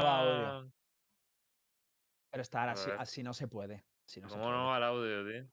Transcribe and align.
No 0.00 0.06
va 0.06 0.18
audio. 0.20 0.46
Ah. 0.46 0.66
Pero 2.32 2.42
estar 2.42 2.68
A 2.68 2.72
así 2.72 2.90
así 2.98 3.22
no 3.22 3.32
se 3.34 3.48
puede, 3.48 3.84
así 4.06 4.20
no 4.20 4.28
se 4.28 4.34
¿Cómo 4.36 4.50
no 4.50 4.56
puede. 4.58 4.68
va 4.70 4.76
el 4.76 4.82
audio, 4.84 5.32
tío? 5.32 5.50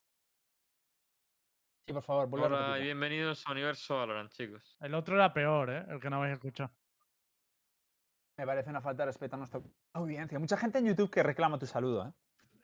Sí, 1.88 1.94
por 1.94 2.04
favor, 2.04 2.28
vuelve 2.28 2.46
a 2.46 2.50
Hola 2.50 2.58
y 2.58 2.62
repetirlo. 2.62 2.84
bienvenidos 2.86 3.44
a 3.48 3.52
Universo 3.52 3.96
Valorant, 3.98 4.32
chicos. 4.32 4.78
El 4.82 4.94
otro 4.94 5.16
era 5.16 5.34
peor, 5.34 5.70
¿eh? 5.70 5.86
El 5.90 6.00
que 6.02 6.10
no 6.10 6.18
habéis 6.18 6.34
escuchado. 6.34 6.72
Me 8.38 8.46
parece 8.46 8.70
una 8.70 8.82
falta 8.82 9.04
de 9.04 9.08
respeto 9.08 9.36
a 9.36 9.40
nuestra 9.40 9.62
audiencia. 9.94 10.38
Mucha 10.38 10.58
gente 10.58 10.78
en 10.80 10.86
YouTube 10.88 11.10
que 11.10 11.24
reclama 11.24 11.58
tu 11.58 11.66
saludo, 11.66 12.08
¿eh? 12.08 12.14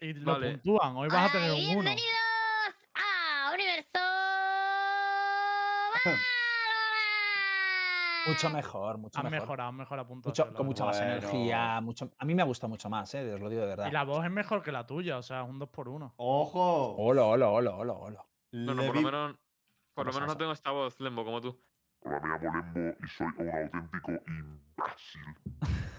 Y 0.01 0.13
lo 0.13 0.33
Vale. 0.33 0.51
puntúan. 0.51 0.95
Hoy 0.97 1.07
vas 1.07 1.29
a 1.29 1.31
tener 1.31 1.51
un 1.51 1.57
1. 1.57 1.65
bienvenidos 1.81 2.89
a 2.93 3.51
Universo 3.53 3.99
Mucho 8.25 8.49
mejor, 8.49 8.97
mucho 8.97 9.19
Han 9.19 9.25
mejor. 9.25 9.39
mejorado, 9.41 9.69
han 9.69 9.75
mejorado 9.75 10.07
puntos. 10.07 10.29
Mucho, 10.29 10.53
con 10.53 10.65
mucha 10.65 10.85
más 10.85 10.97
Bueno. 10.97 11.13
energía. 11.13 11.81
Mucho... 11.81 12.11
A 12.17 12.25
mí 12.25 12.33
me 12.35 12.43
gusta 12.43 12.67
mucho 12.67 12.89
más, 12.89 13.13
¿eh? 13.15 13.33
Os 13.33 13.39
lo 13.41 13.49
digo 13.49 13.61
de 13.63 13.67
verdad. 13.67 13.87
Y 13.87 13.91
la 13.91 14.03
voz 14.03 14.23
es 14.23 14.31
mejor 14.31 14.61
que 14.63 14.71
la 14.71 14.85
tuya, 14.85 15.17
o 15.17 15.21
sea, 15.23 15.43
es 15.43 15.49
un 15.49 15.59
2 15.59 15.69
por 15.69 15.89
1 15.89 16.13
¡Ojo! 16.17 16.95
Hola, 16.97 17.25
hola, 17.25 17.49
hola, 17.49 17.71
hola, 17.75 17.93
hola. 17.93 18.25
Bueno, 18.51 18.81
Le 18.81 18.87
por 18.87 18.95
lo 18.95 19.01
menos, 19.01 19.35
por 19.93 20.05
lo 20.07 20.13
menos 20.13 20.27
no 20.29 20.37
tengo 20.37 20.51
esta 20.51 20.71
voz, 20.71 20.99
Lembo, 20.99 21.25
como 21.25 21.41
tú. 21.41 21.59
Hola, 22.01 22.19
me 22.19 22.27
llamo 22.39 22.63
Lembo 22.73 22.97
y 23.03 23.07
soy 23.07 23.27
un 23.37 23.49
auténtico 23.49 24.11
imbécil. 24.27 25.21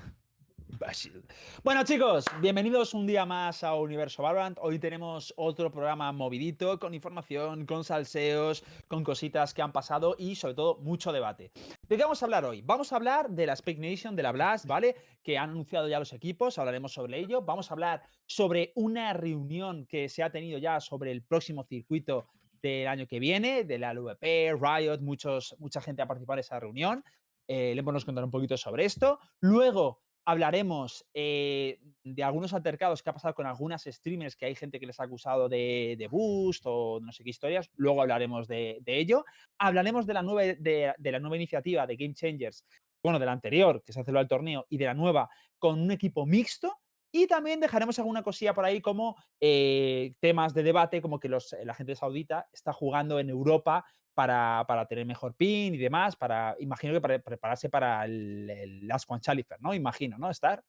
Imbécil. 0.74 1.22
Bueno, 1.62 1.84
chicos, 1.84 2.24
bienvenidos 2.40 2.94
un 2.94 3.06
día 3.06 3.24
más 3.24 3.62
a 3.62 3.76
Universo 3.76 4.24
Valorant. 4.24 4.58
Hoy 4.60 4.80
tenemos 4.80 5.32
otro 5.36 5.70
programa 5.70 6.10
movidito, 6.10 6.80
con 6.80 6.94
información, 6.94 7.64
con 7.64 7.84
salseos, 7.84 8.64
con 8.88 9.04
cositas 9.04 9.54
que 9.54 9.62
han 9.62 9.70
pasado 9.70 10.16
y, 10.18 10.34
sobre 10.34 10.54
todo, 10.54 10.78
mucho 10.78 11.12
debate. 11.12 11.52
¿De 11.88 11.96
qué 11.96 12.02
vamos 12.02 12.20
a 12.20 12.26
hablar 12.26 12.44
hoy? 12.44 12.60
Vamos 12.62 12.92
a 12.92 12.96
hablar 12.96 13.30
de 13.30 13.46
la 13.46 13.54
Spec 13.54 13.78
Nation, 13.78 14.16
de 14.16 14.24
la 14.24 14.32
Blast, 14.32 14.66
¿vale? 14.66 14.96
Que 15.22 15.38
han 15.38 15.50
anunciado 15.50 15.86
ya 15.86 16.00
los 16.00 16.12
equipos, 16.12 16.58
hablaremos 16.58 16.92
sobre 16.92 17.20
ello. 17.20 17.42
Vamos 17.42 17.70
a 17.70 17.74
hablar 17.74 18.02
sobre 18.26 18.72
una 18.74 19.12
reunión 19.12 19.86
que 19.86 20.08
se 20.08 20.24
ha 20.24 20.30
tenido 20.30 20.58
ya 20.58 20.80
sobre 20.80 21.12
el 21.12 21.22
próximo 21.22 21.62
circuito 21.62 22.26
del 22.60 22.88
año 22.88 23.06
que 23.06 23.20
viene, 23.20 23.62
de 23.62 23.78
la 23.78 23.94
LVP, 23.94 24.56
Riot, 24.60 24.98
muchos, 25.02 25.54
mucha 25.60 25.80
gente 25.80 26.02
ha 26.02 26.08
participado 26.08 26.38
en 26.38 26.40
esa 26.40 26.58
reunión. 26.58 27.04
Eh, 27.46 27.74
Lembo 27.76 27.92
nos 27.92 28.04
contará 28.04 28.24
un 28.24 28.30
poquito 28.32 28.56
sobre 28.56 28.84
esto. 28.84 29.20
Luego 29.38 30.00
hablaremos 30.24 31.06
eh, 31.14 31.78
de 32.02 32.22
algunos 32.22 32.52
altercados 32.54 33.02
que 33.02 33.10
ha 33.10 33.12
pasado 33.12 33.34
con 33.34 33.46
algunas 33.46 33.84
streamers 33.84 34.36
que 34.36 34.46
hay 34.46 34.54
gente 34.54 34.80
que 34.80 34.86
les 34.86 34.98
ha 35.00 35.04
acusado 35.04 35.48
de, 35.48 35.96
de 35.98 36.08
boost 36.08 36.64
o 36.66 37.00
no 37.00 37.12
sé 37.12 37.24
qué 37.24 37.30
historias. 37.30 37.70
Luego 37.76 38.02
hablaremos 38.02 38.48
de, 38.48 38.78
de 38.82 38.98
ello. 38.98 39.24
Hablaremos 39.58 40.06
de 40.06 40.14
la, 40.14 40.22
nueva, 40.22 40.54
de, 40.58 40.94
la 40.98 41.18
nueva 41.18 41.36
iniciativa 41.36 41.86
de 41.86 41.96
Game 41.96 42.14
Changers, 42.14 42.64
bueno, 43.02 43.18
de 43.18 43.26
la 43.26 43.32
anterior 43.32 43.82
que 43.84 43.92
se 43.92 44.02
celebró 44.02 44.20
el 44.20 44.28
torneo 44.28 44.66
y 44.68 44.78
de 44.78 44.86
la 44.86 44.94
nueva 44.94 45.28
con 45.58 45.80
un 45.80 45.90
equipo 45.90 46.26
mixto. 46.26 46.80
Y 47.16 47.28
también 47.28 47.60
dejaremos 47.60 47.96
alguna 48.00 48.24
cosilla 48.24 48.54
por 48.54 48.64
ahí 48.64 48.80
como 48.80 49.14
eh, 49.38 50.14
temas 50.18 50.52
de 50.52 50.64
debate, 50.64 51.00
como 51.00 51.20
que 51.20 51.28
los, 51.28 51.54
la 51.62 51.72
gente 51.72 51.94
saudita 51.94 52.48
está 52.52 52.72
jugando 52.72 53.20
en 53.20 53.30
Europa 53.30 53.84
para, 54.14 54.64
para 54.66 54.84
tener 54.86 55.06
mejor 55.06 55.36
pin 55.36 55.76
y 55.76 55.78
demás, 55.78 56.16
para, 56.16 56.56
imagino 56.58 56.92
que 56.92 57.00
para 57.00 57.20
prepararse 57.20 57.68
para 57.68 58.04
el, 58.04 58.50
el 58.50 58.88
Last 58.88 59.08
One 59.08 59.20
Challenger, 59.20 59.60
¿no? 59.60 59.72
Imagino, 59.72 60.18
¿no? 60.18 60.28
Estar. 60.28 60.64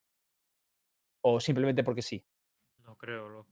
O 1.22 1.40
simplemente 1.40 1.82
porque 1.82 2.00
sí, 2.00 2.24
No 2.84 2.96
creo, 2.96 3.28
loco. 3.28 3.50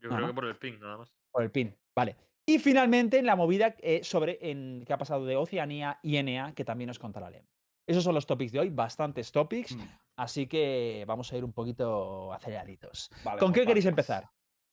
Yo 0.00 0.10
creo 0.10 0.26
que 0.26 0.34
por 0.34 0.46
el 0.46 0.56
ping, 0.56 0.80
nada 0.80 0.96
más. 0.96 1.14
por 1.30 1.44
el 1.44 1.52
pin. 1.52 1.72
Vale. 1.94 2.16
Y 2.46 2.58
finalmente 2.58 3.22
la 3.22 3.36
movida 3.36 3.76
eh, 3.78 4.02
sobre 4.02 4.38
en, 4.50 4.82
que 4.84 4.92
ha 4.92 4.98
pasado 4.98 5.24
de 5.24 5.36
Oceanía 5.36 6.00
y 6.02 6.20
NA, 6.20 6.52
que 6.56 6.64
también 6.64 6.88
nos 6.88 6.98
contará 6.98 7.30
Lem. 7.30 7.46
Esos 7.86 8.02
son 8.02 8.16
los 8.16 8.26
topics 8.26 8.50
de 8.50 8.58
hoy, 8.58 8.70
bastantes 8.70 9.30
topics, 9.30 9.76
Mm, 9.76 9.82
así 10.16 10.46
que 10.46 11.04
vamos 11.06 11.32
a 11.32 11.36
ir 11.36 11.44
un 11.44 11.52
poquito 11.52 12.32
aceleraditos. 12.32 13.10
vale, 13.24 13.38
¿Con 13.38 13.48
por 13.50 13.54
qué 13.54 13.66
queréis 13.66 13.84
partes. 13.84 13.86
empezar? 14.10 14.30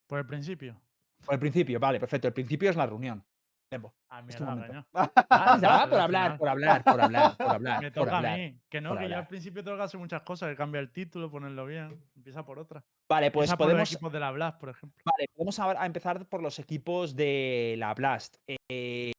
Por 0.07 0.19
el 0.19 0.25
principio. 0.25 0.79
Por 1.25 1.33
el 1.35 1.39
principio, 1.39 1.79
vale, 1.79 1.99
perfecto. 1.99 2.27
El 2.27 2.33
principio 2.33 2.69
es 2.69 2.75
la 2.75 2.85
reunión. 2.85 3.23
Lembo. 3.71 3.93
Ah, 4.09 4.21
mierda. 4.21 4.85
Ah, 4.93 5.57
ya, 5.61 5.87
por 5.87 5.99
hablar, 5.99 6.37
por 6.37 6.49
hablar, 6.49 6.83
por 6.83 6.99
hablar, 6.99 7.37
por 7.37 7.47
hablar. 7.47 7.81
Me 7.81 7.91
por 7.91 8.03
toca 8.03 8.15
a 8.15 8.17
hablar. 8.17 8.37
mí. 8.37 8.59
Que 8.69 8.81
no, 8.81 8.89
por 8.89 8.97
que 8.97 9.03
yo 9.03 9.05
hablar. 9.05 9.19
al 9.19 9.27
principio 9.27 9.63
tengo 9.63 9.77
que 9.77 9.83
hacer 9.83 9.99
muchas 9.99 10.21
cosas, 10.23 10.49
que 10.49 10.57
cambia 10.57 10.79
el 10.81 10.91
título, 10.91 11.31
ponerlo 11.31 11.65
bien. 11.65 12.03
Empieza 12.17 12.43
por 12.43 12.59
otra. 12.59 12.83
Vale, 13.09 13.31
pues 13.31 13.49
Empieza 13.49 13.57
por 13.57 13.67
los 13.67 13.71
podemos, 13.73 13.91
equipos 13.93 14.11
de 14.11 14.19
la 14.19 14.31
Blast, 14.31 14.59
por 14.59 14.69
ejemplo. 14.69 15.01
vale, 15.05 15.27
podemos 15.33 15.57
a, 15.59 15.81
a 15.81 15.85
empezar 15.85 16.25
por 16.27 16.41
los 16.41 16.59
equipos 16.59 17.15
de 17.15 17.75
la 17.77 17.93
Blast. 17.93 18.35
Eh, 18.69 19.13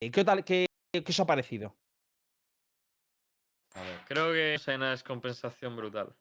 ¿qué, 0.00 0.24
tal, 0.24 0.44
qué, 0.44 0.66
qué 0.92 1.04
os 1.08 1.20
ha 1.20 1.26
parecido? 1.26 1.74
A 3.76 3.82
ver. 3.82 4.00
Creo 4.06 4.32
que 4.32 4.54
es 4.54 4.66
una 4.68 4.90
descompensación 4.90 5.76
brutal. 5.76 6.14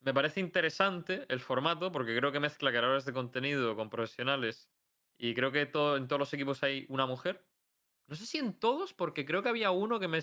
Me 0.00 0.12
parece 0.12 0.40
interesante 0.40 1.24
el 1.28 1.40
formato 1.40 1.92
porque 1.92 2.16
creo 2.16 2.32
que 2.32 2.40
mezcla 2.40 2.70
creadores 2.70 3.04
de 3.04 3.12
contenido 3.12 3.76
con 3.76 3.88
profesionales 3.88 4.68
y 5.16 5.34
creo 5.34 5.52
que 5.52 5.66
todo, 5.66 5.96
en 5.96 6.08
todos 6.08 6.18
los 6.18 6.34
equipos 6.34 6.62
hay 6.64 6.86
una 6.88 7.06
mujer. 7.06 7.46
No 8.08 8.16
sé 8.16 8.26
si 8.26 8.38
en 8.38 8.58
todos, 8.58 8.94
porque 8.94 9.24
creo 9.24 9.42
que 9.42 9.48
había 9.48 9.70
uno 9.70 10.00
que 10.00 10.08
me, 10.08 10.18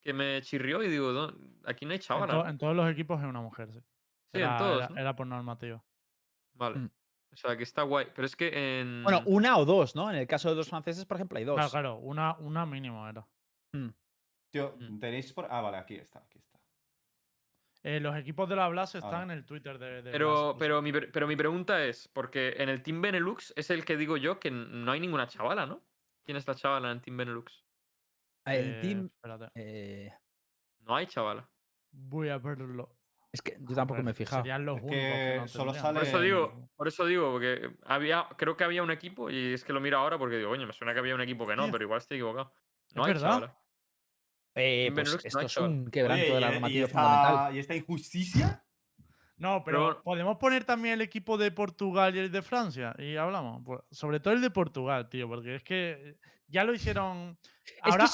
que 0.00 0.12
me 0.12 0.40
chirrió 0.42 0.82
y 0.84 0.88
digo, 0.88 1.10
"No, 1.12 1.34
aquí 1.66 1.84
no 1.86 1.90
hay 1.90 1.96
En, 1.96 2.02
chavala. 2.02 2.32
to- 2.34 2.44
¿no?". 2.44 2.48
en 2.50 2.58
todos 2.58 2.76
los 2.76 2.88
equipos 2.88 3.20
es 3.20 3.26
una 3.26 3.40
mujer, 3.40 3.72
sí. 3.72 3.80
Sí, 4.32 4.38
Era, 4.38 4.52
en 4.52 4.58
todos. 4.58 4.76
era- 4.78 4.88
¿no? 4.90 4.96
era 4.96 5.16
por 5.16 5.26
normativa. 5.26 5.84
Vale. 6.54 6.78
Mm. 6.78 6.90
O 7.32 7.36
sea, 7.36 7.56
que 7.56 7.62
está 7.64 7.82
guay. 7.82 8.06
Pero 8.14 8.26
es 8.26 8.36
que 8.36 8.80
en. 8.80 9.02
Bueno, 9.02 9.22
una 9.26 9.56
o 9.58 9.64
dos, 9.64 9.94
¿no? 9.96 10.08
En 10.10 10.16
el 10.16 10.26
caso 10.28 10.48
de 10.50 10.54
dos 10.54 10.68
franceses, 10.68 11.04
por 11.04 11.16
ejemplo, 11.16 11.38
hay 11.38 11.44
dos. 11.44 11.56
Claro, 11.56 11.70
claro, 11.70 11.96
una, 11.96 12.36
una 12.38 12.64
mínimo 12.66 13.08
era. 13.08 13.26
Mm. 13.72 13.88
Tío, 14.50 14.76
tenéis 15.00 15.32
por. 15.32 15.46
Ah, 15.50 15.60
vale, 15.60 15.76
aquí 15.76 15.94
está, 15.96 16.20
aquí 16.20 16.38
está. 16.38 16.58
Eh, 17.82 17.98
los 18.00 18.14
equipos 18.16 18.48
de 18.48 18.56
la 18.56 18.68
Blast 18.68 18.96
están 18.96 19.10
Vale. 19.12 19.32
en 19.32 19.38
el 19.38 19.46
Twitter 19.46 19.78
de, 19.78 20.02
de 20.02 20.10
Pero, 20.10 20.54
pero, 20.58 20.82
mi, 20.82 20.92
pero 20.92 21.26
mi 21.26 21.34
pregunta 21.34 21.82
es, 21.84 22.08
porque 22.08 22.54
en 22.58 22.68
el 22.68 22.82
Team 22.82 23.00
Benelux 23.00 23.54
es 23.56 23.70
el 23.70 23.86
que 23.86 23.96
digo 23.96 24.18
yo 24.18 24.38
que 24.38 24.50
no 24.50 24.92
hay 24.92 25.00
ninguna 25.00 25.26
chavala, 25.26 25.64
¿no? 25.64 25.86
¿Quién 26.24 26.36
es 26.36 26.46
la 26.46 26.54
chavala 26.54 26.90
en 26.90 26.96
el 26.98 27.02
Team 27.02 27.16
Benelux? 27.16 27.64
El 28.44 28.70
Eh, 28.76 28.80
team. 28.82 29.06
Espérate. 29.06 29.50
eh, 29.54 30.12
No 30.80 30.94
hay 30.96 31.06
chavala. 31.06 31.50
Voy 31.92 32.28
a 32.28 32.38
verlo. 32.38 32.98
es 33.32 33.40
que 33.42 33.56
yo 33.60 33.74
tampoco 33.74 34.02
me 34.02 34.10
he 34.10 34.14
fijado. 34.14 34.42
Serían 34.42 34.66
los 34.66 34.76
Es 34.78 34.82
únicos 34.82 35.00
que 35.02 35.36
no 35.38 35.48
solo 35.48 35.72
tendrían. 35.72 35.94
Por 35.94 36.02
eso 36.04 36.20
digo, 36.20 36.68
por 36.76 36.88
eso 36.88 37.06
digo, 37.06 37.32
porque 37.32 37.76
había, 37.84 38.28
creo 38.36 38.56
que 38.56 38.64
había 38.64 38.82
un 38.82 38.90
equipo, 38.90 39.30
y 39.30 39.54
es 39.54 39.64
que 39.64 39.72
lo 39.72 39.80
miro 39.80 39.98
ahora 39.98 40.18
porque 40.18 40.36
digo, 40.36 40.50
coño, 40.50 40.66
me 40.66 40.72
suena 40.72 40.92
que 40.92 40.98
había 41.00 41.14
un 41.14 41.20
equipo 41.22 41.46
que 41.46 41.56
no, 41.56 41.70
pero 41.70 41.84
igual 41.84 41.98
estoy 41.98 42.18
equivocado. 42.18 42.52
No 42.94 43.04
hay 43.04 43.12
verdad. 43.14 43.28
chavala. 43.28 43.59
Eh, 44.54 44.90
pues 44.92 45.08
no 45.12 45.18
esto 45.22 45.38
hay 45.38 45.46
es 45.46 45.56
un 45.56 45.90
quebranto 45.90 46.24
Oye, 46.24 46.34
de 46.34 46.40
la 46.40 46.46
¿y- 46.46 46.50
¿y, 46.50 46.52
normativa 46.54 46.86
esta, 46.86 46.98
fundamental. 47.00 47.54
¿y 47.54 47.58
esta 47.60 47.74
injusticia? 47.76 48.64
No, 49.36 49.62
pero, 49.64 49.88
Pero- 49.88 50.02
podemos 50.02 50.36
poner 50.38 50.64
también 50.64 50.94
el 50.94 51.00
equipo 51.00 51.38
de 51.38 51.50
Portugal 51.50 52.14
y 52.14 52.18
el 52.18 52.30
de 52.30 52.42
Francia 52.42 52.94
y 52.98 53.16
hablamos. 53.16 53.62
Pues, 53.64 53.80
sobre 53.90 54.20
todo 54.20 54.34
el 54.34 54.40
de 54.42 54.50
Portugal, 54.50 55.08
tío, 55.08 55.28
porque 55.28 55.54
es 55.54 55.62
que 55.62 56.16
ya 56.46 56.64
lo 56.64 56.74
hicieron. 56.74 57.38
que 57.64 57.78
ahora- 57.82 58.06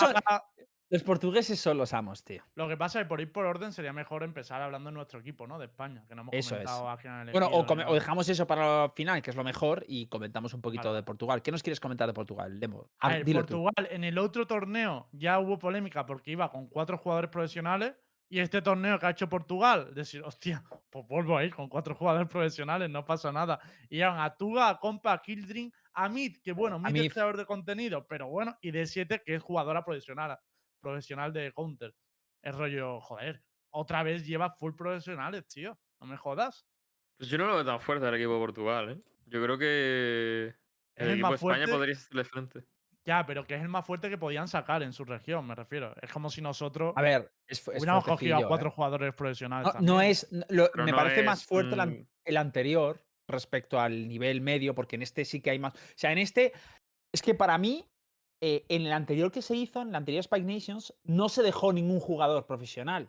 Los 0.88 1.02
portugueses 1.02 1.58
son 1.58 1.78
los 1.78 1.92
amos, 1.92 2.22
tío. 2.22 2.44
lo 2.54 2.68
que 2.68 2.76
pasa 2.76 3.00
es 3.00 3.04
que 3.04 3.08
por 3.08 3.20
ir 3.20 3.32
por 3.32 3.44
orden 3.44 3.72
sería 3.72 3.92
mejor 3.92 4.22
empezar 4.22 4.62
hablando 4.62 4.90
de 4.90 4.94
nuestro 4.94 5.18
equipo, 5.18 5.46
¿no? 5.46 5.58
De 5.58 5.66
España, 5.66 6.04
que 6.08 6.14
no 6.14 6.22
hemos 6.22 6.34
Eso 6.34 6.56
es. 6.56 6.64
comentado 6.64 7.22
el 7.24 7.32
Bueno, 7.32 7.48
o, 7.48 7.66
o 7.66 7.94
dejamos 7.94 8.28
eso 8.28 8.46
para 8.46 8.84
el 8.84 8.90
final, 8.92 9.20
que 9.20 9.30
es 9.30 9.36
lo 9.36 9.42
mejor, 9.42 9.84
y 9.88 10.06
comentamos 10.06 10.54
un 10.54 10.62
poquito 10.62 10.88
Vale. 10.88 10.98
de 10.98 11.02
Portugal. 11.02 11.42
¿Qué 11.42 11.50
nos 11.50 11.62
quieres 11.62 11.80
comentar 11.80 12.06
de 12.06 12.14
Portugal, 12.14 12.60
Lemo? 12.60 12.90
A 13.00 13.08
ver, 13.08 13.24
dilo 13.24 13.40
tú. 13.44 13.64
Portugal 13.64 13.88
en 13.90 14.04
el 14.04 14.18
otro 14.18 14.46
torneo 14.46 15.08
ya 15.12 15.40
hubo 15.40 15.58
polémica 15.58 16.06
porque 16.06 16.30
iba 16.30 16.50
con 16.50 16.68
cuatro 16.68 16.96
jugadores 16.98 17.30
profesionales 17.30 17.94
y 18.28 18.40
este 18.40 18.60
torneo 18.60 18.98
que 18.98 19.06
ha 19.06 19.10
hecho 19.10 19.28
Portugal, 19.28 19.94
decir, 19.94 20.22
hostia, 20.22 20.64
pues 20.90 21.06
vuelvo 21.06 21.36
a 21.36 21.44
ir 21.44 21.54
con 21.54 21.68
cuatro 21.68 21.94
jugadores 21.94 22.28
profesionales, 22.28 22.90
no 22.90 23.04
pasa 23.04 23.30
nada. 23.32 23.60
Y 23.88 24.00
eran 24.00 24.18
a 24.20 24.36
Tuga, 24.36 24.68
a 24.68 24.78
Compa, 24.78 25.12
a 25.12 25.22
Kildrin, 25.22 25.72
a 25.94 26.08
Mid, 26.08 26.38
que 26.42 26.52
bueno, 26.52 26.78
Mid. 26.78 27.04
es 27.06 27.12
creador 27.12 27.36
de 27.36 27.46
contenido, 27.46 28.06
pero 28.08 28.28
bueno, 28.28 28.56
y 28.60 28.72
de 28.72 28.86
7 28.86 29.22
que 29.24 29.36
es 29.36 29.42
jugadora 29.42 29.84
profesional, 29.84 30.38
profesional 30.90 31.32
de 31.32 31.52
Counter. 31.52 31.94
Es 32.42 32.54
rollo, 32.54 33.00
joder, 33.00 33.42
otra 33.70 34.02
vez 34.02 34.26
lleva 34.26 34.50
full 34.50 34.74
profesionales, 34.74 35.46
tío, 35.48 35.78
no 36.00 36.06
me 36.06 36.16
jodas. 36.16 36.66
Pues 37.18 37.28
yo 37.30 37.38
no 37.38 37.46
lo 37.46 37.54
veo 37.56 37.64
tan 37.64 37.80
fuerte 37.80 38.06
al 38.06 38.14
equipo 38.14 38.34
de 38.34 38.38
Portugal, 38.38 38.90
¿eh? 38.90 39.00
Yo 39.26 39.42
creo 39.42 39.58
que 39.58 40.54
el 40.94 41.06
el 41.08 41.10
equipo 41.14 41.28
de 41.30 41.34
España 41.34 41.66
podría 41.66 41.94
hacerle 41.94 42.24
frente. 42.24 42.64
Ya, 43.04 43.24
pero 43.24 43.44
que 43.46 43.54
es 43.54 43.62
el 43.62 43.68
más 43.68 43.86
fuerte 43.86 44.10
que 44.10 44.18
podían 44.18 44.48
sacar 44.48 44.82
en 44.82 44.92
su 44.92 45.04
región, 45.04 45.46
me 45.46 45.54
refiero. 45.54 45.94
Es 46.02 46.12
como 46.12 46.28
si 46.28 46.42
nosotros 46.42 46.92
A 46.96 47.02
ver, 47.02 47.32
es, 47.46 47.60
es 47.60 47.68
hubiéramos 47.68 48.04
cogido 48.04 48.34
a 48.34 48.38
fuertecillo, 48.38 48.48
cuatro 48.48 48.68
¿eh? 48.68 48.72
jugadores 48.74 49.14
profesionales. 49.14 49.72
No, 49.80 50.00
es. 50.00 50.28
lo- 50.48 50.70
me 50.74 50.90
no 50.90 50.96
parece 50.96 51.22
más 51.22 51.44
fuerte 51.44 51.76
mm, 51.76 52.06
el 52.24 52.36
anterior 52.36 53.00
respecto 53.28 53.80
al 53.80 54.08
nivel 54.08 54.40
medio, 54.40 54.74
porque 54.74 54.96
en 54.96 55.02
este 55.02 55.24
sí 55.24 55.40
que 55.40 55.50
hay 55.50 55.58
más. 55.58 55.72
O 55.74 55.78
sea, 55.96 56.12
en 56.12 56.18
este. 56.18 56.52
Es 57.12 57.22
que 57.22 57.34
para 57.34 57.56
mí, 57.58 57.88
eh, 58.40 58.64
en 58.68 58.86
el 58.86 58.92
anterior 58.92 59.30
que 59.32 59.42
se 59.42 59.56
hizo, 59.56 59.80
en 59.82 59.88
el 59.88 59.94
anterior 59.94 60.20
Spike 60.20 60.44
Nations, 60.46 60.94
no 61.04 61.28
se 61.28 61.42
dejó 61.42 61.72
ningún 61.72 62.00
jugador 62.00 62.46
profesional. 62.46 63.08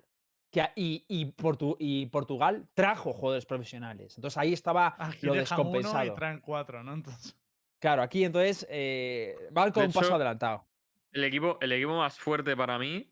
Que, 0.51 0.61
a- 0.61 0.71
y, 0.75 1.03
y, 1.09 1.25
Portu- 1.33 1.75
y 1.77 2.05
Portugal 2.05 2.67
trajo 2.73 3.11
jugadores 3.13 3.45
profesionales. 3.45 4.15
Entonces 4.17 4.37
ahí 4.37 4.53
estaba 4.53 4.95
Aquí 4.97 5.25
lo 5.25 5.33
dejan 5.33 5.59
uno 5.59 5.69
y 5.69 5.73
descompensado. 5.73 6.13
traen 6.15 6.39
cuatro, 6.39 6.83
¿no? 6.83 6.93
Entonces, 6.93 7.35
Claro, 7.79 8.01
aquí 8.01 8.23
entonces 8.23 8.65
eh, 8.69 9.35
van 9.51 9.71
con 9.71 9.85
un 9.85 9.91
paso 9.93 10.15
adelantado. 10.15 10.65
El 11.11 11.23
equipo, 11.25 11.57
el 11.61 11.71
equipo 11.73 11.95
más 11.97 12.17
fuerte 12.17 12.55
para 12.55 12.79
mí 12.79 13.11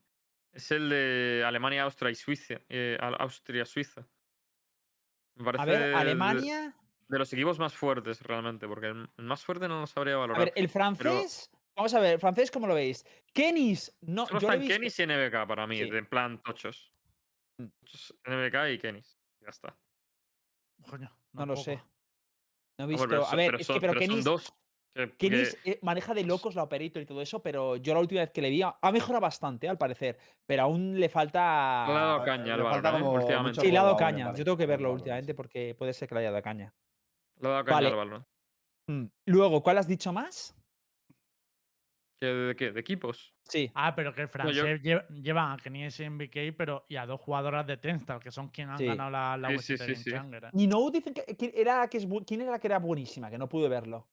es 0.54 0.72
el 0.72 0.90
de 0.90 1.44
Alemania, 1.46 1.84
Austria 1.84 2.10
y 2.12 2.16
Suiza. 2.16 2.56
eh, 2.70 2.98
Austria, 3.20 3.66
Suiza. 3.66 4.08
Me 5.36 5.44
parece 5.44 5.62
A 5.64 5.66
ver, 5.66 5.80
de- 5.90 5.94
Alemania. 5.96 6.76
De, 7.08 7.20
los 7.20 7.32
equipos 7.34 7.60
más 7.60 7.76
fuertes, 7.76 8.22
realmente, 8.22 8.68
porque 8.68 8.88
el, 8.88 9.08
más 9.18 9.44
fuerte 9.44 9.68
no 9.68 9.82
lo 9.82 9.86
sabría 9.88 10.16
A 10.16 10.20
valorar. 10.20 10.46
ver, 10.46 10.54
el 10.56 10.70
francés. 10.70 11.52
Vamos 11.76 11.94
a 11.94 12.00
ver, 12.00 12.20
francés, 12.20 12.50
¿cómo 12.52 12.68
lo 12.68 12.74
veis? 12.76 13.06
Kenis, 13.34 13.96
no. 14.02 14.26
Solo 14.26 14.40
yo 14.40 14.48
están 14.48 14.60
visto- 14.62 14.74
Kenis 14.76 15.00
y 15.00 15.04
NBK 15.04 15.46
para 15.48 15.68
mí, 15.68 15.78
Sí. 15.78 15.84
en 15.84 16.06
plan 16.08 16.42
tochos. 16.42 16.92
Tochos, 17.58 18.16
NBK 18.26 18.70
y 18.72 18.78
Kenis. 18.80 19.18
Ya 19.42 19.50
está. 19.50 19.78
Coño, 20.90 21.12
No 21.34 21.46
lo 21.46 21.56
sé. 21.58 21.76
No 21.76 21.82
he 21.82 22.84
Hombre, 22.84 22.88
visto. 22.96 23.08
pero 23.10 23.26
A 23.28 23.36
ver, 23.36 23.48
pero 23.48 23.58
es 23.60 23.68
son- 23.68 23.74
que, 23.76 23.80
pero 23.82 23.94
pero 23.94 24.02
son 24.06 24.10
Kenis. 24.10 24.26
dos. 24.26 24.54
que- 24.94 25.10
que- 25.12 25.18
Kenis 25.18 25.58
eh, 25.66 25.80
maneja 25.82 26.14
de 26.14 26.24
locos 26.24 26.56
la 26.56 26.64
operator 26.64 27.02
y 27.02 27.06
todo 27.06 27.22
eso, 27.22 27.44
pero 27.44 27.76
yo 27.76 27.94
la 27.94 28.00
última 28.00 28.22
vez 28.22 28.32
que 28.32 28.42
le 28.42 28.50
vi 28.50 28.62
ha 28.62 28.92
mejorado 28.94 29.20
bastante, 29.22 29.68
al 29.68 29.78
parecer. 29.78 30.18
Pero 30.46 30.64
aún 30.64 30.98
le 30.98 31.10
falta. 31.10 31.86
le 31.90 31.94
ha 31.94 32.00
dado 32.00 32.24
caña 32.24 32.46
le 32.46 32.52
al 32.54 32.62
falta 32.62 32.92
Valorant, 32.92 32.96
¿eh? 32.96 33.04
como 33.06 33.14
últimamente. 33.18 33.60
Sí, 33.62 33.72
le 33.72 33.78
ha 33.78 33.84
dado 33.84 33.98
caña. 33.98 34.34
Yo 34.34 34.46
tengo 34.46 34.56
que 34.58 34.66
verlo 34.66 34.94
últimamente 34.94 35.34
porque 35.36 35.76
puede 35.78 35.92
ser 35.92 36.08
que 36.08 36.16
le 36.16 36.22
haya 36.22 36.32
dado 36.32 36.42
caña. 36.44 36.74
Le 37.42 37.48
ha 37.50 37.52
dado 37.52 37.66
caña 37.66 37.76
Vale. 37.76 37.88
al 37.90 37.96
Valorant. 37.96 38.26
Mm, 38.88 39.06
Luego, 39.26 39.62
¿cuál 39.62 39.78
has 39.80 39.88
dicho 39.88 40.14
más? 40.14 40.56
¿Que 42.18 42.26
¿De 42.28 42.56
qué? 42.56 42.72
¿De 42.72 42.80
equipos? 42.80 43.34
Sí. 43.44 43.70
Ah, 43.76 43.94
pero 43.94 44.14
que 44.14 44.22
el 44.22 44.28
No, 44.28 44.50
yo- 44.52 44.64
francés 44.64 44.82
lle- 44.82 45.06
llevan 45.22 45.52
a 45.52 45.58
Kenny 45.58 45.84
SMBK 45.92 46.54
pero, 46.58 46.86
y 46.88 46.96
a 46.96 47.06
dos 47.06 47.20
jugadoras 47.20 47.68
de 47.68 47.76
Tenstar, 47.78 48.20
que 48.20 48.32
son 48.32 48.48
quienes 48.50 48.74
han 48.74 48.78
Sí. 48.80 48.86
ganado 48.86 49.10
la, 49.12 49.36
la 49.38 49.50
Sí, 49.50 49.60
sí, 49.60 49.78
sí, 49.78 49.84
Game 49.84 49.96
sí. 49.96 50.12
Challenger, 50.12 50.46
¿eh? 50.46 50.50
Nino 50.54 50.90
dicen 50.92 51.14
que, 51.14 51.36
que 51.36 51.52
era 51.54 51.88
que 51.90 51.98
es 51.98 52.08
¿Quién 52.26 52.42
era 52.42 52.52
la 52.52 52.60
que 52.60 52.68
era 52.68 52.80
buenísima? 52.80 53.30
Que 53.30 53.38
no 53.38 53.50
pude 53.50 53.68
verlo. 53.68 54.08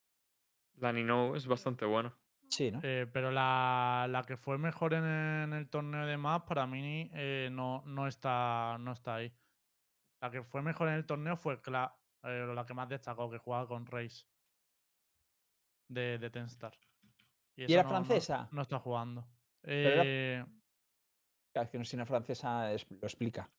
La 0.75 0.91
Nino 0.91 1.35
es 1.35 1.47
bastante 1.47 1.85
buena. 1.85 2.13
Sí, 2.49 2.69
¿no? 2.71 2.79
Eh, 2.83 3.07
pero 3.11 3.31
la, 3.31 4.05
la 4.09 4.21
que 4.23 4.35
fue 4.37 4.57
mejor 4.57 4.93
en, 4.93 5.05
en 5.05 5.53
el 5.53 5.69
torneo 5.69 6.05
de 6.05 6.17
más, 6.17 6.41
para 6.43 6.67
mí 6.67 7.09
eh, 7.13 7.49
no, 7.51 7.83
no, 7.85 8.07
está, 8.07 8.77
no 8.79 8.91
está 8.91 9.15
ahí. 9.15 9.33
La 10.21 10.29
que 10.29 10.43
fue 10.43 10.61
mejor 10.61 10.89
en 10.89 10.95
el 10.95 11.05
torneo 11.05 11.35
fue 11.37 11.61
Cla, 11.61 11.95
eh, 12.23 12.51
la 12.53 12.65
que 12.65 12.73
más 12.73 12.89
destacó, 12.89 13.29
que 13.31 13.37
jugaba 13.39 13.67
con 13.67 13.85
Reis 13.87 14.27
de, 15.87 16.17
de 16.19 16.29
Tenstar. 16.29 16.73
¿Y 17.55 17.71
era 17.73 17.83
no- 17.83 17.89
francesa? 17.89 18.47
No, 18.51 18.61
está 18.61 18.79
jugando. 18.79 19.27
era- 19.63 20.01
Eh, 20.05 20.45
Claro, 21.53 21.65
es 21.65 21.71
que 21.71 21.77
no 21.77 21.85
si 21.85 21.95
una 21.95 22.05
francesa 22.05 22.73
es- 22.73 22.85
lo 22.89 22.97
explica. 23.07 23.49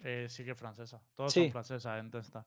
eh, 0.00 0.26
sí 0.28 0.44
que 0.44 0.50
es 0.50 0.58
francesa. 0.58 1.00
Todos 1.14 1.32
Sí. 1.32 1.42
son 1.44 1.52
francesas 1.52 2.00
en 2.00 2.10
Tenstar. 2.10 2.44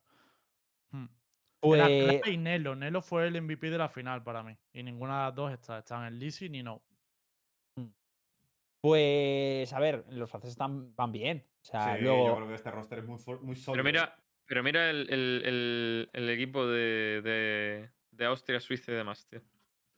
Hmm. 0.90 1.04
Era 1.04 1.16
Pues. 1.60 1.82
Clara 2.20 2.30
y 2.30 2.36
Nelo. 2.36 2.76
Nelo 2.76 3.00
fue 3.02 3.26
el 3.26 3.34
MVP 3.36 3.70
de 3.70 3.78
la 3.78 3.88
final 3.88 4.22
para 4.22 4.42
mí. 4.42 4.56
Y 4.72 4.82
ninguna 4.82 5.18
de 5.18 5.24
las 5.26 5.34
dos 5.34 5.52
está. 5.52 5.78
Están 5.78 6.04
en 6.06 6.18
Lizzie 6.18 6.48
ni 6.50 6.62
no. 6.62 6.82
Pues. 8.80 9.72
A 9.72 9.80
ver, 9.80 10.04
los 10.10 10.30
franceses 10.30 10.52
están, 10.52 10.94
van 10.94 11.10
bien. 11.12 11.44
O 11.62 11.64
sea, 11.64 11.96
Sí, 11.96 12.02
luego. 12.02 12.26
yo 12.28 12.36
creo 12.36 12.48
que 12.48 12.54
este 12.54 12.70
roster 12.70 12.98
es 13.00 13.04
muy, 13.06 13.18
muy 13.42 13.56
sólido. 13.56 13.72
Pero 13.72 13.84
mira, 13.84 14.16
pero 14.46 14.62
mira 14.62 14.90
el, 14.90 15.10
el- 15.12 15.42
el- 15.44 16.10
el 16.12 16.30
equipo 16.30 16.66
de, 16.66 17.20
de, 17.22 17.90
de 18.12 18.24
Austria, 18.26 18.60
Suiza 18.60 18.92
y 18.92 18.94
demás, 18.94 19.26
tío. 19.26 19.42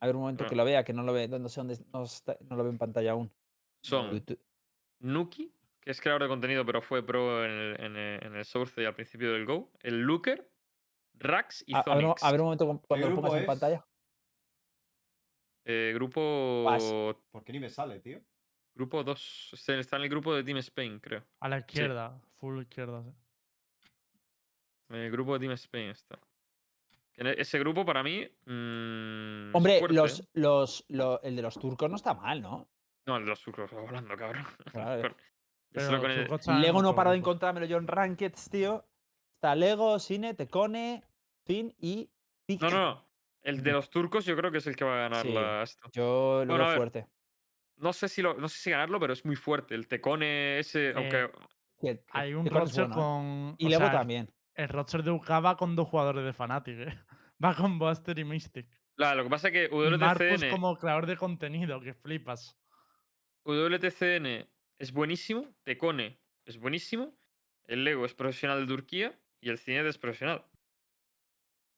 A 0.01 0.07
ver 0.07 0.15
un 0.15 0.21
momento 0.23 0.43
Ah. 0.43 0.47
que 0.47 0.55
lo 0.55 0.65
vea, 0.65 0.83
que 0.83 0.93
no 0.93 1.03
lo 1.03 1.13
ve. 1.13 1.27
No 1.27 1.47
sé 1.47 1.59
dónde. 1.61 1.77
No, 1.93 2.03
está- 2.03 2.37
no 2.49 2.55
lo 2.55 2.63
veo 2.63 2.71
en 2.71 2.77
pantalla 2.77 3.11
aún. 3.11 3.31
Son 3.83 4.11
YouTube. 4.11 4.39
Nuki, 4.99 5.53
que 5.79 5.91
es 5.91 6.01
creador 6.01 6.23
de 6.23 6.27
contenido, 6.27 6.65
pero 6.65 6.81
fue 6.81 7.05
pro 7.05 7.45
en 7.45 7.51
el, 7.51 7.79
en 7.81 7.95
el, 7.95 8.23
en 8.23 8.35
el 8.35 8.45
Source 8.45 8.81
y 8.81 8.85
al 8.85 8.95
principio 8.95 9.31
del 9.31 9.45
Go. 9.45 9.71
El 9.79 10.01
Looker, 10.01 10.51
Rax 11.15 11.63
y 11.67 11.73
A, 11.75 11.79
a 11.79 11.83
ver, 11.95 11.95
un- 11.97 12.01
Zonix. 12.03 12.23
a 12.23 12.31
ver 12.31 12.41
un 12.41 12.45
momento 12.45 12.67
cu- 12.67 12.81
cuando 12.87 13.09
lo 13.09 13.15
pongas 13.15 13.33
en 13.35 13.45
pantalla. 13.45 13.85
Eh, 15.65 15.91
grupo. 15.93 16.65
¿Por 17.31 17.43
qué 17.43 17.53
ni 17.53 17.59
me 17.59 17.69
sale, 17.69 17.99
tío? 17.99 18.19
grupo 18.73 19.03
2. 19.03 19.51
Está 19.53 19.97
en 19.97 20.03
el 20.03 20.09
grupo 20.09 20.33
de 20.33 20.43
Team 20.43 20.57
Spain, 20.57 20.99
creo. 20.99 21.23
A 21.41 21.49
la 21.49 21.59
izquierda. 21.59 22.19
Full 22.39 22.61
izquierda. 22.61 23.03
sí. 23.03 23.11
En 24.89 24.95
el 24.95 25.11
grupo 25.11 25.33
de 25.33 25.39
Team 25.41 25.51
Spain 25.53 25.89
está. 25.89 26.17
E- 27.17 27.35
Ese 27.41 27.59
grupo 27.59 27.85
para 27.85 28.03
mí. 28.03 28.27
mm, 28.45 29.55
Hombre, 29.55 29.79
fuerte, 29.79 29.95
los, 29.95 30.19
¿eh? 30.19 30.23
los, 30.33 30.85
lo- 30.89 31.21
el 31.21 31.35
de 31.35 31.41
los 31.41 31.59
turcos 31.59 31.89
no 31.89 31.95
está 31.95 32.13
mal, 32.13 32.41
¿no? 32.41 32.67
No, 33.05 33.17
el 33.17 33.23
de 33.23 33.29
los 33.29 33.41
turcos, 33.41 33.71
hablando, 34.07 34.15
cabrón. 34.15 34.45
Claro. 34.71 35.15
Pero 35.73 36.01
con 36.01 36.11
el- 36.11 36.61
Lego 36.61 36.81
no 36.81 36.93
para 36.95 37.11
de 37.11 37.17
encontrármelo 37.17 37.65
yo 37.65 37.77
en 37.77 37.87
Rankeds, 37.87 38.49
tío. 38.49 38.85
Está 39.35 39.55
Lego, 39.55 39.97
Sine, 39.99 40.33
Tecone, 40.33 41.03
Fin 41.45 41.73
y. 41.79 42.09
Pic. 42.45 42.61
No, 42.61 42.69
no, 42.69 42.77
no. 42.79 43.07
El 43.41 43.63
de 43.63 43.71
los 43.71 43.89
turcos 43.89 44.25
yo 44.25 44.35
creo 44.35 44.51
que 44.51 44.59
es 44.59 44.67
el 44.67 44.75
que 44.75 44.83
va 44.83 44.93
a 44.95 45.09
ganar 45.09 45.25
Sí. 45.25 45.33
la 45.33 45.63
esto. 45.63 45.89
Yo 45.93 46.43
lo 46.45 46.53
Bueno, 46.53 46.67
veo 46.67 46.75
fuerte. 46.77 47.07
No 47.77 47.91
sé 47.93 48.07
si 48.07 48.21
lo, 48.21 48.35
no 48.35 48.47
sé 48.47 48.59
si 48.59 48.69
ganarlo, 48.69 48.99
pero 48.99 49.13
es 49.13 49.25
muy 49.25 49.35
fuerte. 49.35 49.73
El 49.73 49.87
Tecone 49.87 50.59
ese, 50.59 50.93
aunque. 50.95 51.31
Sí, 51.79 51.87
el- 51.87 52.03
Hay 52.11 52.33
un 52.35 52.43
bueno, 52.45 52.65
¿eh? 52.67 52.89
con. 52.93 53.55
Y 53.57 53.67
Lego 53.69 53.79
sea, 53.79 53.87
el- 53.87 53.97
también. 53.97 54.29
El 54.55 54.67
roster 54.69 55.03
de 55.03 55.11
UK 55.11 55.29
va 55.43 55.55
con 55.57 55.75
dos 55.75 55.87
jugadores 55.87 56.23
de 56.25 56.33
Fnatic, 56.33 56.79
¿eh? 56.79 56.97
Va 57.43 57.55
con 57.55 57.79
Buster 57.79 58.19
y 58.19 58.23
Mystic. 58.23 58.67
Claro, 58.95 59.17
lo 59.17 59.23
que 59.23 59.29
pasa 59.31 59.47
es 59.47 59.53
que 59.53 59.67
WTCN, 59.75 60.51
como 60.51 60.77
creador 60.77 61.07
de 61.07 61.17
contenido, 61.17 61.79
que 61.81 61.93
flipas. 61.95 62.55
WTCN 63.45 64.47
es 64.77 64.91
buenísimo, 64.91 65.47
Tecone 65.63 66.19
es 66.45 66.57
buenísimo, 66.59 67.17
el 67.65 67.83
Lego 67.83 68.05
es 68.05 68.13
profesional 68.13 68.59
de 68.61 68.67
Turquía 68.67 69.19
y 69.39 69.49
el 69.49 69.57
Cinet 69.57 69.85
es 69.87 69.97
profesional. 69.97 70.45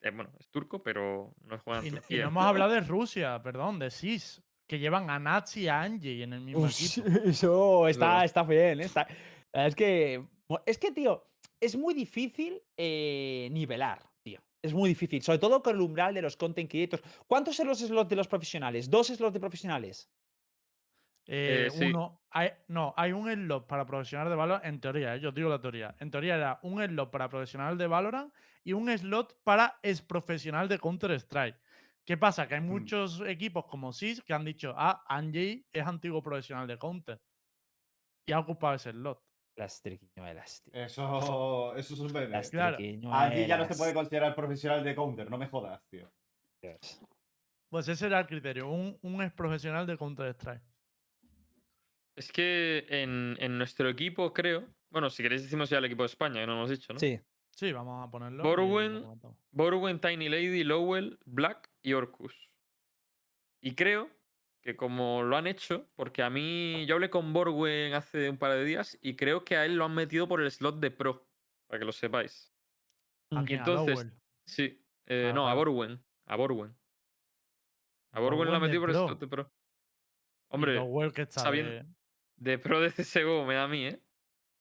Eh, 0.02 0.12
bueno, 0.12 0.32
es 0.40 0.50
turco, 0.50 0.84
pero 0.84 1.34
no 1.44 1.58
juega 1.60 1.80
en 1.80 1.86
Y, 1.88 1.92
no- 1.92 1.98
y 1.98 2.00
Turquía. 2.02 2.22
no 2.24 2.28
hemos 2.30 2.46
hablado 2.46 2.74
de 2.74 2.82
Rusia, 2.82 3.42
perdón, 3.42 3.80
de 3.80 3.90
SIS, 3.90 4.44
que 4.68 4.80
llevan 4.80 5.10
a 5.10 5.18
Nazi 5.20 5.62
y 5.62 5.68
a 5.70 5.82
Angie 5.82 6.24
en 6.24 6.34
el 6.34 6.42
mismo 6.42 6.68
equipo. 6.68 7.08
Eso 7.24 7.88
está, 7.88 8.26
está 8.26 8.44
bien. 8.44 8.82
¿eh? 8.82 8.86
Está... 8.86 9.08
Es 9.54 9.76
que. 9.76 10.26
Es 10.66 10.78
que, 10.78 10.92
tío, 10.92 11.26
es 11.66 11.76
muy 11.76 11.94
difícil 11.94 12.62
eh, 12.78 13.50
nivelar, 13.52 14.10
tío. 14.22 14.40
Es 14.62 14.74
muy 14.74 14.90
difícil. 14.90 15.22
Sobre 15.22 15.40
todo 15.40 15.62
con 15.64 15.76
el 15.76 15.82
umbral 15.82 16.14
de 16.14 16.22
los 16.22 16.38
content 16.38 16.70
creators. 16.70 17.04
¿Cuántos 17.28 17.56
son 17.56 17.68
los 17.68 17.80
slots 17.80 18.10
de 18.10 18.16
los 18.16 18.28
profesionales? 18.28 18.90
¿Dos 18.90 19.08
slots 19.08 19.34
de 19.34 19.40
profesionales? 19.40 20.12
Eh, 21.26 21.68
Eh, 21.68 21.70
sí. 21.70 21.86
Uno, 21.86 22.22
hay, 22.30 22.50
no, 22.68 22.94
hay 22.98 23.14
un 23.14 23.32
slot 23.32 23.66
para 23.68 23.86
profesional 23.86 24.30
de 24.30 24.36
Valorant, 24.36 24.66
en 24.66 24.82
teoría, 24.82 25.16
yo 25.18 25.32
digo 25.32 25.50
la 25.50 25.62
teoría. 25.62 25.96
En 26.00 26.12
teoría 26.12 26.36
era 26.36 26.60
un 26.64 26.84
slot 26.84 27.12
para 27.12 27.30
profesional 27.30 27.78
de 27.78 27.88
Valorant 27.88 28.34
y 28.64 28.74
un 28.74 28.90
slot 28.98 29.40
para 29.44 29.80
es 29.82 30.02
profesional 30.02 30.68
de 30.68 30.80
Counter-Strike. 30.80 31.58
¿Qué 32.06 32.18
pasa? 32.18 32.48
Que 32.48 32.56
hay 32.56 32.62
muchos 32.62 33.22
equipos 33.22 33.66
como 33.66 33.94
SIS 33.94 34.22
que 34.22 34.34
han 34.34 34.44
dicho, 34.44 34.74
ah, 34.76 35.04
Angie 35.08 35.66
es 35.72 35.88
antiguo 35.88 36.22
profesional 36.22 36.68
de 36.68 36.78
Counter. 36.78 37.22
Y 38.26 38.34
ha 38.34 38.40
ocupado 38.40 38.76
ese 38.76 38.92
slot. 38.92 39.23
Las 39.56 39.82
triquiñuelas, 39.82 40.64
tío. 40.64 40.74
Eso, 40.74 41.76
eso 41.76 41.94
es 41.94 42.00
un 42.00 42.12
meme. 42.12 42.30
Las 42.30 42.50
claro. 42.50 42.78
Aquí 42.78 43.48
ya 43.48 43.58
no 43.58 43.66
se 43.66 43.76
puede 43.76 43.94
considerar 43.94 44.36
profesional 44.36 44.84
de 44.84 44.96
counter, 44.96 45.30
no 45.30 45.38
me 45.38 45.48
jodas, 45.48 45.82
tío. 45.90 46.12
Dios. 46.62 47.02
Pues 47.70 47.88
ese 47.88 48.08
era 48.08 48.20
el 48.20 48.28
criterio, 48.28 48.70
un, 48.70 48.98
un 49.02 49.22
ex 49.22 49.34
profesional 49.34 49.86
de 49.86 49.98
Counter-Strike. 49.98 50.62
Es 52.16 52.32
que 52.32 52.86
en, 52.90 53.36
en 53.40 53.58
nuestro 53.58 53.90
equipo, 53.90 54.32
creo. 54.32 54.64
Bueno, 54.90 55.10
si 55.10 55.24
queréis 55.24 55.44
decimos 55.44 55.70
ya 55.70 55.80
el 55.80 55.86
equipo 55.86 56.04
de 56.04 56.08
España, 56.08 56.42
que 56.42 56.48
no 56.48 56.54
lo 56.54 56.60
hemos 56.60 56.70
dicho, 56.70 56.94
¿no? 56.94 57.00
Sí. 57.00 57.20
Sí, 57.50 57.72
vamos 57.72 58.08
a 58.08 58.10
ponerlo. 58.10 58.44
Borwen. 58.44 59.04
Borwen, 59.52 60.00
Tiny 60.00 60.30
Lady, 60.30 60.64
Lowell, 60.64 61.20
Black 61.26 61.70
y 61.82 61.94
Orcus. 61.94 62.50
Y 63.62 63.76
creo 63.76 64.10
que 64.64 64.76
como 64.78 65.24
lo 65.24 65.36
han 65.36 65.46
hecho, 65.48 65.90
porque 65.96 66.24
a 66.24 66.30
mí 66.30 66.86
yo 66.86 66.96
hablé 66.96 67.10
con 67.10 67.34
Borwen 67.34 67.94
hace 67.94 68.30
un 68.30 68.38
par 68.38 68.54
de 68.54 68.64
días 68.64 68.98
y 69.02 69.16
creo 69.16 69.44
que 69.44 69.58
a 69.58 69.66
él 69.66 69.76
lo 69.76 69.86
han 69.86 69.94
metido 69.94 70.28
por 70.28 70.42
el 70.42 70.50
slot 70.50 70.80
de 70.80 70.90
pro, 70.90 71.28
para 71.68 71.80
que 71.80 71.86
lo 71.86 71.92
sepáis. 71.92 72.54
¿A 73.32 73.42
Mm. 73.42 73.46
¿A 73.46 73.52
entonces- 73.52 73.96
Lowell? 73.96 74.14
Sí, 74.46 74.82
eh, 75.08 75.28
Ah, 75.32 75.34
no, 75.34 75.50
a. 75.50 75.54
Borwen, 75.54 76.02
a 76.28 76.36
Borwen. 76.36 76.76
A 78.14 78.20
Borwen 78.20 78.48
lo 78.50 78.56
han 78.56 78.62
metido 78.62 78.80
por 78.82 78.90
el 78.92 78.96
slot 78.96 79.20
de 79.20 79.28
pro. 79.28 79.52
Y 79.52 80.56
Hombre, 80.56 80.76
Lowell 80.76 81.12
que 81.14 81.24
está 81.24 81.42
sabiendo- 81.42 81.72
de- 81.72 81.86
de 82.38 82.58
pro 82.60 82.80
de 82.80 82.90
CSGO 82.92 83.44
me 83.46 83.56
da 83.56 83.64
a 83.64 83.68
mí, 83.68 83.86
¿eh? 83.88 84.00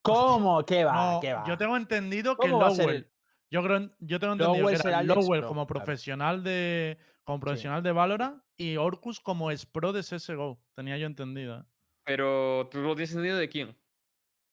¿Cómo? 0.03 0.65
¿Qué 0.65 0.85
va? 0.85 1.13
No, 1.15 1.21
¿Qué 1.21 1.33
va? 1.33 1.45
yo 1.47 1.57
tengo 1.57 1.77
entendido 1.77 2.37
que 2.37 2.49
¿Cómo 2.49 2.59
va 2.61 2.69
a 2.69 2.71
ser 2.71 2.87
Lowell. 2.87 2.97
el- 3.05 3.09
Yo 3.51 3.63
creo, 3.63 3.91
yo 4.01 4.19
tengo 4.19 4.33
entendido 4.33 4.59
Lowell 4.61 4.77
que 4.77 4.83
será 4.83 5.03
era 5.03 5.15
Lowell 5.15 5.41
pro, 5.41 5.49
como 5.49 5.67
claro. 5.67 5.85
profesional 5.85 6.43
de 6.43 6.97
como 7.25 7.41
profesional 7.41 7.83
de 7.83 7.93
Valorant 7.93 8.43
y 8.57 8.77
Orcus 8.77 9.21
como 9.21 9.51
ex 9.51 9.67
pro 9.67 9.93
de 9.93 10.03
CS:GO. 10.03 10.61
Tenía 10.75 10.97
yo 10.99 11.07
entendido. 11.07 11.67
Pero 12.05 12.69
tú 12.71 12.81
lo 12.81 12.95
tienes 12.95 13.11
entendido 13.11 13.37
de 13.39 13.49
quién. 13.49 13.77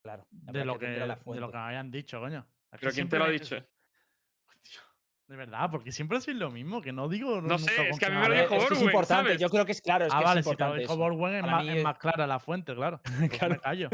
Claro. 0.03 0.25
De 0.29 0.63
lo 0.65 0.77
que, 0.79 0.87
de 0.87 1.07
lo 1.07 1.51
que 1.51 1.57
me 1.57 1.63
habían 1.63 1.91
dicho, 1.91 2.19
coño. 2.19 2.45
Es 2.71 2.79
Pero 2.79 2.91
¿quién 2.93 3.09
te 3.09 3.17
lo 3.17 3.25
ha 3.25 3.29
dicho? 3.29 3.55
Hostia, 4.47 4.81
De 5.27 5.35
verdad, 5.35 5.69
porque 5.69 5.91
siempre 5.91 6.17
hacéis 6.17 6.37
lo 6.37 6.49
mismo, 6.49 6.81
que 6.81 6.91
no 6.91 7.07
digo. 7.09 7.41
No 7.41 7.57
sé, 7.59 7.89
es 7.89 7.99
que 7.99 8.05
a 8.05 8.09
mí 8.09 8.15
me 8.17 8.29
lo 8.29 8.33
dijo 8.35 8.55
es 8.55 8.65
que 8.67 8.73
es 8.75 8.81
importante. 8.81 9.23
¿sabes? 9.29 9.39
Yo 9.41 9.49
creo 9.49 9.65
que 9.65 9.71
es 9.73 9.81
claro. 9.81 10.05
Es 10.05 10.13
Ah, 10.13 10.19
que 10.19 10.25
vale, 10.25 10.39
es 10.39 10.45
si 10.45 10.55
te 10.55 10.63
lo 10.63 10.69
importante. 10.69 10.81
dijo. 10.81 10.97
Borwen 10.97 11.33
es 11.35 11.67
es 11.69 11.75
es- 11.77 11.83
más 11.83 11.97
clara 11.99 12.25
la 12.27 12.39
fuente, 12.39 12.73
claro. 12.75 13.01
No 13.19 13.27
Claro. 13.29 13.53
me 13.55 13.59
callo. 13.59 13.89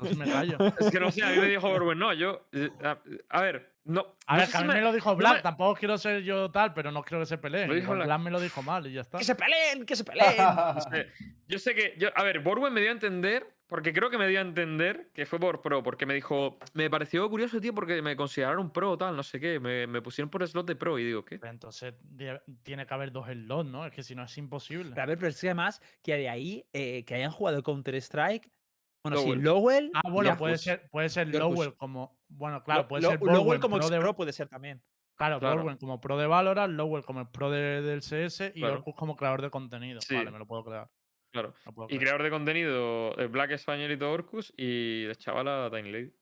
No 0.00 0.06
se 0.06 0.16
me 0.16 0.24
callo. 0.30 0.56
Es 0.78 0.90
que 0.90 1.00
no 1.00 1.10
sé, 1.10 1.22
a 1.24 1.30
mí 1.30 1.38
me 1.38 1.46
dijo 1.48 1.68
Borwen, 1.68 1.98
no, 1.98 2.12
yo. 2.14 2.46
eh, 2.52 2.70
A, 2.84 2.98
a 3.30 3.42
ver, 3.42 3.77
no. 3.88 4.14
A 4.26 4.34
no 4.34 4.40
ver, 4.40 4.48
que 4.50 4.56
a 4.56 4.60
mí 4.60 4.68
me 4.68 4.80
lo 4.80 4.92
dijo 4.92 5.10
no 5.10 5.16
Black, 5.16 5.36
me- 5.36 5.42
tampoco 5.42 5.74
quiero 5.78 5.98
ser 5.98 6.22
yo 6.22 6.50
tal, 6.50 6.74
pero 6.74 6.92
no 6.92 7.02
creo 7.02 7.20
que 7.20 7.26
se 7.26 7.38
peleen. 7.38 7.68
Black. 7.68 8.04
Black 8.04 8.20
me 8.20 8.30
lo 8.30 8.38
dijo 8.38 8.62
mal 8.62 8.86
y 8.86 8.92
ya 8.92 9.00
está. 9.00 9.18
¡Que 9.18 9.24
se 9.24 9.34
peleen! 9.34 9.84
¡Que 9.84 9.96
se 9.96 10.04
peleen! 10.04 10.36
no 10.76 10.80
sé. 10.80 11.08
Yo 11.48 11.58
sé 11.58 11.74
que. 11.74 11.94
Yo, 11.98 12.08
a 12.14 12.22
ver, 12.22 12.40
Borwen 12.40 12.72
me 12.72 12.80
dio 12.80 12.90
a 12.90 12.92
entender 12.92 13.46
Porque 13.66 13.92
creo 13.92 14.08
que 14.08 14.16
me 14.16 14.26
dio 14.28 14.38
a 14.38 14.42
entender 14.42 15.10
que 15.12 15.26
fue 15.26 15.38
por 15.38 15.60
pro, 15.60 15.82
porque 15.82 16.06
me 16.06 16.14
dijo, 16.14 16.58
me 16.72 16.88
pareció 16.88 17.28
curioso, 17.28 17.60
tío, 17.60 17.74
porque 17.74 18.00
me 18.00 18.16
consideraron 18.16 18.72
pro, 18.72 18.96
tal, 18.96 19.14
no 19.14 19.22
sé 19.22 19.38
qué, 19.38 19.60
me, 19.60 19.86
me 19.86 20.00
pusieron 20.00 20.30
por 20.30 20.46
slot 20.48 20.66
de 20.66 20.74
pro 20.74 20.98
y 20.98 21.04
digo, 21.04 21.22
¿qué? 21.22 21.38
Pero 21.38 21.52
entonces 21.52 21.92
tiene 22.62 22.86
que 22.86 22.94
haber 22.94 23.12
dos 23.12 23.26
slots, 23.26 23.68
¿no? 23.68 23.84
Es 23.84 23.92
que 23.92 24.02
si 24.02 24.14
no 24.14 24.24
es 24.24 24.38
imposible. 24.38 24.90
Pero 24.90 25.02
a 25.02 25.06
ver, 25.06 25.18
pero 25.18 25.28
es 25.28 25.38
que 25.40 25.48
además 25.48 25.82
que 26.02 26.16
de 26.16 26.28
ahí 26.30 26.64
eh, 26.72 27.04
que 27.04 27.14
hayan 27.14 27.30
jugado 27.30 27.62
Counter-Strike. 27.62 28.50
Bueno, 29.08 29.22
sí, 29.22 29.28
Lowell. 29.28 29.42
Lowell. 29.42 29.90
Ah, 29.94 30.10
bueno, 30.10 30.32
y 30.32 30.36
puede 30.36 30.58
ser, 30.58 30.88
puede 30.90 31.08
ser 31.08 31.28
Y 31.28 31.36
Arcus. 31.36 31.50
Lowell 31.54 31.76
como. 31.76 32.18
Bueno, 32.28 32.62
claro, 32.62 32.86
puede 32.88 33.02
Lo- 33.02 33.10
ser 33.10 33.20
Lowell 33.22 33.60
como 33.60 33.76
pro 33.76 33.88
de- 33.88 33.96
ex-pro 33.96 34.16
puede 34.16 34.32
ser 34.32 34.48
también. 34.48 34.82
Claro, 35.16 35.40
Claro. 35.40 35.76
Como 35.80 36.00
pro 36.00 36.16
de 36.16 36.26
Valorant, 36.28 36.74
Lowell 36.74 37.04
como 37.04 37.20
el 37.20 37.28
pro 37.28 37.50
de- 37.50 37.82
del 37.82 38.02
CS 38.02 38.52
y 38.54 38.60
Claro. 38.60 38.74
Orcus 38.76 38.94
como 38.94 39.16
creador 39.16 39.42
de 39.42 39.50
contenido. 39.50 40.00
Sí. 40.00 40.14
Vale, 40.14 40.30
me 40.30 40.38
lo 40.38 40.46
puedo 40.46 40.64
crear. 40.64 40.88
Claro. 41.32 41.54
puedo 41.74 41.88
Y 41.90 41.98
creador 41.98 42.22
de 42.22 42.30
contenido, 42.30 43.14
el 43.16 43.28
Black 43.28 43.50
Españolito 43.50 44.10
Orcus 44.10 44.52
y 44.56 45.04
la 45.06 45.14
chavala 45.16 45.68
Tiny 45.72 45.90
Lady. 45.90 46.12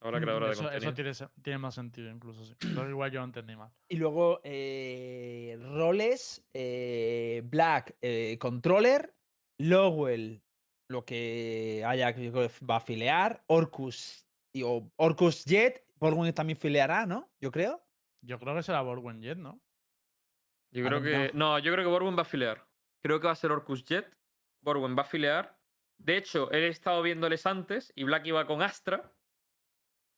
Mm, 0.00 0.22
creadora 0.22 0.48
de 0.50 0.54
contenido. 0.54 1.10
eso 1.10 1.30
tiene, 1.42 1.58
más 1.58 1.74
sentido, 1.74 2.08
incluso 2.10 2.44
sí. 2.44 2.54
Pero 2.60 2.88
igual 2.88 3.10
yo 3.10 3.18
lo 3.18 3.24
entendí 3.26 3.56
mal. 3.56 3.72
Y 3.88 3.96
luego 3.96 4.40
eh, 4.44 5.58
roles, 5.60 6.46
eh, 6.54 7.42
Black, 7.44 7.96
eh, 8.00 8.38
controller, 8.40 9.12
Lowell, 9.58 10.40
lo 10.88 11.04
que 11.04 11.84
haya 11.86 12.14
que 12.14 12.30
va 12.30 12.76
a 12.76 12.80
filear, 12.80 13.42
Orcus, 13.46 14.26
y, 14.52 14.62
o 14.62 14.90
Orcus 14.96 15.44
Jet, 15.44 15.84
Borgwin 15.96 16.32
también 16.32 16.56
fileará, 16.58 17.06
¿no? 17.06 17.30
Yo 17.40 17.50
creo. 17.50 17.84
Yo 18.22 18.38
creo 18.38 18.54
que 18.54 18.62
será 18.62 18.80
Borwen 18.82 19.20
Jet, 19.22 19.38
¿no? 19.38 19.60
Yo 20.72 20.84
creo 20.84 21.02
que. 21.02 21.30
No, 21.34 21.58
yo 21.58 21.72
creo 21.72 21.84
que 21.84 21.90
Borwen 21.90 22.16
va 22.16 22.22
a 22.22 22.24
filear. 22.24 22.66
Creo 23.02 23.20
que 23.20 23.26
va 23.26 23.32
a 23.32 23.36
ser 23.36 23.52
Orcus 23.52 23.84
Jet. 23.84 24.06
Borwen 24.62 24.96
va 24.96 25.02
a 25.02 25.04
filear. 25.04 25.56
De 25.98 26.16
hecho, 26.16 26.50
he 26.52 26.68
estado 26.68 27.02
viéndoles 27.02 27.46
antes 27.46 27.92
y 27.94 28.04
Black 28.04 28.26
iba 28.26 28.46
con 28.46 28.62
Astra. 28.62 29.12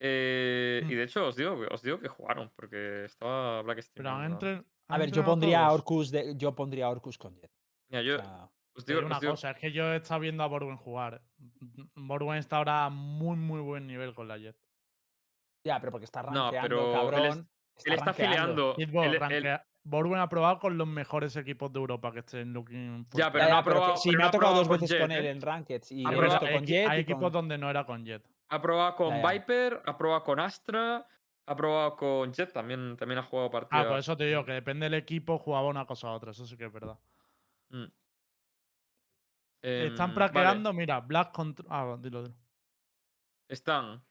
eh, 0.02 0.80
Mm. 0.84 0.90
Y 0.90 0.94
de 0.94 1.02
hecho, 1.04 1.26
os 1.26 1.36
digo, 1.36 1.60
que- 1.60 1.66
os 1.74 1.82
digo 1.82 2.00
que 2.00 2.08
jugaron, 2.08 2.50
porque 2.56 3.04
estaba 3.04 3.60
Black 3.62 3.76
Pero 3.76 3.82
streamando. 3.82 4.34
entre- 4.48 4.64
A 4.88 4.96
ver, 4.98 5.10
yo 5.12 5.24
pondría. 5.24 5.70
Orcus 5.70 6.10
de, 6.10 6.34
yo 6.36 6.54
pondría 6.54 6.88
Orcus 6.88 7.18
con 7.18 7.36
Jet. 7.36 7.50
Mira, 7.90 8.00
O 8.00 8.22
sea, 8.22 8.50
os 8.80 8.86
digo, 8.86 8.98
digo 9.00 9.06
una 9.06 9.16
os 9.16 9.20
digo- 9.20 9.32
cosa, 9.32 9.50
es 9.52 9.56
que 9.58 9.72
yo 9.72 9.92
he 9.92 9.96
estado 9.96 10.20
viendo 10.20 10.42
a 10.42 10.46
Borwen 10.46 10.76
jugar. 10.76 11.22
Borwen 11.94 12.38
está 12.38 12.56
ahora 12.58 12.84
a 12.86 12.90
muy, 12.90 13.36
muy 13.36 13.60
buen 13.60 13.86
nivel 13.86 14.14
con 14.14 14.28
la 14.28 14.36
Jet. 14.38 14.56
ya, 15.64 15.78
pero 15.80 15.92
porque 15.92 16.04
está 16.06 16.22
No, 16.22 16.50
rankeando, 16.50 16.68
pero 16.68 16.80
él 17.18 17.24
es- 17.24 17.34
cabrón. 17.34 17.48
él 17.84 17.92
está 17.92 18.12
fileando. 18.14 18.74
Él- 18.78 18.90
él- 18.96 19.20
rankea- 19.20 19.64
Borwen 19.82 20.20
ha 20.20 20.28
probado 20.28 20.58
con 20.58 20.76
los 20.76 20.86
mejores 20.86 21.34
equipos 21.36 21.72
de 21.72 21.78
Europa 21.78 22.12
que 22.12 22.18
estén 22.18 22.52
looking 22.52 23.06
for 23.08 23.18
Ya, 23.18 23.32
pero 23.32 23.44
Ya, 23.46 23.50
no 23.50 23.56
ha 23.58 23.64
pero 23.64 23.76
probado- 23.76 23.96
si 23.96 24.10
pero 24.10 24.18
me 24.18 24.22
no 24.24 24.28
ha 24.28 24.30
tocado 24.30 24.54
dos 24.56 24.68
veces 24.68 24.90
con 25.00 25.08
Jet, 25.08 25.18
él 25.18 25.24
¿eh? 25.26 25.30
en 25.30 25.40
Rankeds 25.40 25.92
y 25.92 26.04
Ha 26.04 26.10
probado- 26.10 26.46
hay, 26.46 26.54
con 26.54 26.66
Jet. 26.66 26.88
hay 26.88 27.00
y 27.00 27.04
con- 27.04 27.12
equipos 27.14 27.32
donde 27.32 27.56
no 27.58 27.70
era 27.70 27.84
con 27.86 28.04
Jet. 28.04 28.22
Ha 28.50 28.60
probado 28.60 28.94
con 28.96 29.08
Ya, 29.16 29.22
ya. 29.22 29.30
Viper, 29.32 29.82
ha 29.86 29.96
probado 29.96 30.24
con 30.24 30.40
Astra, 30.40 31.06
ha 31.46 31.56
probado 31.56 31.96
con 31.96 32.32
Jet, 32.34 32.52
también, 32.52 32.96
también 32.98 33.18
ha 33.20 33.22
jugado 33.22 33.48
Ah, 33.48 33.52
partidas. 33.52 33.86
por 33.86 33.98
eso 33.98 34.16
te 34.16 34.24
digo 34.24 34.44
que 34.44 34.52
depende 34.52 34.84
del 34.84 34.94
equipo, 34.94 35.38
jugaba 35.38 35.68
una 35.68 35.86
cosa 35.86 36.08
a 36.08 36.12
otra. 36.12 36.32
Eso 36.32 36.44
sí 36.46 36.56
que 36.58 36.66
es 36.66 36.72
verdad. 36.72 36.98
Mm. 37.70 37.84
Están 39.62 40.10
Em, 40.10 40.14
vale. 40.16 40.32
praqueando, 40.32 40.72
mira, 40.72 41.00
Black 41.00 41.32
contra. 41.32 41.66
Ah, 41.68 41.96
dilo, 42.00 42.22
dilo. 42.22 42.34
Están 43.48 44.02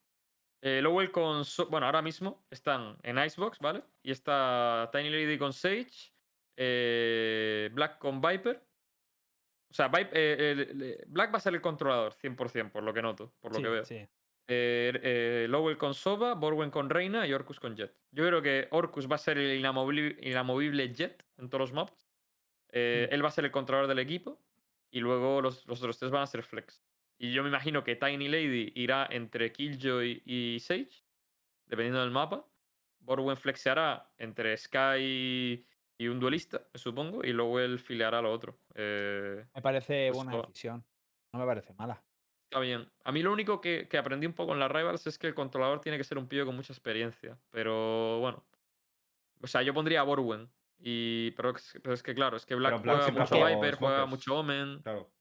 eh, 0.62 0.82
Lowell 0.82 1.12
con. 1.12 1.46
So- 1.46 1.68
bueno, 1.70 1.86
ahora 1.86 2.02
mismo 2.02 2.46
están 2.50 2.98
en 3.04 3.18
Icebox, 3.18 3.60
¿vale? 3.60 3.84
Y 4.04 4.12
está 4.12 4.90
Tiny 4.92 5.10
Lady 5.10 5.38
con 5.38 5.54
Sage. 5.54 6.12
eh, 6.62 7.70
Black 7.72 8.00
con 8.00 8.20
Viper. 8.20 8.62
O 9.72 9.74
sea, 9.74 9.90
eh, 9.94 11.04
Black 11.08 11.32
va 11.34 11.38
a 11.38 11.40
ser 11.42 11.54
el 11.54 11.62
controlador, 11.62 12.12
100%, 12.14 12.72
por 12.72 12.84
lo 12.84 12.94
que 12.94 13.02
noto, 13.02 13.34
por 13.40 13.52
lo 13.54 13.58
Sí, 13.58 13.64
que 13.64 13.70
veo. 13.70 13.86
sí. 13.86 13.96
Eh, 14.52 14.92
eh, 15.04 15.46
Lowell 15.48 15.78
con 15.78 15.94
Sova, 15.94 16.34
Borwen 16.34 16.72
con 16.72 16.90
Reina 16.90 17.26
y 17.28 17.34
Orcus 17.34 17.60
con 17.60 17.76
Jet. 17.78 17.96
Yo 18.12 18.26
creo 18.28 18.42
que 18.42 18.68
Orcus 18.72 19.10
va 19.10 19.16
a 19.16 19.20
ser 19.20 19.38
el 19.38 19.58
inamovible, 19.60 20.18
inamovible 20.28 20.92
Jet 20.94 21.24
en 21.38 21.50
todos 21.50 21.62
los 21.62 21.74
maps. 21.74 22.10
Eh, 22.72 23.08
Mm. 23.10 23.14
Él 23.14 23.24
va 23.24 23.28
a 23.30 23.32
ser 23.32 23.46
el 23.46 23.52
controlador 23.52 23.88
del 23.88 24.00
equipo. 24.00 24.42
Y 24.92 25.00
luego 25.00 25.42
los, 25.42 25.66
los 25.68 25.80
otros 25.80 25.98
tres 26.00 26.12
van 26.12 26.24
a 26.24 26.28
ser 26.28 26.44
Flex. 26.44 26.84
Y 27.18 27.34
yo 27.34 27.44
me 27.44 27.50
imagino 27.50 27.84
que 27.84 27.96
Tiny 27.96 28.28
Lady 28.30 28.72
irá 28.76 29.08
entre 29.10 29.52
Killjoy 29.52 30.24
y 30.26 30.60
Sage, 30.60 31.04
dependiendo 31.66 32.02
del 32.02 32.12
mapa. 32.12 32.46
Borwen 33.00 33.38
flexeará 33.38 34.12
entre 34.18 34.56
Sky 34.58 35.66
y 35.98 36.08
un 36.08 36.20
duelista, 36.20 36.68
me 36.74 36.80
supongo. 36.80 37.24
Y 37.24 37.34
luego 37.34 37.60
él 37.60 37.80
fileará 37.80 38.22
lo 38.22 38.32
otro. 38.32 38.62
Eh, 38.74 39.46
Me 39.54 39.62
parece 39.62 40.10
Pues 40.12 40.24
buena 40.24 40.42
decisión. 40.42 40.86
No 41.34 41.40
me 41.40 41.46
parece 41.46 41.74
mala. 41.74 42.04
Está 42.46 42.62
bien. 42.62 42.92
A 43.04 43.12
mí 43.12 43.22
lo 43.22 43.32
único 43.32 43.62
que, 43.62 43.88
que 43.88 43.98
aprendí 43.98 44.26
un 44.26 44.34
poco 44.34 44.54
en 44.54 44.60
las 44.60 44.72
Rivals 44.72 45.06
es 45.06 45.20
que 45.20 45.28
el 45.28 45.36
controlador 45.36 45.82
tiene 45.82 45.98
que 45.98 46.04
ser 46.04 46.18
un 46.18 46.28
pillo 46.28 46.46
con 46.46 46.56
mucha 46.56 46.74
experiencia. 46.74 47.38
Pero 47.52 48.20
bueno. 48.20 48.44
O 49.42 49.48
sea, 49.48 49.62
yo 49.62 49.74
pondría 49.74 50.02
a 50.02 50.04
Borwen. 50.04 50.50
Y, 50.82 51.32
pero, 51.32 51.52
es- 51.56 51.78
pero 51.84 51.94
es 51.94 52.02
que 52.04 52.16
claro, 52.16 52.38
es 52.38 52.46
que 52.46 52.56
Black, 52.56 52.82
Black 52.82 53.02
juega 53.04 53.12
mucho 53.20 53.36
Viper, 53.46 53.76
juega 53.76 53.96
smokers. 53.98 54.10
mucho 54.10 54.40
Omen. 54.40 54.82
Claro. 54.82 55.12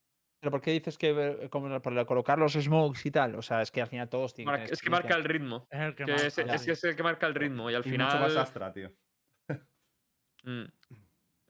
Pero 0.40 0.50
¿por 0.52 0.60
qué 0.60 0.70
dices 0.70 0.96
que 0.96 1.48
como 1.50 1.82
para 1.82 2.04
colocar 2.04 2.38
los 2.38 2.52
smokes 2.52 3.00
y 3.04 3.10
tal? 3.10 3.34
O 3.34 3.42
sea, 3.42 3.60
es 3.60 3.72
que 3.72 3.80
al 3.80 3.88
final 3.88 4.08
todos 4.08 4.34
tienen. 4.34 4.52
Marca- 4.54 4.72
es 4.72 4.80
que 4.80 4.88
marca 4.90 5.14
el 5.16 5.24
ritmo. 5.24 5.66
Es 5.68 5.80
el 5.80 5.94
que, 5.96 6.04
Que 6.04 6.12
más. 6.12 6.24
es, 6.24 6.36
ya. 6.36 6.42
es 6.54 6.64
que 6.64 6.70
es 6.72 6.84
el 6.84 6.94
que 6.94 7.02
marca 7.02 7.26
el 7.26 7.34
ritmo. 7.34 7.68
Y 7.70 7.74
al 7.74 7.84
Y 7.84 7.90
final. 7.90 8.06
mucho 8.06 8.20
más 8.20 8.36
Astra, 8.36 8.72
tío. 8.72 8.92
Mm. 10.44 10.64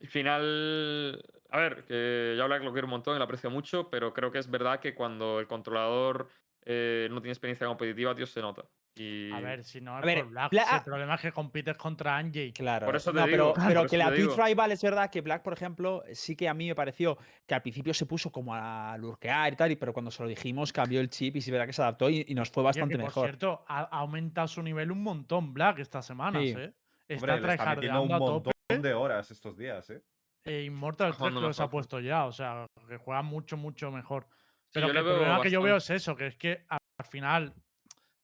Al 0.00 0.08
final, 0.08 1.22
a 1.50 1.58
ver, 1.58 1.84
que 1.84 2.34
ya 2.38 2.46
Black 2.46 2.62
lo 2.62 2.72
quiero 2.72 2.86
un 2.86 2.92
montón 2.92 3.14
y 3.14 3.18
lo 3.18 3.24
aprecio 3.24 3.50
mucho, 3.50 3.90
pero 3.90 4.14
creo 4.14 4.30
que 4.30 4.38
es 4.38 4.50
verdad 4.50 4.80
que 4.80 4.94
cuando 4.94 5.40
el 5.40 5.46
controlador 5.46 6.30
eh, 6.64 7.08
no 7.10 7.20
tiene 7.20 7.32
experiencia 7.32 7.66
competitiva, 7.66 8.14
tío, 8.14 8.26
se 8.26 8.40
nota. 8.40 8.64
Y 8.98 9.32
A 9.32 9.40
ver, 9.40 9.62
si 9.64 9.80
no 9.80 9.96
es 9.98 10.02
A 10.02 10.06
ver, 10.06 10.20
por 10.24 10.30
Black. 10.30 10.50
Si 10.52 10.74
el 10.74 10.82
problema 10.82 11.14
es 11.14 11.20
que 11.20 11.32
compites 11.32 11.76
contra 11.76 12.16
Angie. 12.16 12.52
Claro. 12.52 12.86
Por 12.86 12.96
eso 12.96 13.12
te 13.12 13.18
no, 13.20 13.26
digo, 13.26 13.52
pero, 13.54 13.66
pero 13.68 13.80
por 13.82 13.90
que 13.90 13.96
eso 13.96 14.04
la 14.10 14.14
Twitch. 14.14 14.36
Rival 14.46 14.72
es 14.72 14.82
verdad 14.82 15.10
que 15.10 15.20
Black, 15.20 15.42
por 15.42 15.52
ejemplo, 15.52 16.02
sí 16.12 16.34
que 16.36 16.48
a 16.48 16.54
mí 16.54 16.66
me 16.68 16.74
pareció 16.74 17.16
que 17.46 17.54
al 17.54 17.62
principio 17.62 17.94
se 17.94 18.06
puso 18.06 18.30
como 18.32 18.54
a 18.54 18.96
lurquear 18.98 19.52
y 19.52 19.56
tal, 19.56 19.72
y- 19.72 19.76
pero 19.76 19.92
cuando 19.92 20.10
se 20.10 20.22
lo 20.22 20.28
dijimos 20.28 20.72
cambió 20.72 21.00
el 21.00 21.08
chip 21.10 21.36
y 21.36 21.40
sí 21.40 21.50
verdad 21.50 21.66
que 21.66 21.72
se 21.72 21.82
adaptó 21.82 22.10
y, 22.10 22.24
y 22.28 22.34
nos 22.34 22.50
fue 22.50 22.62
Oye, 22.62 22.72
que, 22.72 22.80
bastante 22.80 22.96
por 22.96 23.04
mejor. 23.04 23.24
cierto, 23.26 23.64
ha, 23.68 23.80
aumentado 23.82 24.48
su 24.48 24.62
nivel 24.62 24.90
un 24.90 25.02
montón 25.02 25.54
Black 25.54 25.78
estas 25.78 26.04
semanas, 26.06 26.42
Sí. 26.42 26.48
¿eh? 26.50 26.72
Hombre, 27.10 27.14
Está 27.16 27.36
le 27.36 27.52
está 27.54 27.74
metiendo 27.74 28.02
un 28.02 28.08
tryhardeando 28.08 28.14
a 28.14 28.18
tope. 28.42 28.50
montón 28.68 28.82
de 28.82 28.94
horas 28.94 29.30
estos 29.30 29.56
días, 29.56 29.88
¿eh? 29.90 30.02
E 30.44 30.62
Immortal 30.64 31.08
3 31.08 31.16
jugando 31.18 31.40
creo 31.40 31.50
que 31.50 31.54
se 31.54 31.62
ha 31.62 31.68
puesto 31.70 32.00
ya, 32.00 32.24
o 32.26 32.32
sea, 32.32 32.66
que 32.88 32.96
juega 32.98 33.22
mucho, 33.22 33.56
mucho 33.56 33.90
mejor. 33.90 34.26
Pero 34.72 34.90
que 34.92 34.98
el 34.98 35.04
problema 35.04 35.40
que 35.40 35.50
yo 35.50 35.62
veo 35.62 35.76
es 35.76 35.88
eso, 35.90 36.14
que 36.16 36.26
es 36.26 36.36
que 36.36 36.64
al 36.68 37.06
final 37.06 37.54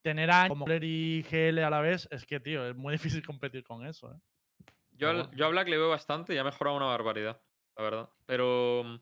tener 0.04 0.30
a 0.30 0.49
como 0.49 0.66
y 0.68 1.25
GL 1.28 1.64
a 1.64 1.70
la 1.70 1.80
vez 1.80 2.06
es 2.11 2.26
que, 2.26 2.38
tío, 2.38 2.68
es 2.68 2.76
muy 2.76 2.92
difícil 2.92 3.25
competir 3.25 3.64
con 3.64 3.84
eso, 3.87 4.12
¿eh? 4.12 4.18
Yo, 4.92 5.08
al- 5.11 5.30
yo 5.34 5.46
a 5.46 5.49
Black 5.49 5.66
le 5.68 5.78
veo 5.78 5.88
bastante 5.88 6.34
y 6.34 6.38
ha 6.38 6.44
mejorado 6.44 6.76
una 6.76 6.87
barbaridad, 6.87 7.40
la 7.76 7.82
verdad. 7.82 8.11
Pero, 8.26 9.00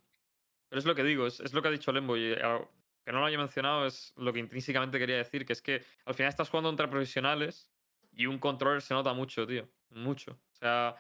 pero 0.68 0.78
es 0.78 0.86
lo 0.86 0.94
que 0.94 1.02
digo, 1.04 1.26
es, 1.26 1.40
es 1.40 1.52
lo 1.52 1.60
que 1.60 1.68
ha 1.68 1.72
dicho 1.72 1.92
Lembo. 1.92 2.16
Y 2.16 2.32
ah, 2.42 2.60
que 3.04 3.12
no 3.12 3.18
lo 3.20 3.26
haya 3.26 3.36
mencionado 3.36 3.84
es 3.84 4.14
lo 4.16 4.32
que 4.32 4.38
intrínsecamente 4.38 4.98
quería 4.98 5.16
decir, 5.16 5.44
que 5.44 5.52
es 5.52 5.60
que 5.60 5.84
al 6.06 6.14
final 6.14 6.30
estás 6.30 6.48
jugando 6.48 6.70
contra 6.70 6.88
profesionales 6.88 7.70
y 8.12 8.26
un 8.26 8.38
controller 8.38 8.80
se 8.80 8.94
nota 8.94 9.12
mucho, 9.12 9.46
tío. 9.46 9.68
Mucho. 9.90 10.32
O 10.32 10.54
sea, 10.54 10.94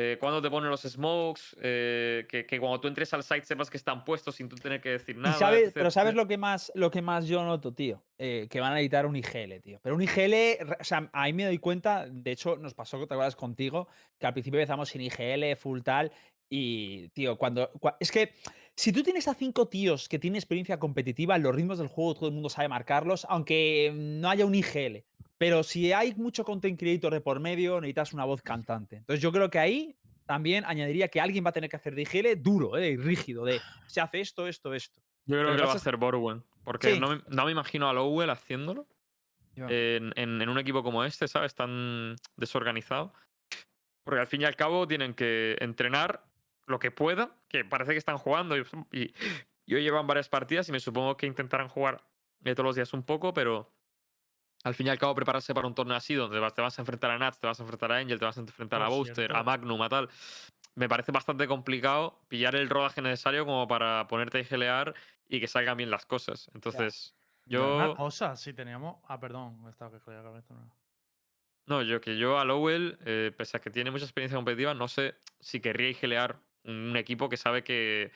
eh, 0.00 0.16
cuando 0.20 0.40
te 0.40 0.48
ponen 0.48 0.70
los 0.70 0.82
smokes, 0.82 1.56
eh, 1.60 2.24
que, 2.28 2.46
que 2.46 2.60
cuando 2.60 2.80
tú 2.80 2.86
entres 2.86 3.12
al 3.14 3.24
site 3.24 3.44
sepas 3.44 3.68
que 3.68 3.76
están 3.76 4.04
puestos 4.04 4.36
sin 4.36 4.48
tú 4.48 4.54
tener 4.54 4.80
que 4.80 4.90
decir 4.90 5.16
nada. 5.16 5.36
sabes, 5.36 5.72
pero. 5.74 5.90
¿sabes 5.90 6.14
lo 6.14 6.28
que 6.28 6.38
más, 6.38 6.70
lo 6.76 6.88
que 6.88 7.02
más 7.02 7.26
yo 7.26 7.42
noto, 7.44 7.74
tío? 7.74 8.00
Eh, 8.16 8.46
que 8.48 8.60
van 8.60 8.74
a 8.74 8.80
editar 8.80 9.06
un 9.06 9.16
IGL, 9.16 9.60
tío. 9.60 9.80
Pero 9.82 9.96
un 9.96 10.02
IGL, 10.02 10.72
o 10.80 10.84
sea, 10.84 11.10
ahí 11.12 11.32
me 11.32 11.44
doy 11.46 11.58
cuenta, 11.58 12.06
de 12.08 12.30
hecho, 12.30 12.56
nos 12.56 12.74
pasó, 12.74 12.98
¿te 13.08 13.14
acuerdas 13.14 13.34
contigo? 13.34 13.88
Que 14.18 14.28
al 14.28 14.32
principio 14.34 14.60
empezamos 14.60 14.88
sin 14.88 15.00
IGL, 15.00 15.56
full 15.56 15.80
tal. 15.80 16.12
Y, 16.48 17.08
tío, 17.08 17.36
cuando. 17.36 17.70
cua- 17.72 17.96
es 17.98 18.12
que 18.12 18.32
si 18.78 18.92
tú 18.92 19.02
tienes 19.02 19.26
a 19.26 19.34
cinco 19.34 19.66
tíos 19.66 20.08
que 20.08 20.18
tienen 20.20 20.36
experiencia 20.36 20.78
competitiva, 20.78 21.36
los 21.38 21.54
ritmos 21.54 21.78
del 21.78 21.88
juego 21.88 22.14
todo 22.14 22.28
el 22.28 22.32
mundo 22.34 22.48
sabe 22.48 22.68
marcarlos, 22.68 23.26
aunque 23.28 23.92
no 23.94 24.30
haya 24.30 24.46
un 24.46 24.54
IGL. 24.54 25.04
Pero 25.36 25.62
si 25.64 25.92
hay 25.92 26.14
mucho 26.14 26.44
content 26.44 26.78
creator 26.78 27.12
de 27.12 27.20
por 27.20 27.40
medio, 27.40 27.80
necesitas 27.80 28.12
una 28.12 28.24
voz 28.24 28.40
cantante. 28.42 28.96
Entonces 28.96 29.20
yo 29.20 29.32
creo 29.32 29.50
que 29.50 29.58
ahí 29.58 29.96
también 30.26 30.64
añadiría 30.64 31.08
que 31.08 31.20
alguien 31.20 31.44
va 31.44 31.50
a 31.50 31.52
tener 31.52 31.68
que 31.70 31.76
hacer 31.76 31.94
de 31.94 32.02
IGL 32.02 32.40
duro, 32.42 32.76
eh, 32.76 32.90
y 32.90 32.96
rígido, 32.96 33.44
de 33.44 33.60
se 33.86 34.00
hace 34.00 34.20
esto, 34.20 34.46
esto, 34.46 34.72
esto. 34.74 35.00
Yo 35.26 35.36
creo 35.36 35.52
que 35.52 35.58
lo 35.58 35.66
va 35.66 35.72
a 35.72 35.76
hacer 35.76 35.96
Borwen. 35.96 36.44
Porque 36.64 36.94
Sí. 36.94 37.00
no, 37.00 37.08
me, 37.10 37.22
no 37.28 37.46
me 37.46 37.50
imagino 37.52 37.88
a 37.88 37.92
Lowell 37.92 38.30
haciéndolo. 38.30 38.86
En, 39.56 40.12
en- 40.14 40.40
en 40.40 40.48
un 40.48 40.58
equipo 40.58 40.84
como 40.84 41.02
este, 41.02 41.26
¿sabes? 41.26 41.52
Tan 41.54 42.14
desorganizado. 42.36 43.12
Porque 44.04 44.20
al 44.20 44.26
fin 44.28 44.42
y 44.42 44.44
al 44.44 44.54
cabo 44.54 44.86
tienen 44.86 45.14
que 45.14 45.56
entrenar 45.60 46.24
lo 46.66 46.78
que 46.78 46.90
puedan, 46.92 47.32
que 47.48 47.64
parece 47.64 47.92
que 47.92 47.98
están 47.98 48.18
jugando 48.18 48.56
y, 48.56 48.64
y- 48.92 49.14
y 49.66 49.74
hoy 49.74 49.82
llevan 49.82 50.06
varias 50.06 50.28
partidas 50.28 50.68
y 50.68 50.72
me 50.72 50.80
supongo 50.80 51.16
que 51.16 51.26
intentarán 51.26 51.68
jugar 51.68 52.02
eh, 52.44 52.54
todos 52.54 52.64
los 52.64 52.76
días 52.76 52.92
un 52.94 53.02
poco, 53.02 53.34
pero 53.34 53.70
al 54.64 54.74
fin 54.74 54.86
y 54.86 54.90
al 54.90 54.98
cabo 54.98 55.14
prepararse 55.14 55.54
para 55.54 55.66
un 55.66 55.74
torneo 55.74 55.96
así 55.96 56.14
donde 56.14 56.40
te 56.52 56.62
vas 56.62 56.78
a 56.78 56.82
enfrentar 56.82 57.10
a 57.10 57.18
Nats, 57.18 57.38
te 57.38 57.46
vas 57.46 57.60
a 57.60 57.62
enfrentar 57.62 57.92
a 57.92 57.98
Angel, 57.98 58.18
te 58.18 58.24
vas 58.24 58.38
a 58.38 58.40
enfrentar 58.40 58.82
a 58.82 58.88
Por 58.88 58.96
Booster, 58.96 59.34
a. 59.36 59.42
Magnum, 59.42 59.80
a 59.82 59.88
tal. 59.88 60.08
Me 60.74 60.88
parece 60.88 61.12
bastante 61.12 61.46
complicado 61.46 62.18
pillar 62.28 62.54
el 62.54 62.68
rodaje 62.70 63.02
necesario 63.02 63.44
como 63.44 63.66
para 63.68 64.06
ponerte 64.08 64.40
a 64.40 64.44
gelear 64.44 64.94
y 65.28 65.40
que 65.40 65.48
salgan 65.48 65.76
bien 65.76 65.90
las 65.90 66.06
cosas. 66.06 66.50
Entonces, 66.54 67.14
Una 67.46 67.88
yo. 67.88 67.94
cosa, 67.96 68.36
si 68.36 68.52
teníamos. 68.52 68.96
Ah, 69.06 69.20
perdón, 69.20 69.66
estaba 69.68 69.90
que. 69.90 70.00
No, 71.66 71.82
yo 71.82 72.00
que 72.00 72.16
yo 72.16 72.38
a 72.38 72.44
Lowell, 72.44 72.98
eh, 73.04 73.32
pese 73.36 73.58
a 73.58 73.60
que 73.60 73.70
tiene 73.70 73.90
mucha 73.90 74.04
experiencia 74.04 74.36
competitiva, 74.36 74.72
no 74.72 74.88
sé 74.88 75.16
si 75.40 75.60
querría 75.60 75.92
gelear 75.94 76.40
un 76.68 76.96
equipo 76.96 77.28
que 77.28 77.36
sabe 77.36 77.62
que 77.64 78.10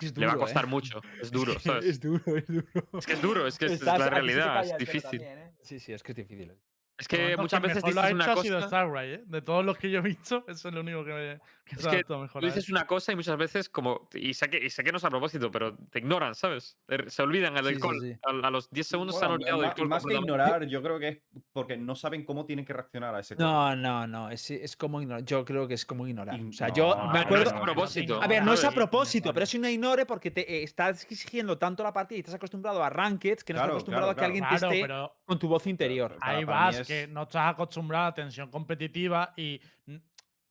Es 0.00 0.16
le 0.16 0.26
va 0.26 0.32
a 0.32 0.34
duro, 0.34 0.44
costar 0.46 0.64
¿eh? 0.64 0.68
mucho. 0.68 1.00
Es 1.22 1.22
Es 1.22 1.30
duro, 1.30 1.52
que 1.54 1.60
¿sabes? 1.60 1.84
Es 1.84 2.00
duro, 2.00 2.36
es 2.36 2.46
duro. 2.46 2.66
Es 2.98 3.06
que 3.06 3.12
es 3.12 3.22
duro, 3.22 3.46
es 3.46 3.58
que 3.58 3.66
es, 3.66 3.72
es 3.72 3.82
la 3.82 4.08
realidad, 4.10 4.64
es 4.64 4.76
difícil. 4.78 5.20
también, 5.20 5.38
¿eh? 5.38 5.52
Sí, 5.62 5.78
sí, 5.80 5.92
es 5.92 6.02
que 6.02 6.12
es 6.12 6.16
difícil. 6.16 6.52
Es 6.98 7.06
De 7.06 7.16
que 7.16 7.36
muchas 7.36 7.62
veces 7.62 7.76
mejor 7.84 7.94
lo 7.94 8.00
ha 8.00 8.04
dices 8.08 8.14
una 8.14 8.24
hecho 8.24 8.32
ha 8.32 8.42
sido 8.42 8.60
cosa. 8.60 9.06
¿eh? 9.06 9.22
De 9.26 9.42
todos 9.42 9.64
los 9.64 9.78
que 9.78 9.90
yo 9.90 9.98
he 10.00 10.02
visto, 10.02 10.44
eso 10.48 10.68
es 10.68 10.74
lo 10.74 10.80
único 10.80 11.04
que, 11.04 11.12
me, 11.12 11.38
que 11.38 11.40
Es 11.76 11.86
que 11.86 11.88
adaptado 11.88 12.20
mejor 12.20 12.40
Tú 12.40 12.46
a 12.46 12.50
dices 12.50 12.70
una 12.70 12.86
cosa 12.86 13.12
y 13.12 13.16
muchas 13.16 13.36
veces 13.36 13.68
como 13.68 14.08
y 14.14 14.34
sé 14.34 14.48
que 14.50 14.58
y 14.64 14.70
sé 14.70 14.84
que 14.84 14.92
no 14.92 14.98
es 14.98 15.04
a 15.04 15.10
propósito, 15.10 15.50
pero 15.50 15.76
te 15.76 15.98
ignoran, 15.98 16.34
¿sabes? 16.34 16.78
Te- 16.86 17.10
Se 17.10 17.22
olvidan 17.22 17.56
el 17.56 17.64
Sí, 17.64 17.70
del 17.70 17.74
sí, 17.76 17.80
call. 17.80 18.00
sí. 18.00 18.18
A, 18.24 18.46
a 18.46 18.50
los 18.50 18.70
10 18.70 18.86
segundos 18.86 19.16
se 19.18 19.24
han 19.24 19.30
Bueno, 19.32 19.42
olvidado 19.44 19.62
del 19.62 19.74
call 19.74 19.88
más 19.88 20.04
que 20.06 20.14
ignorar, 20.14 20.66
yo 20.66 20.82
creo 20.82 20.98
que 20.98 21.08
es 21.08 21.22
porque 21.52 21.76
no 21.76 21.94
saben 21.94 22.24
cómo 22.24 22.46
tienen 22.46 22.64
que 22.64 22.72
reaccionar 22.72 23.14
a 23.14 23.20
ese. 23.20 23.36
No, 23.36 23.74
no, 23.76 24.06
no. 24.06 24.30
Es, 24.30 24.50
es 24.50 24.76
como 24.76 25.00
ignorar. 25.02 25.24
Yo 25.24 25.44
creo 25.44 25.66
que 25.68 25.74
es 25.74 25.84
como 25.86 26.06
ignorar. 26.06 26.40
O 26.40 26.52
sea, 26.52 26.68
no, 26.68 26.74
yo 26.74 26.96
no, 26.96 27.12
me 27.12 27.18
acuerdo. 27.20 27.44
no 27.44 27.50
es 27.50 27.56
a 27.56 27.60
propósito. 27.62 28.22
A 28.22 28.26
ver, 28.28 28.42
no 28.42 28.52
es 28.52 28.64
a 28.64 28.70
propósito, 28.70 29.32
pero 29.32 29.44
es 29.44 29.54
una 29.54 29.70
ignore 29.70 30.06
porque 30.06 30.30
te 30.30 30.40
eh, 30.58 30.62
estás 30.62 31.04
exigiendo 31.10 31.58
tanto 31.58 31.82
la 31.82 31.92
partida 31.92 32.16
y 32.16 32.20
estás 32.20 32.34
acostumbrado 32.34 32.82
a 32.82 32.90
rankeds 32.90 33.44
que 33.44 33.52
no 33.52 33.58
Claro, 33.58 33.72
estás 33.78 33.82
acostumbrado 33.82 34.14
claro, 34.14 34.16
a 34.16 34.20
que 34.20 34.24
alguien 34.24 34.44
te 34.44 34.58
Claro, 34.58 34.72
esté 34.72 34.82
pero 34.82 35.12
con 35.24 35.38
tu 35.38 35.48
voz 35.48 35.66
interior. 35.66 36.16
Ahí 36.20 36.44
vas, 36.44 36.86
que 36.86 37.06
no 37.08 37.22
estás 37.22 37.52
acostumbrado 37.52 38.06
a 38.06 38.14
tensión 38.14 38.50
competitiva 38.50 39.32
y 39.36 39.60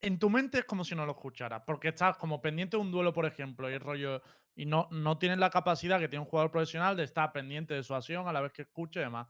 en 0.01 0.19
tu 0.19 0.29
mente 0.29 0.59
es 0.59 0.65
como 0.65 0.83
si 0.83 0.95
no 0.95 1.05
lo 1.05 1.13
escucharas, 1.13 1.63
porque 1.65 1.89
estás 1.89 2.17
como 2.17 2.41
pendiente 2.41 2.77
de 2.77 2.81
un 2.81 2.91
duelo, 2.91 3.13
por 3.13 3.25
ejemplo, 3.25 3.69
y 3.69 3.73
el 3.73 3.79
rollo 3.79 4.21
y 4.55 4.65
no, 4.65 4.87
no 4.91 5.17
tienes 5.17 5.37
la 5.37 5.49
capacidad 5.49 5.99
que 5.99 6.07
tiene 6.07 6.23
un 6.23 6.29
jugador 6.29 6.51
profesional 6.51 6.95
de 6.97 7.03
estar 7.03 7.31
pendiente 7.31 7.73
de 7.73 7.83
su 7.83 7.93
acción 7.93 8.27
a 8.27 8.33
la 8.33 8.41
vez 8.41 8.51
que 8.53 8.63
escuche 8.63 8.99
y 8.99 9.03
demás. 9.03 9.27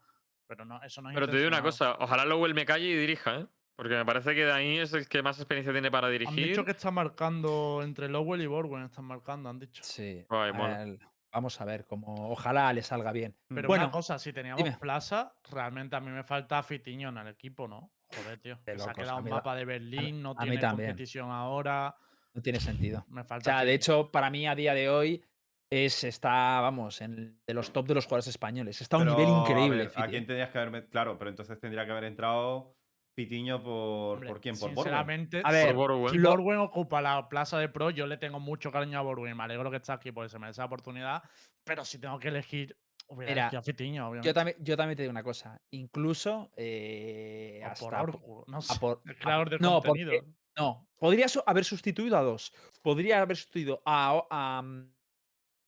Pero 0.48 0.64
no, 0.64 0.82
eso 0.82 1.02
no 1.02 1.10
es 1.10 1.16
Pero 1.16 1.28
te 1.28 1.36
digo 1.38 1.50
una 1.50 1.62
cosa, 1.62 1.96
ojalá 2.00 2.24
Lowell 2.26 2.54
me 2.54 2.66
calle 2.66 2.86
y 2.88 2.96
dirija, 2.96 3.40
¿eh? 3.42 3.48
Porque 3.76 3.94
me 3.96 4.06
parece 4.06 4.34
que 4.34 4.46
de 4.46 4.52
ahí 4.54 4.78
es 4.78 4.94
el 4.94 5.08
que 5.08 5.22
más 5.22 5.38
experiencia 5.38 5.72
tiene 5.74 5.92
para 5.92 6.08
Han 6.08 6.14
dirigir. 6.14 6.48
dicho 6.48 6.66
que 6.66 6.72
está 6.72 6.90
marcando 6.90 7.82
entre 7.84 8.08
Lowell 8.10 8.42
y 8.42 8.48
Borwen, 8.48 8.84
están 8.84 9.06
marcando, 9.06 9.50
han 9.50 9.60
dicho. 9.60 9.84
Sí. 9.84 10.26
Ay, 10.30 10.54
mola. 10.54 10.82
el- 10.84 11.00
vamos 11.32 11.60
a 11.62 11.66
ver 11.66 11.86
cómo. 11.86 12.32
Ojalá 12.32 12.72
le 12.74 12.82
salga 12.82 13.12
bien. 13.12 13.38
Pero 13.50 13.68
Bueno, 13.68 13.84
una 13.84 13.92
cosa, 13.92 14.18
si 14.18 14.34
teníamos 14.34 14.64
dime. 14.64 14.78
plaza, 14.78 15.36
realmente 15.52 15.96
a 15.96 16.00
mí 16.00 16.10
me 16.10 16.24
falta 16.24 16.64
Fitiño 16.64 17.10
en 17.10 17.18
el 17.18 17.28
equipo, 17.28 17.68
¿no? 17.68 17.92
Joder, 18.16 18.40
tío. 18.40 18.58
Se 18.66 18.72
ha 18.90 18.94
quedado 18.94 19.18
a 19.18 19.20
un 19.20 19.26
da- 19.26 19.32
mapa 19.36 19.56
de 19.56 19.66
Berlín, 19.66 20.22
no 20.22 20.32
a 20.32 20.34
mí 20.44 20.50
tiene 20.52 20.58
también. 20.62 20.90
competición 20.90 21.30
ahora. 21.32 21.96
No 22.34 22.42
tiene 22.42 22.60
sentido. 22.60 23.06
Me 23.10 23.22
O 23.22 23.42
sea, 23.42 23.66
de 23.66 23.74
hecho, 23.74 24.12
para 24.12 24.30
mí 24.30 24.48
a 24.48 24.56
día 24.56 24.74
de 24.74 24.90
hoy 24.90 25.24
es 25.70 26.04
está, 26.04 26.62
vamos, 26.62 27.02
en 27.02 27.42
de 27.46 27.54
los 27.54 27.74
top 27.74 27.88
de 27.88 27.96
los 27.96 28.06
jugadores 28.06 28.28
españoles. 28.28 28.80
Está 28.82 28.98
a 28.98 29.00
un 29.00 29.08
nivel 29.08 29.26
a 29.28 29.40
increíble. 29.42 29.78
ver, 29.80 29.88
¿A 29.88 29.90
Fiti, 29.90 30.08
quién 30.10 30.24
¿eh? 30.24 30.28
tendrías 30.28 30.50
que 30.52 30.58
haber 30.60 30.72
met- 30.72 30.90
Claro, 30.90 31.18
pero 31.18 31.30
entonces 31.30 31.60
tendría 31.60 31.86
que 31.86 31.92
haber 31.92 32.06
entrado 32.06 32.76
Pitiño 33.16 33.62
por. 33.64 34.14
Hombre, 34.18 34.30
¿Por 34.30 34.40
quién? 34.40 34.56
Por 34.56 34.70
Borwen. 34.70 34.84
Sinceramente, 34.86 35.42
A 35.44 35.52
ver, 35.52 35.74
Borwen. 35.74 36.10
si 36.14 36.20
lo- 36.20 36.30
Borwen 36.30 36.60
ocupa 36.60 37.02
la 37.02 37.28
plaza 37.28 37.58
de 37.58 37.68
pro, 37.68 37.90
yo 37.90 38.06
le 38.06 38.18
tengo 38.18 38.40
mucho 38.40 38.72
cariño 38.72 39.00
a 39.00 39.02
Borwen. 39.02 39.36
Me 39.36 39.44
alegro 39.44 39.72
que 39.72 39.78
esté 39.78 39.92
aquí 39.92 40.12
porque 40.12 40.30
se 40.30 40.38
merece 40.40 40.62
la 40.62 40.66
oportunidad. 40.66 41.24
Pero 41.66 41.84
si 41.84 42.00
tengo 42.00 42.20
que 42.20 42.28
elegir, 42.28 42.78
Mira, 43.10 43.32
elegido 43.32 43.60
a 43.60 43.64
Fitiño, 43.64 44.08
obviamente. 44.08 44.28
Yo 44.28 44.34
también, 44.34 44.58
yo 44.60 44.76
también 44.78 44.98
te 44.98 45.04
digo 45.04 45.12
una 45.12 45.24
cosa. 45.24 45.62
Incluso 45.72 46.52
eh, 46.58 47.62
O 47.64 47.80
por 47.80 47.96
hasta 47.96 48.12
po- 48.12 48.18
Orcu, 48.18 48.44
no 48.48 48.62
sé. 48.62 48.80
por- 48.80 49.02
el 49.06 49.12
a- 49.12 49.16
creador 49.20 49.50
de 49.50 49.60
no, 49.60 49.82
porque- 49.82 50.06
contenido. 50.06 50.34
No, 50.58 50.88
podría 50.98 51.28
haber 51.46 51.64
sustituido 51.66 52.18
a 52.18 52.22
dos. 52.24 52.52
Podría 52.82 53.22
haber 53.22 53.38
sustituido 53.38 53.82
a, 53.86 54.26
a, 54.32 54.62
mm, 54.64 54.92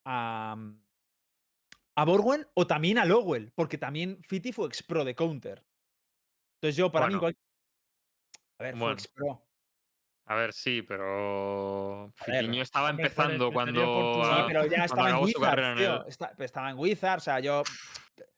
a, 0.06 0.56
mm, 0.58 0.82
a 1.96 2.06
Borwen 2.06 2.48
o 2.56 2.66
también 2.66 2.98
a 2.98 3.06
Lowell, 3.06 3.52
porque 3.54 3.78
también 3.78 4.22
Fiti 4.24 4.52
fue 4.52 4.66
ex 4.68 4.82
pro 4.84 5.06
de 5.06 5.14
Counter. 5.16 5.64
Entonces 6.56 6.76
yo, 6.76 6.92
para 6.92 7.08
mí, 7.08 7.14
igual- 7.14 7.38
A 8.60 8.64
ver, 8.64 8.76
fue 8.78 8.92
ex 8.94 9.08
pro. 9.08 9.46
A 10.32 10.36
ver, 10.36 10.54
sí, 10.54 10.84
pero 10.84 12.12
Fitiño 12.24 12.62
estaba 12.62 12.92
el 12.92 13.00
empezando 13.00 13.52
cuando. 13.52 14.24
Sí, 14.24 14.44
pero 14.48 14.66
ya 14.68 14.86
estaba 14.86 15.10
en 15.10 15.16
Wizards, 15.18 15.68
en 15.68 15.78
tío. 15.78 16.06
Está- 16.06 16.32
estaba 16.38 16.70
en 16.70 16.78
Wizards, 16.78 17.24
o 17.24 17.26
sea, 17.26 17.40
yo. 17.40 17.64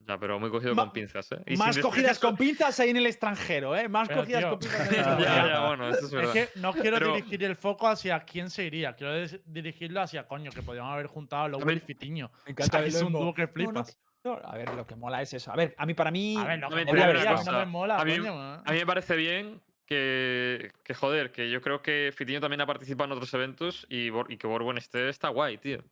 Ya, 0.07 0.17
pero 0.17 0.39
muy 0.39 0.49
cogido 0.49 0.73
Ma- 0.73 0.83
con 0.85 0.93
pinzas, 0.93 1.31
¿eh? 1.33 1.43
Y 1.47 1.57
Más 1.57 1.77
cogidas 1.77 2.17
con 2.17 2.35
pinzas 2.37 2.79
ahí 2.79 2.89
en 2.91 2.97
el 2.97 3.05
extranjero, 3.07 3.75
¿eh? 3.75 3.89
Más 3.89 4.07
Pero, 4.07 4.21
cogidas 4.21 4.41
tío, 4.41 4.49
con 4.51 4.59
pinzas 4.59 4.87
en 4.87 4.87
el 4.87 4.95
ya, 5.03 5.11
extranjero. 5.11 5.47
ya, 5.47 5.67
bueno, 5.67 5.89
eso 5.89 5.97
es 5.97 6.03
Es 6.05 6.11
verdad. 6.11 6.33
que 6.33 6.49
no 6.55 6.73
quiero 6.73 6.97
Pero- 6.97 7.13
dirigir 7.15 7.43
el 7.43 7.55
foco 7.57 7.87
hacia 7.89 8.19
quién 8.21 8.49
se 8.49 8.63
iría. 8.63 8.95
Quiero 8.95 9.27
dirigirlo 9.45 10.01
hacia 10.01 10.27
coño, 10.27 10.49
que 10.51 10.61
podríamos 10.63 10.93
haber 10.93 11.07
juntado 11.07 11.43
a 11.43 11.47
Lowell 11.49 11.77
y 11.77 11.79
Fitiño. 11.81 12.31
Me 12.47 12.53
O 12.53 12.65
sea, 12.65 12.81
que 12.81 12.87
es 12.87 13.01
un 13.01 13.11
dúo 13.11 13.33
que 13.33 13.47
mo- 13.47 13.51
no, 13.53 13.63
no, 13.73 13.83
flipas. 13.83 13.99
no, 14.23 14.39
a 14.43 14.55
ver, 14.55 14.73
lo 14.73 14.87
que 14.87 14.95
mola 14.95 15.21
es 15.21 15.33
eso. 15.33 15.51
A 15.51 15.55
ver, 15.57 15.75
a 15.77 15.85
mí, 15.85 15.93
para 15.93 16.09
mí. 16.09 16.37
A 16.37 16.45
ver, 16.45 16.59
no 16.59 16.69
me 16.69 17.65
mola, 17.65 17.97
a 17.97 18.05
mí- 18.05 18.17
coño. 18.17 18.55
¿eh? 18.55 18.61
A 18.65 18.71
mí 18.71 18.77
me 18.79 18.85
parece 18.85 19.15
bien 19.17 19.61
que, 19.95 20.71
que, 20.85 20.93
joder, 20.93 21.33
que 21.33 21.49
yo 21.51 21.59
creo 21.59 21.81
que 21.81 22.13
Fitiño 22.15 22.39
también 22.39 22.61
ha 22.61 22.65
participado 22.65 23.07
en 23.07 23.11
otros 23.11 23.33
eventos 23.33 23.85
y, 23.89 24.09
que 24.37 24.47
Borwen 24.47 24.77
esté 24.77 25.09
está 25.09 25.27
guay, 25.27 25.57
tío. 25.57 25.83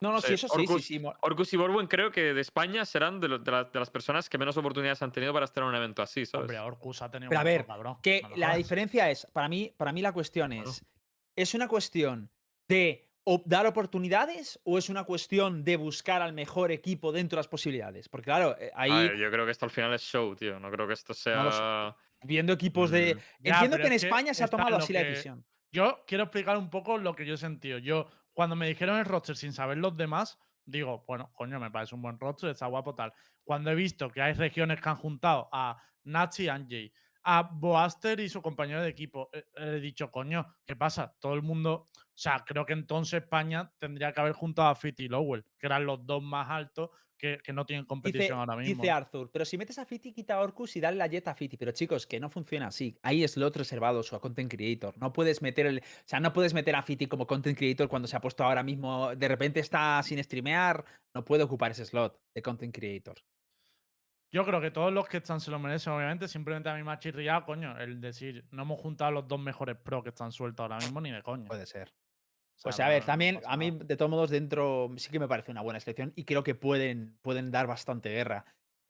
No, 0.00 0.10
no, 0.10 0.20
Sí, 0.20 0.26
sí, 0.26 0.34
eso 0.34 0.48
sí, 0.48 0.66
sí, 0.66 0.72
Orcus- 0.72 0.80
sí. 0.82 0.98
mo- 0.98 1.14
Orcus 1.20 1.52
y 1.52 1.56
Borwen 1.56 1.86
creo 1.86 2.10
que 2.10 2.34
de 2.34 2.40
España 2.40 2.84
serán 2.84 3.20
de, 3.20 3.28
lo- 3.28 3.38
de 3.38 3.50
la- 3.52 3.64
de 3.64 3.78
las 3.78 3.88
personas 3.88 4.28
que 4.28 4.36
menos 4.36 4.56
oportunidades 4.56 5.00
han 5.00 5.12
tenido 5.12 5.32
para 5.32 5.44
estar 5.44 5.62
en 5.62 5.68
un 5.68 5.76
evento 5.76 6.02
así, 6.02 6.26
¿sabes? 6.26 6.42
Hombre, 6.42 6.58
Orcus 6.58 7.02
ha 7.02 7.10
tenido 7.12 7.28
Pero 7.30 7.40
a 7.40 7.44
ver, 7.44 7.64
cabrón. 7.66 7.98
Que 8.02 8.20
no 8.22 8.30
la 8.34 8.56
diferencia 8.56 9.08
es, 9.12 9.28
para 9.32 9.48
mí, 9.48 9.72
para 9.76 9.92
mí 9.92 10.02
la 10.02 10.10
cuestión 10.10 10.52
es, 10.52 10.84
¿es 11.36 11.54
una 11.54 11.68
cuestión 11.68 12.28
de 12.66 13.08
dar 13.44 13.64
oportunidades 13.68 14.58
o 14.64 14.76
es 14.76 14.88
una 14.88 15.04
cuestión 15.04 15.62
de 15.62 15.76
buscar 15.76 16.20
al 16.20 16.32
mejor 16.32 16.72
equipo 16.72 17.12
dentro 17.12 17.36
de 17.36 17.40
las 17.40 17.48
posibilidades? 17.48 18.08
Porque 18.08 18.24
claro, 18.24 18.56
eh, 18.58 18.72
A 18.74 18.82
ahí 18.82 18.90
ver, 19.08 19.16
yo 19.18 19.30
creo 19.30 19.44
que 19.44 19.52
esto 19.52 19.66
al 19.66 19.70
final 19.70 19.94
es 19.94 20.02
show, 20.02 20.34
tío. 20.34 20.58
No 20.58 20.68
creo 20.72 20.88
que 20.88 20.94
esto 20.94 21.12
No 21.12 21.14
sea. 21.14 21.96
Viendo 22.22 22.52
equipos 22.52 22.90
de... 22.90 23.14
Mm. 23.14 23.18
Ya, 23.44 23.54
Entiendo 23.54 23.76
que 23.78 23.86
en 23.86 23.92
es 23.92 24.02
que 24.02 24.08
España 24.08 24.34
se 24.34 24.44
ha 24.44 24.48
tomado 24.48 24.76
así 24.76 24.92
la 24.92 25.02
decisión. 25.02 25.44
Yo 25.70 26.04
quiero 26.06 26.24
explicar 26.24 26.58
un 26.58 26.70
poco 26.70 26.98
lo 26.98 27.14
que 27.14 27.24
yo 27.24 27.34
he 27.34 27.38
sentido. 27.38 27.78
Yo, 27.78 28.08
cuando 28.32 28.56
me 28.56 28.68
dijeron 28.68 28.98
el 28.98 29.04
roster 29.04 29.36
sin 29.36 29.52
saber 29.52 29.78
los 29.78 29.96
demás, 29.96 30.38
digo, 30.64 31.04
bueno, 31.06 31.32
coño, 31.34 31.58
me 31.58 31.70
parece 31.70 31.94
un 31.94 32.02
buen 32.02 32.18
roster, 32.18 32.50
está 32.50 32.66
guapo 32.66 32.94
tal. 32.94 33.12
Cuando 33.44 33.70
he 33.70 33.74
visto 33.74 34.10
que 34.10 34.20
hay 34.20 34.34
regiones 34.34 34.80
que 34.80 34.88
han 34.88 34.96
juntado 34.96 35.48
a 35.52 35.82
Nachi 36.04 36.44
y 36.44 36.48
Anjay, 36.48 36.92
a 37.24 37.42
Boaster 37.42 38.20
y 38.20 38.28
su 38.28 38.42
compañero 38.42 38.82
de 38.82 38.88
equipo, 38.88 39.30
eh, 39.32 39.44
he 39.56 39.80
dicho, 39.80 40.10
coño, 40.10 40.46
¿qué 40.66 40.76
pasa? 40.76 41.14
Todo 41.18 41.34
el 41.34 41.42
mundo. 41.42 41.88
O 41.94 42.18
sea, 42.22 42.44
creo 42.46 42.66
que 42.66 42.72
entonces 42.72 43.22
España 43.22 43.72
tendría 43.78 44.12
que 44.12 44.20
haber 44.20 44.32
juntado 44.32 44.68
a 44.68 44.74
Fit 44.74 45.00
y 45.00 45.08
Lowell, 45.08 45.44
que 45.58 45.66
eran 45.66 45.86
los 45.86 46.04
dos 46.06 46.22
más 46.22 46.48
altos 46.50 46.90
que, 47.22 47.38
que 47.38 47.52
no 47.52 47.64
tienen 47.64 47.84
Dice, 47.84 47.88
competición 47.88 48.38
ahora 48.40 48.56
mismo. 48.56 48.82
dice 48.82 48.90
Arthur, 48.90 49.30
pero 49.32 49.44
si 49.44 49.56
metes 49.56 49.78
a 49.78 49.86
Fiti, 49.86 50.12
quita 50.12 50.34
a 50.34 50.40
Orcus 50.40 50.74
y 50.74 50.80
dale 50.80 50.96
la 50.96 51.06
jet 51.06 51.28
a 51.28 51.34
Fiti. 51.34 51.56
Pero 51.56 51.70
chicos, 51.70 52.06
que 52.06 52.18
no 52.18 52.28
funciona 52.28 52.66
así. 52.66 52.98
Hay 53.02 53.26
slot 53.28 53.56
reservados 53.56 54.12
o 54.12 54.16
a 54.16 54.20
content 54.20 54.50
creator. 54.50 54.98
No 54.98 55.12
puedes 55.12 55.40
meter 55.40 55.66
el. 55.66 55.78
O 55.78 55.82
sea, 56.04 56.18
no 56.18 56.32
puedes 56.32 56.52
meter 56.52 56.74
a 56.74 56.82
Fiti 56.82 57.06
como 57.06 57.26
content 57.28 57.56
creator 57.56 57.88
cuando 57.88 58.08
se 58.08 58.16
ha 58.16 58.20
puesto 58.20 58.42
ahora 58.42 58.64
mismo. 58.64 59.14
De 59.14 59.28
repente 59.28 59.60
está 59.60 60.02
sin 60.02 60.22
streamear. 60.22 60.84
No 61.14 61.24
puede 61.24 61.44
ocupar 61.44 61.70
ese 61.70 61.84
slot 61.84 62.20
de 62.34 62.42
content 62.42 62.74
creator. 62.74 63.16
Yo 64.32 64.46
creo 64.46 64.62
que 64.62 64.70
todos 64.70 64.90
los 64.90 65.06
que 65.08 65.18
están 65.18 65.40
se 65.40 65.50
lo 65.50 65.58
merecen, 65.58 65.92
obviamente. 65.92 66.26
Simplemente 66.26 66.70
a 66.70 66.74
mí 66.74 66.82
me 66.82 66.90
ha 66.90 66.98
chirriado, 66.98 67.44
coño, 67.44 67.78
el 67.78 68.00
decir, 68.00 68.46
no 68.50 68.62
hemos 68.62 68.80
juntado 68.80 69.10
los 69.10 69.28
dos 69.28 69.38
mejores 69.38 69.76
pro 69.76 70.02
que 70.02 70.08
están 70.08 70.32
sueltos 70.32 70.64
ahora 70.64 70.78
mismo, 70.78 71.02
ni 71.02 71.10
de 71.10 71.22
coño. 71.22 71.44
Puede 71.44 71.66
ser. 71.66 71.88
O 71.88 71.92
sea, 71.92 72.70
Pues 72.70 72.80
a 72.80 72.88
ver, 72.88 73.04
también 73.04 73.40
a 73.44 73.56
mí, 73.58 73.70
de 73.72 73.96
todos 73.96 74.10
modos, 74.10 74.30
dentro 74.30 74.90
sí 74.96 75.10
que 75.10 75.18
me 75.18 75.28
parece 75.28 75.50
una 75.50 75.60
buena 75.60 75.80
selección 75.80 76.12
y 76.16 76.24
creo 76.24 76.42
que 76.42 76.54
pueden, 76.54 77.18
pueden 77.20 77.50
dar 77.50 77.66
bastante 77.66 78.08
guerra. 78.08 78.46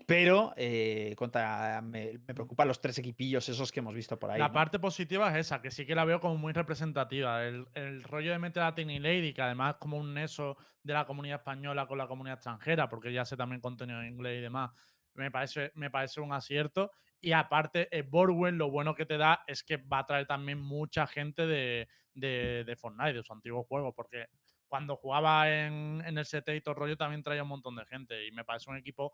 Pero 0.07 0.53
eh, 0.57 1.15
contra, 1.17 1.81
me, 1.81 2.19
me 2.27 2.35
preocupan 2.35 2.69
los 2.69 2.81
tres 2.81 2.99
equipillos 2.99 3.49
esos 3.49 3.73
que 3.73 3.81
hemos 3.81 3.95
visto 3.95 4.19
por 4.19 4.31
ahí. 4.31 4.39
La 4.39 4.49
¿no? 4.49 4.55
parte 4.55 4.79
positiva 4.79 5.31
es 5.31 5.47
esa, 5.47 5.63
que 5.63 5.71
sí 5.71 5.87
que 5.87 5.95
la 5.95 6.05
veo 6.05 6.21
como 6.21 6.37
muy 6.37 6.53
representativa. 6.53 7.45
El, 7.45 7.67
el 7.75 8.03
rollo 8.03 8.33
de 8.33 8.39
meter 8.39 8.63
a 8.63 8.75
Tiny 8.75 8.99
Lady, 8.99 9.33
que 9.33 9.43
además 9.43 9.75
es 9.75 9.81
como 9.81 9.97
un 9.97 10.15
neso 10.15 10.57
de 10.83 10.93
la 10.93 11.05
comunidad 11.05 11.39
española 11.39 11.87
con 11.87 11.99
la 11.99 12.09
comunidad 12.09 12.35
extranjera, 12.35 12.89
porque 12.89 13.13
ya 13.13 13.25
sé 13.25 13.37
también 13.37 13.61
contenido 13.61 14.01
en 14.03 14.09
inglés 14.09 14.39
y 14.39 14.43
demás, 14.43 14.73
me 15.14 15.31
parece, 15.31 15.72
me 15.75 15.90
parece 15.90 16.20
un 16.20 16.33
acierto. 16.33 16.90
Y 17.20 17.33
aparte, 17.33 17.88
el 17.96 18.03
Borwen 18.05 18.59
lo 18.59 18.70
bueno 18.70 18.94
que 18.94 19.07
te 19.07 19.16
da 19.16 19.44
es 19.46 19.62
que 19.62 19.77
va 19.77 20.01
a 20.01 20.07
traer 20.07 20.27
también 20.27 20.59
mucha 20.59 21.07
gente 21.07 21.46
de, 21.46 21.88
de, 22.14 22.64
de 22.64 22.77
Fortnite, 22.77 23.12
de 23.14 23.22
su 23.22 23.33
antiguo 23.33 23.62
juego, 23.64 23.94
porque 23.94 24.27
cuando 24.66 24.96
jugaba 24.96 25.48
en, 25.51 26.03
en 26.05 26.18
el 26.18 26.25
CT 26.25 26.48
y 26.57 26.61
todo 26.62 26.75
el 26.75 26.81
rollo 26.81 26.96
también 26.96 27.22
traía 27.22 27.42
un 27.42 27.48
montón 27.51 27.77
de 27.77 27.85
gente. 27.87 28.27
Y 28.27 28.33
me 28.33 28.44
parece 28.44 28.70
un 28.70 28.77
equipo 28.77 29.12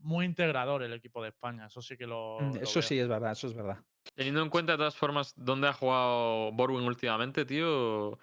muy 0.00 0.26
integrador 0.26 0.82
el 0.82 0.92
equipo 0.92 1.22
de 1.22 1.30
España. 1.30 1.66
Eso 1.66 1.80
sí 1.80 1.96
que 1.96 2.06
lo. 2.06 2.38
Mm, 2.40 2.54
lo 2.56 2.60
Eso 2.62 2.80
veo. 2.80 2.88
sí 2.88 2.98
es 2.98 3.08
verdad, 3.08 3.32
eso 3.32 3.46
es 3.46 3.54
verdad. 3.54 3.78
Teniendo 4.14 4.42
en 4.42 4.50
cuenta 4.50 4.72
de 4.72 4.78
todas 4.78 4.96
formas 4.96 5.32
dónde 5.36 5.68
ha 5.68 5.72
jugado 5.72 6.52
Borwin 6.52 6.86
últimamente, 6.86 7.44
tío. 7.44 8.18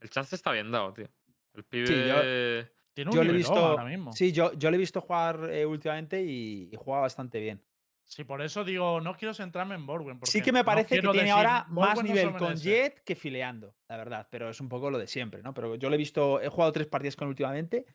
El 0.00 0.10
chance 0.10 0.34
está 0.36 0.52
bien 0.52 0.70
dado, 0.70 0.92
tío. 0.92 1.08
El 1.54 1.64
pibe. 1.64 1.86
yo- 2.08 2.72
Tiene 2.94 3.10
un 3.10 3.16
Yo 3.16 3.22
le 3.24 3.30
he 3.30 3.32
nivelón 3.32 3.38
visto. 3.38 3.60
ahora 3.70 3.84
mismo. 3.84 4.10
Sí, 4.14 4.32
yo, 4.32 4.52
yo 4.54 4.70
le 4.70 4.76
he 4.76 4.78
visto 4.78 5.00
jugar 5.00 5.48
eh, 5.50 5.64
últimamente 5.66 6.22
y, 6.22 6.68
y 6.72 6.76
juega 6.76 7.00
bastante 7.00 7.40
bien. 7.40 7.62
Sí, 8.04 8.24
por 8.24 8.42
eso 8.42 8.64
digo, 8.64 9.00
no 9.00 9.14
quiero 9.16 9.32
centrarme 9.32 9.74
en 9.74 9.86
Borwen. 9.86 10.20
Sí 10.24 10.40
que 10.42 10.52
me 10.52 10.64
no 10.64 10.64
parece 10.64 11.00
que 11.00 11.08
tiene 11.08 11.22
decir, 11.24 11.32
ahora 11.32 11.64
más 11.68 11.74
"Borwen 11.74 12.06
no 12.06 12.16
se 12.16 12.26
nivel 12.26 12.36
con 12.36 12.48
merece". 12.54 12.60
Jet 12.60 13.02
que 13.04 13.16
fileando, 13.16 13.74
la 13.88 13.96
verdad, 13.96 14.28
pero 14.30 14.50
es 14.50 14.60
un 14.60 14.68
poco 14.68 14.90
lo 14.90 14.98
de 14.98 15.06
siempre, 15.06 15.42
¿no? 15.42 15.54
Pero 15.54 15.74
yo 15.76 15.88
le 15.88 15.96
he 15.96 15.98
visto, 15.98 16.40
he 16.40 16.48
jugado 16.48 16.72
tres 16.72 16.86
partidas 16.86 17.16
con 17.16 17.26
él 17.26 17.30
últimamente, 17.30 17.86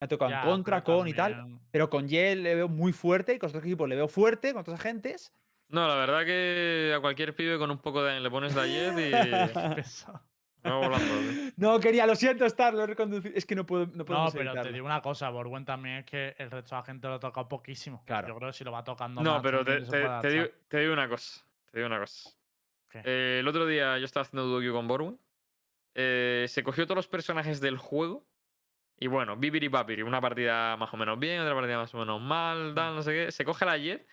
me 0.00 0.04
ha 0.06 0.08
tocado 0.08 0.30
Ya, 0.30 0.40
en 0.40 0.40
contra, 0.40 0.82
con 0.82 1.06
y 1.08 1.14
tal, 1.14 1.44
pero 1.70 1.90
con 1.90 2.08
Jet 2.08 2.38
le 2.38 2.54
veo 2.54 2.68
muy 2.68 2.92
fuerte 2.92 3.34
y 3.34 3.38
con 3.38 3.48
otros 3.50 3.64
equipos 3.64 3.88
le 3.88 3.96
veo 3.96 4.08
fuerte, 4.08 4.52
con 4.52 4.62
otros 4.62 4.78
agentes. 4.80 5.32
No, 5.68 5.86
la 5.88 5.96
verdad 5.96 6.24
que 6.24 6.92
a 6.96 7.00
cualquier 7.00 7.34
pibe 7.34 7.58
con 7.58 7.70
un 7.70 7.78
poco 7.78 8.02
de 8.04 8.20
le 8.20 8.30
pones 8.30 8.54
la 8.54 8.66
jet 8.66 8.96
y 8.98 9.82
Volando. 10.74 11.52
No, 11.56 11.80
quería, 11.80 12.06
lo 12.06 12.14
siento, 12.14 12.44
estar, 12.44 12.74
lo 12.74 12.82
he 12.82 12.86
reconducido. 12.86 13.34
Es 13.36 13.46
que 13.46 13.54
no 13.54 13.64
puedo. 13.66 13.86
No, 13.86 14.04
No, 14.04 14.28
pero 14.32 14.52
te 14.62 14.72
digo 14.72 14.84
una 14.86 15.00
cosa, 15.00 15.30
Borwen 15.30 15.64
también 15.64 15.96
es 15.98 16.04
que 16.06 16.34
el 16.38 16.50
resto 16.50 16.74
de 16.74 16.80
la 16.80 16.84
gente 16.86 17.08
lo 17.08 17.14
ha 17.14 17.18
tocado 17.20 17.48
poquísimo. 17.48 18.02
Claro. 18.06 18.28
Yo 18.28 18.36
creo 18.36 18.50
que 18.50 18.56
si 18.58 18.64
lo 18.64 18.72
va 18.72 18.84
tocando 18.84 19.22
No, 19.22 19.34
más, 19.34 19.42
pero 19.42 19.64
te, 19.64 19.80
te- 19.80 19.86
te 19.90 19.96
digo, 19.98 20.08
adaptar. 20.10 20.50
te 20.68 20.78
digo 20.80 20.92
una 20.92 21.08
cosa. 21.08 21.44
Te 21.70 21.78
digo 21.78 21.86
una 21.86 21.98
cosa. 22.00 22.30
¿Qué? 22.90 23.02
Eh, 23.04 23.38
el 23.40 23.48
otro 23.48 23.66
día 23.66 23.98
yo 23.98 24.04
estaba 24.04 24.22
haciendo 24.22 24.46
Duoquio 24.46 24.72
con 24.72 24.86
Borwen. 24.88 25.18
eh, 25.94 26.46
se 26.48 26.62
cogió 26.62 26.84
todos 26.86 26.96
los 26.96 27.08
personajes 27.08 27.60
del 27.60 27.78
juego. 27.78 28.26
Y 28.98 29.08
bueno, 29.08 29.36
Bibiri 29.36 29.68
Papiri, 29.68 30.00
una 30.02 30.20
partida 30.22 30.76
más 30.78 30.92
o 30.92 30.96
menos 30.96 31.18
bien, 31.18 31.40
otra 31.40 31.54
partida 31.54 31.76
más 31.76 31.94
o 31.94 31.98
menos 31.98 32.20
mal, 32.20 32.72
tal, 32.74 32.94
no 32.94 33.02
sé 33.02 33.12
qué. 33.12 33.32
Se 33.32 33.44
coge 33.44 33.64
la 33.66 33.76
Jet. 33.76 34.06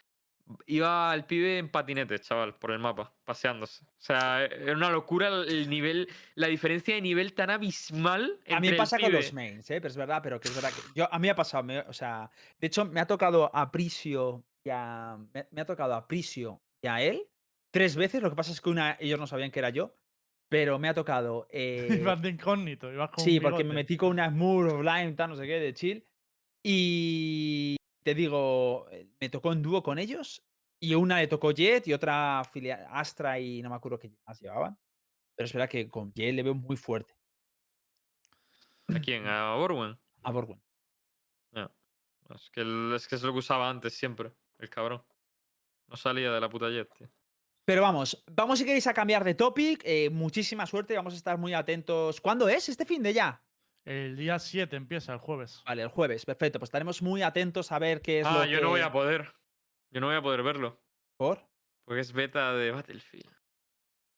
Iba 0.68 1.14
el 1.16 1.24
pibe 1.26 1.58
en 1.58 1.70
patinete, 1.70 2.20
chaval, 2.20 2.56
por 2.56 2.72
el 2.72 2.80
mapa, 2.80 3.16
paseándose. 3.24 3.86
O 3.86 3.90
sea, 3.98 4.44
era 4.44 4.74
una 4.74 4.90
locura 4.90 5.30
el 5.30 5.50
el 5.50 5.70
nivel, 5.70 6.10
la 6.36 6.48
diferencia 6.48 6.96
de 6.96 7.02
nivel 7.02 7.34
tan 7.34 7.50
abismal. 7.50 8.40
A 8.50 8.60
mí 8.60 8.68
entre 8.68 8.70
me 8.70 8.70
el 8.72 8.78
pasa 8.78 9.00
con 9.00 9.12
los 9.14 9.32
mains, 9.34 9.70
¿eh? 9.72 9.80
pero 9.80 9.88
es 9.88 9.96
verdad, 9.98 10.20
pero 10.22 10.40
que 10.42 10.50
es 10.50 10.54
verdad 10.54 10.74
que 10.74 10.82
yo, 10.94 11.08
a 11.12 11.18
mí 11.18 11.28
me 11.28 11.30
ha 11.32 11.36
pasado, 11.36 11.64
me- 11.64 11.80
o 11.80 11.94
sea, 11.94 12.30
de 12.60 12.68
hecho 12.68 12.84
me 12.86 13.00
ha 13.00 13.08
tocado 13.08 13.50
a 13.56 13.72
Prisio 13.72 14.44
y 14.66 14.70
a, 14.70 15.18
me, 15.34 15.48
me 15.52 15.62
ha 15.62 15.66
tocado 15.66 15.94
a 15.94 16.08
Prisio 16.08 16.62
y 16.82 16.88
a 16.88 17.02
él 17.02 17.30
tres 17.72 17.96
veces, 17.96 18.22
lo 18.22 18.30
que 18.30 18.36
pasa 18.36 18.52
es 18.52 18.60
que 18.60 18.70
una 18.70 18.98
ellos 19.00 19.20
no 19.20 19.28
sabían 19.28 19.50
que 19.52 19.60
era 19.60 19.70
yo, 19.70 19.96
pero 20.50 20.78
me 20.78 20.90
ha 20.90 20.94
tocado 20.94 21.48
eh, 21.52 21.98
Ibas 22.02 22.22
de 22.22 22.30
incógnito, 22.30 22.92
ibas 22.92 23.12
con 23.12 23.24
Sí, 23.24 23.40
porque 23.40 23.64
me 23.64 23.76
metí 23.76 23.96
con 23.96 24.10
una 24.10 24.30
Smurf 24.30 24.74
offline, 24.74 25.16
tal, 25.16 25.30
no 25.30 25.36
sé 25.38 25.48
qué, 25.48 25.60
de 25.60 25.74
chill. 25.74 26.06
Y 26.66 27.76
te 28.04 28.14
digo, 28.16 28.88
eh, 28.92 29.08
me 29.20 29.30
tocó 29.30 29.54
en 29.54 29.62
dúo 29.62 29.84
con 29.84 30.00
ellos. 30.00 30.46
Y 30.80 30.96
una 30.96 31.18
le 31.20 31.28
tocó 31.28 31.52
Jet 31.52 31.88
y 31.88 31.94
otra 31.94 32.42
Astra 32.42 33.40
y 33.40 33.62
no 33.62 33.70
me 33.70 33.76
acuerdo 33.76 34.00
qué 34.00 34.12
más 34.28 34.40
llevaban. 34.42 34.78
Pero 35.36 35.46
es 35.46 35.54
verdad 35.54 35.70
que 35.70 35.90
con 35.90 36.14
Jet 36.14 36.34
le 36.36 36.44
veo 36.44 36.54
muy 36.56 36.78
fuerte 36.78 37.16
¿A 38.96 39.00
quién? 39.00 39.24
¿A 39.28 39.56
Borwen? 39.56 39.98
a. 40.24 40.32
Es 42.34 42.50
que, 42.50 42.62
el- 42.62 42.94
es 42.96 43.08
que 43.08 43.16
es 43.16 43.24
lo 43.24 43.34
que 43.34 43.40
usaba 43.40 43.70
antes 43.70 43.94
siempre, 43.94 44.34
el 44.58 44.70
cabrón. 44.70 45.04
No 45.88 45.98
salía 45.98 46.32
de 46.32 46.40
la 46.42 46.50
puta 46.50 46.70
jet, 46.70 46.90
tío. 46.98 47.10
Pero 47.66 47.82
vamos, 47.82 48.24
vamos 48.32 48.60
si 48.60 48.66
queréis 48.66 48.88
a 48.88 48.94
cambiar 48.94 49.24
de 49.24 49.36
topic. 49.36 49.82
eh, 49.86 50.10
muchísima 50.10 50.66
suerte, 50.66 50.96
vamos 50.96 51.14
a 51.14 51.18
estar 51.18 51.38
muy 51.38 51.54
atentos. 51.54 52.20
¿Cuándo 52.22 52.48
es? 52.50 52.70
¿Este 52.70 52.86
fin 52.86 53.04
de 53.04 53.14
ya? 53.14 53.44
El 53.86 54.16
día 54.16 54.40
7 54.40 54.76
empieza, 54.76 55.14
el 55.14 55.20
jueves. 55.20 55.62
Vale, 55.66 55.82
el 55.82 55.90
jueves, 55.90 56.26
perfecto. 56.26 56.60
Pues 56.60 56.68
estaremos 56.68 57.02
muy 57.02 57.22
atentos 57.22 57.72
a 57.72 57.80
ver 57.80 58.02
qué 58.02 58.22
es 58.22 58.26
lo 58.26 58.42
Ah, 58.42 58.46
yo 58.46 58.62
no 58.62 58.70
voy 58.70 58.82
a 58.82 58.92
poder. 58.92 59.34
Yo 59.92 60.00
no 60.00 60.08
voy 60.08 60.16
a 60.16 60.22
poder 60.22 60.42
verlo. 60.42 60.82
¿Por? 61.18 61.46
Porque 61.84 62.02
es 62.02 62.14
beta 62.14 62.54
de 62.54 62.72
Battlefield. 62.72 63.30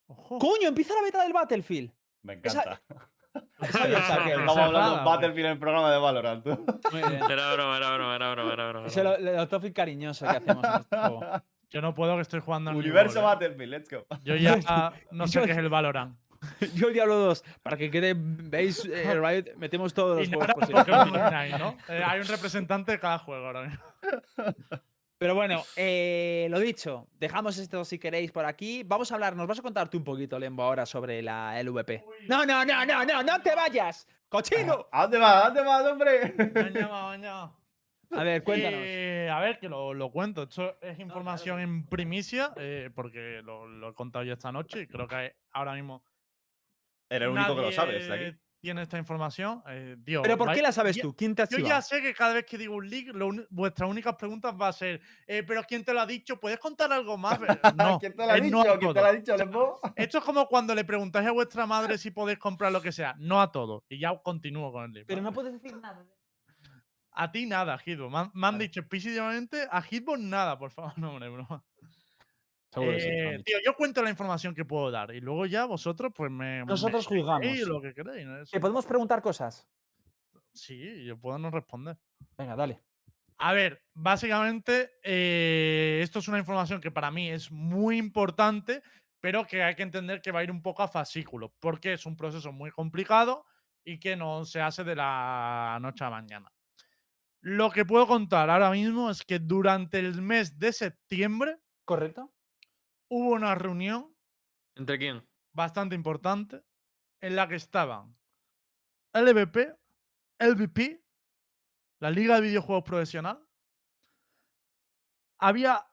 Ojo. 0.08 0.38
¡Coño! 0.38 0.67
Empieza 0.67 0.93
la 0.93 1.01
beta 1.01 1.23
del 1.23 1.34
Battlefield. 1.34 1.91
Me 2.21 2.34
encanta. 2.34 2.82
Esa 3.60 4.19
bien. 4.23 4.39
Estamos 4.39 4.58
hablando 4.58 4.97
de 4.97 5.04
Battlefield 5.04 5.45
en 5.45 5.51
el 5.54 5.60
programa 5.60 5.91
de 5.91 5.97
Valorant. 5.97 6.45
Muy 6.45 7.01
bien. 7.01 7.23
Era 7.30 7.54
broma, 7.54 7.78
era 7.78 7.95
broma, 7.95 8.15
era 8.15 8.32
broma, 8.32 8.54
era 8.54 8.69
broma. 8.69 8.88
Ese 8.88 8.99
es 8.99 9.04
lo, 9.04 9.13
broma. 9.13 9.32
lo 9.32 9.47
topic 9.47 9.73
cariñoso 9.73 10.25
que 10.25 10.38
hacemos 10.38 10.63
en 10.63 10.82
este 10.82 10.97
juego. 10.97 11.21
Yo 11.69 11.82
no 11.82 11.93
puedo 11.93 12.15
que 12.15 12.21
estoy 12.21 12.39
jugando 12.39 12.71
New 12.71 12.80
Universo 12.80 13.19
¿eh? 13.19 13.23
Battlefield, 13.23 13.71
let's 13.71 13.89
go. 13.89 14.06
Yo 14.23 14.36
ya 14.36 14.56
no 15.12 15.28
sé 15.28 15.41
qué 15.41 15.51
es 15.51 15.58
el 15.58 15.69
Valorant. 15.69 16.17
Yo 16.75 16.88
el 16.88 16.93
Diablo 16.93 17.15
2, 17.15 17.43
para 17.63 17.77
que 17.77 17.89
quede, 17.91 18.13
veis, 18.15 18.86
eh, 18.86 19.13
Riot, 19.21 19.55
metemos 19.58 19.93
todos 19.93 20.17
los 20.17 20.27
Y 20.27 20.34
juegos 20.34 20.53
posibles. 20.53 20.88
Eh, 20.88 22.03
hay 22.05 22.19
un 22.19 22.27
representante 22.27 22.93
de 22.93 22.99
cada 22.99 23.19
juego 23.19 23.45
ahora 23.45 23.63
mismo. 23.63 23.84
Pero 25.17 25.34
bueno, 25.34 25.63
eh, 25.77 26.47
lo 26.49 26.60
dicho, 26.60 27.08
dejamos 27.13 27.58
esto 27.58 27.86
si 27.86 27.97
queréis 27.97 28.31
por 28.34 28.45
aquí. 28.45 28.84
Vamos 28.84 29.12
a 29.12 29.15
hablar, 29.15 29.36
nos 29.36 29.47
vas 29.47 29.60
a 29.60 29.62
contar 29.62 29.89
tú 29.89 29.97
un 29.97 30.03
poquito, 30.03 30.38
Lembo, 30.38 30.63
ahora 30.63 30.86
sobre 30.86 31.21
la 31.21 31.62
LVP. 31.63 32.03
No, 32.27 32.45
no, 32.45 32.65
no, 32.65 32.86
no, 32.86 33.05
no, 33.05 33.23
no 33.23 33.41
te 33.41 33.55
vayas, 33.55 34.08
cochino. 34.27 34.88
¿A 34.91 35.03
dónde 35.03 35.17
vas? 35.19 35.43
¿A 35.43 35.45
dónde 35.47 35.62
vas, 35.63 35.86
hombre? 35.86 36.34
Me 36.53 36.60
han 36.60 36.73
llamado, 36.73 37.10
me 37.10 37.15
han 37.15 37.21
llamado. 37.21 37.65
A 38.12 38.23
ver, 38.23 38.43
cuéntanos. 38.43 38.79
Eh, 38.84 39.29
a 39.31 39.39
ver, 39.39 39.60
que 39.60 39.69
lo, 39.69 39.93
lo 39.93 40.12
cuento. 40.12 40.43
Esto 40.43 40.77
es 40.81 40.99
información 40.99 41.60
en 41.60 41.86
primicia, 41.86 42.53
eh, 42.58 42.89
porque 42.93 43.41
lo, 43.43 43.67
lo 43.67 43.89
he 43.89 43.93
contado 43.93 44.23
yo 44.25 44.34
esta 44.34 44.51
noche 44.51 44.81
y 44.81 44.88
creo 44.88 45.08
que 45.08 45.36
ahora 45.51 45.73
mismo. 45.73 46.03
Eres 47.10 47.28
el 47.28 47.34
único 47.34 47.56
que 47.56 47.62
lo 47.62 47.72
sabes 47.72 48.08
de 48.08 48.13
aquí. 48.13 48.39
Tiene 48.60 48.82
esta 48.82 48.98
información. 48.98 49.62
Eh, 49.68 49.96
tío, 50.04 50.24
Pero 50.24 50.39
¿por 50.39 50.52
qué 50.52 50.60
la 50.60 50.72
sabes 50.72 50.98
tú? 51.00 51.15
¿Quién 51.15 51.36
te 51.36 51.44
ha 51.44 51.48
Yo 51.48 51.60
ya 51.60 51.84
sé 51.84 52.02
que 52.02 52.15
cada 52.15 52.34
vez 52.34 52.48
que 52.48 52.58
digo 52.58 52.74
un 52.76 52.89
leak, 52.89 53.13
lo 53.13 53.30
vuestras 53.52 53.88
únicas 53.88 54.15
preguntas 54.15 54.56
va 54.60 54.70
a 54.70 54.74
ser, 54.74 55.00
eh, 55.28 55.44
pero 55.44 55.63
¿quién 55.65 55.86
te 55.86 55.94
lo 55.94 56.02
ha 56.02 56.06
dicho? 56.08 56.39
¿Puedes 56.39 56.58
contar 56.58 56.91
algo 56.91 57.15
más? 57.15 57.38
No, 57.78 58.00
¿Quién 58.00 58.15
te 58.15 58.26
lo 58.26 58.32
ha 58.32 58.36
dicho? 58.36 58.63
no 58.63 58.80
¿Quién 58.80 58.94
te 58.94 59.02
lo 59.02 59.06
ha 59.06 59.13
dicho, 59.13 59.38
Lembo? 59.38 59.80
Esto 59.96 60.18
es 60.18 60.24
como 60.24 60.48
cuando 60.48 60.74
le 60.74 60.84
preguntáis 60.84 61.28
a 61.28 61.32
vuestra 61.32 61.68
madre 61.68 62.00
si 62.00 62.10
podéis 62.10 62.39
comprar 62.39 62.72
lo 62.72 62.82
que 62.82 62.91
sea. 62.91 63.13
No 63.20 63.39
a 63.39 63.52
todo. 63.52 63.86
Y 63.88 64.00
ya 64.00 64.18
continúo 64.24 64.72
con 64.72 64.86
el 64.86 64.94
leak. 64.94 65.06
Pero 65.06 65.22
no 65.22 65.32
puedes 65.32 65.54
decir 65.54 65.78
nada. 65.78 66.04
A 67.12 67.32
ti 67.32 67.46
nada, 67.46 67.78
Hitbox. 67.78 68.12
Me 68.12 68.18
han, 68.18 68.32
me 68.34 68.48
han 68.48 68.58
dicho 68.58 68.80
explícitamente 68.80 69.68
a 69.70 69.82
Hitbox 69.82 70.20
nada, 70.20 70.58
por 70.58 70.72
favor, 70.72 70.94
no, 70.98 71.12
hombre, 71.12 71.30
broma. 71.30 71.63
Eh, 72.78 73.42
tío, 73.46 73.58
yo 73.66 73.76
cuento 73.76 74.04
la 74.04 74.10
información 74.10 74.54
que 74.54 74.66
puedo 74.66 74.92
dar 74.92 75.14
y 75.14 75.22
luego 75.22 75.46
ya 75.46 75.66
vosotros, 75.66 76.12
pues 76.16 76.32
me. 76.32 76.60
me 76.60 76.66
Nosotros 76.66 77.08
juzgamos. 77.08 77.42
decís 77.42 77.68
lo 77.68 77.82
que 77.82 77.94
queréis. 77.94 78.26
¿no? 78.26 78.44
¿Te 78.46 78.60
podemos 78.60 78.86
preguntar 78.86 79.22
cosas? 79.22 79.68
Sí, 80.54 81.04
yo 81.06 81.20
puedo 81.20 81.38
no 81.38 81.52
responder. 81.52 81.98
Venga, 82.38 82.56
dale. 82.56 82.82
A 83.38 83.54
ver, 83.54 83.84
básicamente, 83.94 84.92
eh, 85.04 86.00
esto 86.02 86.20
es 86.20 86.28
una 86.28 86.40
información 86.40 86.80
que 86.80 86.92
para 86.92 87.12
mí 87.12 87.30
es 87.30 87.52
muy 87.52 87.98
importante, 87.98 88.82
pero 89.20 89.46
que 89.46 89.62
hay 89.62 89.76
que 89.76 89.84
entender 89.84 90.22
que 90.22 90.32
va 90.32 90.40
a 90.40 90.44
ir 90.44 90.52
un 90.52 90.62
poco 90.62 90.84
a 90.84 90.88
fascículo, 90.88 91.54
porque 91.60 91.94
es 91.94 92.06
un 92.06 92.16
proceso 92.16 92.54
muy 92.54 92.72
complicado 92.72 93.46
y 93.84 94.00
que 94.00 94.16
no 94.16 94.46
se 94.46 94.62
hace 94.62 94.86
de 94.86 94.96
la 94.96 95.78
noche 95.82 96.06
a 96.06 96.10
la 96.10 96.22
mañana. 96.22 96.52
Lo 97.42 97.70
que 97.70 97.86
puedo 97.86 98.08
contar 98.08 98.50
ahora 98.50 98.72
mismo 98.72 99.12
es 99.12 99.24
que 99.24 99.40
durante 99.40 100.00
el 100.00 100.22
mes 100.22 100.58
de 100.58 100.72
septiembre 100.72 101.58
¿Correcto? 101.86 102.34
Hubo 103.10 103.34
una 103.34 103.56
reunión 103.56 104.15
¿Entre 104.76 104.98
quién? 104.98 105.28
bastante 105.54 105.96
importante 105.96 106.63
en 107.22 107.36
la 107.36 107.48
que 107.48 107.56
estaban 107.56 108.15
LVP, 109.13 109.74
LVP, 110.39 111.02
la 112.00 112.12
Liga 112.12 112.36
de 112.36 112.41
Videojuegos 112.41 112.84
Profesional. 112.84 113.48
Había 115.39 115.88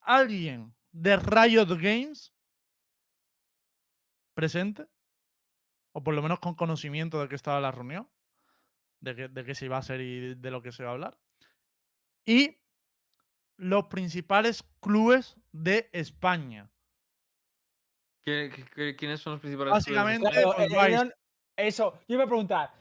alguien 0.00 0.74
de 0.90 1.16
Riot 1.16 1.68
Games 1.80 2.34
presente, 4.34 4.88
o 5.92 6.02
por 6.02 6.14
lo 6.14 6.22
menos 6.22 6.40
con 6.40 6.54
conocimiento 6.54 7.20
de 7.20 7.28
que 7.28 7.36
estaba 7.36 7.60
la 7.60 7.70
reunión, 7.70 8.10
de 9.00 9.14
qué 9.14 9.28
de 9.28 9.44
qué 9.44 9.54
se 9.54 9.66
iba 9.66 9.76
a 9.76 9.80
hacer 9.80 10.00
y 10.00 10.34
de 10.34 10.50
lo 10.50 10.60
que 10.60 10.72
se 10.72 10.82
iba 10.82 10.90
a 10.90 10.94
hablar. 10.94 11.18
Y 12.24 12.58
los 13.56 13.86
principales 13.86 14.64
clubes 14.80 15.36
de 15.62 15.88
España. 15.92 16.70
¿Qué- 18.24 18.50
qué- 18.54 18.64
qué- 18.74 18.96
¿Quiénes 18.96 19.20
son 19.20 19.34
los 19.34 19.40
principales? 19.40 19.72
Básicamente? 19.72 20.30
Claro, 20.30 20.54
eh, 20.58 21.10
eso, 21.56 21.98
yo 22.06 22.14
iba 22.14 22.24
a 22.24 22.28
preguntar. 22.28 22.72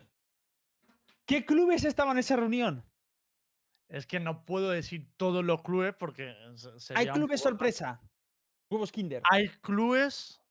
¿Qué 1.25 1.45
clubes 1.45 1.83
estaban 1.83 2.13
en 2.17 2.19
esa 2.19 2.35
reunión? 2.35 2.83
Es 3.89 4.05
que 4.05 4.19
no 4.19 4.43
puedo 4.45 4.69
decir 4.69 5.09
todos 5.17 5.43
los 5.45 5.61
clubes 5.61 5.93
porque 5.97 6.35
¿Hay 6.95 7.07
un 7.07 7.13
clubes 7.13 7.41
sorpresa? 7.41 8.01
Huevos 8.69 8.91
Kinder. 8.91 9.23
Hay 9.29 9.47
clubes. 9.61 10.41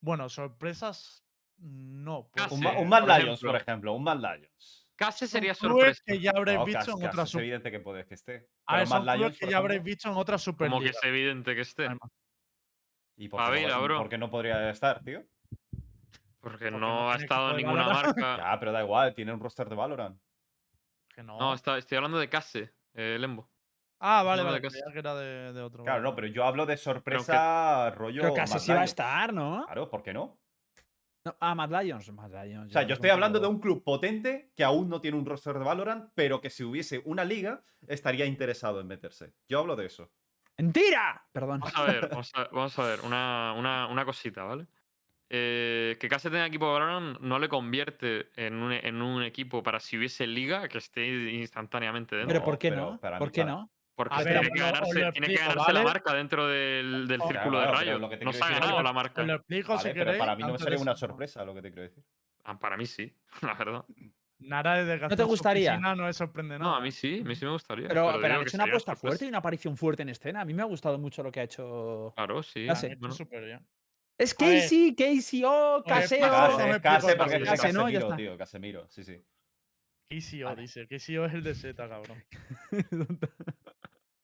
Bueno, 0.00 0.28
sorpresas. 0.28 1.22
No. 1.58 2.30
Casi. 2.32 2.54
Un, 2.54 2.66
un 2.66 2.88
Mad 2.88 3.00
por 3.00 3.08
Lions, 3.08 3.22
ejemplo. 3.24 3.50
por 3.52 3.60
ejemplo. 3.60 3.92
Un 3.92 4.04
Mad 4.04 4.18
Lions. 4.20 4.87
Casi 4.98 5.28
sería 5.28 5.54
sorpresa. 5.54 6.02
que 6.04 6.18
ya 6.18 6.32
habréis 6.34 6.58
No, 6.58 6.64
visto 6.64 6.78
casi- 6.80 6.90
en 6.90 6.96
casi 6.96 7.06
otras 7.08 7.28
es 7.28 7.34
evidente 7.36 7.70
que 7.70 7.78
puede 7.78 8.04
que 8.04 8.14
esté. 8.14 8.48
A 8.66 8.78
ver, 8.78 8.88
Lions, 8.88 9.38
que 9.38 9.46
ya 9.48 9.58
habréis 9.58 9.82
visto 9.84 10.08
en 10.08 10.16
otras 10.16 10.44
Como 10.44 10.80
que 10.80 10.88
es 10.88 10.98
evidente 11.04 11.54
que 11.54 11.60
esté. 11.60 11.86
además. 11.86 12.10
¿Y 13.16 13.28
por 13.28 13.40
qué, 13.54 13.66
no, 13.68 13.82
bro. 13.82 13.98
por 13.98 14.08
qué 14.08 14.18
no 14.18 14.28
podría 14.28 14.68
estar, 14.70 15.02
tío? 15.04 15.22
Porque 16.40 16.68
no 16.70 16.78
no 16.80 17.10
ha 17.12 17.16
estado 17.16 17.50
en 17.50 17.58
ninguna 17.58 17.86
marca. 17.86 18.36
Ya, 18.38 18.58
pero 18.58 18.72
da 18.72 18.82
igual, 18.82 19.14
tiene 19.14 19.32
un 19.32 19.38
roster 19.40 19.68
de 19.68 19.76
Valorant. 19.76 20.20
Que 21.14 21.22
no. 21.22 21.38
No, 21.38 21.54
está- 21.54 21.78
estoy 21.78 21.96
hablando 21.96 22.18
de 22.18 22.28
Case, 22.28 22.72
eh, 22.94 23.16
Lembo. 23.20 23.48
ah, 24.00 24.24
vale, 24.24 24.42
no, 24.42 24.50
vale. 24.50 24.60
que 24.60 24.98
era 24.98 25.14
de, 25.14 25.52
de 25.52 25.62
otro. 25.62 25.84
Claro, 25.84 26.02
no, 26.02 26.14
pero 26.16 26.26
yo 26.26 26.44
hablo 26.44 26.66
de 26.66 26.76
sorpresa 26.76 27.90
rollo. 27.90 28.22
Pero 28.22 28.34
casi 28.34 28.58
sí 28.58 28.72
va 28.72 28.80
a 28.80 28.84
estar, 28.84 29.32
¿no? 29.32 29.64
Claro, 29.66 29.88
¿por 29.90 30.02
qué 30.02 30.12
no? 30.12 30.38
No, 31.28 31.36
Ah, 31.40 31.54
Mad 31.54 31.70
Lions. 31.82 32.10
Mad 32.12 32.30
Lions. 32.44 32.70
O 32.70 32.72
sea, 32.72 32.82
yo 32.82 32.88
es 32.94 32.98
estoy 32.98 33.10
hablando 33.10 33.38
de 33.40 33.46
un 33.46 33.60
club 33.60 33.82
potente 33.84 34.50
que 34.56 34.64
aún 34.64 34.88
no 34.88 35.00
tiene 35.00 35.16
un 35.18 35.26
roster 35.26 35.58
de 35.58 35.64
Valorant, 35.64 36.10
pero 36.14 36.40
que 36.40 36.50
si 36.50 36.64
hubiese 36.64 37.02
una 37.04 37.24
liga 37.24 37.62
estaría 37.86 38.24
interesado 38.26 38.80
en 38.80 38.86
meterse. 38.86 39.32
Yo 39.48 39.58
hablo 39.60 39.76
de 39.76 39.86
eso. 39.86 40.10
¡Mentira! 40.56 41.26
Perdón. 41.32 41.60
Vamos 41.60 41.76
a 41.76 41.84
ver, 41.84 42.08
vamos 42.10 42.32
a, 42.34 42.44
vamos 42.52 42.78
a 42.78 42.84
ver, 42.86 43.00
una, 43.02 43.54
una- 43.56 43.86
una 43.88 44.04
cosita, 44.04 44.44
¿vale? 44.44 44.66
Eh, 45.30 45.98
que 46.00 46.08
Case 46.08 46.30
tenga 46.30 46.46
equipo 46.46 46.66
de 46.66 46.72
Valorant 46.72 47.20
no 47.20 47.38
le 47.38 47.48
convierte 47.50 48.30
en 48.36 48.54
un, 48.54 48.72
en 48.72 49.02
un 49.02 49.22
equipo 49.22 49.62
para 49.62 49.78
si 49.78 49.98
hubiese 49.98 50.26
liga 50.26 50.66
que 50.68 50.78
esté 50.78 51.06
instantáneamente 51.34 52.16
dentro. 52.16 52.32
Pero 52.32 52.44
¿por 52.44 52.58
qué 52.58 52.70
no? 52.70 52.98
¿Por 53.18 53.30
qué 53.30 53.44
no? 53.44 53.70
Porque 53.98 54.14
A 54.14 54.18
ver, 54.22 54.40
tiene, 54.42 54.52
que 54.52 54.60
ganarse, 54.60 55.10
que 55.12 55.72
la 55.72 55.82
marca 55.82 56.14
dentro 56.14 56.46
del, 56.46 57.08
círculo 57.08 57.58
claro, 57.58 57.58
de 57.58 57.66
pero 57.66 57.78
Riot. 57.80 57.98
lo 57.98 58.08
que 58.08 58.16
te 58.16 58.24
No 58.24 58.32
se 58.32 58.44
ha 58.44 58.50
ganado 58.50 58.80
la 58.80 58.92
marca. 58.92 59.24
lo 59.24 59.34
explico 59.34 59.74
Vale, 59.74 59.82
si 59.82 59.92
pero 59.92 60.04
queréis. 60.04 60.18
para 60.20 60.36
mí 60.36 60.42
no 60.44 60.52
de 60.52 60.58
sería 60.60 60.78
una 60.78 60.94
sorpresa 60.94 61.44
lo 61.44 61.52
que 61.52 61.62
te 61.62 61.72
quiero 61.72 61.82
decir. 61.82 62.04
Ah, 62.44 62.56
Para 62.56 62.76
mí 62.76 62.86
sí, 62.86 63.12
la 63.42 63.54
verdad. 63.54 63.84
Nara 64.38 64.84
desde 64.84 65.00
que 65.00 65.08
¿No 65.08 65.16
te 65.16 65.24
gustaría? 65.24 65.76
no 65.80 65.96
me 65.96 66.12
sorprende 66.12 66.60
nada. 66.60 66.70
No, 66.70 66.76
a 66.76 66.80
mí 66.80 66.92
sí, 66.92 67.22
a 67.24 67.28
mí 67.28 67.34
sí 67.34 67.44
me 67.44 67.50
gustaría. 67.50 67.88
Pero, 67.88 68.12
pero 68.22 68.34
han 68.34 68.40
que 68.42 68.46
hecho 68.46 68.56
una 68.56 68.64
apuesta 68.66 68.92
sorpresa. 68.92 69.08
fuerte 69.08 69.24
y 69.24 69.28
una 69.30 69.38
aparición 69.38 69.76
fuerte 69.76 70.02
en 70.02 70.10
escena. 70.10 70.42
A 70.42 70.44
mí 70.44 70.54
me 70.54 70.62
ha 70.62 70.66
gustado 70.66 70.96
mucho 70.96 71.24
lo 71.24 71.32
que 71.32 71.40
ha 71.40 71.42
hecho. 71.42 72.12
Claro, 72.14 72.40
sí. 72.44 72.68
Bueno. 72.98 73.16
Es. 74.16 74.32
Casey, 74.32 74.94
Casey, 74.94 75.42
oh, 75.44 75.82
Caseo. 75.84 76.20
Case, 76.80 77.08
me 77.08 77.16
porque 77.16 77.36
es 77.36 77.44
Casemiro, 77.50 78.14
tío, 78.14 78.38
Casemiro, 78.38 78.86
sí, 78.88 79.02
sí. 79.02 79.20
Vale. 80.42 80.62
dice. 80.62 80.86
KCO 80.86 81.26
es 81.26 81.34
el 81.34 81.42
de 81.42 81.54
Z, 81.54 81.88
cabrón. 81.88 82.24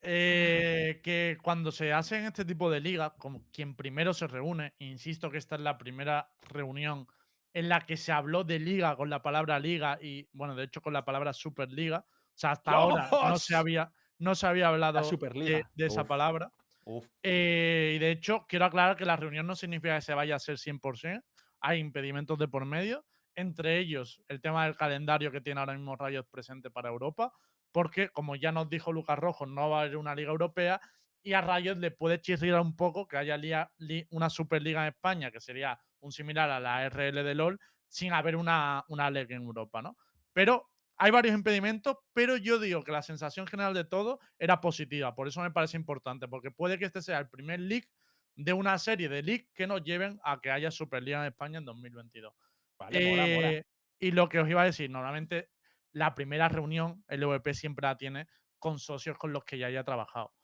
Eh, 0.07 1.01
que 1.03 1.39
cuando 1.43 1.73
se 1.73 1.93
hacen 1.93 2.25
este 2.27 2.45
tipo 2.45 2.71
de 2.71 2.81
ligas, 2.81 3.13
como 3.19 3.49
quien 3.51 3.75
primero 3.75 4.13
se 4.13 4.27
reúne, 4.27 4.75
insisto 4.79 5.31
que 5.31 5.39
esta 5.39 5.55
es 5.57 5.63
la 5.63 5.79
primera 5.79 6.35
reunión 6.43 7.07
en 7.55 7.69
la 7.69 7.81
que 7.81 7.97
se 7.97 8.13
habló 8.13 8.45
de 8.45 8.59
liga 8.59 8.97
con 8.97 9.09
la 9.09 9.23
palabra 9.23 9.59
liga 9.59 9.99
y, 10.03 10.29
bueno, 10.33 10.55
de 10.57 10.65
hecho 10.65 10.83
con 10.83 10.93
la 10.93 11.05
palabra 11.05 11.33
superliga. 11.33 12.05
O 12.09 12.37
sea, 12.37 12.51
hasta 12.51 12.73
ahora 12.73 13.09
no 13.23 13.39
se 13.39 13.55
¡Dios! 13.55 13.61
había, 13.61 13.93
no 14.19 14.35
se 14.35 14.47
había 14.47 14.69
hablado 14.69 15.01
de, 15.33 15.63
de 15.75 15.87
esa 15.87 16.03
Uf. 16.03 16.09
palabra. 16.09 16.53
Uf, 16.85 17.07
Eh, 17.23 17.95
y 17.97 17.99
de 17.99 18.11
hecho, 18.11 18.45
quiero 18.49 18.67
aclarar 18.67 18.97
que 18.97 19.05
la 19.07 19.17
reunión 19.17 19.47
no 19.47 19.57
significa 19.57 19.95
que 19.97 20.03
se 20.03 20.15
vaya 20.15 20.35
a 20.35 20.37
hacer 20.37 20.59
100%. 20.59 21.23
Hay 21.61 21.79
impedimentos 21.79 22.39
de 22.39 22.49
por 22.49 22.67
medio, 22.67 23.07
entre 23.35 23.79
ellos 23.79 24.23
el 24.29 24.41
tema 24.41 24.65
del 24.67 24.77
calendario 24.77 25.31
que 25.33 25.41
tiene 25.41 25.61
ahora 25.61 25.73
mismo 25.75 25.97
Rayos 25.97 26.27
presente 26.27 26.71
para 26.71 26.91
Europa, 26.91 27.33
porque 27.75 28.09
como 28.11 28.37
ya 28.37 28.53
nos 28.53 28.71
dijo 28.71 28.93
Lucas 28.93 29.19
Rojo, 29.19 29.47
no 29.47 29.69
va 29.69 29.79
a 29.79 29.83
haber 29.83 29.97
una 29.97 30.15
liga 30.15 30.31
europea 30.31 30.81
y 31.25 31.33
a 31.33 31.41
Rayos 31.41 31.77
le 31.79 31.91
puede 31.91 32.21
chirriar 32.21 32.61
un 32.61 32.77
poco 32.77 33.09
que 33.09 33.17
haya 33.17 33.37
lia- 33.37 33.73
li- 33.79 34.07
una 34.11 34.31
Superliga 34.31 34.83
en 34.83 34.89
España, 34.95 35.33
que 35.33 35.41
sería 35.41 35.81
un 35.99 36.13
similar 36.13 36.51
a 36.51 36.61
la 36.61 36.85
RL 36.89 37.25
de 37.25 37.35
LOL, 37.35 37.59
sin 37.89 38.13
haber 38.13 38.37
una, 38.37 38.85
una 38.87 39.11
liga 39.11 39.35
en 39.35 39.43
Europa, 39.43 39.83
¿no? 39.83 39.97
Pero 40.33 40.71
hay 40.99 41.11
varios 41.11 41.35
impedimentos, 41.35 41.97
pero 42.13 42.37
yo 42.37 42.61
digo 42.61 42.85
que 42.85 42.93
la 42.93 43.03
sensación 43.03 43.49
general 43.49 43.75
de 43.75 43.85
todo 43.85 44.21
era 44.39 44.61
positiva, 44.61 45.17
por 45.17 45.27
eso 45.27 45.41
me 45.43 45.51
parece 45.51 45.77
importante, 45.77 46.29
porque 46.29 46.53
puede 46.53 46.79
que 46.79 46.85
este 46.85 47.03
sea 47.03 47.19
el 47.19 47.29
primer 47.29 47.59
league 47.59 47.89
de 48.37 48.53
una 48.53 48.79
serie 48.79 49.09
de 49.09 49.23
leagues 49.23 49.49
que 49.53 49.67
nos 49.67 49.83
lleven 49.83 50.21
a 50.23 50.41
que 50.41 50.53
haya 50.53 50.71
Superliga 50.71 51.19
en 51.21 51.27
España 51.33 51.59
en 51.59 51.65
2022. 51.65 52.33
Vale, 52.79 53.11
mola, 53.11 53.23
mola. 53.35 53.53
Eh, 53.53 53.65
Y 53.99 54.11
lo 54.13 54.29
que 54.29 54.39
os 54.41 54.49
iba 54.49 54.63
a 54.63 54.67
decir, 54.67 54.91
normalmente 54.91 55.49
la 55.95 56.15
primera 56.15 56.49
reunión 56.49 57.05
el 57.09 57.25
VP 57.25 57.55
siempre 57.55 57.87
la 57.87 57.97
tiene 57.97 58.27
con 58.59 58.79
socios 58.79 59.17
con 59.17 59.33
los 59.33 59.45
que 59.45 59.59
ya 59.59 59.69
haya 59.69 59.85
trabajado. 59.85 60.35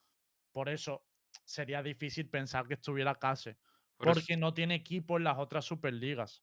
Por 0.53 0.69
eso 0.69 1.05
sería 1.45 1.83
difícil 1.83 2.29
pensar 2.31 2.67
que 2.67 2.75
estuviera 2.75 3.15
Case, 3.17 3.59
Por 3.97 4.09
eso- 4.09 4.21
porque 4.21 4.37
no 4.37 4.55
tiene 4.55 4.77
equipo 4.77 5.17
en 5.19 5.25
las 5.25 5.39
otras 5.39 5.65
Superligas. 5.65 6.43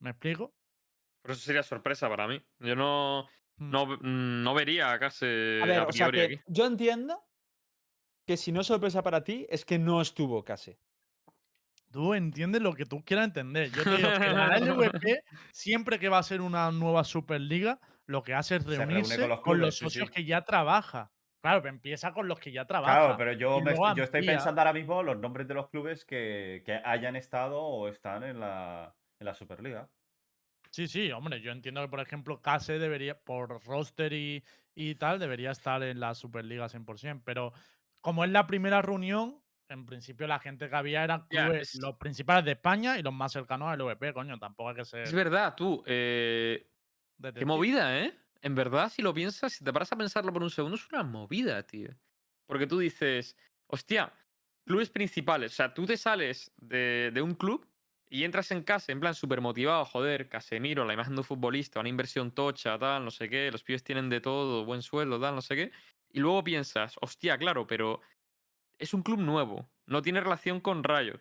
¿Me 0.00 0.10
explico? 0.10 0.54
Por 1.22 1.30
eso 1.32 1.40
sería 1.40 1.62
sorpresa 1.62 2.08
para 2.08 2.28
mí. 2.28 2.40
Yo 2.58 2.76
no, 2.76 3.26
Mm. 3.56 3.70
no, 3.70 3.86
mm, 3.86 4.42
no 4.42 4.54
vería 4.54 4.92
a 4.92 4.98
Case 4.98 5.60
A 5.62 5.66
ver, 5.66 5.78
a 5.80 5.86
o 5.86 5.92
sea 5.92 6.10
que 6.10 6.42
yo 6.46 6.66
entiendo 6.66 7.22
que 8.26 8.36
si 8.36 8.52
no 8.52 8.60
es 8.60 8.66
sorpresa 8.66 9.02
para 9.02 9.22
ti, 9.24 9.46
es 9.48 9.64
que 9.64 9.78
no 9.78 10.00
estuvo 10.00 10.44
casi. 10.44 10.76
Tú 11.90 12.12
entiendes 12.14 12.60
lo 12.60 12.72
que 12.74 12.86
tú 12.86 13.04
quieras 13.04 13.26
entender. 13.26 13.70
Yo 13.70 13.84
te 13.84 13.96
digo 13.96 14.08
que 14.18 14.18
la 14.52 14.56
LVP, 14.58 15.22
siempre 15.54 15.98
que 16.00 16.08
va 16.08 16.18
a 16.18 16.22
ser 16.24 16.40
una 16.40 16.70
nueva 16.72 17.04
Superliga, 17.04 17.80
lo 18.06 18.22
que 18.22 18.34
hace 18.34 18.56
es 18.56 18.64
reúne 18.78 19.18
reunirse 19.18 19.18
con 19.18 19.28
con 19.28 19.30
los 19.30 19.42
los, 19.60 19.74
clubes, 19.74 19.76
sí, 19.78 19.88
socios 19.88 20.10
sí. 20.10 20.10
que 20.10 20.24
ya 20.24 20.44
trabaja. 20.44 21.12
Claro, 21.42 21.66
empieza 21.68 22.12
con 22.12 22.28
los 22.28 22.40
que 22.40 22.52
ya 22.52 22.66
trabaja. 22.66 23.00
Claro, 23.02 23.16
pero 23.16 23.32
yo, 23.32 23.60
me 23.62 23.80
yo 23.94 24.04
estoy 24.04 24.22
pensando 24.24 24.60
ahora 24.60 24.72
mismo 24.74 25.02
los 25.02 25.18
nombres 25.18 25.48
de 25.48 25.54
los 25.54 25.70
clubes 25.70 26.04
que, 26.04 26.62
que 26.66 26.72
hayan 26.84 27.16
estado 27.16 27.62
o 27.62 27.88
están 27.88 28.22
en 28.24 28.40
la, 28.40 28.94
en 29.18 29.24
la 29.26 29.34
Superliga. 29.34 29.90
Sí, 30.70 30.88
sí, 30.88 31.10
hombre, 31.12 31.40
yo 31.40 31.52
entiendo 31.52 31.82
que, 31.82 31.88
por 31.88 32.00
ejemplo, 32.00 32.42
Case 32.42 32.78
debería, 32.78 33.20
por 33.22 33.62
roster 33.64 34.12
y, 34.12 34.44
y 34.74 34.96
tal, 34.96 35.20
debería 35.20 35.52
estar 35.52 35.82
en 35.84 36.00
la 36.00 36.14
Superliga 36.14 36.68
100%, 36.68 37.22
pero 37.24 37.52
como 38.00 38.24
es 38.24 38.30
la 38.30 38.46
primera 38.48 38.82
reunión, 38.82 39.44
en 39.68 39.86
principio 39.86 40.26
la 40.26 40.40
gente 40.40 40.68
que 40.68 40.74
había 40.76 41.04
eran 41.04 41.28
clubes, 41.28 41.60
es- 41.60 41.74
los 41.74 41.96
principales 41.96 42.44
de 42.44 42.52
España 42.52 42.98
y 42.98 43.02
los 43.02 43.12
más 43.14 43.32
cercanos 43.32 43.68
al 43.68 43.80
VP, 43.82 44.12
coño, 44.12 44.38
tampoco 44.38 44.70
hay 44.70 44.76
que 44.76 44.84
ser 44.84 45.04
Es 45.04 45.12
verdad, 45.12 45.54
tú. 45.56 45.82
eh, 45.86 46.70
Qué 47.32 47.44
movida, 47.44 47.98
¿eh? 48.00 48.18
En 48.42 48.54
verdad, 48.54 48.90
si 48.90 49.00
lo 49.00 49.14
piensas, 49.14 49.52
si 49.54 49.64
te 49.64 49.72
paras 49.72 49.92
a 49.92 49.96
pensarlo 49.96 50.32
por 50.32 50.42
un 50.42 50.50
segundo, 50.50 50.76
es 50.76 50.86
una 50.92 51.02
movida, 51.02 51.62
tío. 51.66 51.90
Porque 52.46 52.66
tú 52.66 52.78
dices, 52.78 53.36
hostia, 53.66 54.12
clubes 54.66 54.90
principales. 54.90 55.52
O 55.52 55.54
sea, 55.54 55.72
tú 55.72 55.86
te 55.86 55.96
sales 55.96 56.52
de, 56.56 57.10
de 57.14 57.22
un 57.22 57.34
club 57.34 57.66
y 58.10 58.24
entras 58.24 58.50
en 58.50 58.62
casa 58.62 58.92
en 58.92 59.00
plan 59.00 59.14
súper 59.14 59.40
motivado, 59.40 59.84
joder, 59.84 60.28
Casemiro, 60.28 60.84
la 60.84 60.92
imagen 60.92 61.14
de 61.14 61.20
un 61.20 61.24
futbolista, 61.24 61.80
una 61.80 61.88
inversión 61.88 62.32
tocha, 62.32 62.78
tal, 62.78 63.04
no 63.04 63.10
sé 63.10 63.28
qué, 63.28 63.50
los 63.50 63.64
pibes 63.64 63.82
tienen 63.82 64.08
de 64.10 64.20
todo, 64.20 64.64
buen 64.64 64.82
sueldo, 64.82 65.18
tal, 65.18 65.34
no 65.34 65.42
sé 65.42 65.56
qué. 65.56 65.72
Y 66.12 66.20
luego 66.20 66.44
piensas, 66.44 66.96
hostia, 67.00 67.38
claro, 67.38 67.66
pero 67.66 68.00
es 68.78 68.94
un 68.94 69.02
club 69.02 69.20
nuevo, 69.20 69.68
no 69.86 70.02
tiene 70.02 70.20
relación 70.20 70.60
con 70.60 70.84
Rayo. 70.84 71.20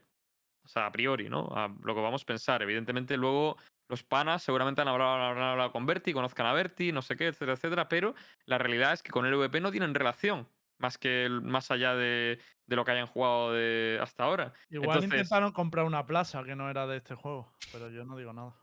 O 0.63 0.67
sea, 0.67 0.85
a 0.85 0.91
priori, 0.91 1.29
¿no? 1.29 1.47
A 1.55 1.67
lo 1.67 1.95
que 1.95 2.01
vamos 2.01 2.23
a 2.23 2.25
pensar. 2.25 2.61
Evidentemente, 2.61 3.17
luego 3.17 3.57
los 3.93 4.01
panas 4.03 4.41
seguramente 4.41 4.81
han 4.81 4.87
hablado, 4.87 5.71
con 5.71 5.85
Berti, 5.85 6.13
conozcan 6.13 6.47
a 6.47 6.53
Berti, 6.53 6.91
no 6.91 7.03
sé 7.03 7.15
qué, 7.15 7.27
etcétera, 7.27 7.53
etcétera. 7.53 7.87
Pero 7.89 8.15
la 8.45 8.57
realidad 8.57 8.93
es 8.93 9.03
que 9.03 9.11
con 9.11 9.25
el 9.27 9.35
VP 9.35 9.61
no 9.61 9.69
tienen 9.71 9.93
relación. 9.93 10.47
Más 10.79 10.97
que 10.97 11.29
más 11.29 11.69
allá 11.69 11.93
de, 11.95 12.39
de 12.65 12.75
lo 12.75 12.83
que 12.83 12.91
hayan 12.91 13.05
jugado 13.07 13.53
de, 13.53 13.99
hasta 14.01 14.23
ahora. 14.23 14.51
Igual 14.69 14.97
Entonces- 14.97 15.11
intentaron 15.21 15.51
comprar 15.51 15.85
una 15.85 16.05
plaza 16.07 16.43
que 16.43 16.55
no 16.55 16.69
era 16.69 16.87
de 16.87 16.97
este 16.97 17.13
juego, 17.13 17.53
pero 17.71 17.89
yo 17.91 18.03
no 18.03 18.17
digo 18.17 18.33
nada. 18.33 18.55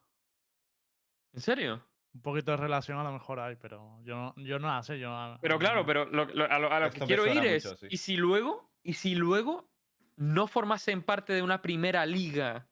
¿En 1.32 1.40
serio? 1.40 1.82
Un 2.12 2.22
poquito 2.22 2.50
de 2.50 2.56
relación 2.56 2.98
a 2.98 3.04
lo 3.04 3.12
mejor 3.12 3.38
hay, 3.38 3.54
pero 3.54 4.00
yo 4.02 4.16
no, 4.16 4.34
yo 4.36 4.58
no 4.58 4.66
la 4.66 4.82
sé. 4.82 4.98
Yo 4.98 5.12
a- 5.14 5.38
Pero 5.40 5.58
claro, 5.60 5.86
pero 5.86 6.06
lo- 6.06 6.24
lo- 6.24 6.50
a 6.50 6.58
lo, 6.58 6.72
a 6.72 6.80
lo 6.80 6.90
que 6.90 7.00
quiero 7.02 7.26
ir 7.26 7.44
es. 7.44 7.62
sí. 7.78 7.86
¿Y 7.88 7.96
si 7.98 8.16
luego? 8.16 8.68
¿Y 8.82 8.94
si 8.94 9.14
luego 9.14 9.70
no 10.16 10.46
formasen 10.48 11.02
parte 11.02 11.32
de 11.32 11.42
una 11.42 11.62
primera 11.62 12.04
liga 12.06 12.66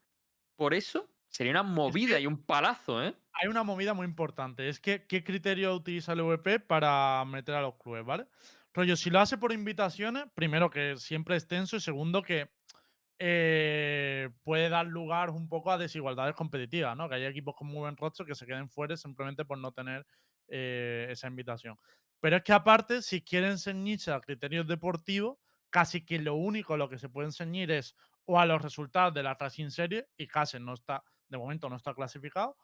por 0.56 0.74
eso? 0.74 1.08
Sería 1.28 1.52
una 1.52 1.62
movida 1.62 2.18
y 2.18 2.26
un 2.26 2.42
palazo, 2.42 3.02
¿eh? 3.02 3.14
hay 3.40 3.48
una 3.48 3.62
movida 3.62 3.94
muy 3.94 4.04
importante. 4.04 4.68
Es 4.68 4.80
que, 4.80 5.06
¿qué 5.06 5.22
criterio 5.22 5.74
utiliza 5.74 6.12
el 6.12 6.22
VP 6.22 6.60
para 6.60 7.24
meter 7.24 7.54
a 7.54 7.62
los 7.62 7.76
clubes, 7.76 8.04
¿vale? 8.04 8.26
Rollo, 8.74 8.96
si 8.96 9.10
lo 9.10 9.20
hace 9.20 9.38
por 9.38 9.52
invitaciones, 9.52 10.24
primero 10.34 10.70
que 10.70 10.96
siempre 10.96 11.36
es 11.36 11.46
tenso 11.46 11.76
y 11.76 11.80
segundo 11.80 12.22
que 12.22 12.50
eh, 13.18 14.30
puede 14.42 14.68
dar 14.68 14.86
lugar 14.86 15.30
un 15.30 15.48
poco 15.48 15.70
a 15.70 15.78
desigualdades 15.78 16.34
competitivas, 16.34 16.96
¿no? 16.96 17.08
Que 17.08 17.16
hay 17.16 17.24
equipos 17.24 17.54
con 17.54 17.68
muy 17.68 17.78
buen 17.78 17.96
roster 17.96 18.26
que 18.26 18.34
se 18.34 18.46
queden 18.46 18.68
fuera 18.68 18.96
simplemente 18.96 19.44
por 19.44 19.58
no 19.58 19.72
tener 19.72 20.04
eh, 20.48 21.06
esa 21.10 21.28
invitación. 21.28 21.76
Pero 22.20 22.36
es 22.36 22.42
que 22.42 22.52
aparte, 22.52 23.02
si 23.02 23.22
quieren 23.22 23.58
ceñirse 23.58 24.10
a 24.10 24.20
criterios 24.20 24.66
deportivos, 24.66 25.38
casi 25.70 26.04
que 26.04 26.18
lo 26.18 26.34
único 26.34 26.74
a 26.74 26.76
lo 26.76 26.88
que 26.88 26.98
se 26.98 27.08
pueden 27.08 27.32
ceñir 27.32 27.70
es 27.70 27.94
o 28.24 28.38
a 28.38 28.46
los 28.46 28.60
resultados 28.60 29.14
de 29.14 29.22
la 29.22 29.34
Racing 29.34 29.70
Serie, 29.70 30.08
y 30.16 30.26
casi 30.26 30.58
no 30.58 30.74
está, 30.74 31.02
de 31.28 31.38
momento 31.38 31.68
no 31.68 31.76
está 31.76 31.94
clasificado, 31.94 32.56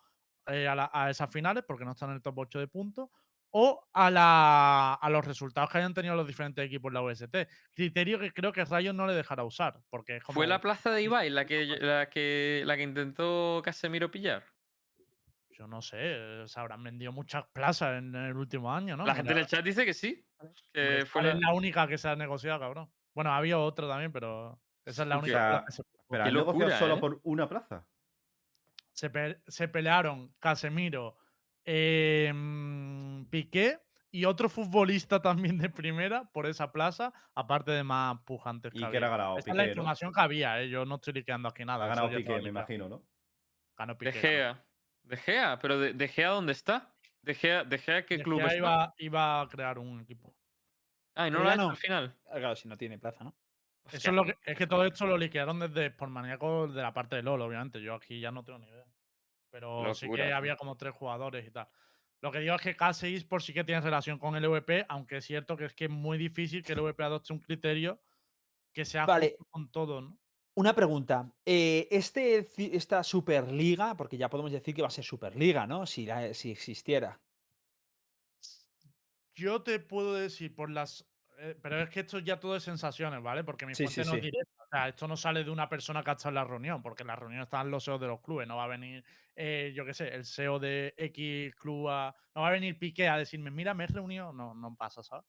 eh, 0.46 0.68
a, 0.68 0.74
la- 0.74 0.90
a 0.92 1.11
esas 1.11 1.31
finales 1.33 1.64
porque 1.66 1.85
no 1.85 1.92
están 1.92 2.11
en 2.11 2.16
el 2.16 2.22
top 2.22 2.38
8 2.38 2.59
de 2.59 2.68
puntos 2.68 3.09
o 3.50 3.87
a, 3.92 4.11
la- 4.11 4.94
a 4.94 5.11
los 5.11 5.24
resultados 5.24 5.70
que 5.70 5.79
hayan 5.79 5.94
tenido 5.94 6.16
los 6.16 6.27
diferentes 6.27 6.64
equipos 6.66 6.90
en 6.90 6.94
la 6.94 7.03
UST. 7.03 7.37
Criterio 7.72 8.18
que 8.18 8.33
creo 8.33 8.53
que 8.53 8.64
Rayos 8.64 8.94
no 8.94 9.07
le 9.07 9.14
dejará 9.14 9.44
usar 9.44 9.81
porque 9.90 10.16
es 10.16 10.24
como... 10.24 10.35
¿Fue 10.35 10.46
la 10.46 10.61
plaza 10.61 10.90
de 10.90 11.03
Ibai 11.03 11.31
la 11.31 11.46
que, 11.46 11.64
la 11.66 12.09
que, 12.11 12.62
la 12.66 12.77
que 12.77 12.83
intentó 12.83 13.62
Casemiro 13.64 14.11
pillar? 14.11 14.42
Yo 15.50 15.68
no 15.68 15.81
sé, 15.83 15.98
eh, 16.00 16.44
se 16.48 16.59
habrán 16.59 16.83
vendido 16.83 17.12
muchas 17.12 17.44
plazas 17.53 17.98
en 17.98 18.12
el 18.16 18.37
último 18.37 18.72
año, 18.74 18.96
¿no? 18.96 19.07
La 19.07 19.14
gente 19.14 19.33
en 19.33 19.38
el 19.38 19.46
chat 19.46 19.64
dice 19.64 19.85
que 19.87 19.94
sí. 19.94 20.27
Que 20.72 21.05
fue 21.07 21.22
¿cuál 21.22 21.27
es 21.27 21.35
la- 21.40 21.48
la 21.50 21.55
única 21.55 21.87
que 21.87 21.96
se 21.96 22.09
ha 22.09 22.16
negociado, 22.16 22.59
cabrón. 22.59 22.90
Bueno, 23.14 23.33
había 23.33 23.57
otra 23.61 23.87
también, 23.87 24.11
pero 24.11 24.61
esa 24.85 25.03
es 25.03 25.09
la 25.09 25.16
única. 25.18 25.37
o 25.37 25.50
sea, 25.59 25.64
que 25.64 25.72
se- 25.72 25.83
Pero 26.11 26.24
Qué 26.24 26.29
han 26.29 26.35
negociado 26.35 26.59
locura, 26.59 26.79
solo 26.81 26.94
¿eh? 26.96 27.00
por 27.00 27.20
una 27.22 27.48
plaza. 27.48 27.87
Se, 28.94 29.11
pe- 29.11 29.42
se 29.48 29.68
pelearon 29.68 30.35
Casemiro, 30.40 31.18
eh, 31.64 32.33
mm, 32.35 33.26
Piqué 33.30 33.80
y 34.12 34.26
otro 34.26 34.48
futbolista 34.48 35.22
también 35.22 35.59
de 35.59 35.70
primera 35.70 36.30
por 36.33 36.46
esa 36.46 36.72
plaza, 36.72 37.12
aparte 37.35 37.72
de 37.72 37.85
más 37.85 38.20
pujantes 38.26 38.74
que 38.74 38.78
¿Y 38.80 38.88
que 38.90 38.96
era 38.98 39.09
ganado? 39.09 39.40
Esa 39.40 39.52
es 39.52 39.57
la 39.57 39.64
Piqué, 39.64 39.74
¿no? 39.74 39.85
información 39.87 40.12
que 40.12 40.20
había, 40.20 40.61
¿eh? 40.62 40.68
yo 40.70 40.85
no 40.87 40.96
estoy 40.96 41.14
liqueando 41.14 41.48
aquí 41.48 41.64
Ha 41.76 41.78
nada. 41.78 41.90
eso 41.90 42.07
ganado 42.07 42.11
Piqué, 42.11 42.40
me 42.40 42.48
liqueado. 42.48 42.50
imagino, 42.50 42.88
¿no? 42.88 43.07
Ganó 43.76 43.98
De 44.00 44.12
Piqué. 44.12 44.22
ganó. 44.22 44.42
Gea. 44.42 44.66
De 45.02 45.16
Gea, 45.16 45.59
pero 45.59 45.78
de, 45.78 45.92
de 45.94 46.09
Gea 46.09 46.30
¿dónde 46.30 46.52
está? 46.52 46.96
De 47.22 47.35
Gea, 47.35 47.64
de 47.64 47.78
Gea 47.78 48.07
¿qué 48.07 48.20
De 48.20 48.22
club 48.22 48.46
Gea 48.46 48.46
está? 48.46 48.78
iba, 48.78 48.94
iba 48.98 49.40
a 49.42 49.48
crear 49.48 49.78
un 49.78 50.00
equipo. 50.00 50.37
Ah, 51.14 51.28
y 51.28 51.30
no 51.30 51.38
Pero 51.38 51.44
lo 51.44 51.50
ha 51.50 51.54
hecho 51.57 51.66
no. 51.66 51.70
al 51.70 51.76
final. 51.78 52.20
Ah, 52.26 52.38
Claro, 52.38 52.57
si 52.57 52.68
no 52.68 52.76
tiene 52.78 52.98
plaza, 52.98 53.24
¿no? 53.24 53.37
Eso 53.92 54.09
es 54.11 54.14
lo 54.14 54.25
que. 54.25 54.35
Es 54.44 54.57
que 54.57 54.66
todo 54.66 54.85
esto 54.85 55.07
lo 55.07 55.16
liquidaron 55.18 55.61
desde 55.61 55.90
Sportmaníaco 55.90 56.68
de 56.68 56.83
la 56.83 56.92
parte 56.92 57.16
de 57.16 57.23
LOL, 57.23 57.42
obviamente. 57.42 57.81
Yo 57.83 57.94
aquí 57.94 58.20
ya 58.20 58.31
no 58.31 58.44
tengo 58.44 58.59
ni 58.59 58.66
idea. 58.68 58.87
Pero 59.51 59.94
sí 59.94 60.09
que 60.11 60.33
había 60.33 60.57
como 60.57 60.77
tres 60.77 60.94
jugadores 60.94 61.47
y 61.47 61.51
tal. 61.51 61.68
Lo 62.20 62.33
que 62.33 62.40
digo 62.40 62.55
es 62.55 62.62
que 62.62 62.77
K6 62.77 63.25
por 63.27 63.42
sí 63.42 63.53
que 63.53 63.64
tiene 63.64 63.83
relación 63.83 64.18
con 64.18 64.35
el 64.35 64.49
VP, 64.49 64.87
aunque 64.88 65.18
es 65.18 65.25
cierto 65.27 65.57
que 65.57 65.66
es 65.66 65.75
que 65.75 65.85
es 65.85 65.90
muy 65.90 66.16
difícil 66.16 66.64
que 66.64 66.73
el 66.73 66.81
VP 66.81 67.05
adopte 67.05 67.33
un 67.33 67.38
criterio 67.40 68.03
que 68.73 68.85
sea 68.85 69.05
Vale. 69.07 69.37
con 69.51 69.70
todo, 69.70 70.01
¿no? 70.01 70.18
Una 70.57 70.75
pregunta. 70.75 71.33
eh, 71.44 71.87
este, 71.90 72.49
esta 72.77 73.03
Superliga, 73.05 73.97
porque 73.97 74.16
ya 74.16 74.31
podemos 74.31 74.53
decir 74.53 74.75
que 74.75 74.83
va 74.83 74.88
a 74.88 74.90
ser 74.90 75.05
Superliga, 75.05 75.66
¿no? 75.66 75.85
Si, 75.85 76.07
la- 76.07 76.33
si 76.33 76.51
existiera. 76.51 77.20
Yo 79.35 79.62
te 79.62 79.79
puedo 79.81 80.14
decir 80.14 80.55
por 80.55 80.70
las. 80.70 81.07
Eh, 81.38 81.59
pero 81.62 81.81
es 81.81 81.90
que 81.90 82.01
esto 82.01 82.18
ya 82.18 82.38
todo 82.40 82.57
es 82.57 82.62
sensaciones, 82.62 83.23
¿vale? 83.23 83.44
Porque 83.44 83.66
mi 83.66 83.75
Sí, 83.75 83.77
fuente 83.77 84.05
sí, 84.05 84.05
no 84.05 84.14
es 84.14 84.20
sí. 84.20 84.23
directa. 84.23 84.53
O 84.64 84.66
sea, 84.70 84.88
esto 84.88 85.09
no 85.09 85.16
sale 85.16 85.44
de 85.44 85.51
una 85.51 85.68
persona 85.68 86.03
que 86.03 86.11
ha 86.11 86.12
estado 86.14 86.31
en 86.31 86.35
la 86.37 86.44
reunión, 86.44 86.83
porque 86.83 87.03
en 87.03 87.09
la 87.09 87.16
reunión 87.16 87.42
están 87.42 87.70
los 87.70 87.85
SEO 87.85 87.99
de 87.99 88.07
los 88.09 88.20
clubes. 88.20 88.47
No 88.49 88.57
va 88.57 88.64
a 88.64 88.68
venir, 88.68 89.05
eh, 89.37 89.73
yo 89.75 89.85
qué 89.85 89.94
sé, 89.94 90.09
el 90.14 90.20
SEO 90.23 90.59
de 90.59 90.94
X 90.97 91.55
club 91.57 91.88
a. 91.90 92.14
No 92.35 92.42
va 92.42 92.49
a 92.49 92.53
venir 92.53 92.79
Piqué 92.79 93.09
a 93.09 93.16
decirme, 93.18 93.51
mira, 93.51 93.75
me 93.75 93.85
he 93.85 93.87
reunido. 93.88 94.33
No, 94.33 94.55
no 94.55 94.77
pasa, 94.77 95.03
¿sabes? 95.03 95.25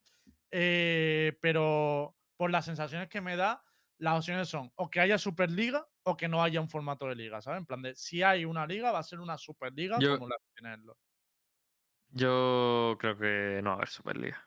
Eh, 0.51 1.37
pero 1.41 2.17
por 2.37 2.51
las 2.51 2.65
sensaciones 2.65 3.09
que 3.09 3.21
me 3.21 3.35
da, 3.35 3.63
las 3.97 4.17
opciones 4.17 4.49
son 4.49 4.71
o 4.75 4.89
que 4.89 4.99
haya 4.99 5.17
Superliga 5.17 5.87
o 6.03 6.17
que 6.17 6.27
no 6.27 6.43
haya 6.43 6.61
un 6.61 6.69
formato 6.69 7.07
de 7.07 7.15
liga, 7.15 7.41
¿sabes? 7.41 7.59
En 7.59 7.65
plan 7.65 7.81
de, 7.81 7.95
si 7.95 8.23
hay 8.23 8.45
una 8.45 8.67
liga, 8.67 8.91
va 8.91 8.99
a 8.99 9.03
ser 9.03 9.19
una 9.19 9.37
Superliga 9.37 10.01
Yo- 10.01 10.07
como 10.07 10.27
la 10.27 10.35
que 10.37 10.61
tiene 10.61 10.75
el. 10.75 10.83
Yo 12.09 12.95
creo 12.99 13.17
que 13.17 13.61
no 13.63 13.69
va 13.71 13.73
a 13.73 13.77
haber 13.77 13.89
Superliga. 13.89 14.44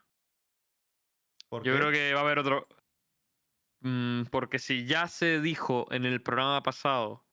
¿Por 1.49 1.63
Yo 1.63 1.73
qué? 1.73 1.79
creo 1.79 1.91
que 1.91 2.13
va 2.13 2.21
a 2.21 2.23
haber 2.23 2.39
otro. 2.39 2.63
Mm, 3.81 4.23
porque 4.31 4.59
si 4.59 4.85
ya 4.85 5.07
se 5.07 5.39
dijo 5.41 5.87
en 5.91 6.05
el 6.05 6.21
programa 6.21 6.61
pasado 6.63 7.25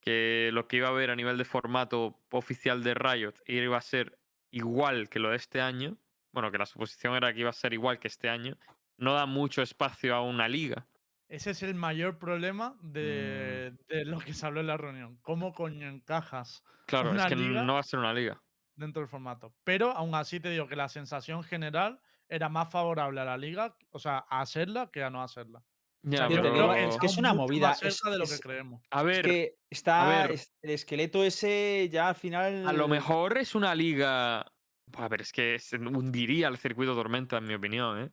que 0.00 0.50
lo 0.52 0.68
que 0.68 0.76
iba 0.76 0.88
a 0.88 0.90
haber 0.90 1.10
a 1.10 1.16
nivel 1.16 1.38
de 1.38 1.44
formato 1.46 2.22
oficial 2.30 2.82
de 2.84 2.94
Riot 2.94 3.34
iba 3.46 3.76
a 3.78 3.80
ser 3.80 4.18
igual 4.50 5.08
que 5.08 5.18
lo 5.18 5.30
de 5.30 5.36
este 5.36 5.60
año, 5.62 5.96
bueno, 6.32 6.50
que 6.52 6.58
la 6.58 6.66
suposición 6.66 7.14
era 7.14 7.32
que 7.32 7.40
iba 7.40 7.50
a 7.50 7.54
ser 7.54 7.72
igual 7.72 7.98
que 7.98 8.08
este 8.08 8.28
año, 8.28 8.58
no 8.98 9.14
da 9.14 9.24
mucho 9.26 9.62
espacio 9.62 10.14
a 10.14 10.20
una 10.22 10.46
liga. 10.46 10.86
Ese 11.28 11.50
es 11.52 11.62
el 11.62 11.74
mayor 11.74 12.18
problema 12.18 12.76
de, 12.82 13.72
Mm. 13.72 13.76
de 13.88 14.04
lo 14.04 14.18
que 14.20 14.34
se 14.34 14.46
habló 14.46 14.60
en 14.60 14.66
la 14.66 14.76
reunión. 14.76 15.18
¿Cómo 15.22 15.52
coño 15.54 15.88
encajas 15.88 16.62
Claro, 16.86 17.10
Una 17.12 17.22
es 17.22 17.28
que 17.28 17.36
liga. 17.36 17.62
no 17.62 17.74
va 17.74 17.80
a 17.80 17.82
ser 17.82 17.98
una 17.98 18.12
liga. 18.12 18.42
dentro 18.76 19.00
del 19.00 19.08
formato? 19.08 19.54
Pero 19.64 19.90
aún 19.92 20.14
así 20.14 20.38
te 20.40 20.50
digo 20.50 20.66
que 20.68 20.76
la 20.76 20.88
sensación 20.88 21.42
general 21.44 22.00
era 22.28 22.48
más 22.48 22.70
favorable 22.70 23.20
a 23.20 23.24
la 23.24 23.36
liga, 23.36 23.76
o 23.90 23.98
sea, 23.98 24.24
a 24.28 24.40
hacerla 24.40 24.90
que 24.92 25.02
a 25.02 25.10
no 25.10 25.22
hacerla. 25.22 25.62
O 26.06 26.10
sea, 26.10 26.28
digo, 26.28 26.74
es 26.74 26.98
que 26.98 27.06
es 27.06 27.16
una 27.16 27.32
movida, 27.32 27.68
más 27.68 27.82
es- 27.82 28.00
de 28.02 28.18
lo 28.18 28.26
que 28.26 28.34
es- 28.34 28.40
creemos. 28.40 28.82
a 28.90 29.00
Es 29.00 29.06
ver, 29.06 29.24
que 29.24 29.56
está 29.70 30.06
ver. 30.08 30.32
es- 30.32 30.52
el 30.60 30.70
esqueleto 30.70 31.24
ese 31.24 31.88
ya 31.90 32.08
al 32.08 32.14
final. 32.14 32.68
a 32.68 32.72
lo 32.72 32.88
mejor 32.88 33.38
es 33.38 33.54
una 33.54 33.74
liga. 33.74 34.44
Buah, 34.90 35.08
pero 35.08 35.22
es 35.22 35.32
que 35.32 35.58
se 35.58 35.76
hundiría 35.78 36.48
el 36.48 36.58
circuito 36.58 36.94
Tormenta, 36.94 37.38
en 37.38 37.44
mi 37.44 37.54
opinión, 37.54 38.00
¿eh? 38.02 38.10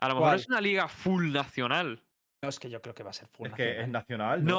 A 0.00 0.08
lo 0.08 0.14
mejor 0.16 0.34
es 0.34 0.48
una 0.48 0.60
liga 0.60 0.88
full 0.88 1.30
nacional. 1.30 2.02
No, 2.42 2.48
es 2.48 2.58
que 2.58 2.68
yo 2.68 2.80
creo 2.82 2.94
que 2.94 3.02
va 3.04 3.10
a 3.10 3.12
ser 3.12 3.28
full 3.28 3.46
Es 3.48 3.52
que 3.54 3.70
es 3.82 3.88
nacional. 3.88 4.38
nacional, 4.40 4.44
¿no? 4.44 4.50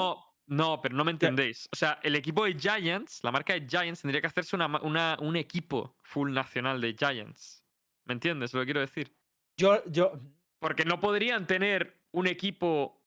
No, 0.48 0.66
no, 0.76 0.82
pero 0.82 0.96
no 0.96 1.04
me 1.04 1.12
entendéis. 1.12 1.68
O 1.74 1.76
sea, 1.76 2.00
el 2.04 2.16
equipo 2.16 2.46
de 2.46 2.54
Giants, 2.54 3.22
la 3.24 3.32
marca 3.32 3.54
de 3.54 3.68
Giants, 3.68 4.02
tendría 4.02 4.22
que 4.22 4.28
hacerse 4.28 4.56
una- 4.56 5.18
un 5.20 5.36
equipo 5.36 5.98
full 6.04 6.32
nacional 6.32 6.80
de 6.80 6.96
Giants. 6.98 7.61
¿Me 8.06 8.14
entiendes 8.14 8.54
lo 8.54 8.60
que 8.62 8.66
quiero 8.66 8.80
decir? 8.82 9.16
Yo, 9.58 9.84
yo. 9.86 10.20
Porque 10.60 10.86
no 10.86 11.00
podrían 11.00 11.48
tener 11.48 12.02
un 12.12 12.28
equipo. 12.28 12.98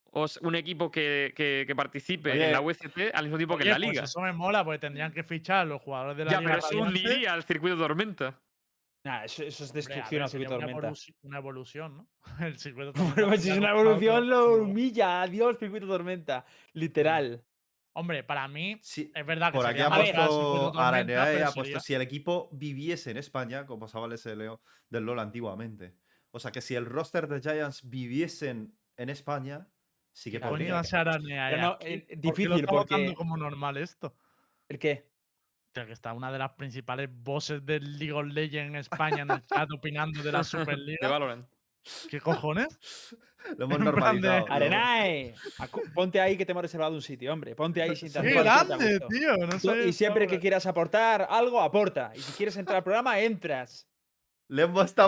un 0.42 0.54
equipo 0.54 0.90
que, 0.92 1.32
que- 1.36 1.64
que 1.66 1.74
participe 1.74 2.30
Oye, 2.30 2.46
en 2.46 2.52
la 2.52 2.60
VCT 2.60 3.12
al 3.14 3.24
mismo 3.24 3.36
tiempo 3.36 3.56
que 3.56 3.64
en 3.64 3.70
la 3.70 3.76
pues 3.76 3.88
liga. 3.88 4.04
eso 4.04 4.20
me 4.20 4.32
mola, 4.32 4.64
porque 4.64 4.78
tendrían 4.78 5.12
que 5.12 5.24
fichar 5.24 5.58
a 5.62 5.64
los 5.64 5.82
jugadores 5.82 6.16
de 6.16 6.24
la 6.24 6.30
ya, 6.30 6.38
liga. 6.40 6.52
pero 6.54 6.66
eso 6.66 6.78
hundiría 6.80 7.34
el 7.34 7.42
circuito 7.42 7.76
Tormenta. 7.76 8.40
Nah, 9.04 9.24
eso, 9.24 9.42
eso 9.42 9.64
es 9.64 9.72
destrucción 9.72 10.22
al 10.22 10.28
circuito 10.30 10.56
una, 10.56 10.66
tormenta. 10.68 10.92
una 11.22 11.38
evolución, 11.38 11.96
¿no? 11.96 12.08
El 12.46 12.56
circuito 12.58 12.92
Bueno, 12.94 13.08
tormenta 13.14 13.28
pues 13.28 13.42
si 13.42 13.50
es 13.50 13.58
una 13.58 13.70
evolución, 13.70 14.28
lo 14.30 14.54
humilla. 14.62 15.22
Adiós, 15.22 15.58
circuito 15.58 15.86
tormenta. 15.88 16.46
Literal. 16.72 17.44
Hombre, 17.96 18.24
para 18.24 18.48
mí 18.48 18.78
Sí, 18.82 19.10
es 19.14 19.24
verdad 19.24 19.52
que 19.52 19.58
por 19.58 19.66
aquí 19.66 19.80
ha 19.80 19.88
puesto, 19.88 20.26
tormenta, 20.72 20.88
Aranea 20.88 21.24
pero 21.26 21.48
ha 21.48 21.52
puesto 21.52 21.80
si 21.80 21.94
el 21.94 22.02
equipo 22.02 22.48
viviese 22.52 23.10
en 23.12 23.16
España, 23.16 23.66
como 23.66 23.80
pasaba 23.86 24.06
el 24.06 24.18
SLO 24.18 24.60
del 24.90 25.04
LoL 25.04 25.20
antiguamente. 25.20 25.94
O 26.32 26.40
sea, 26.40 26.50
que 26.50 26.60
si 26.60 26.74
el 26.74 26.86
roster 26.86 27.28
de 27.28 27.40
Giants 27.40 27.88
viviesen 27.88 28.76
en 28.96 29.08
España, 29.10 29.68
sí 30.12 30.30
que 30.30 30.38
¿Qué 30.38 30.42
coño 30.42 30.50
podría. 30.50 31.56
no, 31.56 31.78
eh, 31.80 32.00
¿Por 32.00 32.08
qué 32.08 32.16
lo 32.16 32.20
difícil, 32.22 32.52
está 32.60 32.72
votando 32.72 33.04
porque- 33.06 33.14
como 33.14 33.36
normal 33.36 33.76
esto? 33.76 34.16
¿El 34.68 34.78
qué? 34.80 35.10
Que 35.72 35.92
está 35.92 36.12
una 36.12 36.30
de 36.32 36.38
las 36.38 36.52
principales 36.52 37.08
voces 37.12 37.64
del 37.64 37.98
League 37.98 38.12
of 38.12 38.26
Legends 38.26 38.70
en 38.70 38.76
España 38.76 39.22
en 39.22 39.30
el 39.30 39.42
chat 39.46 39.68
opinando 39.72 40.22
de 40.22 40.30
la 40.32 40.38
De 40.38 40.44
Superliga. 40.44 41.08
Valorant. 41.08 41.46
¿Qué 42.10 42.20
cojones? 42.20 42.78
Lo 43.58 43.66
hemos 43.66 43.78
normalizado. 43.80 44.46
Acu- 44.46 45.92
Ponte 45.92 46.20
ahí 46.20 46.36
que 46.36 46.46
te 46.46 46.52
hemos 46.52 46.62
reservado 46.62 46.94
un 46.94 47.02
sitio, 47.02 47.32
hombre. 47.32 47.54
Ponte 47.54 47.82
ahí 47.82 47.94
sin 47.94 48.10
¡Qué 48.10 48.32
grande, 48.32 49.00
tío! 49.10 49.36
No 49.46 49.58
sé, 49.60 49.88
Y 49.88 49.92
siempre 49.92 50.26
que 50.26 50.38
quieras 50.40 50.64
aportar 50.66 51.26
algo, 51.28 51.60
aporta. 51.60 52.12
Y 52.14 52.20
si 52.20 52.32
quieres 52.32 52.56
entrar 52.56 52.78
al 52.78 52.84
programa, 52.84 53.20
entras. 53.20 53.86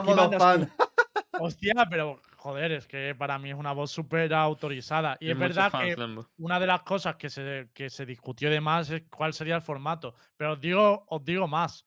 Aquí 0.00 0.06
modo 0.08 0.16
mandas 0.16 0.42
fan. 0.42 0.72
Hostia, 1.38 1.74
pero 1.90 2.20
joder, 2.36 2.72
es 2.72 2.86
que 2.86 3.14
para 3.14 3.38
mí 3.38 3.50
es 3.50 3.56
una 3.56 3.72
voz 3.72 3.90
súper 3.90 4.32
autorizada. 4.32 5.16
Y 5.20 5.30
es 5.30 5.38
verdad 5.38 5.70
fans, 5.70 5.94
que 5.94 6.00
Lembo. 6.00 6.26
una 6.38 6.58
de 6.58 6.66
las 6.66 6.82
cosas 6.82 7.16
que 7.16 7.28
se, 7.28 7.68
que 7.74 7.90
se 7.90 8.06
discutió 8.06 8.48
de 8.50 8.60
más 8.60 8.88
es 8.90 9.02
cuál 9.10 9.34
sería 9.34 9.54
el 9.56 9.62
formato. 9.62 10.14
Pero 10.36 10.52
os 10.54 10.60
digo, 10.60 11.04
os 11.08 11.22
digo 11.24 11.46
más. 11.46 11.84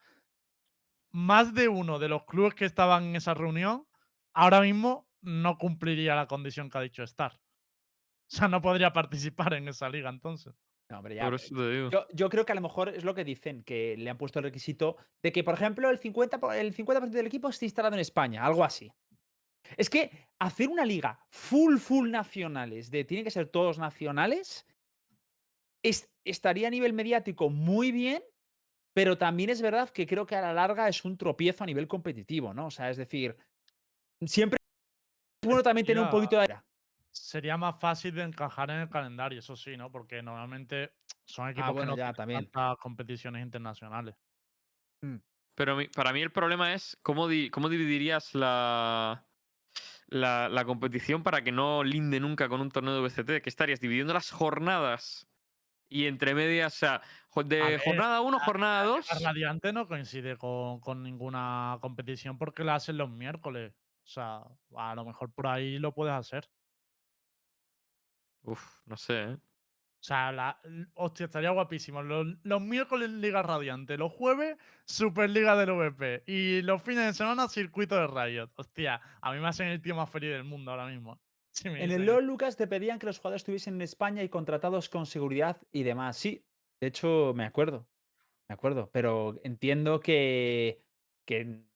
Más 1.12 1.54
de 1.56 1.68
uno 1.68 1.98
de 1.98 2.10
los 2.10 2.26
clubes 2.26 2.54
que 2.54 2.66
estaban 2.66 3.04
en 3.06 3.16
esa 3.16 3.34
reunión 3.34 3.88
ahora 4.34 4.62
mismo 4.62 5.08
no 5.22 5.58
cumpliría 5.58 6.16
la 6.16 6.28
condición 6.28 6.70
que 6.70 6.78
ha 6.78 6.82
dicho 6.82 7.04
Star. 7.04 7.40
O 8.32 8.36
sea, 8.36 8.48
no 8.48 8.62
podría 8.62 8.94
participar 8.94 9.56
en 9.56 9.68
esa 9.68 9.90
liga 9.90 10.08
entonces. 10.10 10.54
No, 10.92 10.98
hombre, 11.00 11.16
ya. 11.16 11.24
Por 11.24 11.34
eso 11.34 11.56
te 11.56 11.72
digo. 11.72 11.90
Yo, 11.90 12.06
yo 12.14 12.30
creo 12.30 12.46
que 12.46 12.52
a 12.52 12.56
lo 12.56 12.62
mejor 12.62 12.90
es 12.90 13.04
lo 13.04 13.16
que 13.16 13.24
dicen, 13.24 13.64
que 13.64 13.98
le 13.98 14.08
han 14.08 14.20
puesto 14.20 14.38
el 14.38 14.44
requisito 14.44 14.98
de 15.24 15.32
que, 15.32 15.44
por 15.44 15.56
ejemplo, 15.56 15.90
el 15.90 16.00
50%, 16.00 16.40
po- 16.40 16.54
el 16.54 16.72
50 16.76 17.08
del 17.08 17.26
equipo 17.26 17.50
esté 17.50 17.66
instalado 17.66 17.96
en 17.96 18.02
España, 18.02 18.46
algo 18.46 18.64
así. 18.64 18.92
Es 19.78 19.90
que 19.90 20.12
hacer 20.40 20.70
una 20.70 20.86
liga 20.86 21.26
full, 21.32 21.78
full 21.78 22.12
nacionales, 22.12 22.92
de 22.92 23.04
tienen 23.04 23.24
que 23.24 23.32
ser 23.32 23.48
todos 23.50 23.80
nacionales, 23.80 24.68
es- 25.84 26.12
estaría 26.24 26.68
a 26.68 26.72
nivel 26.72 26.94
mediático 26.94 27.50
muy 27.50 27.92
bien, 27.92 28.22
pero 28.94 29.18
también 29.18 29.50
es 29.50 29.62
verdad 29.62 29.90
que 29.90 30.06
creo 30.06 30.26
que 30.26 30.36
a 30.36 30.42
la 30.42 30.54
larga 30.54 30.88
es 30.88 31.04
un 31.06 31.18
tropiezo 31.18 31.64
a 31.64 31.68
nivel 31.68 31.88
competitivo, 31.88 32.54
¿no? 32.54 32.68
O 32.68 32.72
sea, 32.72 32.90
es 32.90 32.98
decir, 32.98 33.38
siempre 34.26 34.58
bueno 35.46 35.64
también 35.64 35.86
tener 35.86 36.04
un 36.04 36.10
poquito 36.10 36.40
de... 36.40 36.58
Sería 37.12 37.58
más 37.58 37.80
fácil 37.80 38.14
de 38.14 38.24
encajar 38.24 38.70
en 38.70 38.82
el 38.82 38.90
calendario, 38.90 39.40
eso 39.40 39.56
sí, 39.56 39.76
¿no? 39.76 39.92
Porque 39.92 40.22
normalmente 40.22 40.94
son 41.26 41.50
equipos 41.50 41.70
Ah, 41.70 41.72
bueno, 41.72 41.96
que 41.96 42.02
no 42.02 42.08
ya, 42.08 42.14
tienen 42.14 42.16
también. 42.16 42.52
tantas 42.52 42.78
competiciones 42.78 43.44
internacionales. 43.44 44.16
Pero 45.56 45.76
mi- 45.76 45.88
para 45.88 46.14
mí 46.14 46.22
el 46.22 46.32
problema 46.32 46.74
es 46.74 46.98
cómo, 47.02 47.28
di- 47.28 47.50
cómo 47.50 47.68
dividirías 47.68 48.36
la, 48.36 49.28
la, 50.08 50.50
la 50.50 50.66
competición 50.66 51.24
para 51.24 51.44
que 51.44 51.52
no 51.52 51.84
linde 51.84 52.20
nunca 52.20 52.48
con 52.48 52.62
un 52.62 52.70
torneo 52.70 52.94
de 52.94 53.02
VCT. 53.02 53.42
Que 53.42 53.50
estarías 53.50 53.80
dividiendo 53.80 54.14
las 54.14 54.30
jornadas 54.32 55.28
y 55.90 56.06
entre 56.06 56.36
medias, 56.36 56.76
o 56.76 56.78
sea, 56.78 57.02
de 57.44 57.60
ver, 57.62 57.82
jornada 57.84 58.22
1 58.22 58.38
la- 58.38 58.44
jornada 58.46 58.84
2. 58.84 59.08
La 59.20 59.30
Radiante 59.32 59.74
no 59.74 59.88
coincide 59.88 60.38
con, 60.38 60.80
con 60.80 61.02
ninguna 61.04 61.78
competición 61.82 62.38
porque 62.38 62.64
la 62.64 62.76
hacen 62.76 62.98
los 62.98 63.10
miércoles. 63.10 63.74
O 64.10 64.12
sea, 64.12 64.44
a 64.76 64.96
lo 64.96 65.06
mejor 65.06 65.32
por 65.32 65.46
ahí 65.46 65.78
lo 65.78 65.94
puedes 65.94 66.16
hacer. 66.16 66.50
Uf, 68.42 68.82
no 68.88 68.98
sé, 68.98 69.22
¿eh? 69.22 69.34
O 69.34 70.02
sea, 70.02 70.32
la, 70.32 70.60
hostia, 70.96 71.26
estaría 71.26 71.52
guapísimo. 71.52 72.02
Los, 72.02 72.26
los 72.42 72.60
miércoles 72.60 73.12
Liga 73.12 73.44
Radiante, 73.44 73.98
los 73.98 74.12
jueves 74.12 74.58
Superliga 74.86 75.56
del 75.56 75.74
VP 75.74 76.24
y 76.26 76.64
los 76.64 76.82
fines 76.82 77.06
de 77.06 77.14
semana 77.14 77.48
Circuito 77.48 77.96
de 77.96 78.08
Riot. 78.08 78.50
Hostia, 78.56 79.00
a 79.22 79.32
mí 79.32 79.40
me 79.40 79.48
hacen 79.48 79.68
el 79.68 79.82
tío 79.82 79.94
más 79.94 80.10
feliz 80.10 80.32
del 80.32 80.44
mundo 80.44 80.72
ahora 80.72 80.88
mismo. 80.88 81.20
Si 81.52 81.68
En 81.68 81.92
el 81.92 82.06
LoL, 82.06 82.26
Lucas, 82.26 82.56
te 82.56 82.68
pedían 82.68 83.00
que 83.00 83.08
los 83.08 83.18
jugadores 83.18 83.42
estuviesen 83.42 83.76
en 83.76 83.82
España 83.82 84.24
y 84.24 84.30
contratados 84.30 84.88
con 84.88 85.06
seguridad 85.06 85.62
y 85.72 85.84
demás. 85.84 86.16
Sí, 86.16 86.46
de 86.80 86.88
hecho, 86.88 87.34
me 87.36 87.44
acuerdo. 87.44 87.88
Me 88.48 88.54
acuerdo. 88.54 88.90
Pero 88.94 89.40
entiendo 89.44 90.00
que, 90.00 90.86
que 91.26 91.69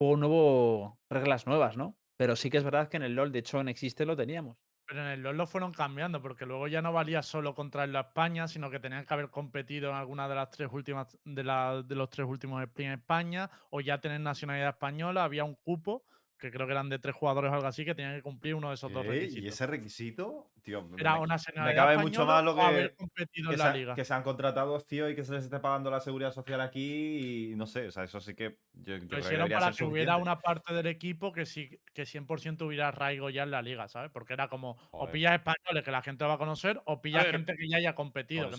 juego 0.00 0.16
nuevo, 0.16 1.00
reglas 1.10 1.46
nuevas, 1.46 1.76
¿no? 1.76 1.98
Pero 2.16 2.34
sí 2.36 2.50
que 2.50 2.58
es 2.58 2.64
verdad 2.64 2.88
que 2.88 2.96
en 2.96 3.02
el 3.04 3.14
LoL, 3.14 3.32
de 3.32 3.38
hecho, 3.40 3.60
en 3.60 3.68
Existe 3.68 4.06
lo 4.06 4.16
teníamos. 4.16 4.58
Pero 4.86 5.02
en 5.02 5.06
el 5.08 5.22
LoL 5.22 5.36
lo 5.36 5.46
fueron 5.46 5.72
cambiando, 5.72 6.20
porque 6.20 6.46
luego 6.46 6.66
ya 6.66 6.82
no 6.82 6.92
valía 6.92 7.22
solo 7.22 7.54
contra 7.54 7.86
la 7.86 8.00
España, 8.00 8.48
sino 8.48 8.70
que 8.70 8.80
tenían 8.80 9.06
que 9.06 9.14
haber 9.14 9.30
competido 9.30 9.90
en 9.90 9.96
alguna 9.96 10.28
de 10.28 10.34
las 10.34 10.50
tres 10.50 10.68
últimas 10.72 11.16
de, 11.24 11.44
la- 11.44 11.82
de 11.84 11.94
los 11.94 12.10
tres 12.10 12.26
últimos 12.26 12.62
sprints 12.64 12.92
en 12.94 12.98
España, 12.98 13.50
o 13.70 13.80
ya 13.80 14.00
tener 14.00 14.20
nacionalidad 14.20 14.70
española, 14.70 15.22
había 15.24 15.44
un 15.44 15.54
cupo 15.54 16.04
que 16.40 16.50
creo 16.50 16.66
que 16.66 16.72
eran 16.72 16.88
de 16.88 16.98
tres 16.98 17.14
jugadores 17.14 17.50
o 17.50 17.54
algo 17.54 17.66
así, 17.66 17.84
que 17.84 17.94
tenían 17.94 18.16
que 18.16 18.22
cumplir 18.22 18.54
uno 18.54 18.68
de 18.68 18.74
esos 18.74 18.92
dos 18.92 19.06
requisitos. 19.06 19.44
¿Y 19.44 19.48
ese 19.48 19.66
requisito? 19.66 20.50
Tío, 20.62 20.82
me, 20.82 21.00
Era 21.00 21.14
me- 21.14 21.20
una 21.20 21.36
me 21.64 21.74
cabe 21.74 21.98
mucho 21.98 22.26
más 22.26 22.44
lo 22.44 22.54
que, 22.54 22.92
competido 22.96 23.50
que, 23.50 23.56
en 23.56 23.60
se, 23.62 23.72
liga. 23.78 23.94
que 23.94 24.04
sean 24.04 24.22
contratados, 24.22 24.86
tío, 24.86 25.08
y 25.08 25.14
que 25.14 25.24
se 25.24 25.32
les 25.32 25.44
esté 25.44 25.58
pagando 25.58 25.90
la 25.90 26.00
seguridad 26.00 26.32
social 26.32 26.60
aquí 26.60 27.50
y 27.52 27.56
no 27.56 27.66
sé, 27.66 27.86
o 27.86 27.90
sea, 27.90 28.04
eso 28.04 28.20
sí 28.20 28.34
que 28.34 28.56
yo, 28.74 28.96
yo 28.96 29.08
creo 29.08 29.46
que 29.46 29.54
para 29.54 29.72
ser 29.72 29.86
que 29.86 29.90
hubiera 29.90 30.16
una 30.16 30.38
parte 30.38 30.74
del 30.74 30.86
equipo 30.86 31.32
que 31.32 31.46
sí 31.46 31.80
que 31.94 32.02
100% 32.04 32.62
hubiera 32.66 32.88
arraigo 32.88 33.30
ya 33.30 33.42
en 33.42 33.50
la 33.50 33.62
liga, 33.62 33.88
¿sabes? 33.88 34.10
Porque 34.10 34.32
era 34.34 34.48
como 34.48 34.76
o 34.90 35.10
pillas 35.10 35.32
españoles 35.34 35.84
que 35.84 35.90
la 35.90 36.02
gente 36.02 36.24
va 36.24 36.34
a 36.34 36.38
conocer 36.38 36.80
o 36.84 37.00
pillas 37.00 37.24
ver, 37.24 37.32
gente 37.32 37.54
que 37.56 37.68
ya 37.68 37.78
haya 37.78 37.94
competido. 37.94 38.50
Que 38.50 38.56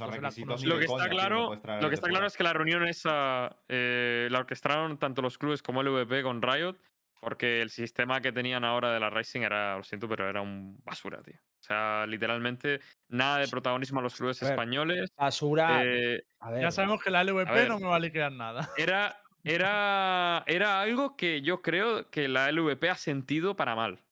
Lo 0.66 0.78
que 0.80 0.86
está 0.86 1.10
claro, 1.10 1.56
lo 1.82 1.90
que 1.90 1.96
está 1.96 2.08
claro 2.08 2.26
es 2.26 2.36
que 2.38 2.44
la 2.44 2.54
reunión 2.54 2.88
esa 2.88 3.58
eh, 3.70 4.28
la 4.32 4.40
orquestaron 4.40 4.98
tanto 4.98 5.22
los 5.22 5.38
clubes 5.38 5.62
como 5.62 5.82
el 5.82 5.90
VP 5.90 6.24
con 6.24 6.42
Riot, 6.42 6.78
porque 7.22 7.62
el 7.62 7.70
sistema 7.70 8.20
que 8.20 8.32
tenían 8.32 8.66
ahora 8.66 8.92
de 8.92 9.00
la 9.00 9.10
Rising 9.12 9.42
era, 9.42 9.78
lo 9.78 9.84
siento, 9.84 10.10
pero 10.10 10.28
era 10.28 10.42
un 10.42 10.78
basura, 10.84 11.22
tío. 11.22 11.36
O 11.38 11.64
sea, 11.64 12.06
literalmente 12.08 12.80
nada 13.08 13.38
de 13.38 13.48
protagonismo 13.48 14.00
a 14.00 14.04
los 14.04 14.16
clubes 14.16 14.42
A 14.42 14.46
ver, 14.46 14.54
españoles. 14.54 15.12
Basura. 15.16 15.84
eh, 15.86 16.24
a 16.40 16.50
ver. 16.50 16.62
Ya 16.64 16.72
sabemos 16.72 17.02
que 17.04 17.12
la 17.12 17.22
LVP 17.22 17.54
ver. 17.54 17.70
no 17.70 17.80
me 17.80 17.88
va 17.88 17.96
a 17.98 18.00
liquidar 18.00 18.32
nada. 18.32 18.68
era, 18.76 19.22
era, 19.44 20.44
era 20.48 20.82
algo 20.82 21.16
que 21.16 21.42
yo 21.44 21.62
creo 21.62 22.10
que 22.10 22.28
la 22.28 22.50
LVP 22.50 22.90
ha 22.90 22.96
sentido 22.96 23.56
para 23.56 23.76
mal, 23.76 24.04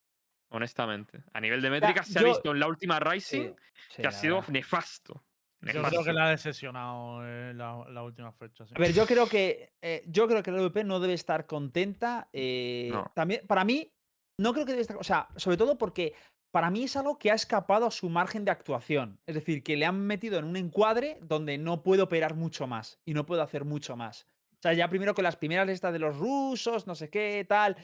honestamente. 0.50 1.24
A 1.34 1.42
nivel 1.42 1.62
de 1.64 1.72
métricas 1.72 2.08
se 2.08 2.20
ha 2.20 2.22
yo- 2.22 2.28
visto 2.30 2.52
en 2.52 2.60
la 2.60 2.68
última 2.68 3.00
Rising 3.00 3.42
Sí, 3.42 3.56
sí, 3.90 4.02
que 4.04 4.08
ha 4.08 4.12
sido 4.12 4.36
verdad. 4.42 4.50
nefasto. 4.54 5.26
Yo 5.62 5.82
creo 5.84 6.04
que 6.04 6.14
la 6.14 6.26
ha 6.28 6.30
decepcionado 6.30 7.20
eh, 7.26 7.54
la, 7.54 7.84
la 7.90 8.04
última 8.04 8.32
fecha. 8.32 8.66
sí. 8.66 8.74
A 8.76 8.80
ver, 8.80 8.94
yo 8.94 9.06
creo 9.06 9.28
que 9.28 9.74
eh, 9.82 10.04
yo 10.08 10.28
creo 10.28 10.42
que 10.42 10.52
la 10.52 10.60
LVP 10.62 10.84
no 10.86 11.00
debe 11.00 11.14
estar 11.14 11.46
contenta. 11.46 12.30
eh, 12.34 12.90
No. 12.92 13.12
También, 13.14 13.46
para 13.46 13.66
mí, 13.66 13.92
no 14.38 14.54
creo 14.54 14.66
que 14.66 14.72
debe 14.72 14.82
estar. 14.84 14.98
O 14.98 15.04
sea, 15.04 15.28
sobre 15.36 15.58
todo 15.58 15.78
porque 15.78 16.14
para 16.52 16.70
mí 16.72 16.84
es 16.86 16.96
algo 16.96 17.20
que 17.20 17.30
ha 17.30 17.36
escapado 17.36 17.86
a 17.86 17.92
su 17.92 18.10
margen 18.10 18.46
de 18.46 18.52
actuación. 18.52 19.20
Es 19.28 19.36
decir, 19.36 19.62
que 19.62 19.76
le 19.76 19.86
han 19.86 20.00
metido 20.00 20.40
en 20.40 20.46
un 20.46 20.56
encuadre 20.56 21.20
donde 21.22 21.58
no 21.58 21.84
puede 21.84 22.02
operar 22.02 22.36
mucho 22.36 22.66
más 22.66 23.00
y 23.06 23.14
no 23.14 23.26
puede 23.26 23.42
hacer 23.42 23.66
mucho 23.66 23.96
más. 23.98 24.26
O 24.54 24.62
sea, 24.62 24.74
ya 24.74 24.90
primero 24.90 25.14
con 25.14 25.24
las 25.24 25.36
primeras 25.36 25.68
listas 25.68 25.94
de 25.94 26.00
los 26.00 26.18
rusos, 26.18 26.88
no 26.88 26.96
sé 26.96 27.10
qué, 27.10 27.46
tal. 27.48 27.78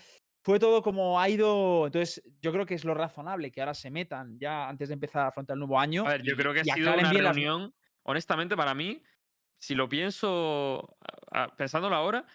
Fue 0.46 0.60
todo 0.60 0.84
como 0.84 1.20
ha 1.20 1.28
ido. 1.28 1.88
Entonces, 1.88 2.22
yo 2.40 2.52
creo 2.52 2.68
que 2.68 2.76
es 2.76 2.86
lo 2.86 2.94
razonable 2.94 3.52
que 3.52 3.62
ahora 3.62 3.74
se 3.74 3.90
metan 3.90 4.38
ya 4.38 4.70
antes 4.70 4.90
de 4.90 4.94
empezar 4.94 5.24
a 5.24 5.28
afrontar 5.30 5.56
el 5.56 5.60
nuevo 5.60 5.80
año. 5.80 6.06
A 6.06 6.12
ver, 6.12 6.22
yo 6.22 6.36
creo 6.36 6.54
que 6.54 6.60
ha 6.60 6.64
sido 6.64 6.94
una 6.94 7.10
bien 7.10 7.24
las- 7.24 7.36
reunión, 7.36 7.74
honestamente, 8.04 8.56
para 8.56 8.76
mí, 8.76 9.02
si 9.60 9.74
lo 9.74 9.90
pienso, 9.90 10.98
pensándolo 11.58 11.96
ahora, 11.96 12.28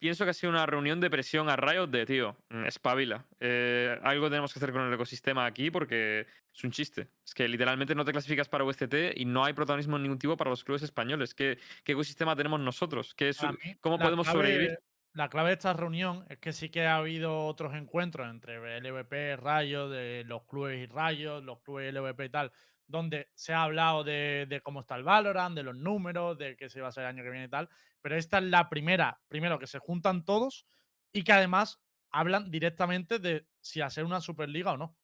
pienso 0.00 0.24
que 0.24 0.30
ha 0.30 0.32
sido 0.32 0.50
una 0.50 0.64
reunión 0.64 0.98
de 0.98 1.10
presión 1.10 1.50
a 1.50 1.56
Riot 1.56 1.88
de, 1.88 2.06
tío, 2.06 2.36
mm, 2.48 2.64
espabila. 2.64 3.26
Eh, 3.38 3.98
algo 4.02 4.30
tenemos 4.30 4.50
que 4.54 4.60
hacer 4.60 4.72
con 4.72 4.86
el 4.86 4.94
ecosistema 4.94 5.44
aquí 5.44 5.70
porque 5.70 6.20
es 6.54 6.64
un 6.64 6.70
chiste. 6.70 7.08
Es 7.22 7.34
que 7.34 7.46
literalmente 7.48 7.94
no 7.94 8.02
te 8.06 8.12
clasificas 8.12 8.48
para 8.48 8.64
VCT 8.64 9.12
y 9.14 9.26
no 9.26 9.44
hay 9.44 9.52
protagonismo 9.52 9.96
en 9.96 10.04
ningún 10.04 10.18
tipo 10.18 10.38
para 10.38 10.48
los 10.48 10.64
clubes 10.64 10.82
españoles. 10.84 11.34
¿Qué, 11.34 11.58
qué 11.84 11.92
ecosistema 11.92 12.34
tenemos 12.34 12.60
nosotros? 12.60 13.14
¿Qué 13.14 13.28
es- 13.28 13.42
mí, 13.42 13.74
¿Cómo 13.82 13.98
podemos 13.98 14.26
clave- 14.26 14.38
sobrevivir? 14.38 14.78
La 15.18 15.28
clave 15.28 15.48
de 15.48 15.54
esta 15.54 15.72
reunión 15.72 16.24
es 16.28 16.38
que 16.38 16.52
sí 16.52 16.68
que 16.68 16.86
ha 16.86 16.94
habido 16.94 17.44
otros 17.46 17.74
encuentros 17.74 18.30
entre 18.30 18.80
LVP, 18.80 19.34
Rayo, 19.36 19.88
de 19.88 20.22
los 20.22 20.44
clubes 20.44 20.78
y 20.78 20.86
Rayos, 20.86 21.42
los 21.42 21.58
clubes 21.58 21.92
LVP 21.92 22.26
y 22.26 22.28
tal, 22.28 22.52
donde 22.86 23.28
se 23.34 23.52
ha 23.52 23.64
hablado 23.64 24.04
de, 24.04 24.46
de 24.48 24.60
cómo 24.60 24.78
está 24.78 24.94
el 24.94 25.02
Valorant, 25.02 25.56
de 25.56 25.64
los 25.64 25.74
números, 25.74 26.38
de 26.38 26.56
qué 26.56 26.70
se 26.70 26.80
va 26.80 26.86
a 26.86 26.90
hacer 26.90 27.02
el 27.02 27.08
año 27.08 27.24
que 27.24 27.30
viene 27.30 27.46
y 27.46 27.50
tal. 27.50 27.68
Pero 28.00 28.14
esta 28.14 28.38
es 28.38 28.44
la 28.44 28.68
primera, 28.68 29.20
primero 29.26 29.58
que 29.58 29.66
se 29.66 29.80
juntan 29.80 30.24
todos 30.24 30.66
y 31.12 31.24
que 31.24 31.32
además 31.32 31.82
hablan 32.12 32.52
directamente 32.52 33.18
de 33.18 33.48
si 33.60 33.80
hacer 33.80 34.04
una 34.04 34.20
Superliga 34.20 34.74
o 34.74 34.76
no. 34.76 34.84
O 34.84 34.96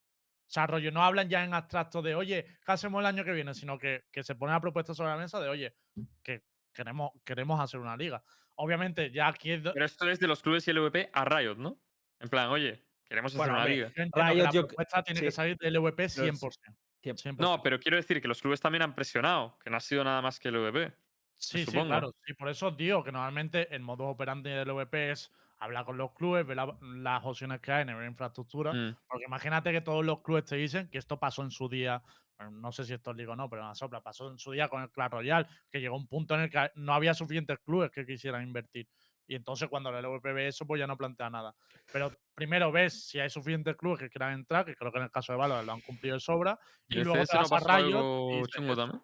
sea, 0.47 0.69
rollo, 0.69 0.93
no 0.93 1.03
hablan 1.03 1.29
ya 1.29 1.43
en 1.43 1.55
abstracto 1.55 2.03
de, 2.03 2.15
oye, 2.15 2.47
¿qué 2.65 2.71
hacemos 2.71 3.01
el 3.01 3.07
año 3.07 3.25
que 3.25 3.33
viene? 3.33 3.53
Sino 3.53 3.81
que, 3.81 4.05
que 4.13 4.23
se 4.23 4.37
pone 4.37 4.53
la 4.53 4.61
propuesta 4.61 4.95
sobre 4.95 5.11
la 5.11 5.17
mesa 5.17 5.41
de, 5.41 5.49
oye, 5.49 5.75
que 6.23 6.45
queremos, 6.73 7.11
queremos 7.25 7.59
hacer 7.59 7.81
una 7.81 7.97
liga. 7.97 8.23
Obviamente, 8.57 9.11
ya 9.11 9.29
aquí 9.29 9.57
Pero 9.59 9.85
esto 9.85 10.09
es 10.09 10.21
de 10.21 10.29
los 10.29 10.43
clubes 10.43 10.67
y 10.69 10.73
LVP 10.73 11.11
a 11.13 11.25
Riot, 11.25 11.57
¿no? 11.57 11.81
En 12.21 12.29
plan, 12.29 12.49
oye, 12.51 12.85
queremos 13.05 13.33
hacer 13.33 13.39
Bueno, 13.39 13.55
una 13.55 13.67
liga. 13.67 13.93
Riot, 13.95 14.45
la 14.45 14.51
yo- 14.51 14.67
propuesta 14.67 15.03
tiene 15.03 15.21
que 15.21 15.31
salir 15.31 15.57
del 15.59 15.75
LVP 15.75 16.09
sí. 16.09 16.21
100%. 16.23 16.77
Cien- 17.03 17.17
100%. 17.17 17.37
No, 17.43 17.63
pero 17.63 17.79
quiero 17.81 17.97
decir 17.97 18.21
que 18.23 18.29
los 18.29 18.41
clubes 18.41 18.61
también 18.61 18.83
han 18.83 18.95
presionado, 18.95 19.59
que 19.63 19.71
no 19.71 19.77
ha 19.77 19.81
sido 19.81 20.05
nada 20.05 20.23
más 20.23 20.39
que 20.39 20.49
el 20.49 20.55
LVP. 20.57 20.93
sí, 21.37 21.65
sí, 21.67 21.73
claro. 21.73 22.15
Sí, 22.25 22.33
por 22.35 22.49
eso 22.49 22.71
digo 22.71 23.03
que 23.05 23.13
normalmente 23.13 23.75
el 23.75 23.83
modus 23.83 24.07
operandi 24.07 24.51
del 24.51 24.61
LVP 24.69 25.11
es 25.11 25.31
hablar 25.65 25.85
con 25.85 25.97
los 25.97 26.13
clubes, 26.13 26.47
ver 26.47 26.57
la- 26.57 26.77
las 26.81 27.25
opciones 27.25 27.61
que 27.61 27.73
hay 27.73 27.83
en 27.83 27.99
la 27.99 28.07
infraestructura. 28.07 28.73
Mm. 28.73 28.97
Porque 29.09 29.25
imagínate 29.27 29.73
que 29.73 29.81
todos 29.81 30.05
los 30.05 30.23
clubes 30.23 30.45
te 30.45 30.57
dicen 30.57 30.89
que 30.89 30.99
esto 30.99 31.19
pasó 31.19 31.43
en 31.43 31.51
su 31.51 31.69
día, 31.69 32.03
bueno, 32.39 32.53
no 32.53 32.73
sé 32.73 32.85
si 32.85 32.93
esto 32.95 33.11
es 33.13 33.17
liga 33.17 33.33
o 33.33 33.37
no, 33.37 33.49
pero 33.49 33.63
en 33.63 33.69
la 33.69 33.75
sopla, 33.75 34.01
pasó 34.01 34.31
en 34.31 34.39
su 34.39 34.53
día 34.53 34.69
con 34.69 34.83
el 34.83 34.91
Clash 34.91 35.11
Royale, 35.11 35.47
que 35.71 35.81
llegó 35.81 35.97
un 35.97 36.07
punto 36.09 36.35
en 36.35 36.43
el 36.43 36.51
que 36.51 36.71
no 36.77 36.93
había 36.95 37.15
suficientes 37.15 37.59
clubes 37.61 37.91
que 37.91 38.05
quisieran 38.07 38.43
invertir. 38.43 38.89
Y 39.27 39.37
entonces 39.37 39.69
cuando 39.69 39.91
el 39.91 40.05
LVP 40.05 40.33
ve 40.33 40.49
eso, 40.49 40.67
pues 40.67 40.79
ya 40.79 40.87
no 40.87 40.99
plantea 40.99 41.31
nada. 41.31 41.55
Pero 41.93 42.13
primero 42.35 42.71
ves 42.71 43.07
si 43.07 43.21
hay 43.21 43.31
suficientes 43.31 43.75
clubes 43.77 44.01
que 44.01 44.11
quieran 44.11 44.35
entrar, 44.35 44.67
que 44.67 44.75
creo 44.75 44.93
que 44.93 44.99
en 44.99 45.05
el 45.05 45.11
caso 45.11 45.33
de 45.33 45.39
Valorant 45.39 45.67
lo 45.67 45.73
han 45.73 45.81
cumplido 45.81 46.15
de 46.17 46.21
sobra, 46.21 46.59
y, 46.89 46.97
¿Y 46.97 46.99
el 46.99 47.05
luego 47.05 47.25
te 47.25 47.37
no 47.37 47.49
vas 47.49 47.53
a 47.67 47.79
Riot 47.79 48.45
y 48.45 48.77
también? 48.77 49.03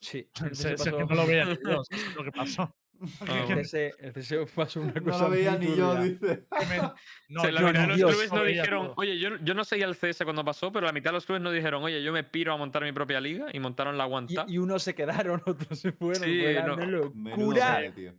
Sí. 0.00 0.30
Que 0.98 1.04
no 1.04 1.14
lo 1.14 1.26
veía 1.26 1.44
lo 2.16 2.24
que 2.24 2.32
pasó. 2.32 2.76
Ah, 3.20 3.46
el 3.48 4.48
pasó 4.54 4.80
una 4.82 4.92
No 4.92 5.02
cosa 5.02 5.24
lo 5.24 5.30
veía 5.30 5.56
muy 5.56 5.66
ni 5.66 5.76
yo, 5.76 5.94
dice. 6.02 6.46
No, 7.28 7.40
O 7.40 7.44
sea, 7.44 7.52
la 7.52 7.60
yo 7.60 7.66
mitad 7.68 7.80
de 7.80 7.86
no, 7.86 7.86
los 7.88 7.96
Dios. 7.96 8.10
clubes 8.12 8.32
no 8.32 8.44
dijeron, 8.44 8.86
todo. 8.88 8.94
oye, 8.98 9.18
yo, 9.18 9.36
yo 9.38 9.54
no 9.54 9.64
seguía 9.64 9.86
el 9.86 9.96
CS 9.96 10.24
cuando 10.24 10.44
pasó, 10.44 10.70
pero 10.72 10.86
la 10.86 10.92
mitad 10.92 11.10
de 11.10 11.14
los 11.14 11.26
clubes 11.26 11.42
no 11.42 11.50
dijeron, 11.50 11.82
oye, 11.82 12.02
yo 12.02 12.12
me 12.12 12.24
piro 12.24 12.52
a 12.52 12.56
montar 12.56 12.82
mi 12.82 12.92
propia 12.92 13.20
liga 13.20 13.46
y 13.52 13.60
montaron 13.60 13.96
la 13.96 14.06
One 14.06 14.26
Tap. 14.34 14.48
Y, 14.50 14.54
y 14.54 14.58
unos 14.58 14.82
se 14.82 14.94
quedaron, 14.94 15.40
otros 15.46 15.78
se 15.78 15.92
fueron. 15.92 16.22
Sí, 16.24 16.42
no. 16.66 16.76
locura. 16.76 17.92
tío. 17.94 18.14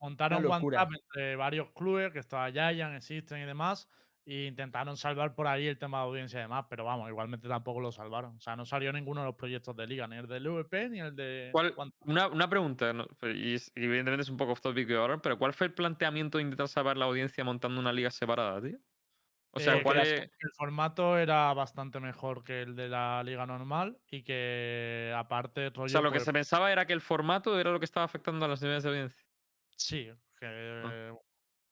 montaron 0.00 0.44
One. 0.44 0.76
Tap 0.76 0.90
entre 0.92 1.36
varios 1.36 1.70
clubes, 1.72 2.12
que 2.12 2.18
estaba 2.18 2.50
Giant, 2.50 2.96
existen 2.96 3.42
y 3.42 3.46
demás, 3.46 3.88
e 4.26 4.46
intentaron 4.46 4.96
salvar 4.96 5.34
por 5.34 5.46
ahí 5.46 5.66
el 5.66 5.78
tema 5.78 5.98
de 5.98 6.04
audiencia 6.04 6.38
y 6.40 6.42
demás, 6.42 6.66
pero 6.70 6.84
vamos, 6.84 7.08
igualmente 7.10 7.48
tampoco 7.48 7.80
lo 7.80 7.92
salvaron. 7.92 8.36
O 8.36 8.40
sea, 8.40 8.56
no 8.56 8.64
salió 8.66 8.92
ninguno 8.92 9.20
de 9.22 9.26
los 9.28 9.36
proyectos 9.36 9.76
de 9.76 9.86
liga, 9.86 10.06
ni 10.08 10.16
el 10.16 10.26
del 10.26 10.48
VP 10.48 10.88
ni 10.90 11.00
el 11.00 11.14
de 11.16 11.54
¿Cuál- 11.54 11.74
una, 12.00 12.26
una 12.28 12.48
pregunta, 12.50 12.92
no, 12.92 13.06
y, 13.22 13.54
evidentemente 13.76 14.22
es 14.22 14.28
un 14.28 14.36
poco 14.36 14.52
off 14.52 14.60
topic 14.60 14.90
ahora, 14.90 15.18
pero 15.22 15.38
¿cuál 15.38 15.54
fue 15.54 15.68
el 15.68 15.74
planteamiento 15.74 16.38
de 16.38 16.42
intentar 16.44 16.66
salvar 16.68 16.96
la 16.96 17.04
audiencia 17.04 17.44
montando 17.44 17.80
una 17.80 17.92
liga 17.92 18.10
separada, 18.10 18.60
tío? 18.60 18.78
O 19.52 19.60
sea, 19.60 19.78
Eh, 19.78 19.82
¿cuál 19.82 19.98
es...? 20.00 20.14
El 20.40 20.50
formato 20.56 21.16
era 21.16 21.52
bastante 21.54 22.00
mejor 22.00 22.42
que 22.42 22.62
el 22.62 22.74
de 22.74 22.88
la 22.88 23.22
liga 23.22 23.46
normal 23.46 24.00
y 24.10 24.24
que 24.24 25.12
aparte 25.16 25.70
rollo 25.70 25.84
O 25.86 25.88
sea, 25.90 26.00
lo 26.00 26.12
que 26.12 26.18
pues, 26.18 26.24
se 26.24 26.32
pensaba 26.32 26.72
era 26.72 26.86
que 26.86 26.92
el 26.92 27.00
formato 27.00 27.58
era 27.60 27.70
lo 27.70 27.78
que 27.78 27.84
estaba 27.84 28.04
afectando 28.04 28.44
a 28.44 28.48
las 28.48 28.60
niveles 28.62 28.82
de 28.82 28.88
audiencia. 28.90 29.24
sí, 29.76 30.10
que 30.38 31.14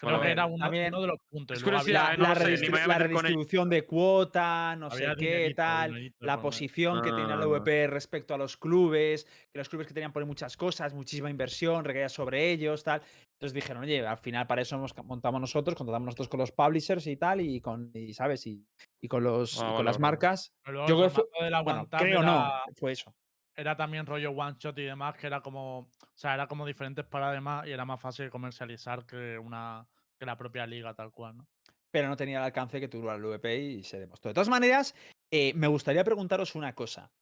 creo 0.08 0.18
Bueno, 0.18 0.22
que 0.26 0.32
era 0.32 0.48
también 0.58 0.92
uno 0.92 1.00
de 1.02 1.06
los 1.06 1.18
puntos. 1.30 1.56
es 1.58 1.62
curiosidad, 1.64 2.16
no 2.18 2.24
la, 2.24 2.34
sé, 2.34 2.44
redistribución 2.44 3.70
de 3.70 3.84
cuota, 3.86 4.74
no 4.76 4.86
Había 4.86 5.10
sé 5.10 5.16
qué, 5.16 5.26
dinerito, 5.36 5.56
tal, 5.56 5.90
dinerito 5.90 6.16
la 6.26 6.34
por 6.36 6.42
posición 6.42 7.02
que 7.02 7.10
tenía 7.10 7.36
la 7.36 7.44
Ah. 7.44 7.46
VP 7.46 7.86
respecto 7.86 8.34
a 8.34 8.38
los 8.38 8.56
clubes, 8.56 9.24
que 9.52 9.58
los 9.58 9.68
clubes 9.68 9.86
que 9.86 9.94
tenían 9.94 10.12
poner 10.12 10.26
muchas 10.26 10.56
cosas, 10.56 10.92
muchísima 10.92 11.30
inversión, 11.30 11.84
recaía 11.84 12.08
sobre 12.08 12.50
ellos, 12.50 12.82
tal. 12.82 13.00
Entonces 13.34 13.54
dijeron, 13.54 13.82
oye, 13.84 14.04
al 14.06 14.18
final 14.18 14.46
para 14.46 14.62
eso 14.62 14.76
nos 14.76 14.94
montamos 15.04 15.40
nosotros, 15.40 15.74
contratamos 15.76 16.06
nosotros 16.06 16.28
con 16.28 16.40
los 16.40 16.52
publishers 16.52 17.06
y 17.06 17.16
tal, 17.16 17.40
y 17.40 17.60
con, 17.60 17.90
y, 17.94 18.12
¿sabes? 18.14 18.46
Y, 18.46 18.66
y 19.00 19.08
con 19.08 19.22
los 19.24 19.56
y 19.56 19.60
Ah, 19.62 19.74
con 19.76 19.84
las 19.84 19.98
marcas. 20.00 20.52
Yo 20.66 20.84
creo 20.84 21.02
que 21.04 21.10
fue- 21.10 21.24
de 21.40 21.50
la 21.50 21.86
creo 21.98 22.22
no, 22.22 22.50
fue 22.76 22.92
eso. 22.92 23.14
Era 23.56 23.76
también 23.76 24.06
rollo 24.06 24.30
one 24.32 24.56
shot 24.58 24.78
y 24.78 24.84
demás, 24.84 25.16
que 25.16 25.26
era 25.26 25.40
como, 25.42 25.78
o 25.80 25.88
sea, 26.14 26.34
era 26.34 26.46
como 26.46 26.66
diferentes 26.66 27.04
paradigmas 27.04 27.66
y 27.66 27.72
era 27.72 27.84
más 27.84 28.00
fácil 28.00 28.26
de 28.26 28.30
comercializar 28.30 29.06
que 29.06 29.38
una 29.38 29.86
que 30.18 30.26
la 30.26 30.36
propia 30.36 30.66
liga 30.66 30.94
tal 30.94 31.10
cual, 31.12 31.36
¿no? 31.38 31.48
pero 31.90 32.08
no 32.08 32.16
tenía 32.16 32.38
el 32.38 32.44
alcance 32.44 32.80
que 32.80 32.88
tuvo 32.88 33.12
el 33.12 33.22
VP 33.22 33.58
y 33.58 33.82
se 33.82 34.00
demostró. 34.00 34.30
De 34.30 34.34
todas 34.34 34.48
maneras, 34.48 34.94
eh, 35.30 35.52
me 35.54 35.66
gustaría 35.66 36.02
preguntaros 36.04 36.54
una 36.54 36.74
cosa. 36.74 37.12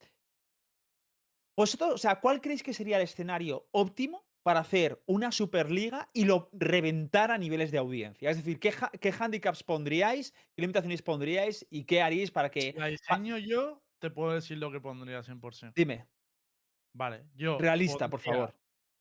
Vosotros, 1.56 1.94
o 1.94 1.98
sea, 1.98 2.20
¿cuál 2.20 2.40
creéis 2.40 2.62
que 2.62 2.72
sería 2.72 2.96
el 2.96 3.02
escenario 3.02 3.68
óptimo 3.72 4.24
para 4.42 4.60
hacer 4.60 5.02
una 5.06 5.32
Superliga 5.32 6.08
y 6.14 6.24
lo 6.24 6.48
reventar 6.52 7.30
a 7.30 7.38
niveles 7.38 7.70
de 7.70 7.78
audiencia? 7.78 8.30
Es 8.30 8.36
decir, 8.36 8.60
¿qué, 8.60 8.70
ha- 8.80 8.90
qué 8.90 9.12
handicaps 9.18 9.62
pondríais, 9.64 10.32
qué 10.54 10.62
limitaciones 10.62 11.02
pondríais 11.02 11.66
y 11.68 11.84
qué 11.84 12.00
haríais 12.00 12.30
para 12.30 12.50
que... 12.50 12.72
la 12.76 12.86
diseño 12.86 13.36
yo, 13.38 13.82
te 13.98 14.10
puedo 14.10 14.32
decir 14.32 14.58
lo 14.58 14.70
que 14.70 14.80
pondría 14.80 15.22
100%. 15.22 15.72
Dime, 15.74 16.06
Vale, 16.92 17.26
yo. 17.34 17.58
realista, 17.58 18.08
por 18.08 18.20
favor. 18.20 18.54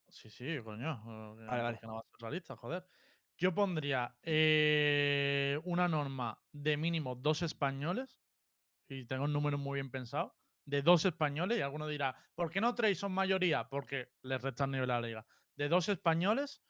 Sí, 0.08 0.30
sí, 0.30 0.58
coño. 0.64 1.02
Vale, 1.46 1.62
vale. 1.62 1.72
¿por 1.74 1.80
qué 1.80 1.88
no 1.88 1.94
va 1.96 2.00
a 2.00 2.04
ser 2.04 2.22
realista, 2.22 2.56
joder. 2.56 2.86
Yo 3.38 3.54
pondría 3.54 4.18
eh, 4.22 5.60
una 5.64 5.88
norma 5.88 6.38
de 6.52 6.76
mínimo 6.78 7.16
dos 7.16 7.42
españoles, 7.42 8.20
y 8.88 9.06
tengo 9.06 9.24
un 9.26 9.34
número 9.34 9.58
muy 9.58 9.78
bien 9.78 9.92
pensado, 9.92 10.36
de 10.66 10.82
dos 10.82 11.06
españoles, 11.06 11.58
y 11.58 11.62
alguno 11.62 11.88
dirá, 11.88 12.16
¿por 12.36 12.50
qué 12.50 12.60
no 12.60 12.76
tres 12.76 13.00
son 13.00 13.14
mayoría? 13.14 13.70
Porque 13.70 14.10
les 14.24 14.42
restan 14.42 14.72
nivel 14.72 14.92
a 14.92 15.00
la 15.00 15.08
liga. 15.08 15.26
De 15.56 15.70
dos 15.70 15.90
españoles 15.90 16.62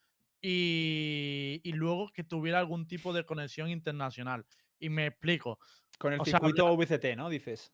y, 0.42 1.60
y 1.64 1.74
luego 1.74 2.10
que 2.14 2.24
tuviera 2.24 2.60
algún 2.60 2.88
tipo 2.88 3.14
de 3.14 3.26
conexión 3.26 3.70
internacional. 3.70 4.46
Y 4.80 4.90
me 4.90 5.08
explico. 5.08 5.60
Con 5.98 6.14
el 6.14 6.22
O 6.22 6.26
sea, 6.26 6.40
circuito 6.40 6.76
VCT, 6.76 7.16
¿no? 7.18 7.30
Dices. 7.30 7.74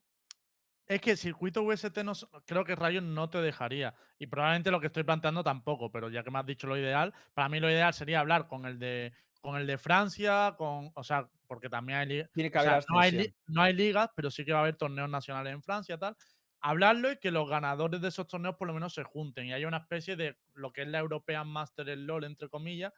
Es 0.87 1.01
que 1.01 1.11
el 1.11 1.17
circuito 1.17 1.63
VST 1.65 1.97
no, 2.03 2.13
creo 2.45 2.63
que 2.63 2.75
Rayo 2.75 3.01
no 3.01 3.29
te 3.29 3.41
dejaría. 3.41 3.95
Y 4.19 4.27
probablemente 4.27 4.69
lo 4.71 4.79
que 4.79 4.87
estoy 4.87 5.03
planteando 5.03 5.43
tampoco, 5.43 5.91
pero 5.91 6.09
ya 6.09 6.23
que 6.23 6.29
me 6.29 6.39
has 6.39 6.45
dicho 6.45 6.67
lo 6.67 6.77
ideal, 6.77 7.13
para 7.33 7.49
mí 7.49 7.59
lo 7.59 7.69
ideal 7.69 7.93
sería 7.93 8.19
hablar 8.19 8.47
con 8.47 8.65
el 8.65 8.77
de 8.79 9.13
con 9.41 9.57
el 9.57 9.67
de 9.67 9.77
Francia, 9.77 10.55
con, 10.57 10.91
o 10.95 11.03
sea, 11.03 11.29
porque 11.45 11.69
también 11.69 11.99
hay 11.99 12.07
ligas. 12.07 12.29
Tiene 12.33 12.49
que 12.49 12.57
O 12.57 12.61
sea, 12.61 12.79
no, 12.89 12.99
hay 12.99 13.35
no 13.45 13.61
hay 13.61 13.73
ligas, 13.73 14.09
pero 14.15 14.31
sí 14.31 14.43
que 14.43 14.51
va 14.51 14.59
a 14.59 14.61
haber 14.63 14.75
torneos 14.75 15.07
nacionales 15.07 15.53
en 15.53 15.61
Francia, 15.61 15.99
tal. 15.99 16.15
Hablarlo 16.61 17.11
y 17.11 17.17
que 17.17 17.29
los 17.29 17.47
ganadores 17.47 18.01
de 18.01 18.07
esos 18.07 18.25
torneos 18.25 18.55
por 18.55 18.67
lo 18.67 18.73
menos 18.73 18.95
se 18.95 19.03
junten 19.03 19.45
y 19.45 19.53
haya 19.53 19.67
una 19.67 19.77
especie 19.77 20.15
de 20.15 20.35
lo 20.53 20.73
que 20.73 20.81
es 20.81 20.87
la 20.87 20.97
European 20.97 21.47
Master 21.47 21.95
LOL, 21.95 22.23
entre 22.23 22.49
comillas, 22.49 22.91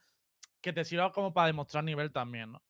que 0.61 0.71
te 0.73 0.85
sirva 0.85 1.11
como 1.11 1.33
para 1.33 1.47
demostrar 1.47 1.83
nivel 1.83 2.11
también, 2.13 2.53
¿no? 2.53 2.63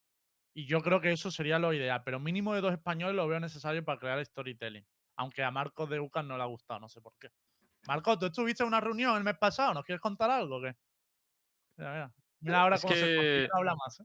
Y 0.54 0.66
yo 0.66 0.80
creo 0.82 1.00
que 1.00 1.12
eso 1.12 1.30
sería 1.30 1.60
lo 1.60 1.72
ideal, 1.72 2.02
pero 2.04 2.18
mínimo 2.18 2.54
de 2.54 2.60
dos 2.60 2.72
españoles 2.72 3.14
lo 3.14 3.28
veo 3.28 3.38
necesario 3.38 3.84
para 3.84 4.00
crear 4.00 4.24
storytelling. 4.24 4.84
Aunque 5.18 5.42
a 5.42 5.50
Marcos 5.50 5.90
de 5.90 5.98
UCAS 5.98 6.24
no 6.24 6.36
le 6.36 6.42
ha 6.44 6.46
gustado, 6.46 6.78
no 6.80 6.88
sé 6.88 7.00
por 7.00 7.12
qué. 7.18 7.28
Marcos, 7.88 8.18
¿tú 8.20 8.26
estuviste 8.26 8.62
en 8.62 8.68
una 8.68 8.80
reunión 8.80 9.16
el 9.16 9.24
mes 9.24 9.36
pasado? 9.36 9.74
¿Nos 9.74 9.84
quieres 9.84 10.00
contar 10.00 10.30
algo 10.30 10.56
o 10.58 10.62
qué? 10.62 10.76
Mira, 11.76 11.92
mira. 11.92 12.14
Mira 12.40 12.60
ahora 12.62 12.76
Es 12.76 12.82
cómo 12.82 12.94
que- 12.94 13.48
habla 13.52 13.74
más. 13.74 14.00
¿eh? 14.00 14.04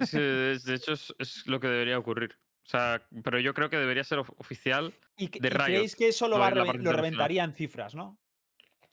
Es- 0.00 0.64
de 0.64 0.74
hecho, 0.74 0.92
es, 0.92 1.14
es 1.18 1.46
lo 1.46 1.60
que 1.60 1.68
debería 1.68 1.96
ocurrir. 1.98 2.36
O 2.66 2.68
sea, 2.68 3.00
pero 3.22 3.38
yo 3.38 3.54
creo 3.54 3.70
que 3.70 3.76
debería 3.78 4.02
ser 4.02 4.18
of- 4.18 4.30
oficial. 4.36 4.92
¿Y, 5.16 5.28
que- 5.28 5.38
de 5.38 5.46
y 5.46 5.50
Riot, 5.50 5.64
creéis 5.64 5.94
que 5.96 6.08
eso 6.08 6.26
lo, 6.26 6.36
lo 6.36 6.40
va 6.40 6.50
lo 6.50 6.56
internacional. 6.64 6.96
reventaría 6.96 7.44
en 7.44 7.54
cifras, 7.54 7.94
¿no? 7.94 8.18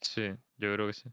Sí, 0.00 0.30
yo 0.56 0.72
creo 0.72 0.86
que 0.86 0.92
sí. 0.92 1.10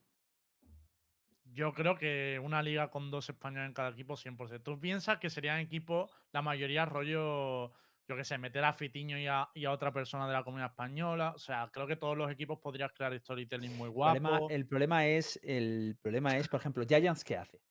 Yo 1.46 1.74
creo 1.74 1.96
que 1.98 2.40
una 2.44 2.62
liga 2.62 2.90
con 2.92 3.10
dos 3.12 3.30
españoles 3.30 3.68
en 3.70 3.74
cada 3.74 3.90
equipo, 3.90 4.16
100%. 4.18 4.62
¿Tú 4.64 4.80
piensas 4.80 5.18
que 5.20 5.30
serían 5.32 5.60
equipos, 5.60 6.12
la 6.32 6.42
mayoría 6.44 6.86
rollo, 6.86 7.74
yo 8.08 8.18
qué 8.18 8.24
sé, 8.24 8.38
meter 8.38 8.64
a 8.66 8.74
Fitiño 8.74 9.18
y 9.18 9.28
a, 9.28 9.48
y 9.54 9.66
a 9.66 9.72
otra 9.72 9.94
persona 9.94 10.28
de 10.28 10.34
la 10.34 10.44
comunidad 10.44 10.72
española? 10.72 11.32
O 11.36 11.40
sea, 11.40 11.70
creo 11.72 11.88
que 11.88 11.96
todos 11.96 12.18
los 12.18 12.30
equipos 12.32 12.60
podrías 12.60 12.92
crear 12.94 13.18
storytelling 13.18 13.76
muy 13.78 13.88
El 13.90 13.94
problema, 13.94 14.30
guapo. 14.30 14.50
el 14.50 14.68
problema 14.68 15.06
es, 15.08 15.40
el 15.44 15.98
problema 16.02 16.38
es, 16.38 16.48
por 16.48 16.60
ejemplo, 16.60 16.86
Giants, 16.88 17.24
¿qué 17.24 17.38
hace? 17.38 17.62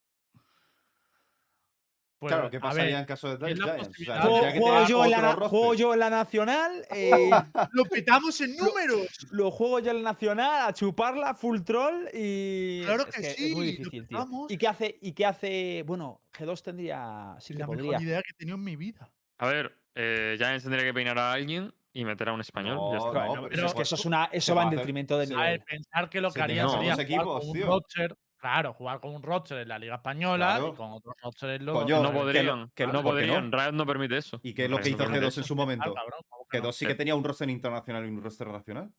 Pues, 2.19 2.33
claro, 2.33 2.51
¿qué 2.51 2.61
pasaría 2.61 2.85
ver, 2.85 3.01
en 3.01 3.05
caso 3.05 3.37
de 3.37 3.55
Giants? 3.55 3.89
O 3.89 4.05
sea, 4.05 4.23
Juego, 4.23 4.41
que 4.85 4.89
yo 4.89 5.05
en 5.05 5.11
la, 5.11 5.35
juego 5.35 5.75
yo 5.75 5.93
en 5.93 5.99
la 5.99 6.09
nacional, 6.09 6.87
eh, 6.95 7.31
¡Lo 7.73 7.85
petamos 7.85 8.41
en 8.41 8.57
números! 8.57 9.09
lo 9.33 9.51
juego 9.51 9.81
yo 9.81 9.91
en 9.91 10.05
la 10.05 10.13
nacional, 10.13 10.69
a 10.69 10.73
chuparla, 10.73 11.35
full 11.35 11.63
troll 11.63 12.09
y. 12.15 12.83
Claro 12.85 13.09
es 13.09 13.15
que 13.17 13.27
es 13.27 13.35
sí, 13.35 13.53
muy 13.53 13.67
lo 13.67 13.71
difícil, 13.73 14.07
tío. 14.07 14.19
petamos. 14.19 14.53
¿Y 14.53 14.57
qué 14.57 14.69
hace? 14.69 14.99
¿Y 15.03 15.13
qué 15.13 15.27
hace? 15.27 15.83
Bueno, 15.85 16.23
G2 16.33 16.63
tendría. 16.63 17.37
Sí 17.41 17.55
que 17.55 17.59
la 17.59 17.67
podría. 17.67 17.91
mejor 17.91 18.03
idea 18.03 18.23
que 18.23 18.31
he 18.31 18.39
tenido 18.39 18.57
en 18.57 18.65
mi 18.65 18.77
vida. 18.77 19.13
A 19.39 19.49
ver, 19.49 19.82
eh, 19.95 20.35
Giants 20.39 20.65
tendría 20.65 20.85
que 20.85 20.95
peinar 20.95 21.19
a 21.19 21.33
alguien 21.33 21.73
y 21.93 22.05
meter 22.05 22.29
a 22.29 22.33
un 22.33 22.41
español. 22.41 22.79
ya 22.93 22.99
No, 22.99 23.09
está. 23.09 23.11
Claro, 23.11 23.35
no, 23.37 23.43
pero 23.43 23.49
pero 23.55 23.67
es 23.67 23.75
que 23.75 23.83
eso 23.83 23.95
es 23.97 24.05
una, 24.07 24.25
eso 24.33 24.55
va 24.55 24.63
en 24.65 24.71
detrimento 24.71 25.19
del 25.19 25.29
ver, 25.31 25.39
nivel. 25.39 25.61
pensar 25.63 26.09
que 26.09 26.21
lo 26.21 26.31
que 26.31 26.41
harían 26.43 26.69
tienen 26.69 26.97
sería 26.97 27.05
equipos, 27.05 27.41
con 27.41 27.51
un 27.51 27.61
roster, 27.63 28.17
claro, 28.39 28.73
jugar 28.73 29.01
con 29.01 29.15
un 29.15 29.23
roster 29.23 29.59
en 29.59 29.69
la 29.69 29.79
Liga 29.79 29.97
Española 29.97 30.47
Claro. 30.57 30.69
y 30.73 30.77
con 30.77 30.93
otros 30.93 31.15
roster 31.23 31.51
en 31.51 31.67
los 31.67 31.87
no 31.87 32.13
podrían. 32.13 32.71
que 32.75 32.87
no 32.87 32.93
¿por 33.03 33.19
qué 33.19 33.27
no? 33.27 33.35
podrían. 33.35 33.53
Riot 33.53 33.73
no 33.73 33.87
permite 33.87 34.17
eso. 34.17 34.41
¿Y 34.43 34.55
qué 34.55 34.65
es 34.65 34.71
lo 34.71 34.79
Riot 34.79 34.85
que 34.85 34.91
no 34.91 34.97
hizo 34.97 35.05
permite 35.05 35.25
G2 35.27 35.29
eso. 35.29 35.41
en 35.41 35.45
su 35.47 35.57
momento? 35.57 35.95
cabrón, 35.95 36.21
¿cómo 36.29 36.47
que 36.51 36.59
no? 36.61 36.69
G2 36.69 36.73
sí 36.73 36.87
que 36.87 36.95
tenía 36.95 37.15
un 37.15 37.25
roster 37.25 37.51
internacional 37.51 38.05
y 38.07 38.09
un 38.09 38.23
roster 38.23 38.49
nacional. 38.49 38.91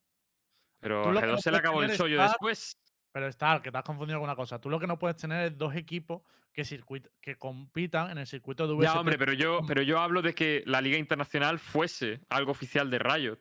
Pero 0.79 1.09
a 1.09 1.13
lo 1.13 1.19
que 1.19 1.25
G2 1.27 1.31
no 1.31 1.37
se 1.39 1.51
le 1.51 1.57
acabó 1.57 1.81
el 1.83 1.97
chollo 1.97 2.21
después. 2.21 2.77
Pero 3.13 3.27
está, 3.27 3.61
que 3.61 3.71
te 3.71 3.77
has 3.77 3.83
confundido 3.83 4.19
con 4.19 4.25
una 4.25 4.35
cosa. 4.35 4.59
Tú 4.59 4.69
lo 4.69 4.79
que 4.79 4.87
no 4.87 4.97
puedes 4.99 5.15
tener 5.15 5.45
es 5.45 5.57
dos 5.57 5.75
equipos 5.75 6.23
que, 6.51 6.63
circuit- 6.63 7.09
que 7.21 7.37
compitan 7.37 8.09
en 8.11 8.17
el 8.17 8.27
circuito 8.27 8.67
de 8.67 8.73
VST. 8.73 8.83
Ya, 8.93 8.99
hombre, 8.99 9.17
pero 9.17 9.33
yo, 9.33 9.61
pero 9.67 9.81
yo 9.83 9.99
hablo 9.99 10.21
de 10.21 10.33
que 10.33 10.63
la 10.65 10.81
Liga 10.81 10.97
Internacional 10.97 11.59
fuese 11.59 12.21
algo 12.29 12.51
oficial 12.51 12.89
de 12.89 12.99
Riot. 12.99 13.37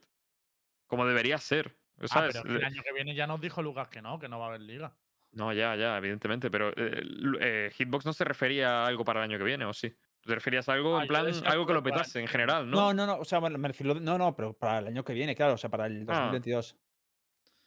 Como 0.87 1.07
debería 1.07 1.39
ser. 1.39 1.75
Ah, 2.11 2.29
pero 2.33 2.57
el 2.57 2.65
año 2.65 2.83
que 2.83 2.93
viene 2.93 3.15
ya 3.15 3.27
nos 3.27 3.41
dijo 3.41 3.63
Lucas 3.63 3.89
que 3.89 4.03
no, 4.03 4.19
que 4.19 4.29
no 4.29 4.39
va 4.39 4.47
a 4.47 4.49
haber 4.51 4.61
liga. 4.61 4.95
No, 5.33 5.53
ya, 5.55 5.75
ya, 5.77 5.97
evidentemente. 5.97 6.51
Pero 6.51 6.71
eh, 6.77 7.03
eh, 7.41 7.71
Hitbox 7.75 8.05
no 8.05 8.13
se 8.13 8.25
refería 8.25 8.83
a 8.83 8.87
algo 8.87 9.05
para 9.05 9.21
el 9.25 9.31
año 9.31 9.39
que 9.39 9.45
viene, 9.45 9.65
¿o 9.65 9.73
sí? 9.73 9.95
¿Te 10.21 10.35
referías 10.35 10.69
a 10.69 10.75
algo 10.75 10.99
Ah, 10.99 11.03
en 11.03 11.09
plan, 11.09 11.27
algo 11.47 11.67
que 11.67 11.73
lo 11.73 11.83
petase 11.83 12.21
en 12.21 12.29
general, 12.29 12.69
¿no? 12.71 12.77
No, 12.77 12.95
no, 12.95 13.07
no. 13.07 13.17
O 13.19 13.25
sea, 13.25 13.41
me 13.41 13.69
refiero. 13.69 13.95
No, 13.95 14.19
no, 14.19 14.37
pero 14.37 14.53
para 14.53 14.81
el 14.81 14.89
año 14.89 15.03
que 15.03 15.15
viene, 15.15 15.35
claro. 15.35 15.55
O 15.55 15.59
sea, 15.59 15.71
para 15.71 15.87
el 15.87 16.05
2022. 16.05 16.77
Ah, 16.79 16.83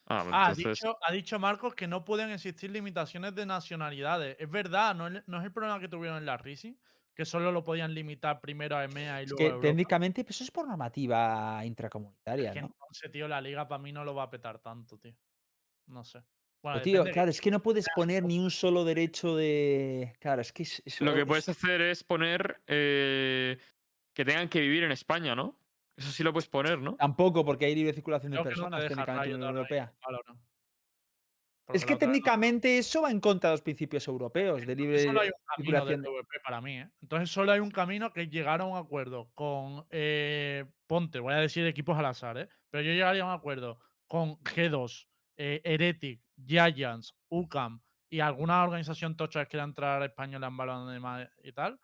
pues 0.06 0.26
Ah, 0.32 0.48
ha 0.50 0.54
dicho, 0.54 0.98
ha 1.02 1.12
dicho 1.12 1.40
Marcos 1.40 1.76
que 1.76 1.88
no 1.88 2.04
pueden 2.06 2.30
existir 2.32 2.70
limitaciones 2.72 3.34
de 3.36 3.46
nacionalidades. 3.46 4.36
Es 4.40 4.50
verdad, 4.50 4.94
no 4.96 5.08
es, 5.08 5.24
no 5.28 5.40
es 5.40 5.46
el 5.46 5.52
problema 5.54 5.80
que 5.80 5.88
tuvieron 5.88 6.18
en 6.18 6.26
la 6.26 6.38
Racing, 6.38 6.76
que 7.14 7.26
solo 7.26 7.52
lo 7.52 7.64
podían 7.64 7.94
limitar 7.94 8.42
primero 8.42 8.76
a 8.78 8.84
EMEA 8.84 9.22
y 9.24 9.26
Es 9.26 9.28
luego 9.28 9.48
que 9.48 9.52
a 9.52 9.54
Europa. 9.54 9.94
técnicamente 9.94 10.24
pues, 10.24 10.38
eso 10.38 10.44
es 10.46 10.52
por 10.52 10.68
normativa 10.68 11.64
intracomunitaria, 11.66 12.50
Es 12.50 12.54
que 12.54 12.60
¿no? 12.62 12.68
entonces, 12.68 13.12
tío, 13.12 13.28
la 13.28 13.42
liga 13.42 13.68
para 13.68 13.82
mí 13.82 13.92
no 13.92 14.04
lo 14.04 14.14
va 14.16 14.24
a 14.24 14.30
petar 14.30 14.60
tanto, 14.60 14.98
tío. 15.00 15.16
No 15.88 16.04
sé. 16.04 16.24
Bueno, 16.64 16.82
tío, 16.82 17.04
claro, 17.12 17.30
es 17.30 17.42
que 17.42 17.52
no 17.52 17.62
puedes 17.62 17.90
poner 17.90 18.24
ni 18.24 18.40
un 18.40 18.52
solo 18.52 18.84
derecho 18.84 19.36
de. 19.36 20.16
Claro, 20.20 20.42
es 20.42 20.52
que 20.52 20.64
es- 20.64 20.82
eso. 20.86 21.06
Lo 21.06 21.14
que 21.14 21.22
es- 21.22 21.28
puedes 21.28 21.48
hacer 21.50 21.82
es 21.82 22.04
poner 22.04 22.62
eh, 22.68 23.58
que 24.14 24.26
tengan 24.26 24.50
que 24.50 24.62
vivir 24.62 24.84
en 24.84 24.92
España, 24.92 25.36
¿no? 25.36 25.60
Eso 25.98 26.12
sí 26.12 26.24
lo 26.24 26.34
puedes 26.34 26.50
poner, 26.50 26.80
¿no? 26.80 26.96
Tampoco, 26.96 27.46
porque 27.46 27.66
hay 27.66 27.76
libre 27.76 27.94
circulación 27.94 28.32
de 28.32 28.38
Creo 28.40 28.44
que 28.44 28.50
no 28.50 28.56
te 28.56 28.62
personas 28.62 28.84
deja 28.84 29.06
técnicamente 29.06 29.36
en 29.36 29.40
la 29.42 29.48
Unión 29.50 29.58
Europea. 29.58 29.94
Es 31.74 31.84
que 31.84 31.94
no- 31.94 31.98
técnicamente 31.98 32.78
eso 32.78 33.02
va 33.02 33.10
en 33.12 33.20
contra 33.20 33.50
de 33.50 33.54
los 33.56 33.62
principios 33.62 34.08
europeos, 34.08 34.66
de 34.66 34.76
libre 34.76 35.00
solo 35.00 35.22
hay 35.22 35.30
un 35.30 35.34
circulación. 35.56 36.02
del 36.04 36.12
de- 36.14 36.18
PvP 36.20 36.40
para 36.44 36.62
mí, 36.62 36.78
¿eh? 36.80 36.90
Entonces 37.02 37.32
solo 37.32 37.52
hay 37.52 37.60
un 37.60 37.72
camino 37.72 38.14
que 38.14 38.22
es 38.24 38.30
llegar 38.30 38.62
a 38.62 38.66
un 38.66 38.78
acuerdo 38.78 39.32
con 39.34 39.86
eh, 39.90 40.66
Ponte, 40.86 41.20
voy 41.20 41.34
a 41.34 41.38
decir 41.38 41.66
equipos 41.66 41.98
al 41.98 42.06
azar, 42.06 42.38
¿eh? 42.38 42.50
Pero 42.70 42.84
yo 42.84 42.92
llegaría 42.92 43.24
a 43.24 43.26
un 43.26 43.32
acuerdo 43.32 43.80
con 44.08 44.36
G2, 44.44 45.08
eh, 45.38 45.62
Heretic, 45.64 46.22
Giants, 46.46 47.16
UCAM 47.30 47.82
y 48.12 48.20
alguna 48.20 48.64
organización 48.64 49.18
tocha 49.18 49.44
que 49.46 49.50
quiera 49.52 49.64
entrar 49.64 50.04
a 50.04 50.06
española 50.06 50.48
en 50.48 50.58
balón 50.58 51.26
y 51.44 51.52
tal, 51.52 51.80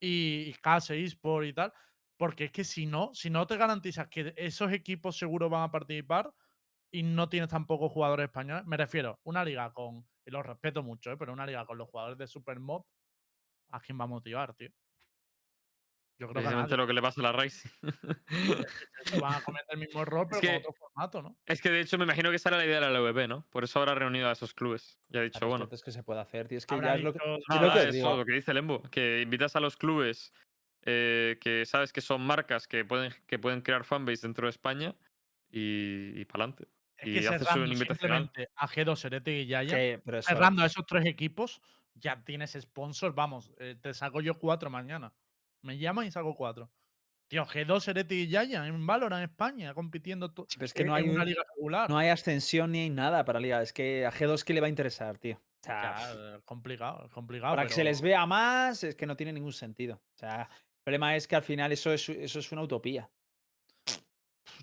y, 0.00 0.48
y 0.48 0.54
KS 0.54 0.90
eSport 0.90 1.46
y 1.46 1.52
tal, 1.52 1.72
porque 2.20 2.44
es 2.44 2.52
que 2.52 2.64
si 2.64 2.84
no, 2.84 3.14
si 3.14 3.30
no 3.30 3.46
te 3.46 3.56
garantizas 3.56 4.08
que 4.08 4.34
esos 4.36 4.70
equipos 4.72 5.16
seguro 5.16 5.48
van 5.48 5.62
a 5.62 5.70
participar 5.70 6.30
y 6.90 7.02
no 7.02 7.30
tienes 7.30 7.48
tampoco 7.48 7.88
jugadores 7.88 8.24
españoles, 8.24 8.66
me 8.66 8.76
refiero, 8.76 9.18
una 9.22 9.42
liga 9.42 9.72
con, 9.72 10.06
y 10.26 10.30
los 10.30 10.44
respeto 10.44 10.82
mucho, 10.82 11.10
¿eh? 11.12 11.16
pero 11.16 11.32
una 11.32 11.46
liga 11.46 11.64
con 11.64 11.78
los 11.78 11.88
jugadores 11.88 12.18
de 12.18 12.26
Supermod, 12.26 12.82
¿a 13.70 13.80
quién 13.80 13.98
va 13.98 14.04
a 14.04 14.08
motivar, 14.08 14.52
tío? 14.52 14.68
Yo 16.18 16.28
creo 16.28 16.34
que 16.34 16.40
Precisamente 16.42 16.76
lo 16.76 16.86
que 16.86 16.92
le 16.92 17.00
pasa 17.00 17.22
a 17.22 17.24
la 17.24 17.32
Racing. 17.32 17.70
Van 19.18 19.36
a 19.36 19.40
cometer 19.42 19.66
el 19.70 19.78
mismo 19.78 20.02
error, 20.02 20.26
pero 20.28 20.42
que- 20.42 20.46
con 20.48 20.56
otro 20.56 20.72
formato, 20.74 21.22
¿no? 21.22 21.36
es 21.46 21.62
que 21.62 21.70
de 21.70 21.80
hecho 21.80 21.96
me 21.96 22.04
imagino 22.04 22.28
que 22.28 22.36
esa 22.36 22.50
era 22.50 22.58
la 22.58 22.66
idea 22.66 22.74
de 22.74 22.80
la 22.82 22.88
LVP, 22.88 23.28
¿no? 23.28 23.46
Por 23.50 23.64
eso 23.64 23.78
habrá 23.78 23.94
reunido 23.94 24.28
a 24.28 24.32
esos 24.32 24.52
clubes. 24.52 25.00
Y 25.08 25.16
ha 25.16 25.22
dicho, 25.22 25.40
bueno. 25.48 25.64
entonces, 25.64 25.82
¿qué 25.82 25.90
se 25.90 26.02
puede 26.02 26.20
hacer, 26.20 26.48
tío? 26.48 26.58
Es 26.58 26.66
que 26.66 26.78
ya 26.78 26.96
es 26.96 27.02
lo 27.02 27.14
que. 27.14 27.18
dicho, 27.18 27.36
es 27.36 27.44
Nada, 27.48 27.66
lo 27.66 27.72
que 27.72 27.88
eso, 27.88 27.92
digo. 27.92 28.16
lo 28.18 28.24
que 28.26 28.32
dice 28.32 28.52
Lembo, 28.52 28.82
que 28.82 29.22
invitas 29.22 29.56
a 29.56 29.60
los 29.60 29.78
clubes 29.78 30.34
eh, 30.84 31.38
que 31.40 31.64
sabes 31.66 31.92
que 31.92 32.00
son 32.00 32.22
marcas 32.22 32.66
que 32.66 32.84
pueden, 32.84 33.12
que 33.26 33.38
pueden 33.38 33.60
crear 33.60 33.84
fanbase 33.84 34.22
dentro 34.26 34.46
de 34.46 34.50
España 34.50 34.94
y, 35.50 36.18
y 36.20 36.24
para 36.24 36.44
adelante. 36.44 36.68
y 37.02 37.14
que 37.20 37.28
haces 37.28 37.48
un 37.56 37.72
invitacional. 37.72 38.30
a 38.56 38.68
G2, 38.68 39.04
Heretic 39.04 39.34
y 39.34 39.46
Yaya, 39.46 40.00
pero 40.04 40.18
eso- 40.18 40.28
cerrando 40.28 40.62
a 40.62 40.66
esos 40.66 40.84
tres 40.86 41.04
equipos, 41.06 41.60
ya 41.94 42.22
tienes 42.24 42.52
sponsors, 42.60 43.14
vamos, 43.14 43.52
eh, 43.58 43.76
te 43.80 43.92
saco 43.94 44.20
yo 44.20 44.38
cuatro 44.38 44.70
mañana. 44.70 45.12
Me 45.62 45.76
llaman 45.78 46.06
y 46.06 46.10
saco 46.10 46.34
cuatro. 46.34 46.70
Tío, 47.28 47.44
G2, 47.46 47.86
Heretic 47.88 48.18
y 48.18 48.28
Yaya 48.28 48.66
en 48.66 48.86
Valorant 48.86 49.22
en 49.22 49.30
España, 49.30 49.72
compitiendo 49.74 50.28
Sí, 50.48 50.56
pero 50.56 50.64
es 50.64 50.74
que 50.74 50.82
en- 50.82 50.88
no 50.88 50.94
hay 50.94 51.08
una 51.08 51.22
un- 51.22 51.28
liga 51.28 51.42
regular. 51.56 51.88
No 51.88 51.96
hay 51.98 52.08
ascensión 52.08 52.72
ni 52.72 52.80
hay 52.80 52.90
nada 52.90 53.24
para 53.24 53.38
Liga. 53.38 53.62
Es 53.62 53.72
que 53.72 54.04
a 54.04 54.10
G2, 54.10 54.42
¿qué 54.44 54.52
le 54.54 54.60
va 54.60 54.66
a 54.66 54.70
interesar, 54.70 55.16
tío? 55.18 55.36
O 55.36 55.64
sea, 55.64 55.94
Ya, 55.96 56.12
eh, 56.36 56.40
complicado, 56.44 57.04
es 57.06 57.12
complicado. 57.12 57.54
para 57.54 57.68
que 57.68 57.74
se 57.74 57.84
les 57.84 58.00
vea 58.00 58.26
más, 58.26 58.82
es 58.82 58.96
que 58.96 59.06
no 59.06 59.14
tiene 59.16 59.32
ningún 59.32 59.52
sentido. 59.52 59.96
O 60.14 60.18
sea, 60.18 60.48
problema 60.90 61.14
es 61.14 61.28
que 61.28 61.36
al 61.36 61.42
final 61.42 61.70
eso 61.72 61.92
es, 61.92 62.08
eso 62.08 62.38
es 62.40 62.52
una 62.52 62.62
utopía. 62.62 63.08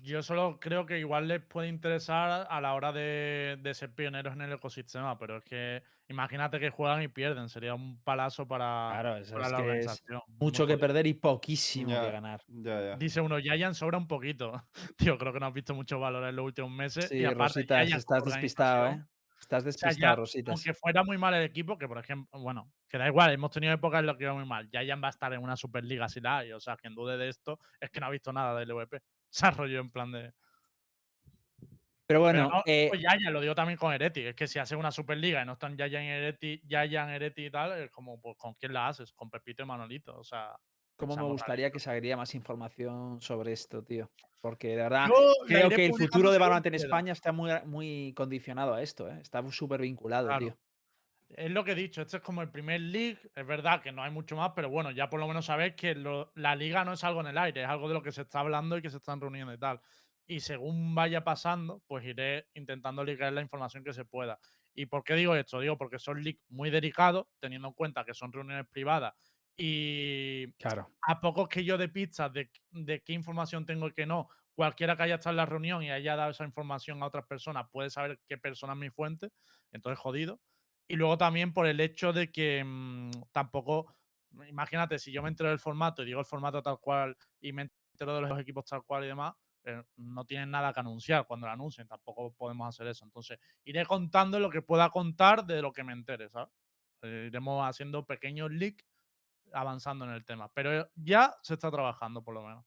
Yo 0.02 0.22
solo 0.22 0.60
creo 0.60 0.86
que 0.86 0.98
igual 0.98 1.26
les 1.26 1.40
puede 1.42 1.68
interesar 1.68 2.46
a 2.48 2.60
la 2.60 2.74
hora 2.74 2.92
de, 2.92 3.58
de 3.60 3.74
ser 3.74 3.94
pioneros 3.94 4.34
en 4.34 4.42
el 4.42 4.52
ecosistema, 4.52 5.18
pero 5.18 5.38
es 5.38 5.44
que 5.44 5.82
imagínate 6.08 6.60
que 6.60 6.70
juegan 6.70 7.02
y 7.02 7.08
pierden, 7.08 7.48
sería 7.48 7.74
un 7.74 8.00
palazo 8.02 8.46
para, 8.46 8.90
Claro, 8.92 9.16
eso 9.16 9.32
para 9.32 9.46
es 9.46 9.52
la 9.52 9.56
que 9.56 9.62
es 9.62 9.68
organización. 9.68 10.22
muy 10.26 10.36
mucho 10.46 10.66
que 10.66 10.78
perder 10.78 11.06
y 11.06 11.14
poquísimo 11.14 11.88
que 11.88 12.10
ganar. 12.12 12.42
Dice 12.98 13.20
uno, 13.20 13.38
Yayan 13.38 13.74
sobra 13.74 13.98
un 13.98 14.06
poquito. 14.06 14.52
Tío, 14.96 15.18
creo 15.18 15.32
que 15.32 15.40
no 15.40 15.46
has 15.46 15.54
visto 15.54 15.74
mucho 15.74 15.98
valor 15.98 16.24
en 16.28 16.36
los 16.36 16.44
últimos 16.44 16.70
meses. 16.70 17.06
y 17.06 17.18
Sí, 17.18 17.24
aparte, 17.24 17.60
Rositas, 17.60 17.86
Giants 17.86 18.04
estás 18.04 18.24
despistado, 18.24 18.86
¿eh? 18.92 19.04
Estás 19.40 19.64
o 19.64 19.72
sea, 19.72 19.88
despistado, 19.88 20.12
ya, 20.12 20.16
Rositas. 20.16 20.54
aunque 20.54 20.74
fuera 20.74 21.04
muy 21.04 21.16
mal 21.16 21.34
el 21.34 21.44
equipo, 21.44 21.78
que 21.78 21.86
por 21.86 21.98
ejemplo, 21.98 22.40
bueno, 22.40 22.72
que 22.88 22.98
da 22.98 23.06
igual, 23.06 23.32
hemos 23.32 23.50
tenido 23.50 23.72
épocas 23.72 24.00
en 24.00 24.06
las 24.06 24.16
que 24.16 24.24
iba 24.24 24.34
muy 24.34 24.44
mal. 24.44 24.68
Yayan 24.70 25.02
va 25.02 25.08
a 25.08 25.10
estar 25.10 25.32
en 25.32 25.42
una 25.42 25.56
Superliga 25.56 26.08
si 26.08 26.20
la 26.20 26.38
hay. 26.38 26.52
O 26.52 26.60
sea, 26.60 26.76
quien 26.76 26.94
dude 26.94 27.16
de 27.16 27.28
esto 27.28 27.58
es 27.80 27.90
que 27.90 28.00
no 28.00 28.06
ha 28.06 28.10
visto 28.10 28.32
nada 28.32 28.58
del 28.58 28.68
LVP. 28.68 29.00
Se 29.30 29.46
ha 29.46 29.50
rollo 29.50 29.80
en 29.80 29.90
plan 29.90 30.10
de. 30.10 30.32
Pero 32.06 32.20
Pero 32.20 32.20
bueno, 32.20 32.48
no, 32.48 32.62
eh, 32.64 32.86
pues 32.88 33.02
Yaya, 33.02 33.30
lo 33.30 33.40
digo 33.40 33.54
también 33.54 33.78
con 33.78 33.92
Ereti. 33.92 34.22
Es 34.22 34.34
que 34.34 34.46
si 34.46 34.58
haces 34.58 34.78
una 34.78 34.90
Superliga 34.90 35.42
y 35.42 35.46
no 35.46 35.52
están 35.52 35.76
Yayan, 35.76 36.02
Ereti, 36.04 36.62
Yayan, 36.66 37.10
Ereti 37.10 37.46
y 37.46 37.50
tal, 37.50 37.72
es 37.72 37.90
como, 37.90 38.20
pues, 38.20 38.36
¿con 38.38 38.54
quién 38.54 38.72
la 38.72 38.88
haces? 38.88 39.12
Con 39.12 39.30
Pepito 39.30 39.62
y 39.62 39.66
Manolito. 39.66 40.18
O 40.18 40.24
sea, 40.24 40.58
Cómo 40.98 41.16
me 41.16 41.22
gustaría 41.22 41.70
que 41.70 41.78
saliera 41.78 42.16
más 42.16 42.34
información 42.34 43.20
sobre 43.20 43.52
esto, 43.52 43.84
tío. 43.84 44.10
Porque 44.40 44.68
de 44.70 44.76
verdad 44.76 45.06
Yo 45.08 45.32
creo 45.46 45.68
que 45.70 45.86
el 45.86 45.92
futuro 45.94 46.30
de 46.32 46.38
Valorant 46.38 46.66
en. 46.66 46.74
España 46.74 47.12
está 47.12 47.30
muy, 47.32 47.50
muy 47.66 48.12
condicionado 48.16 48.74
a 48.74 48.82
esto, 48.82 49.08
¿eh? 49.08 49.18
Está 49.22 49.48
súper 49.50 49.80
vinculado, 49.80 50.26
Claro. 50.26 50.46
tío. 50.46 50.58
Es 51.30 51.50
lo 51.50 51.62
que 51.62 51.72
he 51.72 51.74
dicho, 51.74 52.02
este 52.02 52.16
es 52.16 52.22
como 52.22 52.42
el 52.42 52.50
primer 52.50 52.80
league. 52.80 53.18
Es 53.34 53.46
verdad 53.46 53.80
que 53.82 53.92
no 53.92 54.02
hay 54.02 54.10
mucho 54.10 54.34
más, 54.34 54.52
pero 54.56 54.70
bueno, 54.70 54.90
ya 54.90 55.08
por 55.08 55.20
lo 55.20 55.28
menos 55.28 55.46
sabéis 55.46 55.74
que 55.74 55.94
lo- 55.94 56.32
la 56.34 56.56
liga 56.56 56.84
no 56.84 56.94
es 56.94 57.04
algo 57.04 57.20
en 57.20 57.26
el 57.28 57.38
aire, 57.38 57.62
es 57.62 57.68
algo 57.68 57.86
de 57.86 57.94
lo 57.94 58.02
que 58.02 58.12
se 58.12 58.22
está 58.22 58.40
hablando 58.40 58.76
y 58.76 58.82
que 58.82 58.90
se 58.90 58.96
están 58.96 59.20
reuniendo 59.20 59.52
y 59.52 59.58
tal. 59.58 59.80
Y 60.26 60.40
según 60.40 60.94
vaya 60.94 61.22
pasando, 61.24 61.82
pues 61.86 62.04
iré 62.04 62.48
intentando 62.54 63.04
ligar 63.04 63.32
la 63.32 63.42
información 63.42 63.84
que 63.84 63.92
se 63.92 64.04
pueda. 64.04 64.40
¿Y 64.74 64.86
por 64.86 65.04
qué 65.04 65.14
digo 65.14 65.34
esto? 65.36 65.60
Digo 65.60 65.76
porque 65.78 65.98
son 65.98 66.22
leaks 66.22 66.42
muy 66.48 66.70
delicados, 66.70 67.26
teniendo 67.40 67.68
en 67.68 67.74
cuenta 67.74 68.04
que 68.04 68.14
son 68.14 68.32
reuniones 68.32 68.66
privadas 68.68 69.14
y 69.58 70.46
Claro. 70.58 70.92
a 71.08 71.20
pocos 71.20 71.48
que 71.48 71.64
yo 71.64 71.78
de 71.78 71.88
pistas 71.90 72.32
de, 72.32 72.50
de 72.70 73.02
qué 73.02 73.12
información 73.14 73.66
tengo 73.66 73.88
y 73.88 73.92
qué 73.92 74.06
no, 74.06 74.28
cualquiera 74.54 74.96
que 74.96 75.04
haya 75.04 75.16
estado 75.16 75.32
en 75.32 75.36
la 75.38 75.46
reunión 75.46 75.82
y 75.82 75.90
haya 75.90 76.16
dado 76.16 76.30
esa 76.32 76.44
información 76.44 77.02
a 77.02 77.06
otras 77.06 77.26
personas 77.26 77.68
puede 77.72 77.90
saber 77.90 78.20
qué 78.28 78.38
persona 78.38 78.74
es 78.74 78.78
mi 78.78 78.90
fuente, 78.90 79.30
entonces 79.72 79.98
jodido. 79.98 80.40
Y 80.88 80.96
luego 80.96 81.18
también 81.18 81.52
por 81.52 81.66
el 81.66 81.80
hecho 81.80 82.12
de 82.12 82.32
que 82.32 82.64
mm, 82.64 83.10
tampoco, 83.32 83.94
imagínate, 84.48 84.98
si 84.98 85.12
yo 85.12 85.22
me 85.22 85.28
entero 85.28 85.50
del 85.50 85.58
formato 85.58 86.02
y 86.02 86.06
digo 86.06 86.20
el 86.20 86.26
formato 86.26 86.62
tal 86.62 86.80
cual 86.80 87.16
y 87.40 87.52
me 87.52 87.70
entero 87.92 88.14
de 88.14 88.22
los 88.22 88.40
equipos 88.40 88.64
tal 88.64 88.84
cual 88.84 89.04
y 89.04 89.08
demás, 89.08 89.34
eh, 89.64 89.82
no 89.96 90.24
tienen 90.24 90.50
nada 90.50 90.72
que 90.72 90.80
anunciar 90.80 91.26
cuando 91.26 91.46
lo 91.46 91.52
anuncien, 91.52 91.86
tampoco 91.86 92.32
podemos 92.34 92.68
hacer 92.68 92.86
eso. 92.86 93.04
Entonces, 93.04 93.38
iré 93.64 93.84
contando 93.86 94.38
lo 94.40 94.50
que 94.50 94.62
pueda 94.62 94.90
contar 94.90 95.44
de 95.46 95.60
lo 95.62 95.72
que 95.72 95.84
me 95.84 95.92
entere, 95.92 96.28
¿sabes? 96.30 96.48
Eh, 97.02 97.26
iremos 97.28 97.64
haciendo 97.68 98.06
pequeños 98.06 98.50
leaks 98.50 98.84
avanzando 99.52 100.04
en 100.04 100.12
el 100.12 100.24
tema. 100.24 100.50
Pero 100.54 100.88
ya 100.96 101.36
se 101.42 101.54
está 101.54 101.70
trabajando, 101.70 102.22
por 102.22 102.34
lo 102.34 102.42
menos. 102.42 102.64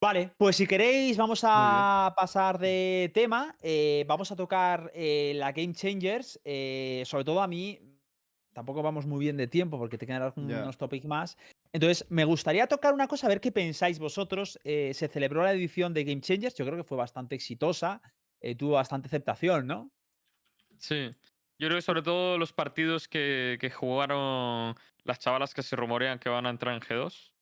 Vale, 0.00 0.32
pues 0.36 0.56
si 0.56 0.66
queréis, 0.66 1.16
vamos 1.16 1.42
a 1.46 2.12
pasar 2.16 2.58
de 2.58 3.10
tema. 3.14 3.54
eh, 3.62 4.04
vamos 4.08 4.32
a 4.32 4.36
tocar 4.36 4.90
eh, 4.94 5.32
la 5.36 5.52
Game 5.52 5.74
Changers. 5.74 6.40
eh, 6.44 7.04
sobre 7.06 7.24
todo 7.24 7.40
a 7.40 7.46
mí, 7.46 7.78
tampoco 8.52 8.82
vamos 8.82 9.06
muy 9.06 9.20
bien 9.20 9.36
de 9.36 9.46
tiempo 9.46 9.78
porque 9.78 9.98
te 9.98 10.06
quedan 10.06 10.32
Ya. 10.48 10.62
unos 10.62 10.76
topics 10.76 11.06
más. 11.06 11.38
Entonces, 11.72 12.04
me 12.10 12.24
gustaría 12.24 12.66
tocar 12.66 12.92
una 12.92 13.06
cosa, 13.06 13.26
a 13.26 13.30
ver 13.30 13.40
qué 13.40 13.52
pensáis 13.52 13.98
vosotros. 14.00 14.58
Se 14.64 14.92
celebró 15.08 15.44
la 15.44 15.52
edición 15.52 15.94
de 15.94 16.02
Game 16.04 16.20
Changers, 16.20 16.56
yo 16.56 16.64
creo 16.66 16.76
que 16.76 16.84
fue 16.84 16.98
bastante 16.98 17.34
exitosa, 17.36 18.02
tuvo 18.58 18.72
bastante 18.72 19.06
aceptación, 19.06 19.68
¿no? 19.68 19.90
Sí. 20.78 21.10
Yo 21.58 21.68
creo 21.68 21.78
que 21.78 21.82
sobre 21.82 22.02
todo 22.02 22.38
los 22.38 22.52
partidos 22.52 23.06
que, 23.06 23.56
que 23.60 23.70
jugaron 23.70 24.74
las 25.04 25.18
chavalas 25.18 25.54
que 25.54 25.62
se 25.62 25.76
rumorean 25.76 26.18
que 26.18 26.28
van 26.28 26.46
a 26.46 26.50
entrar 26.50 26.74
en 26.74 26.80
G2. 26.80 27.32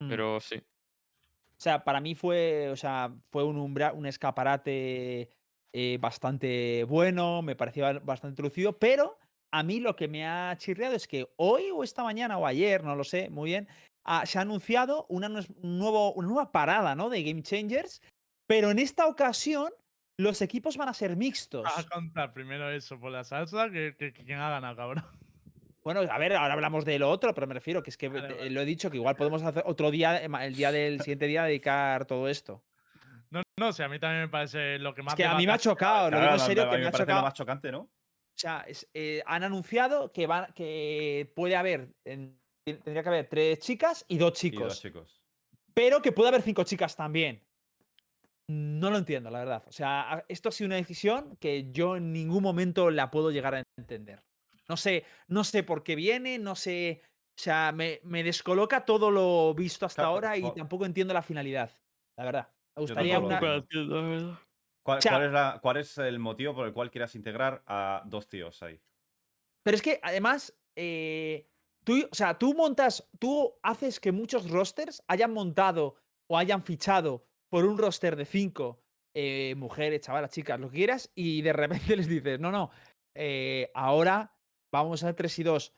Mm. 0.00 0.08
Pero 0.08 0.40
sí. 0.40 0.56
O 0.56 1.60
sea, 1.64 1.84
para 1.84 2.00
mí 2.00 2.14
fue, 2.14 2.68
o 2.70 2.76
sea, 2.76 3.12
fue 3.30 3.44
un, 3.44 3.56
umbra- 3.58 3.92
un 3.92 4.06
escaparate 4.06 5.30
eh, 5.72 5.98
bastante 6.00 6.84
bueno, 6.84 7.42
me 7.42 7.56
parecía 7.56 7.92
ba- 7.92 8.00
bastante 8.00 8.42
lucido, 8.42 8.78
pero 8.78 9.18
a 9.50 9.62
mí 9.62 9.80
lo 9.80 9.94
que 9.96 10.08
me 10.08 10.26
ha 10.26 10.54
chirriado 10.58 10.94
es 10.94 11.06
que 11.06 11.28
hoy 11.36 11.70
o 11.72 11.84
esta 11.84 12.02
mañana 12.02 12.38
o 12.38 12.46
ayer, 12.46 12.82
no 12.82 12.96
lo 12.96 13.04
sé 13.04 13.30
muy 13.30 13.50
bien, 13.50 13.68
ah, 14.04 14.26
se 14.26 14.38
ha 14.38 14.42
anunciado 14.42 15.06
una, 15.08 15.28
un 15.28 15.78
nuevo, 15.78 16.12
una 16.14 16.28
nueva 16.28 16.52
parada 16.52 16.94
¿no? 16.96 17.08
de 17.08 17.22
Game 17.22 17.42
Changers, 17.42 18.02
pero 18.46 18.70
en 18.70 18.78
esta 18.80 19.06
ocasión 19.06 19.72
los 20.18 20.42
equipos 20.42 20.76
van 20.76 20.88
a 20.88 20.94
ser 20.94 21.16
mixtos. 21.16 21.62
Vas 21.62 21.78
a 21.78 21.88
contar 21.88 22.32
primero 22.34 22.68
eso 22.70 22.98
por 23.00 23.10
la 23.12 23.24
salsa, 23.24 23.70
que, 23.70 23.94
que, 23.96 24.12
que 24.12 24.24
quién 24.24 24.38
ha 24.40 24.50
ganado, 24.50 24.76
cabrón. 24.76 25.04
Bueno, 25.84 26.00
a 26.00 26.18
ver, 26.18 26.32
ahora 26.34 26.54
hablamos 26.54 26.84
de 26.84 26.98
lo 26.98 27.10
otro, 27.10 27.34
pero 27.34 27.46
me 27.46 27.54
refiero 27.54 27.82
que 27.82 27.90
es 27.90 27.96
que 27.98 28.08
Vale, 28.08 28.34
vale. 28.34 28.50
lo 28.50 28.60
he 28.62 28.64
dicho 28.64 28.90
que 28.90 28.96
igual 28.96 29.16
podemos 29.16 29.42
hacer 29.42 29.62
otro 29.66 29.90
día, 29.90 30.22
eh, 30.22 30.28
el 30.40 30.54
día 30.54 30.72
del 30.72 30.98
siguiente 31.08 31.26
día, 31.26 31.44
dedicar 31.44 32.06
todo 32.06 32.28
esto. 32.28 32.64
No, 33.30 33.42
no 33.58 33.72
sé, 33.72 33.84
a 33.84 33.88
mí 33.88 33.98
también 33.98 34.22
me 34.22 34.28
parece 34.28 34.78
lo 34.78 34.94
que 34.94 35.02
más. 35.02 35.12
Es 35.12 35.16
que 35.16 35.24
a 35.24 35.34
mí 35.34 35.46
me 35.46 35.52
ha 35.52 35.58
chocado, 35.58 36.10
lo 36.10 36.20
digo 36.20 36.32
en 36.32 36.38
serio, 36.40 36.70
que 36.70 36.78
me 36.78 36.86
ha 36.86 36.90
lo 36.90 36.98
chocado. 36.98 37.22
más 37.22 37.34
chocante, 37.34 37.70
¿no? 37.72 37.80
O 37.80 38.36
sea, 38.36 38.64
es- 38.66 38.88
eh, 38.94 39.22
han 39.26 39.44
anunciado 39.44 40.10
que, 40.12 40.26
van, 40.26 40.52
que 40.54 41.30
puede 41.36 41.54
haber, 41.56 41.94
en- 42.04 42.40
ten- 42.66 42.80
tendría 42.82 43.02
que 43.02 43.08
haber 43.10 43.26
tres 43.28 43.58
chicas 43.58 44.04
y 44.08 44.16
dos 44.18 44.32
Y 44.42 44.50
chicos, 44.50 44.68
dos 44.68 44.80
chicos. 44.80 45.22
pero 45.74 46.00
que 46.00 46.12
puede 46.12 46.28
haber 46.30 46.42
cinco 46.42 46.64
chicas 46.64 46.96
también. 46.96 47.42
No 48.48 48.90
lo 48.90 48.98
entiendo, 48.98 49.30
la 49.30 49.38
verdad. 49.38 49.62
O 49.66 49.72
sea, 49.72 50.24
esto 50.28 50.48
ha 50.48 50.52
sido 50.52 50.66
una 50.66 50.76
decisión 50.76 51.36
que 51.36 51.70
yo 51.72 51.96
en 51.96 52.12
ningún 52.12 52.42
momento 52.42 52.90
la 52.90 53.10
puedo 53.10 53.30
llegar 53.30 53.54
a 53.54 53.62
entender. 53.78 54.22
No 54.68 54.76
sé, 54.76 55.04
no 55.28 55.44
sé 55.44 55.62
por 55.62 55.82
qué 55.82 55.94
viene, 55.96 56.38
no 56.38 56.54
sé. 56.54 57.02
O 57.38 57.42
sea, 57.42 57.72
me, 57.72 58.00
me 58.04 58.22
descoloca 58.22 58.84
todo 58.84 59.10
lo 59.10 59.54
visto 59.54 59.86
hasta 59.86 60.02
Claro, 60.02 60.14
ahora 60.14 60.36
y 60.36 60.42
po- 60.42 60.52
tampoco 60.54 60.86
entiendo 60.86 61.12
la 61.12 61.22
finalidad. 61.22 61.70
La 62.16 62.24
verdad. 62.24 62.48
Me 62.76 62.82
gustaría 62.82 63.18
una. 63.18 63.40
lo 63.40 63.54
entiendo. 63.56 64.40
¿Cuál, 64.84 64.98
O 64.98 65.02
sea- 65.02 65.12
cuál 65.12 65.26
es 65.26 65.32
la- 65.32 65.58
cuál 65.62 65.76
es 65.78 65.98
el 65.98 66.18
motivo 66.18 66.54
por 66.54 66.66
el 66.66 66.72
cual 66.72 66.90
quieras 66.90 67.14
integrar 67.14 67.62
a 67.66 68.02
dos 68.06 68.28
tíos 68.28 68.62
ahí? 68.62 68.80
Pero 69.64 69.74
es 69.76 69.82
que 69.82 69.98
además, 70.02 70.54
eh, 70.76 71.48
tú, 71.84 72.06
o 72.10 72.14
sea, 72.14 72.38
tú 72.38 72.54
montas, 72.54 73.08
tú 73.18 73.54
haces 73.62 73.98
que 73.98 74.12
muchos 74.12 74.50
rosters 74.50 75.02
hayan 75.08 75.32
montado 75.32 75.96
o 76.30 76.36
hayan 76.38 76.62
fichado 76.62 77.26
por 77.50 77.64
un 77.64 77.78
roster 77.78 78.14
de 78.16 78.24
cinco 78.26 78.80
eh, 79.16 79.54
mujeres, 79.56 80.00
chavalas, 80.02 80.30
chicas, 80.30 80.58
lo 80.60 80.68
que 80.70 80.76
quieras, 80.76 81.10
y 81.14 81.40
de 81.42 81.52
repente 81.52 81.96
les 81.96 82.08
dices, 82.08 82.40
no, 82.40 82.50
no, 82.50 82.70
eh, 83.16 83.70
ahora 83.74 84.33
vamos 84.82 85.04
a 85.04 85.14
3 85.14 85.38
y 85.38 85.42
2. 85.42 85.74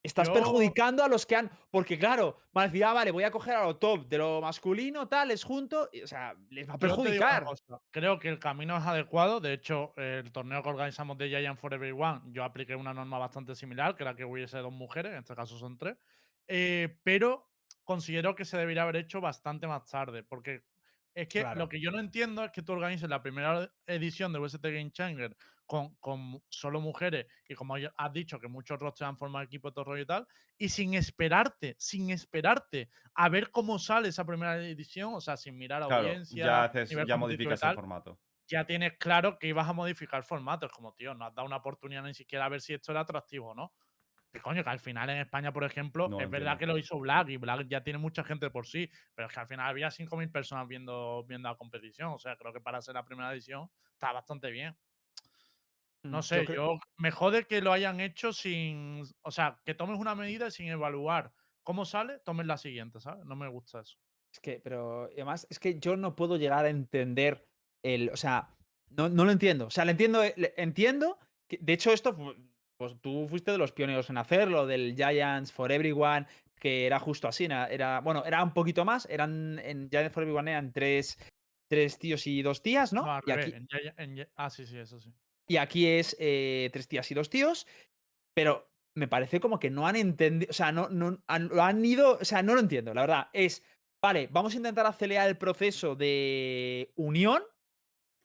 Estás 0.00 0.30
perjudicando 0.30 1.02
a 1.02 1.08
los 1.08 1.26
que 1.26 1.34
han. 1.34 1.50
Porque, 1.70 1.98
claro, 1.98 2.38
van 2.52 2.64
a 2.64 2.66
decir, 2.68 2.84
ah, 2.84 2.92
vale, 2.92 3.10
voy 3.10 3.24
a 3.24 3.32
coger 3.32 3.56
a 3.56 3.64
lo 3.64 3.76
top 3.76 4.06
de 4.08 4.18
lo 4.18 4.40
masculino, 4.40 5.08
tal, 5.08 5.32
es 5.32 5.42
junto. 5.42 5.88
y, 5.92 6.02
o 6.02 6.06
sea, 6.06 6.34
les 6.50 6.68
va 6.68 6.74
a 6.74 6.78
perjudicar. 6.78 7.44
Creo 7.90 8.18
que 8.20 8.28
el 8.28 8.38
camino 8.38 8.76
es 8.76 8.84
adecuado. 8.86 9.40
De 9.40 9.52
hecho, 9.52 9.92
el 9.96 10.30
torneo 10.30 10.62
que 10.62 10.68
organizamos 10.68 11.18
de 11.18 11.28
Giant 11.28 11.58
for 11.58 11.74
Everyone, 11.74 12.20
yo 12.26 12.44
apliqué 12.44 12.76
una 12.76 12.94
norma 12.94 13.18
bastante 13.18 13.56
similar, 13.56 13.96
que 13.96 14.04
era 14.04 14.14
que 14.14 14.24
hubiese 14.24 14.58
dos 14.58 14.72
mujeres, 14.72 15.12
en 15.12 15.18
este 15.18 15.34
caso 15.34 15.58
son 15.58 15.76
tres. 15.76 15.96
Eh, 16.46 16.96
pero 17.02 17.50
considero 17.82 18.34
que 18.36 18.44
se 18.44 18.56
debería 18.56 18.82
haber 18.84 18.96
hecho 18.96 19.20
bastante 19.20 19.66
más 19.66 19.84
tarde, 19.84 20.22
porque 20.22 20.62
es 21.12 21.26
que 21.26 21.40
Claro. 21.40 21.58
lo 21.58 21.68
que 21.68 21.80
yo 21.80 21.90
no 21.90 21.98
entiendo 21.98 22.44
es 22.44 22.52
que 22.52 22.62
tú 22.62 22.72
organices 22.72 23.08
la 23.08 23.20
primera 23.20 23.72
edición 23.86 24.32
de 24.32 24.38
VST 24.38 24.62
Game 24.62 24.92
Changer 24.92 25.36
con, 25.68 25.94
con 25.96 26.42
solo 26.48 26.80
mujeres 26.80 27.26
y 27.48 27.54
como 27.54 27.76
has 27.76 28.12
dicho 28.12 28.40
que 28.40 28.48
muchos 28.48 28.80
rosters 28.80 29.08
han 29.10 29.18
formado 29.18 29.44
equipo, 29.44 29.72
todo 29.72 29.84
rollo 29.84 30.02
y 30.02 30.06
tal, 30.06 30.26
y 30.58 30.70
sin 30.70 30.94
esperarte, 30.94 31.76
sin 31.78 32.10
esperarte 32.10 32.90
a 33.14 33.28
ver 33.28 33.52
cómo 33.52 33.78
sale 33.78 34.08
esa 34.08 34.26
primera 34.26 34.56
edición, 34.66 35.14
o 35.14 35.20
sea, 35.20 35.36
sin 35.36 35.56
mirar 35.58 35.82
a 35.82 35.86
Claro, 35.86 36.24
audiencia, 36.32 36.50
ya, 36.50 36.64
haces, 36.64 37.00
ya 37.02 37.16
modificas 37.16 37.64
el 37.64 37.72
formato. 37.72 38.20
ya 38.46 38.64
tienes 38.66 38.96
claro 38.98 39.38
que 39.38 39.48
ibas 39.48 39.68
a 39.68 39.72
modificar 39.72 40.22
formatos. 40.22 40.72
Como, 40.72 40.94
tío, 40.94 41.14
no 41.14 41.26
has 41.26 41.34
dado 41.34 41.46
una 41.46 41.56
oportunidad 41.56 42.02
ni 42.02 42.14
siquiera 42.14 42.46
a 42.46 42.48
ver 42.48 42.60
si 42.60 42.74
esto 42.74 42.92
era 42.92 43.00
atractivo 43.02 43.50
o 43.50 43.54
no. 43.54 43.74
Que 44.32 44.40
coño, 44.40 44.64
que 44.64 44.70
al 44.70 44.80
final 44.80 45.10
en 45.10 45.18
España, 45.18 45.52
por 45.52 45.64
ejemplo, 45.64 46.12
No 46.12 46.18
es 46.18 46.30
verdad 46.30 46.58
que 46.58 46.66
lo 46.66 46.78
hizo 46.78 46.98
Black 47.00 47.30
y 47.30 47.38
Black 47.38 47.66
ya 47.68 47.82
tiene 47.82 47.98
mucha 47.98 48.24
gente 48.24 48.50
por 48.50 48.66
sí, 48.66 48.90
pero 49.14 49.28
es 49.28 49.34
que 49.34 49.40
al 49.40 49.48
final 49.48 49.68
había 49.68 49.90
5.000 49.90 50.30
personas 50.30 50.68
viendo, 50.68 51.24
viendo 51.26 51.48
la 51.48 51.56
competición. 51.56 52.10
O 52.12 52.18
sea, 52.18 52.36
creo 52.36 52.52
que 52.52 52.60
para 52.60 52.82
ser 52.82 52.94
la 52.94 53.04
primera 53.04 53.32
edición 53.32 53.70
está 53.92 54.12
bastante 54.12 54.50
bien. 54.50 54.76
No 56.04 56.18
Mm, 56.18 56.22
sé, 56.22 56.44
creo- 56.44 56.56
yo, 56.74 56.80
me 56.96 57.10
jode 57.10 57.46
que 57.46 57.60
lo 57.60 57.72
hayan 57.72 58.00
hecho 58.00 58.32
sin. 58.32 59.02
O 59.22 59.30
sea, 59.30 59.60
que 59.64 59.74
tomes 59.74 59.98
una 59.98 60.14
medida 60.14 60.50
sin 60.50 60.68
evaluar 60.68 61.32
cómo 61.62 61.84
sale, 61.84 62.18
tomes 62.20 62.46
la 62.46 62.56
siguiente, 62.56 63.00
¿sabes? 63.00 63.24
No 63.26 63.36
me 63.36 63.48
gusta 63.48 63.80
eso. 63.80 63.98
Es 64.32 64.40
que, 64.40 64.60
pero 64.62 65.04
además, 65.04 65.46
es 65.50 65.58
que 65.58 65.78
yo 65.80 65.96
no 65.96 66.14
puedo 66.14 66.36
llegar 66.36 66.64
a 66.64 66.68
entender 66.70 67.48
el. 67.82 68.10
O 68.10 68.16
sea, 68.16 68.54
no, 68.90 69.08
no 69.08 69.24
lo 69.24 69.32
entiendo. 69.32 69.66
O 69.66 69.70
sea, 69.70 69.84
lo 69.84 69.90
entiendo, 69.90 70.22
eh, 70.22 70.34
le- 70.36 70.54
entiendo. 70.56 71.18
Que, 71.48 71.58
de 71.60 71.72
hecho, 71.72 71.92
esto, 71.92 72.16
pues 72.76 73.00
tú 73.00 73.26
fuiste 73.28 73.50
de 73.50 73.58
los 73.58 73.72
pioneros 73.72 74.08
en 74.10 74.18
hacerlo, 74.18 74.66
del 74.66 74.94
Giants 74.94 75.52
for 75.52 75.72
Everyone, 75.72 76.26
que 76.60 76.86
era 76.86 76.98
justo 77.00 77.26
así. 77.26 77.46
Era, 77.46 77.66
era- 77.66 78.00
bueno, 78.00 78.24
era 78.24 78.42
un 78.42 78.52
poquito 78.52 78.84
más. 78.84 79.06
Eran 79.06 79.58
en 79.58 79.88
Giants 79.90 80.12
for 80.14 80.22
Everyone 80.22 80.50
eran 80.50 80.72
tres, 80.72 81.18
tres 81.68 81.98
tíos 81.98 82.26
y 82.26 82.42
dos 82.42 82.62
tías, 82.62 82.92
¿no? 82.92 83.04
No, 83.04 83.12
al 83.14 83.22
y, 83.26 83.30
revés, 83.30 83.54
aquí, 83.54 83.92
en 83.96 84.28
ah, 84.36 84.50
sí, 84.50 84.64
sí, 84.66 84.78
eso 84.78 85.00
sí. 85.00 85.12
Y 85.48 85.56
aquí 85.56 85.86
es 85.86 86.16
eh, 86.20 86.70
tres 86.72 86.88
tías 86.88 87.10
y 87.10 87.14
dos 87.14 87.30
tíos. 87.30 87.66
Pero 88.34 88.70
me 88.94 89.08
parece 89.08 89.40
como 89.40 89.58
que 89.58 89.70
no 89.70 89.86
han 89.86 89.96
entendido. 89.96 90.50
O 90.50 90.54
sea, 90.54 90.72
no, 90.72 90.88
no 90.90 91.22
han, 91.26 91.48
lo 91.48 91.62
han 91.62 91.84
ido. 91.84 92.18
O 92.20 92.24
sea, 92.24 92.42
no 92.42 92.54
lo 92.54 92.60
entiendo, 92.60 92.94
la 92.94 93.02
verdad. 93.02 93.28
Es. 93.32 93.64
Vale, 94.02 94.28
vamos 94.30 94.54
a 94.54 94.58
intentar 94.58 94.86
acelerar 94.86 95.28
el 95.28 95.38
proceso 95.38 95.96
de 95.96 96.92
unión, 96.96 97.42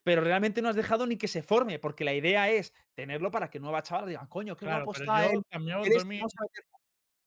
pero 0.04 0.22
realmente 0.22 0.62
no 0.62 0.68
has 0.68 0.76
dejado 0.76 1.06
ni 1.06 1.16
que 1.16 1.28
se 1.28 1.42
forme, 1.42 1.78
porque 1.80 2.04
la 2.04 2.14
idea 2.14 2.50
es 2.50 2.74
tenerlo 2.94 3.30
para 3.30 3.50
que 3.50 3.58
nuevas 3.60 3.84
chavalas 3.84 4.08
digan, 4.10 4.28
coño, 4.28 4.56
qué 4.56 4.66
Claro, 4.66 4.84
guapo 4.84 5.00
está 5.00 5.24
yo 5.26 5.32
él. 5.32 5.42
también 5.50 5.78
os 5.78 5.86
eres- 5.88 6.02
doy 6.04 6.08
mi- 6.08 6.18
vamos 6.18 6.34
a 6.38 6.42
meterlo". 6.44 6.70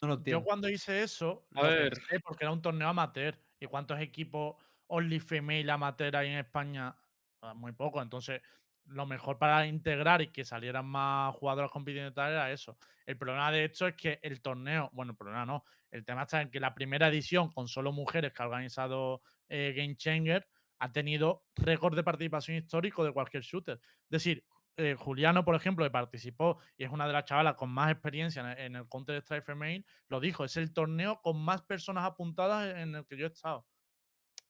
No 0.01 0.07
lo 0.09 0.23
Yo 0.23 0.43
cuando 0.43 0.69
hice 0.69 1.03
eso, 1.03 1.47
A 1.55 1.63
lo 1.63 1.69
ver. 1.69 1.89
pensé 1.93 2.19
porque 2.21 2.45
era 2.45 2.51
un 2.53 2.61
torneo 2.61 2.87
amateur. 2.89 3.43
¿Y 3.59 3.65
cuántos 3.67 3.99
equipos 3.99 4.55
Only 4.87 5.19
Female 5.19 5.69
amateur 5.71 6.15
hay 6.15 6.29
en 6.29 6.37
España? 6.39 6.95
Ah, 7.41 7.53
Muy 7.55 7.73
poco. 7.73 8.01
Entonces, 8.01 8.41
lo 8.87 9.05
mejor 9.05 9.37
para 9.37 9.65
integrar 9.65 10.21
y 10.21 10.31
que 10.31 10.45
salieran 10.45 10.85
más 10.85 11.35
jugadores 11.35 11.71
compitiendo 11.71 12.11
y 12.11 12.13
tal 12.13 12.31
era 12.31 12.51
eso. 12.51 12.77
El 13.05 13.17
problema 13.17 13.51
de 13.51 13.65
hecho 13.65 13.87
es 13.87 13.95
que 13.95 14.19
el 14.21 14.41
torneo, 14.41 14.89
bueno, 14.93 15.11
el 15.11 15.17
problema 15.17 15.45
no, 15.45 15.63
el 15.91 16.03
tema 16.05 16.23
está 16.23 16.41
en 16.41 16.49
que 16.49 16.59
la 16.59 16.73
primera 16.73 17.07
edición 17.07 17.49
con 17.51 17.67
solo 17.67 17.91
mujeres 17.91 18.33
que 18.33 18.43
ha 18.43 18.45
organizado 18.45 19.21
eh, 19.49 19.73
Game 19.75 19.95
Changer 19.95 20.47
ha 20.79 20.91
tenido 20.91 21.45
récord 21.55 21.95
de 21.95 22.03
participación 22.03 22.57
histórico 22.57 23.03
de 23.03 23.11
cualquier 23.11 23.43
shooter. 23.43 23.79
Es 23.81 24.09
decir, 24.09 24.43
eh, 24.75 24.95
Juliano, 24.97 25.43
por 25.43 25.55
ejemplo, 25.55 25.83
que 25.83 25.89
participó 25.89 26.59
y 26.77 26.83
es 26.83 26.91
una 26.91 27.07
de 27.07 27.13
las 27.13 27.25
chavalas 27.25 27.55
con 27.55 27.69
más 27.69 27.91
experiencia 27.91 28.41
en 28.41 28.47
el, 28.47 28.57
en 28.59 28.75
el 28.75 28.87
Counter 28.87 29.15
Strike 29.17 29.43
Female, 29.43 29.83
lo 30.07 30.19
dijo, 30.19 30.45
es 30.45 30.55
el 30.57 30.71
torneo 30.71 31.19
con 31.21 31.43
más 31.43 31.63
personas 31.63 32.05
apuntadas 32.05 32.75
en 32.75 32.93
el 32.93 33.05
que 33.07 33.17
yo 33.17 33.25
he 33.25 33.29
estado. 33.29 33.65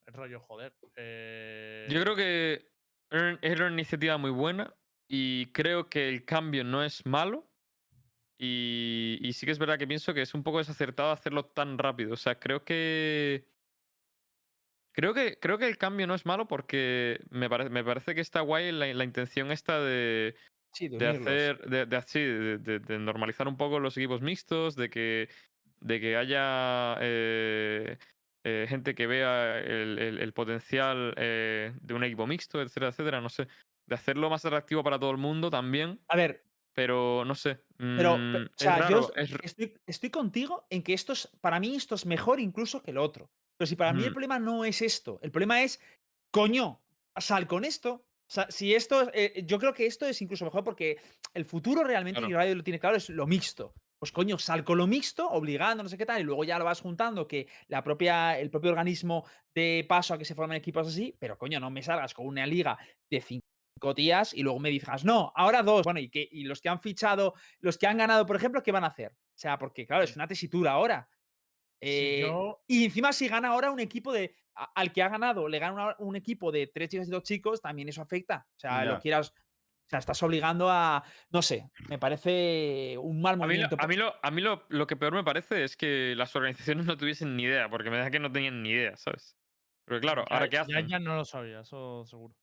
El 0.05 0.13
rollo, 0.13 0.39
joder. 0.39 0.73
Yo 0.81 0.87
eh, 0.95 1.87
creo 1.89 2.15
que 2.15 2.76
era 3.09 3.39
era 3.41 3.65
una 3.65 3.73
iniciativa 3.73 4.17
muy 4.17 4.31
buena 4.31 4.75
y 5.07 5.51
creo 5.53 5.89
que 5.89 6.09
el 6.09 6.25
cambio 6.25 6.63
no 6.63 6.83
es 6.83 7.05
malo. 7.05 7.49
Y, 8.39 9.19
y 9.21 9.33
sí 9.33 9.45
que 9.47 9.53
es 9.53 9.59
verdad 9.59 9.79
que 9.79 9.87
pienso 9.87 10.13
que 10.13 10.21
es 10.23 10.33
un 10.35 10.43
poco 10.43 10.59
desacertado 10.59 11.11
hacerlo 11.11 11.45
tan 11.45 11.77
rápido. 11.77 12.13
O 12.13 12.17
sea, 12.17 12.39
creo 12.39 12.65
que. 12.65 13.47
Creo 14.91 15.13
que, 15.13 15.37
creo 15.39 15.59
que 15.59 15.67
el 15.67 15.77
cambio 15.77 16.07
no 16.07 16.15
es 16.15 16.25
malo 16.25 16.47
porque 16.47 17.19
me, 17.29 17.49
parece 17.49 17.69
me 17.69 17.83
parece 17.83 18.15
que 18.15 18.21
está 18.21 18.41
guay 18.41 18.71
la, 18.71 18.91
la 18.93 19.03
intención 19.03 19.51
esta 19.51 19.79
de, 19.79 20.35
Sí, 20.71 20.87
de 20.89 21.07
hacer, 21.07 21.59
de, 21.69 21.85
de, 21.85 22.01
sí, 22.03 22.19
de- 22.21 22.57
de- 22.57 22.79
de 22.79 22.99
normalizar 22.99 23.47
un 23.47 23.57
poco 23.57 23.79
los 23.79 23.97
equipos 23.97 24.21
mixtos, 24.21 24.75
de 24.75 24.89
que, 24.89 25.29
de 25.81 25.99
que 26.01 26.17
haya 26.17 26.97
eh, 27.01 27.97
eh, 28.43 28.65
gente 28.69 28.95
que 28.95 29.07
vea 29.07 29.59
el, 29.59 29.99
el- 29.99 30.19
el 30.19 30.33
potencial 30.33 31.13
eh, 31.17 31.73
de 31.81 31.93
un 31.93 32.03
equipo 32.03 32.27
mixto, 32.27 32.61
etcétera, 32.61 32.89
etcétera, 32.89 33.21
no 33.21 33.29
sé. 33.29 33.47
De 33.87 33.95
hacerlo 33.95 34.29
más 34.29 34.43
atractivo 34.45 34.83
para 34.83 34.99
todo 34.99 35.11
el 35.11 35.17
mundo 35.17 35.49
también, 35.49 35.99
A 36.09 36.15
ver, 36.15 36.43
pero 36.73 37.23
no 37.25 37.35
sé. 37.35 37.61
pero, 37.95 38.15
pe- 38.15 38.23
mm, 38.23 38.35
o 38.35 38.45
es 38.45 38.51
sea, 38.57 38.89
yo 38.89 39.11
es 39.15 39.31
estoy, 39.43 39.73
estoy 39.85 40.09
contigo 40.09 40.65
en 40.69 40.83
que 40.83 40.93
esto 40.93 41.13
es, 41.13 41.27
para 41.41 41.59
mí 41.59 41.75
esto 41.75 41.95
es 41.95 42.05
mejor 42.05 42.39
incluso 42.39 42.81
que 42.83 42.91
el 42.91 42.97
otro. 42.97 43.29
Pero 43.57 43.67
si 43.67 43.75
para 43.75 43.93
mí 43.93 44.01
el 44.03 44.07
Ujú. 44.09 44.13
problema 44.13 44.39
no 44.39 44.65
es 44.65 44.81
esto, 44.81 45.19
el 45.23 45.31
problema 45.31 45.63
es, 45.63 45.81
coño, 46.31 46.81
sal 47.17 47.47
con 47.47 47.65
esto. 47.65 48.03
O 48.29 48.33
sea, 48.33 48.51
si 48.51 48.75
esto, 48.75 49.09
eh, 49.13 49.43
yo 49.45 49.57
creo 49.57 49.73
que 49.73 49.85
esto 49.85 50.05
es 50.05 50.21
incluso 50.21 50.43
mejor 50.45 50.63
porque 50.63 50.97
el 51.33 51.45
futuro 51.45 51.83
realmente, 51.83 52.19
Claro. 52.19 52.29
y 52.31 52.35
Radio 52.35 52.55
lo 52.55 52.63
tiene 52.63 52.79
claro, 52.79 52.97
es 52.97 53.09
lo 53.09 53.25
mixto. 53.25 53.73
Pues 53.99 54.11
coño, 54.11 54.37
sal 54.37 54.63
con 54.63 54.77
lo 54.77 54.85
mixto, 54.85 55.27
obligando, 55.27 55.81
no 55.81 55.89
sé 55.89 55.97
qué 55.97 56.05
tal, 56.05 56.21
y 56.21 56.23
luego 56.23 56.43
ya 56.43 56.59
lo 56.59 56.65
vas 56.65 56.81
juntando, 56.81 57.27
que 57.27 57.47
la 57.67 57.83
propia, 57.83 58.37
el 58.39 58.51
propio 58.51 58.69
organismo 58.69 59.25
de 59.55 59.85
paso 59.89 60.13
a 60.13 60.17
que 60.19 60.25
se 60.25 60.35
formen 60.35 60.57
equipos 60.57 60.87
así, 60.87 61.15
pero 61.19 61.37
coño, 61.37 61.59
no 61.59 61.71
me 61.71 61.81
salgas 61.81 62.13
con 62.13 62.27
una 62.27 62.45
liga 62.45 62.77
de 63.09 63.21
cinco 63.21 63.95
tías 63.95 64.35
y 64.35 64.43
luego 64.43 64.59
me 64.59 64.69
digas, 64.69 65.03
no, 65.03 65.31
ahora 65.35 65.63
dos. 65.63 65.83
Bueno, 65.83 65.99
y, 65.99 66.09
que, 66.09 66.27
y 66.31 66.43
los 66.43 66.61
que 66.61 66.69
han 66.69 66.79
fichado, 66.79 67.33
los 67.59 67.77
que 67.79 67.87
han 67.87 67.97
ganado, 67.97 68.27
por 68.27 68.35
ejemplo, 68.35 68.61
¿qué 68.61 68.71
van 68.71 68.83
a 68.83 68.87
hacer? 68.87 69.13
O 69.13 69.39
sea, 69.39 69.57
porque 69.57 69.87
claro, 69.87 70.03
es 70.03 70.15
una 70.15 70.27
tesitura 70.27 70.71
ahora. 70.73 71.09
si 71.81 71.89
Eh, 71.89 72.19
yo, 72.21 72.63
y 72.67 72.85
encima, 72.85 73.13
si 73.13 73.27
gana 73.27 73.49
ahora 73.49 73.71
un 73.71 73.79
equipo 73.79 74.11
de. 74.13 74.35
a- 74.55 74.71
al 74.75 74.91
que 74.91 75.03
ha 75.03 75.09
ganado, 75.09 75.47
le 75.47 75.59
gana 75.59 75.73
una- 75.73 75.95
un 75.99 76.15
equipo 76.15 76.51
de 76.51 76.67
tres 76.67 76.89
chicas 76.89 77.07
y 77.07 77.11
dos 77.11 77.23
chicos, 77.23 77.61
también 77.61 77.89
eso 77.89 78.01
afecta. 78.01 78.47
O 78.57 78.59
sea, 78.59 78.83
lo 78.85 78.93
Ya. 78.95 78.99
quieras. 78.99 79.33
O 79.87 79.89
sea, 79.89 79.99
estás 79.99 80.21
obligando 80.21 80.69
a. 80.69 81.03
No 81.31 81.41
sé, 81.41 81.71
me 81.87 81.97
parece 81.97 82.97
un 82.97 83.21
mal 83.21 83.35
A 83.35 83.47
mí, 83.47 83.55
lo, 83.55 83.67
movimiento. 83.67 83.77
a 83.79 83.87
mí, 83.87 83.95
lo, 83.95 84.13
a 84.21 84.31
mí 84.31 84.41
lo, 84.41 84.65
lo 84.67 84.85
que 84.85 84.97
peor 84.97 85.13
me 85.13 85.23
parece 85.23 85.63
es 85.63 85.77
que 85.77 86.13
las 86.17 86.35
organizaciones 86.35 86.85
no 86.85 86.97
tuviesen 86.97 87.37
ni 87.37 87.43
idea, 87.43 87.69
porque 87.69 87.89
me 87.89 87.97
da 87.97 88.11
que 88.11 88.19
no 88.19 88.29
tenían 88.29 88.61
ni 88.63 88.71
idea, 88.71 88.97
¿sabes? 88.97 89.37
Porque 89.85 90.01
claro, 90.01 90.25
ya, 90.29 90.35
¿ahora 90.35 90.49
qué 90.49 90.55
ya- 90.57 90.61
hacen? 90.63 90.87
ya 90.89 90.99
no 90.99 91.15
lo 91.15 91.23
sabía, 91.23 91.61
eso 91.61 92.03
seguro. 92.05 92.35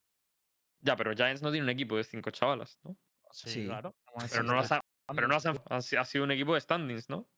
Ya, 0.81 0.95
pero 0.95 1.13
Giants 1.13 1.43
no 1.43 1.51
tiene 1.51 1.65
un 1.65 1.69
equipo 1.69 1.97
de 1.97 2.03
cinco 2.03 2.31
chavalas, 2.31 2.79
¿no? 2.83 2.97
Sí, 3.31 3.49
Sí, 3.51 3.65
claro. 3.67 3.95
Pero 4.31 4.41
no 4.41 4.55
las 4.55 4.71
ha, 4.71 4.81
pero 5.13 5.27
no 5.27 5.35
las 5.35 5.45
han- 5.45 5.61
ha, 5.69 5.81
si- 5.81 5.97
ha 5.97 6.05
sido 6.05 6.23
un 6.23 6.31
equipo 6.31 6.55
de 6.55 6.61
standings, 6.61 7.09
¿no? 7.09 7.29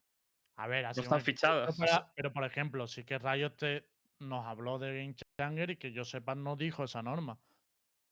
A 0.55 0.67
ver, 0.67 0.85
ha 0.85 0.93
No 0.93 1.01
están 1.01 1.21
fichadas. 1.21 1.77
Pero, 2.15 2.31
por 2.31 2.45
ejemplo, 2.45 2.87
sí 2.87 3.03
que 3.03 3.19
Riot 3.19 3.51
te- 3.57 3.89
nos 4.19 4.45
habló 4.45 4.79
de 4.79 4.97
Game 5.01 5.15
Changer 5.37 5.71
y 5.71 5.77
que 5.77 5.91
yo 5.91 6.05
sepa 6.05 6.33
no 6.33 6.55
dijo 6.55 6.85
esa 6.85 7.03
norma. 7.03 7.39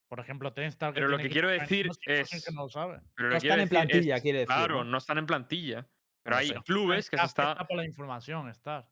Por 0.08 0.20
ejemplo, 0.20 0.54
Tenstar 0.54 0.94
Pero 0.94 1.08
lo 1.08 1.18
que 1.18 1.30
quiero 1.30 1.48
de 1.48 1.60
decir 1.60 1.88
21, 1.88 1.94
100% 1.96 2.30
que 2.30 2.50
es- 2.50 2.54
no 2.54 2.64
lo 2.64 2.70
sabe. 2.70 3.02
Pero 3.16 3.30
No 3.30 3.34
lo 3.34 3.38
están 3.38 3.60
en 3.60 3.70
plantilla, 3.70 4.16
es- 4.18 4.22
quiere 4.22 4.40
decir, 4.40 4.54
Claro, 4.56 4.84
¿no? 4.84 4.92
¿no? 4.92 4.98
están 4.98 5.18
en 5.18 5.26
plantilla. 5.26 5.88
Pero 6.24 6.36
No 6.36 6.40
hay 6.40 6.48
sé. 6.48 6.56
clubes 6.66 7.10
que 7.10 7.18
se 7.18 7.26
Está, 7.26 7.52
está. 7.52 7.68
por 7.68 7.78
la 7.78 7.86
información, 7.86 8.50
estar. 8.50 8.90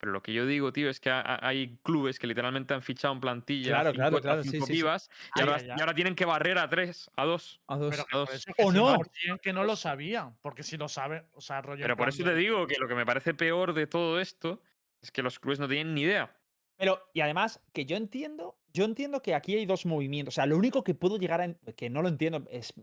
Pero 0.00 0.12
lo 0.12 0.22
que 0.22 0.32
yo 0.32 0.46
digo, 0.46 0.72
tío, 0.72 0.88
es 0.90 1.00
que 1.00 1.10
ha- 1.10 1.20
ha- 1.20 1.46
hay 1.48 1.76
clubes 1.82 2.18
que 2.20 2.26
literalmente 2.28 2.72
han 2.72 2.82
fichado 2.82 3.12
en 3.14 3.20
plantilla 3.20 3.70
Claro, 3.70 3.90
cinco, 3.90 3.96
claro, 3.98 4.20
claro, 4.20 4.42
sí, 4.44 4.50
cinco 4.50 4.66
sí, 4.66 4.72
sí. 4.74 4.78
pibas 4.78 5.10
y, 5.34 5.40
ahora, 5.40 5.92
y 5.92 5.94
tienen 5.94 6.14
que 6.14 6.24
barrer 6.24 6.56
a 6.58 6.68
tres, 6.68 7.10
a 7.16 7.24
dos. 7.24 7.60
a 7.66 7.76
dos. 7.76 8.06
Pero 8.06 8.28
¡O 8.58 8.72
no! 8.72 8.86
100% 8.94 9.40
que 9.42 9.52
no 9.52 9.64
lo 9.64 9.74
sabían. 9.74 10.38
Porque 10.40 10.62
si 10.62 10.76
lo 10.76 10.88
saben, 10.88 11.26
o 11.32 11.40
sea, 11.40 11.60
rollo. 11.62 11.82
Pero 11.82 11.96
por 11.96 12.08
eso 12.08 12.22
te 12.22 12.34
digo 12.34 12.66
que 12.68 12.76
lo 12.78 12.86
que 12.86 12.94
me 12.94 13.04
parece 13.04 13.34
peor 13.34 13.72
de 13.74 13.86
todo 13.88 14.20
esto 14.20 14.62
es 15.02 15.10
que 15.10 15.22
los 15.22 15.40
clubes 15.40 15.58
no 15.58 15.66
tienen 15.68 15.94
ni 15.94 16.02
idea. 16.02 16.36
Pero, 16.76 17.10
y 17.12 17.20
además, 17.20 17.60
que 17.72 17.84
yo 17.84 17.96
entiendo, 17.96 18.57
yo 18.72 18.84
entiendo 18.84 19.22
que 19.22 19.34
aquí 19.34 19.56
hay 19.56 19.66
dos 19.66 19.86
movimientos. 19.86 20.34
O 20.34 20.36
sea, 20.36 20.46
lo 20.46 20.56
único 20.56 20.84
que 20.84 20.94
puedo 20.94 21.18
llegar 21.18 21.40
a. 21.40 21.54
que 21.72 21.90
no 21.90 22.02
lo 22.02 22.08
entiendo 22.08 22.44
es 22.50 22.74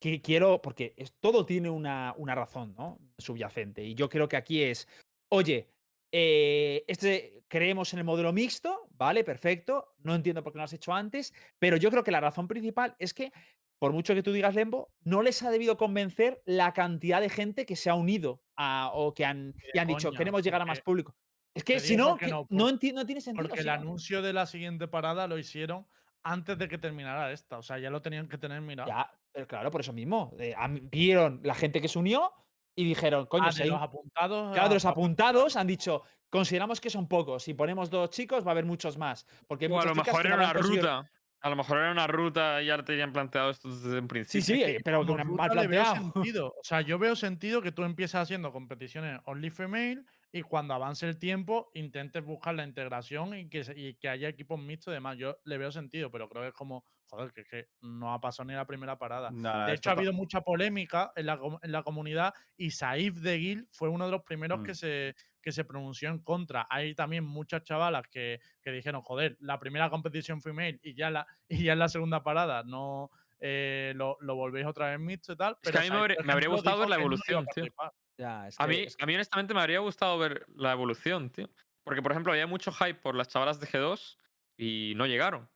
que 0.00 0.20
quiero. 0.20 0.62
Porque 0.62 0.94
es, 0.96 1.12
todo 1.20 1.46
tiene 1.46 1.70
una, 1.70 2.14
una 2.16 2.34
razón, 2.34 2.74
¿no? 2.76 2.98
Subyacente. 3.18 3.84
Y 3.84 3.94
yo 3.94 4.08
creo 4.08 4.28
que 4.28 4.36
aquí 4.36 4.62
es. 4.62 4.88
Oye, 5.28 5.70
eh, 6.12 6.84
este, 6.88 7.44
creemos 7.48 7.92
en 7.92 8.00
el 8.00 8.04
modelo 8.04 8.32
mixto, 8.32 8.88
¿vale? 8.92 9.24
Perfecto. 9.24 9.94
No 10.02 10.14
entiendo 10.14 10.42
por 10.42 10.52
qué 10.52 10.58
no 10.58 10.60
lo 10.60 10.64
has 10.64 10.72
hecho 10.72 10.92
antes. 10.92 11.32
Pero 11.58 11.76
yo 11.76 11.90
creo 11.90 12.04
que 12.04 12.10
la 12.10 12.20
razón 12.20 12.48
principal 12.48 12.96
es 12.98 13.14
que, 13.14 13.32
por 13.78 13.92
mucho 13.92 14.14
que 14.14 14.22
tú 14.22 14.32
digas 14.32 14.54
Lembo, 14.54 14.92
no 15.04 15.22
les 15.22 15.42
ha 15.42 15.50
debido 15.50 15.76
convencer 15.76 16.42
la 16.44 16.72
cantidad 16.72 17.20
de 17.20 17.30
gente 17.30 17.64
que 17.66 17.76
se 17.76 17.90
ha 17.90 17.94
unido 17.94 18.42
a, 18.56 18.90
o 18.92 19.14
que 19.14 19.24
han, 19.24 19.54
y 19.72 19.78
han 19.78 19.88
dicho, 19.88 20.12
queremos 20.12 20.42
llegar 20.42 20.60
a 20.60 20.66
más 20.66 20.80
público. 20.80 21.14
Es 21.54 21.64
que 21.64 21.80
si 21.80 21.96
digo 21.96 22.10
no, 22.10 22.16
por 22.16 22.28
no, 22.28 22.46
no, 22.50 22.70
no 22.70 22.78
tiene 23.06 23.20
sentido. 23.20 23.48
Porque 23.48 23.60
el 23.60 23.66
no. 23.66 23.72
anuncio 23.72 24.22
de 24.22 24.32
la 24.32 24.46
siguiente 24.46 24.86
parada 24.88 25.26
lo 25.26 25.36
hicieron 25.38 25.86
antes 26.22 26.56
de 26.58 26.68
que 26.68 26.78
terminara 26.78 27.32
esta. 27.32 27.58
O 27.58 27.62
sea, 27.62 27.78
ya 27.78 27.90
lo 27.90 28.00
tenían 28.02 28.28
que 28.28 28.38
tener 28.38 28.60
mirado. 28.60 28.88
Ya, 28.88 29.10
pero 29.32 29.46
claro, 29.46 29.70
por 29.70 29.80
eso 29.80 29.92
mismo. 29.92 30.32
eh, 30.38 30.54
vieron 30.90 31.40
la 31.42 31.54
gente 31.54 31.80
que 31.80 31.88
se 31.88 31.98
unió 31.98 32.32
y 32.76 32.84
dijeron, 32.84 33.26
coño, 33.26 33.44
Ah, 33.48 33.52
si 33.52 33.58
de 33.58 33.64
hay 33.64 33.70
los 33.70 33.78
un- 33.78 33.84
apuntados. 33.84 34.52
claro, 34.52 34.68
de 34.68 34.74
los 34.74 34.84
apuntados 34.84 35.56
han 35.56 35.66
dicho, 35.66 36.02
consideramos 36.28 36.80
que 36.80 36.88
son 36.90 37.08
pocos. 37.08 37.42
Si 37.42 37.54
ponemos 37.54 37.90
dos 37.90 38.10
chicos, 38.10 38.44
va 38.44 38.50
a 38.50 38.52
haber 38.52 38.64
muchos 38.64 38.96
más. 38.96 39.26
Porque 39.48 39.66
hay 39.66 39.72
O 39.72 39.80
a 39.80 39.84
lo 39.86 39.94
mejor 39.94 40.22
no 40.28 40.34
era 40.34 40.36
una 40.36 40.52
ruta. 40.52 41.10
A 41.42 41.48
lo 41.48 41.56
mejor 41.56 41.78
era 41.78 41.90
una 41.90 42.06
ruta 42.06 42.62
y 42.62 42.66
ya 42.66 42.76
te 42.76 42.82
tenían 42.82 43.12
planteado 43.14 43.48
esto 43.50 43.70
desde 43.70 43.96
un 43.98 44.02
Sí, 44.02 44.08
principio. 44.08 44.42
sí, 44.56 44.62
eh, 44.62 44.80
pero 44.84 45.00
una- 45.00 45.24
mal 45.24 45.48
veo 45.48 45.52
planteado. 45.68 45.94
sentido. 46.12 46.48
O 46.48 46.62
sea, 46.62 46.82
yo 46.82 46.98
veo 46.98 47.16
sentido 47.16 47.62
que 47.62 47.72
tú 47.72 47.82
empieces 47.82 48.16
haciendo 48.16 48.52
competiciones 48.52 49.18
only 49.24 49.48
female 49.50 50.04
y 50.32 50.42
cuando 50.42 50.74
avance 50.74 51.06
el 51.08 51.18
tiempo 51.18 51.70
intentes 51.74 52.24
buscar 52.24 52.54
la 52.54 52.64
integración 52.64 53.36
y 53.36 53.48
que, 53.48 53.62
y 53.74 53.94
que 53.94 54.08
haya 54.08 54.28
equipos 54.28 54.60
mixtos 54.60 54.92
y 54.92 54.94
demás. 54.94 55.16
Yo 55.18 55.38
le 55.44 55.58
veo 55.58 55.72
sentido, 55.72 56.10
pero 56.10 56.28
creo 56.28 56.42
que 56.42 56.48
es 56.48 56.54
como, 56.54 56.84
joder, 57.08 57.32
que, 57.32 57.40
es 57.40 57.48
que 57.48 57.66
no 57.80 58.12
ha 58.12 58.20
pasado 58.20 58.46
ni 58.46 58.54
la 58.54 58.66
primera 58.66 58.96
parada. 58.98 59.30
Nada, 59.32 59.66
de 59.66 59.74
hecho, 59.74 59.90
ha 59.90 59.94
habido 59.94 60.12
mucha 60.12 60.42
polémica 60.42 61.12
en 61.16 61.26
la, 61.26 61.40
en 61.62 61.72
la 61.72 61.82
comunidad 61.82 62.32
y 62.56 62.70
Saif 62.70 63.16
de 63.16 63.38
Gil 63.38 63.68
fue 63.72 63.88
uno 63.88 64.04
de 64.06 64.12
los 64.12 64.22
primeros 64.22 64.62
que, 64.62 64.72
Mm. 64.72 64.74
se, 64.76 65.14
que 65.42 65.50
se 65.52 65.64
pronunció 65.64 66.08
en 66.10 66.20
contra. 66.20 66.66
Hay 66.70 66.94
también 66.94 67.24
muchas 67.24 67.64
chavalas 67.64 68.06
que, 68.08 68.40
que 68.62 68.70
dijeron, 68.70 69.02
joder, 69.02 69.36
la 69.40 69.58
primera 69.58 69.90
competición 69.90 70.40
female 70.40 70.78
y 70.82 70.94
ya, 70.94 71.10
la, 71.10 71.26
y 71.48 71.64
ya 71.64 71.72
en 71.72 71.78
la 71.80 71.88
segunda 71.88 72.22
parada 72.22 72.62
no 72.62 73.10
eh, 73.40 73.94
lo, 73.96 74.16
lo 74.20 74.36
volvéis 74.36 74.66
otra 74.66 74.90
vez 74.90 75.00
mixto 75.00 75.32
y 75.32 75.36
tal. 75.36 75.56
que 75.62 75.70
a 75.70 75.72
pero 75.72 75.82
mí 75.82 75.90
me 75.90 75.96
habría- 75.96 76.16
me 76.22 76.46
gustado 76.46 76.78
ver 76.80 76.88
la 76.90 76.96
él 76.96 77.02
no 77.02 77.08
a. 78.24 78.26
Ya, 78.26 78.48
es 78.48 78.60
mí, 78.66 78.76
es 78.86 78.96
que- 78.96 78.96
a 79.00 79.06
mí 79.06 79.14
honestamente 79.14 79.54
me 79.54 79.60
habría 79.60 79.78
gustado 79.80 80.18
ver 80.18 80.46
la 80.54 80.72
evolución, 80.72 81.30
tío. 81.30 81.48
Porque, 81.84 82.02
por 82.02 82.12
ejemplo, 82.12 82.32
había 82.32 82.46
mucho 82.46 82.72
hype 82.72 82.94
por 83.00 83.14
las 83.14 83.28
chavalas 83.28 83.60
de 83.60 83.66
G2 83.66 84.18
y 84.56 84.94
no 84.96 85.06
llegaron, 85.06 85.50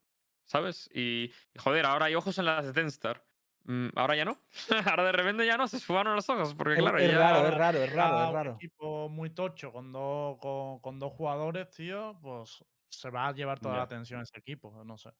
¿sabes? 0.47 0.89
Y, 0.93 1.33
y, 1.55 1.59
joder, 1.59 1.87
ahora 1.87 2.07
hay 2.07 2.15
ojos 2.15 2.39
en 2.39 2.47
las 2.47 2.65
de 2.67 2.73
Tenstar. 2.73 3.27
Mm, 3.65 3.89
ahora 3.97 4.17
ya 4.17 4.25
no. 4.25 4.39
ahora 4.87 5.05
de 5.05 5.12
repente 5.12 5.47
ya 5.47 5.57
no, 5.57 5.69
se 5.69 5.77
esfumaron 5.79 6.17
los 6.17 6.29
ojos. 6.31 6.55
Porque, 6.55 6.77
es, 6.77 6.81
claro, 6.81 6.99
es 6.99 7.12
ya... 7.12 7.19
raro, 7.19 7.47
es 7.47 7.55
raro, 7.55 7.83
es 7.83 7.93
raro, 7.93 8.23
es 8.23 8.31
un 8.31 8.33
raro. 8.33 8.55
equipo 8.59 9.09
muy 9.09 9.31
tocho 9.31 9.73
con 9.73 9.93
dos, 9.93 10.39
con, 10.41 10.81
con 10.81 10.99
dos 10.99 11.12
jugadores, 11.12 11.71
tío, 11.71 12.19
pues 12.23 12.65
se 12.89 13.11
va 13.11 13.29
a 13.29 13.33
llevar 13.33 13.61
toda 13.61 13.77
Ya. 13.77 13.79
la 13.79 13.83
atención 13.85 14.21
ese 14.23 14.39
equipo, 14.39 14.85
no 14.85 14.97
sé. 14.99 15.11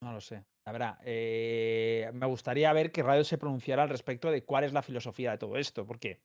No 0.00 0.12
lo 0.12 0.20
sé. 0.20 0.44
La 0.64 0.72
verdad, 0.72 0.98
eh, 1.04 2.10
me 2.14 2.26
gustaría 2.26 2.72
ver 2.72 2.90
que 2.92 3.02
Radio 3.02 3.24
se 3.24 3.38
pronunciara 3.38 3.82
al 3.82 3.88
respecto 3.88 4.30
de 4.30 4.44
cuál 4.44 4.64
es 4.64 4.72
la 4.72 4.82
filosofía 4.82 5.32
de 5.32 5.38
todo 5.38 5.56
esto, 5.56 5.86
porque 5.86 6.22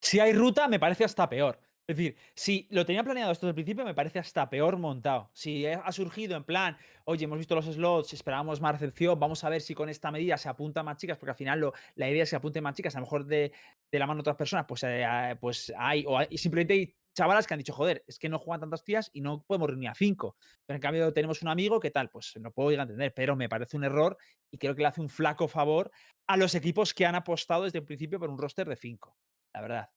si 0.00 0.20
hay 0.20 0.32
ruta, 0.32 0.68
me 0.68 0.78
parece 0.78 1.04
hasta 1.04 1.28
peor. 1.28 1.58
Es 1.86 1.96
decir, 1.96 2.16
si 2.36 2.68
lo 2.70 2.86
tenía 2.86 3.02
planeado 3.02 3.32
esto 3.32 3.46
desde 3.46 3.50
el 3.50 3.54
principio, 3.64 3.84
me 3.84 3.94
parece 3.94 4.20
hasta 4.20 4.48
peor 4.48 4.76
montado. 4.78 5.30
Si 5.32 5.66
ha 5.66 5.90
surgido 5.90 6.36
en 6.36 6.44
plan, 6.44 6.76
oye, 7.04 7.24
hemos 7.24 7.38
visto 7.38 7.56
los 7.56 7.64
slots, 7.66 8.12
esperábamos 8.12 8.60
más 8.60 8.72
recepción, 8.72 9.18
vamos 9.18 9.42
a 9.42 9.48
ver 9.48 9.60
si 9.60 9.74
con 9.74 9.88
esta 9.88 10.12
medida 10.12 10.36
se 10.38 10.48
apuntan 10.48 10.84
más 10.84 10.98
chicas, 10.98 11.18
porque 11.18 11.30
al 11.32 11.36
final 11.36 11.58
lo- 11.58 11.72
la 11.96 12.08
idea 12.08 12.22
es 12.22 12.30
que 12.30 12.36
apunten 12.36 12.62
más 12.62 12.76
chicas, 12.76 12.94
a 12.94 13.00
lo 13.00 13.06
mejor 13.06 13.26
de, 13.26 13.52
de 13.90 13.98
la 13.98 14.06
mano 14.06 14.18
de 14.18 14.20
otras 14.20 14.36
personas, 14.36 14.66
pues, 14.68 14.84
eh, 14.84 15.36
pues 15.40 15.72
hay, 15.76 16.04
o 16.06 16.16
hay- 16.16 16.38
simplemente 16.38 16.74
hay 16.74 16.94
chavalas 17.20 17.46
que 17.46 17.52
han 17.52 17.58
dicho, 17.58 17.74
joder, 17.74 18.02
es 18.06 18.18
que 18.18 18.30
no 18.30 18.38
juegan 18.38 18.60
tantas 18.60 18.82
tías 18.82 19.10
y 19.12 19.20
no 19.20 19.42
podemos 19.42 19.68
reunir 19.68 19.90
a 19.90 19.94
cinco. 19.94 20.38
Pero 20.64 20.76
en 20.76 20.80
cambio 20.80 21.12
tenemos 21.12 21.42
un 21.42 21.48
amigo 21.48 21.78
que 21.78 21.90
tal, 21.90 22.08
pues 22.08 22.34
lo 22.36 22.50
puedo 22.50 22.70
llegar 22.70 22.86
a 22.86 22.90
entender, 22.90 23.12
pero 23.12 23.36
me 23.36 23.46
parece 23.46 23.76
un 23.76 23.84
error 23.84 24.16
y 24.50 24.56
creo 24.56 24.74
que 24.74 24.80
le 24.80 24.88
hace 24.88 25.02
un 25.02 25.10
flaco 25.10 25.46
favor 25.46 25.90
a 26.26 26.38
los 26.38 26.54
equipos 26.54 26.94
que 26.94 27.04
han 27.04 27.14
apostado 27.14 27.64
desde 27.64 27.78
el 27.78 27.84
principio 27.84 28.18
por 28.18 28.30
un 28.30 28.38
roster 28.38 28.66
de 28.66 28.76
cinco, 28.76 29.18
la 29.52 29.60
verdad. 29.60 29.90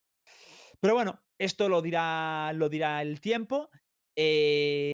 Pero 0.82 0.96
bueno, 0.96 1.24
esto 1.38 1.70
lo 1.70 1.82
dirá, 1.82 2.52
lo 2.54 2.68
dirá 2.68 3.02
el 3.02 3.22
tiempo. 3.22 3.70
Eh, 4.18 4.92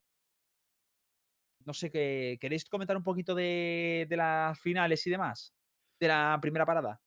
no 1.65 1.73
sé, 1.73 1.89
qué 1.89 2.37
¿queréis 2.39 2.65
comentar 2.65 2.95
un 2.95 3.03
poquito 3.03 3.33
de, 3.33 4.05
de 4.07 4.17
las 4.17 4.59
finales 4.59 5.05
y 5.07 5.09
demás? 5.09 5.55
De 5.99 6.07
la 6.07 6.37
primera 6.39 6.67
parada. 6.67 7.01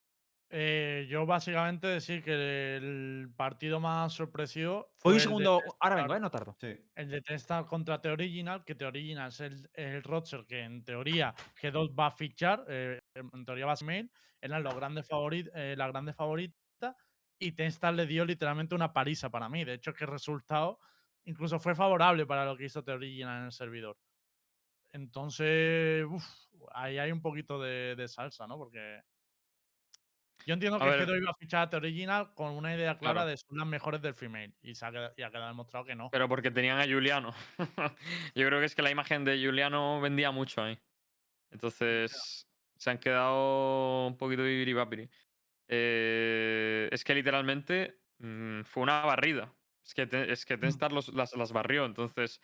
Eh, 0.55 1.07
yo 1.09 1.25
básicamente 1.25 1.87
decir 1.87 2.23
que 2.23 2.77
el 2.77 3.33
partido 3.35 3.81
más 3.81 4.13
sorpresivo 4.13 4.93
fue 4.99 5.15
un 5.15 5.21
segundo, 5.21 5.63
ahora 5.81 5.97
vengo, 5.97 6.15
¿eh? 6.15 6.21
No 6.21 6.31
tardo. 6.31 6.55
Sí. 6.61 6.77
El 6.95 7.09
de 7.09 7.23
T-Star 7.23 7.65
contra 7.65 8.03
The 8.03 8.11
Original, 8.11 8.63
que 8.63 8.75
The 8.75 8.85
Original 8.85 9.29
es 9.29 9.41
el, 9.41 9.71
el 9.73 10.03
roster 10.03 10.45
que 10.47 10.61
en 10.61 10.85
teoría 10.85 11.35
G2 11.59 11.99
va 11.99 12.09
a 12.09 12.11
fichar, 12.11 12.67
eh, 12.69 13.01
en 13.15 13.45
teoría 13.47 13.65
va 13.65 13.73
a 13.73 13.77
ser 13.77 13.87
mail, 13.87 14.13
eran 14.43 14.63
los 14.63 14.75
grandes 14.75 15.09
favorit, 15.09 15.49
eh, 15.55 15.75
las 15.75 15.91
grandes 15.91 16.15
favoritas, 16.17 16.97
y 17.39 17.53
T-Star 17.53 17.95
le 17.95 18.07
dio 18.07 18.27
literalmente 18.27 18.75
una 18.75 18.93
parisa 18.93 19.31
para 19.31 19.49
mí. 19.49 19.65
De 19.65 19.73
hecho, 19.73 19.95
que 19.95 20.05
el 20.05 20.11
resultado 20.11 20.81
incluso 21.25 21.59
fue 21.61 21.75
favorable 21.75 22.27
para 22.27 22.45
lo 22.45 22.59
que 22.59 22.67
hizo 22.67 22.85
The 22.85 22.93
Original 22.93 23.39
en 23.39 23.45
el 23.47 23.53
servidor. 23.53 23.97
Entonces, 24.93 26.05
uf, 26.05 26.25
ahí 26.73 26.99
hay 26.99 27.11
un 27.13 27.23
poquito 27.23 27.59
de, 27.61 27.95
de 27.97 28.09
salsa, 28.09 28.47
¿no? 28.47 28.59
Porque 28.59 29.01
yo 30.47 30.55
entiendo 30.55 30.77
A 30.77 30.81
que. 30.81 31.05
G2 31.07 31.21
iba 31.21 31.31
a 31.31 31.35
fichar 31.35 31.63
a 31.63 31.71
The 31.71 31.77
Original 31.77 32.35
con 32.35 32.53
una 32.53 32.75
idea 32.75 32.99
clara 32.99 33.15
Claro. 33.15 33.29
de 33.31 33.37
son 33.37 33.59
las 33.59 33.67
mejores 33.67 34.01
del 34.03 34.15
female, 34.15 34.55
y, 34.63 34.75
se 34.75 34.85
ha 34.87 34.91
quedado, 34.91 35.15
y 35.17 35.23
ha 35.23 35.31
quedado 35.31 35.49
demostrado 35.49 35.85
que 35.85 35.95
no. 35.95 36.11
Pero 36.11 36.29
porque 36.29 36.51
tenían 36.51 36.79
a 36.79 36.85
Juliano. 36.85 37.35
Yo 38.35 38.47
creo 38.47 38.61
que 38.61 38.67
es 38.67 38.75
que 38.75 38.83
la 38.83 38.91
imagen 38.91 39.25
de 39.25 39.43
Juliano 39.45 40.01
vendía 40.01 40.31
mucho 40.31 40.63
ahí. 40.63 40.79
Entonces 41.51 42.49
se 42.77 42.91
han 42.91 42.99
quedado 42.99 44.09
un 44.09 44.17
poquito 44.17 44.43
viviri 44.43 44.75
Eh, 45.69 46.89
es 46.91 47.05
que 47.05 47.15
literalmente 47.15 48.03
mm, 48.19 48.63
fue 48.63 48.83
una 48.83 49.03
barrida. 49.05 49.55
Es 49.85 49.95
que, 49.95 50.07
te- 50.07 50.33
es 50.33 50.45
que 50.45 50.57
Tenstar 50.57 50.93
los- 50.93 51.09
las, 51.15 51.35
las 51.37 51.53
barrió. 51.53 51.85
Entonces, 51.85 52.41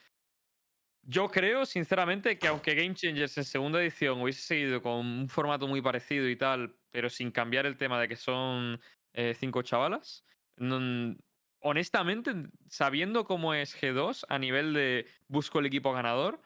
yo 1.02 1.28
creo, 1.30 1.64
sinceramente, 1.66 2.38
que 2.38 2.48
aunque 2.48 2.74
Game 2.74 2.94
Changers 2.94 3.38
en 3.38 3.44
segunda 3.44 3.80
edición 3.80 4.20
hubiese 4.20 4.42
seguido 4.42 4.82
con 4.82 4.92
un 5.06 5.28
formato 5.28 5.66
muy 5.66 5.80
parecido 5.80 6.28
y 6.28 6.36
tal, 6.36 6.77
pero 6.90 7.10
sin 7.10 7.30
cambiar 7.30 7.66
el 7.66 7.76
tema 7.76 8.00
de 8.00 8.08
que 8.08 8.16
son 8.16 8.80
eh, 9.14 9.34
cinco 9.34 9.62
chavalas, 9.62 10.24
no- 10.56 11.16
honestamente, 11.60 12.32
sabiendo 12.68 13.24
cómo 13.24 13.54
es 13.54 13.74
G2 13.80 14.24
a 14.28 14.38
nivel 14.38 14.72
de 14.74 15.06
busco 15.26 15.58
el 15.58 15.66
equipo 15.66 15.92
ganador, 15.92 16.40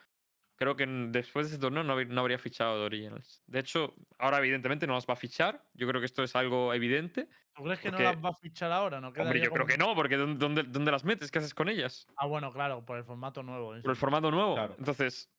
creo 0.57 0.76
que 0.76 0.84
en- 0.84 1.12
después 1.12 1.49
de 1.49 1.55
este 1.55 1.61
torneo 1.61 1.82
no, 1.82 1.93
habría- 1.93 2.09
no 2.14 2.20
habría 2.20 2.38
fichado 2.38 2.78
de 2.78 2.86
Originals. 2.86 3.43
De 3.47 3.59
hecho, 3.59 3.95
ahora 4.18 4.38
evidentemente 4.38 4.86
no 4.86 4.95
las 4.95 5.07
va 5.07 5.14
a 5.14 5.16
fichar. 5.16 5.64
Yo 5.74 5.86
creo 5.88 6.01
que 6.01 6.07
esto 6.07 6.22
es 6.22 6.34
algo 6.36 6.72
evidente. 6.72 7.28
¿Tú 7.55 7.64
crees 7.64 7.80
que 7.80 7.90
porque- 7.90 8.05
no 8.05 8.12
las 8.12 8.24
va 8.24 8.28
a 8.30 8.34
fichar 8.34 8.72
ahora? 8.72 9.01
¿No 9.01 9.09
Hombre, 9.09 9.40
yo 9.40 9.51
creo 9.51 9.66
que 9.66 9.76
no, 9.76 9.95
porque 9.95 10.16
¿dónde, 10.16 10.62
dónde- 10.62 10.90
las 10.93 11.05
metes? 11.05 11.30
¿Qué 11.30 11.38
haces 11.40 11.53
con 11.55 11.68
ellas? 11.68 12.07
Ah, 12.16 12.26
bueno, 12.26 12.53
claro, 12.53 12.84
por 12.84 12.97
el 12.97 13.05
formato 13.05 13.43
nuevo. 13.43 13.74
Por 13.82 13.90
el 13.90 13.97
formato 13.97 14.30
nuevo. 14.30 14.55
Claro. 14.55 14.76
Entonces, 14.78 15.30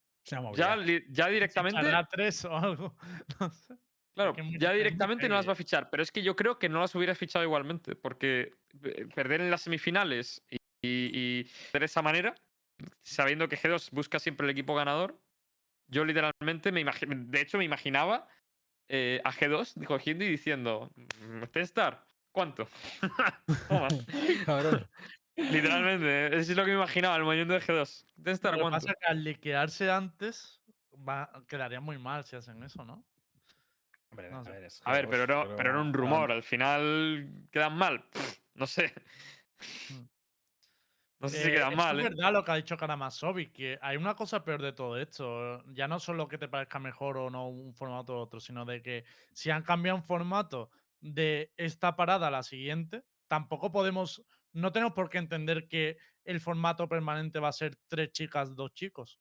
ya, 0.56 0.78
ya 1.10 1.28
directamente. 1.30 1.80
Fichará 1.80 2.06
tres 2.08 2.46
o 2.46 2.56
algo. 2.56 2.96
No 3.40 3.50
sé. 3.50 3.76
Claro, 4.16 4.44
ya 4.48 4.72
directamente 4.74 5.28
no 5.28 5.36
las 5.36 5.48
va 5.48 5.54
a 5.54 5.56
fichar, 5.56 5.90
pero 5.90 6.04
es 6.04 6.12
que 6.12 6.22
yo 6.22 6.36
creo 6.36 6.60
que 6.60 6.70
no 6.70 6.80
las 6.80 6.94
hubiera 6.94 7.16
fichado 7.16 7.44
igualmente, 7.44 7.96
porque 7.96 8.52
perder 9.16 9.42
en 9.42 9.50
las 9.50 9.64
semifinales 9.64 10.44
y, 10.50 10.58
y- 10.84 11.42
y 11.74 11.80
de 11.80 11.86
esa 11.86 12.04
manera, 12.04 12.36
sabiendo 13.04 13.50
que 13.50 13.58
G2 13.58 13.92
busca 13.92 14.20
siempre 14.20 14.46
el 14.46 14.52
equipo 14.52 14.76
ganador, 14.76 15.22
yo 15.88 16.06
literalmente 16.06 16.72
me 16.72 16.84
de 16.86 17.42
hecho 17.42 17.58
me 17.60 17.66
imaginaba 17.66 18.28
eh, 18.90 19.22
a 19.26 19.32
G2 19.34 19.76
cogiendo 19.88 20.26
y 20.26 20.30
diciendo, 20.30 20.92
"Mm, 20.96 21.46
Tenstar, 21.54 22.06
¿cuánto? 22.34 22.68
Toma". 23.70 23.98
Cabrón. 24.46 24.88
literalmente, 25.48 26.28
eso 26.38 26.52
es 26.52 26.58
lo 26.58 26.64
que 26.66 26.72
me 26.72 26.78
imaginaba 26.78 27.16
el 27.18 27.24
movimiento 27.24 27.54
de 27.54 27.62
G2. 27.62 28.06
Tenstar, 28.24 28.58
Lo 28.58 28.60
que 28.60 28.66
¿cuánto? 28.66 28.88
pasa 28.88 28.92
es 28.92 28.98
que 29.00 29.06
al 29.12 29.24
liquearse 29.24 29.90
antes, 29.92 30.62
va, 30.94 31.46
quedaría 31.48 31.80
muy 31.82 31.98
mal 31.98 32.24
si 32.26 32.36
hacen 32.36 32.62
eso, 32.64 32.84
¿no? 32.86 33.08
Hombre, 34.14 34.30
No 34.30 34.40
a 34.42 34.44
sé. 34.44 34.52
ver, 34.52 34.64
es 34.66 34.82
A 34.84 34.94
ver, 34.94 35.08
G2, 35.08 35.56
pero, 35.56 35.72
era 35.72 35.82
un 35.82 35.94
rumor, 35.94 36.32
al 36.32 36.44
final 36.44 37.48
quedan 37.52 37.76
mal. 37.78 38.10
Pff, 38.12 38.40
no 38.56 38.68
sé. 38.68 38.94
Mm. 39.90 40.08
No 41.20 41.30
sé 41.30 41.38
si 41.40 41.52
Eh, 41.52 41.52
quedan 41.52 41.76
mal, 41.76 42.00
es 42.00 42.02
¿eh? 42.02 42.04
verdad 42.10 42.34
lo 42.34 42.44
que 42.44 42.52
ha 42.52 42.56
dicho 42.56 42.76
Karamasovic, 42.78 43.54
que 43.54 43.80
hay 43.82 43.98
una 43.98 44.14
cosa 44.16 44.44
peor 44.44 44.62
de 44.62 44.74
todo 44.74 44.98
esto. 45.00 45.64
Ya 45.74 45.88
no 45.88 46.00
solo 46.00 46.28
que 46.28 46.38
te 46.38 46.50
parezca 46.50 46.80
mejor 46.80 47.18
o 47.18 47.30
no 47.30 47.48
un 47.48 47.74
formato 47.74 48.14
u 48.14 48.18
otro, 48.18 48.40
sino 48.40 48.66
de 48.66 48.82
que 48.82 49.06
si 49.34 49.50
han 49.50 49.64
cambiado 49.64 49.98
un 49.98 50.04
formato 50.04 50.70
de 51.00 51.54
esta 51.58 51.96
parada 51.96 52.28
a 52.28 52.32
la 52.32 52.44
siguiente, 52.44 53.04
tampoco 53.28 53.72
podemos, 53.72 54.26
no 54.52 54.72
tenemos 54.74 54.94
por 54.94 55.10
qué 55.10 55.18
entender 55.18 55.68
que 55.70 55.98
el 56.26 56.40
formato 56.42 56.88
permanente 56.90 57.40
va 57.40 57.48
a 57.50 57.54
ser 57.54 57.78
tres 57.88 58.12
chicas, 58.12 58.54
dos 58.56 58.74
chicos. 58.74 59.20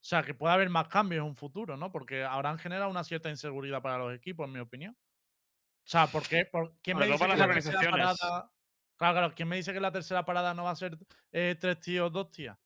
O 0.00 0.08
sea, 0.08 0.22
que 0.22 0.34
puede 0.34 0.54
haber 0.54 0.70
más 0.70 0.86
cambios 0.88 1.22
en 1.22 1.28
un 1.28 1.36
futuro, 1.36 1.76
¿no? 1.76 1.90
Porque 1.90 2.22
habrán 2.24 2.58
generado 2.58 2.90
una 2.90 3.02
cierta 3.04 3.28
inseguridad 3.28 3.82
para 3.82 3.98
los 3.98 4.14
equipos, 4.14 4.46
en 4.46 4.52
mi 4.52 4.60
opinión. 4.60 4.96
O 4.98 5.88
sea, 5.88 6.06
¿por 6.06 6.26
qué? 6.26 6.44
¿Por, 6.44 6.74
¿Quién 6.82 6.96
me 6.98 7.06
dice 7.06 7.18
para 7.18 7.32
que 7.34 7.38
las 7.38 7.64
la 7.66 7.90
parada... 7.90 8.50
Claro, 8.96 9.14
claro, 9.14 9.34
¿quién 9.34 9.48
me 9.48 9.56
dice 9.56 9.72
que 9.72 9.80
la 9.80 9.92
tercera 9.92 10.24
parada 10.24 10.54
no 10.54 10.64
va 10.64 10.70
a 10.70 10.76
ser 10.76 10.96
eh, 11.32 11.56
tres 11.60 11.80
tíos, 11.80 12.10
dos 12.12 12.30
tías? 12.30 12.56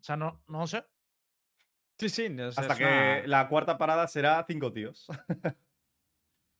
O 0.00 0.02
sea, 0.04 0.16
no, 0.16 0.42
no 0.48 0.66
sé. 0.66 0.84
Sí, 1.98 2.08
sí. 2.08 2.28
no 2.28 2.50
sé, 2.50 2.60
Hasta 2.60 2.76
que 2.76 2.84
una- 2.84 3.26
la 3.26 3.48
cuarta 3.48 3.78
parada 3.78 4.08
será 4.08 4.44
cinco 4.48 4.72
tíos. 4.72 5.06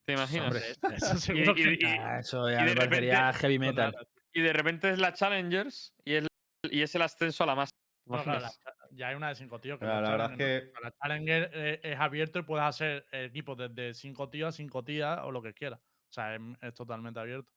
¿Te 0.06 0.12
imaginas? 0.12 0.46
Hombre, 0.46 0.62
Eso 0.96 1.32
Y, 1.32 1.40
y- 1.40 1.78
y- 1.80 1.86
Ah, 1.98 2.20
eso 2.20 2.48
ya 2.50 2.62
me 2.62 2.74
parecería 2.76 3.16
repente- 3.32 3.38
heavy 3.40 3.58
metal. 3.58 4.08
y 4.32 4.40
de 4.42 4.52
repente 4.52 4.90
es 4.90 4.98
la 4.98 5.12
Challengers 5.12 5.92
y 6.04 6.14
es, 6.14 6.26
y 6.70 6.82
es 6.82 6.94
el 6.94 7.02
ascenso 7.02 7.42
a 7.44 7.46
la 7.46 7.54
más. 7.56 7.70
No, 8.06 8.22
claro, 8.22 8.40
la- 8.40 8.52
ya 8.94 9.08
hay 9.08 9.14
una 9.16 9.28
de 9.28 9.34
cinco 9.36 9.60
tíos. 9.60 9.78
que 9.78 9.86
La- 9.86 10.00
los 10.00 10.00
la 10.00 10.10
verdad 10.12 10.26
es 10.30 10.36
no. 10.36 10.38
que- 10.38 10.72
La 10.82 10.92
Challenger 10.92 11.50
eh, 11.54 11.80
es 11.82 11.98
abierto 12.00 12.38
y 12.38 12.42
puedes 12.42 12.64
hacer 12.64 13.06
equipos 13.12 13.56
desde 13.58 13.94
cinco 13.94 14.30
tíos 14.30 14.48
a 14.48 14.52
cinco 14.56 14.84
tías 14.84 15.20
o 15.22 15.30
lo 15.32 15.42
que 15.42 15.54
quieras. 15.54 15.80
O 15.80 16.12
sea, 16.12 16.34
es, 16.36 16.40
es 16.60 16.74
totalmente 16.74 17.20
abierto. 17.20 17.48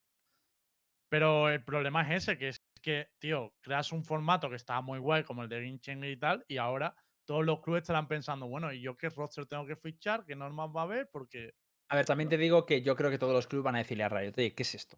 Pero 1.09 1.49
el 1.49 1.63
problema 1.63 2.01
es 2.03 2.23
ese, 2.23 2.37
que 2.37 2.49
es 2.49 2.57
que, 2.81 3.09
tío, 3.19 3.55
creas 3.61 3.91
un 3.91 4.03
formato 4.03 4.49
que 4.49 4.55
está 4.55 4.81
muy 4.81 4.99
guay 4.99 5.23
como 5.23 5.43
el 5.43 5.49
de 5.49 5.63
Ginchen 5.63 6.03
y 6.03 6.17
tal, 6.17 6.45
y 6.47 6.57
ahora 6.57 6.95
todos 7.25 7.45
los 7.45 7.61
clubes 7.61 7.81
estarán 7.83 8.07
pensando, 8.07 8.47
bueno, 8.47 8.71
¿y 8.71 8.81
yo 8.81 8.97
qué 8.97 9.09
roster 9.09 9.45
tengo 9.47 9.65
que 9.65 9.75
fichar? 9.75 10.25
¿Qué 10.25 10.35
normas 10.35 10.69
va 10.75 10.81
a 10.81 10.83
haber? 10.83 11.09
Porque 11.11 11.53
A 11.89 11.95
ver, 11.95 12.05
también 12.05 12.29
te 12.29 12.37
digo 12.37 12.65
que 12.65 12.81
yo 12.81 12.95
creo 12.95 13.11
que 13.11 13.17
todos 13.19 13.33
los 13.33 13.47
clubes 13.47 13.63
van 13.65 13.75
a 13.75 13.79
decirle 13.79 14.03
a 14.03 14.09
Riot, 14.09 14.33
oye, 14.37 14.53
¿qué 14.55 14.63
es 14.63 14.75
esto? 14.75 14.97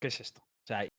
¿Qué 0.00 0.08
es 0.08 0.20
esto? 0.20 0.42
O 0.42 0.66
sea, 0.66 0.84
y 0.86 0.90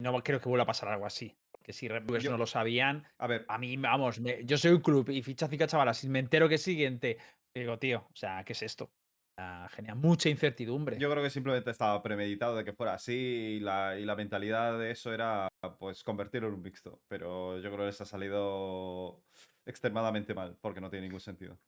no 0.00 0.22
creo 0.22 0.40
que 0.40 0.48
vuelva 0.48 0.64
a 0.64 0.66
pasar 0.66 0.88
algo 0.90 1.06
así. 1.06 1.34
Porque 1.66 1.72
si 1.72 1.88
Red 1.88 2.04
no 2.30 2.38
lo 2.38 2.46
sabían, 2.46 3.08
A 3.18 3.26
ver, 3.26 3.44
a 3.48 3.58
mí, 3.58 3.76
vamos, 3.76 4.20
me- 4.20 4.44
yo 4.44 4.56
soy 4.56 4.70
un 4.70 4.80
club 4.80 5.10
y 5.10 5.20
ficha 5.22 5.48
cinco 5.48 5.66
chavalas 5.66 6.04
y 6.04 6.08
me 6.08 6.20
entero 6.20 6.48
que 6.48 6.54
es 6.54 6.62
siguiente, 6.62 7.18
digo, 7.52 7.76
tío, 7.76 8.06
o 8.08 8.14
sea, 8.16 8.44
¿qué 8.44 8.52
es 8.52 8.62
esto? 8.62 8.92
Sea, 9.36 9.68
genera 9.70 9.96
mucha 9.96 10.28
incertidumbre. 10.28 10.96
yo 10.96 11.10
creo 11.10 11.24
que 11.24 11.30
simplemente 11.30 11.72
estaba 11.72 12.00
premeditado 12.04 12.54
de 12.54 12.64
que 12.64 12.72
fuera 12.72 12.94
así 12.94 13.56
y 13.56 13.60
la, 13.60 13.98
y 13.98 14.04
la 14.04 14.14
mentalidad 14.14 14.78
de 14.78 14.92
eso 14.92 15.12
era 15.12 15.48
pues 15.80 16.04
convertirlo 16.04 16.46
en 16.48 16.54
un 16.54 16.62
mixto. 16.62 17.00
Pero 17.08 17.56
yo 17.56 17.68
creo 17.70 17.78
que 17.78 17.86
les 17.86 18.00
ha 18.00 18.04
salido 18.04 19.24
extremadamente 19.66 20.34
mal 20.34 20.56
porque 20.60 20.80
no 20.80 20.88
tiene 20.88 21.06
ningún 21.06 21.20
sentido. 21.20 21.58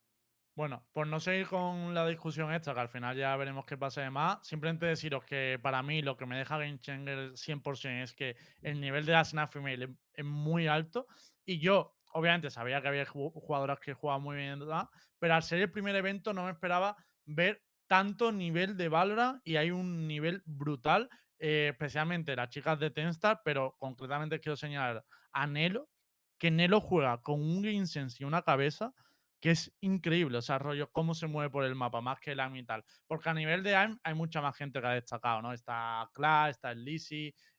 Bueno, 0.59 0.89
por 0.93 1.07
no 1.07 1.21
seguir 1.21 1.47
con 1.47 1.95
la 1.95 2.05
discusión 2.05 2.53
esta, 2.53 2.75
que 2.75 2.81
al 2.81 2.89
final 2.89 3.17
ya 3.17 3.37
veremos 3.37 3.65
qué 3.65 3.79
pasa 3.79 4.01
de 4.01 4.11
más, 4.11 4.45
simplemente 4.45 4.87
deciros 4.87 5.23
que 5.23 5.57
para 5.63 5.85
mí 5.85 6.03
lo 6.03 6.17
que 6.17 6.27
me 6.27 6.37
deja 6.37 6.59
Game 6.59 6.81
Changer 6.81 7.37
100% 7.37 8.03
es 8.03 8.13
que 8.13 8.37
el 8.61 8.81
nivel 8.81 9.07
de 9.07 9.13
la 9.13 9.21
escena 9.21 9.47
female 9.47 9.97
es, 10.15 10.25
muy 10.25 10.67
alto 10.67 11.07
y 11.45 11.61
yo, 11.61 11.95
obviamente, 12.13 12.51
sabía 12.51 12.83
que 12.83 12.89
había 12.89 13.07
ju- 13.07 13.31
jugadoras 13.33 13.79
que 13.79 13.95
jugaban 13.95 14.21
muy 14.23 14.35
bien, 14.35 14.59
¿verdad? 14.59 14.89
pero 15.21 15.35
al 15.35 15.45
ser 15.45 15.61
el 15.61 15.71
primer 15.71 15.95
evento 15.95 16.35
no 16.35 16.45
me 16.45 16.51
esperaba 16.51 16.97
ver 17.25 17.63
tanto 17.87 18.33
nivel 18.33 18.77
de 18.77 18.89
Valorant 18.89 19.41
y 19.45 19.59
hay 19.59 19.71
un 19.71 20.09
nivel 20.09 20.43
brutal, 20.45 21.09
eh, 21.39 21.69
especialmente 21.71 22.35
las 22.35 22.49
chicas 22.49 22.81
de 22.81 22.91
Tenstar, 22.91 23.43
pero 23.45 23.77
concretamente 23.79 24.41
quiero 24.41 24.57
señalar 24.57 25.05
a 25.31 25.47
Nelo, 25.47 25.89
que 26.37 26.51
Nelo 26.51 26.81
juega 26.81 27.23
con 27.23 27.41
un 27.41 27.63
Game 27.63 27.87
Sense 27.87 28.17
y 28.21 28.27
una 28.27 28.43
cabeza 28.43 28.93
que 29.41 29.51
es 29.51 29.73
increíble, 29.81 30.39
o 30.39 30.43
sea, 30.43 30.59
rollo, 30.59 30.91
cómo 30.91 31.15
se 31.15 31.27
mueve 31.27 31.51
por 31.51 31.65
el 31.65 31.75
mapa, 31.75 32.01
más 32.01 32.19
que 32.21 32.33
el 32.33 32.41
y 32.57 32.65
tal. 32.65 32.85
Porque 33.07 33.29
a 33.29 33.35
nivel 33.35 33.63
de 33.63 33.77
AIM 33.77 33.99
hay 34.03 34.15
mucha 34.15 34.41
más 34.41 34.57
gente 34.57 34.81
que 34.81 34.87
ha 34.87 34.93
destacado, 34.93 35.43
¿no? 35.43 35.53
Está 35.53 36.11
Clash, 36.13 36.51
está 36.51 36.73
el 36.73 36.87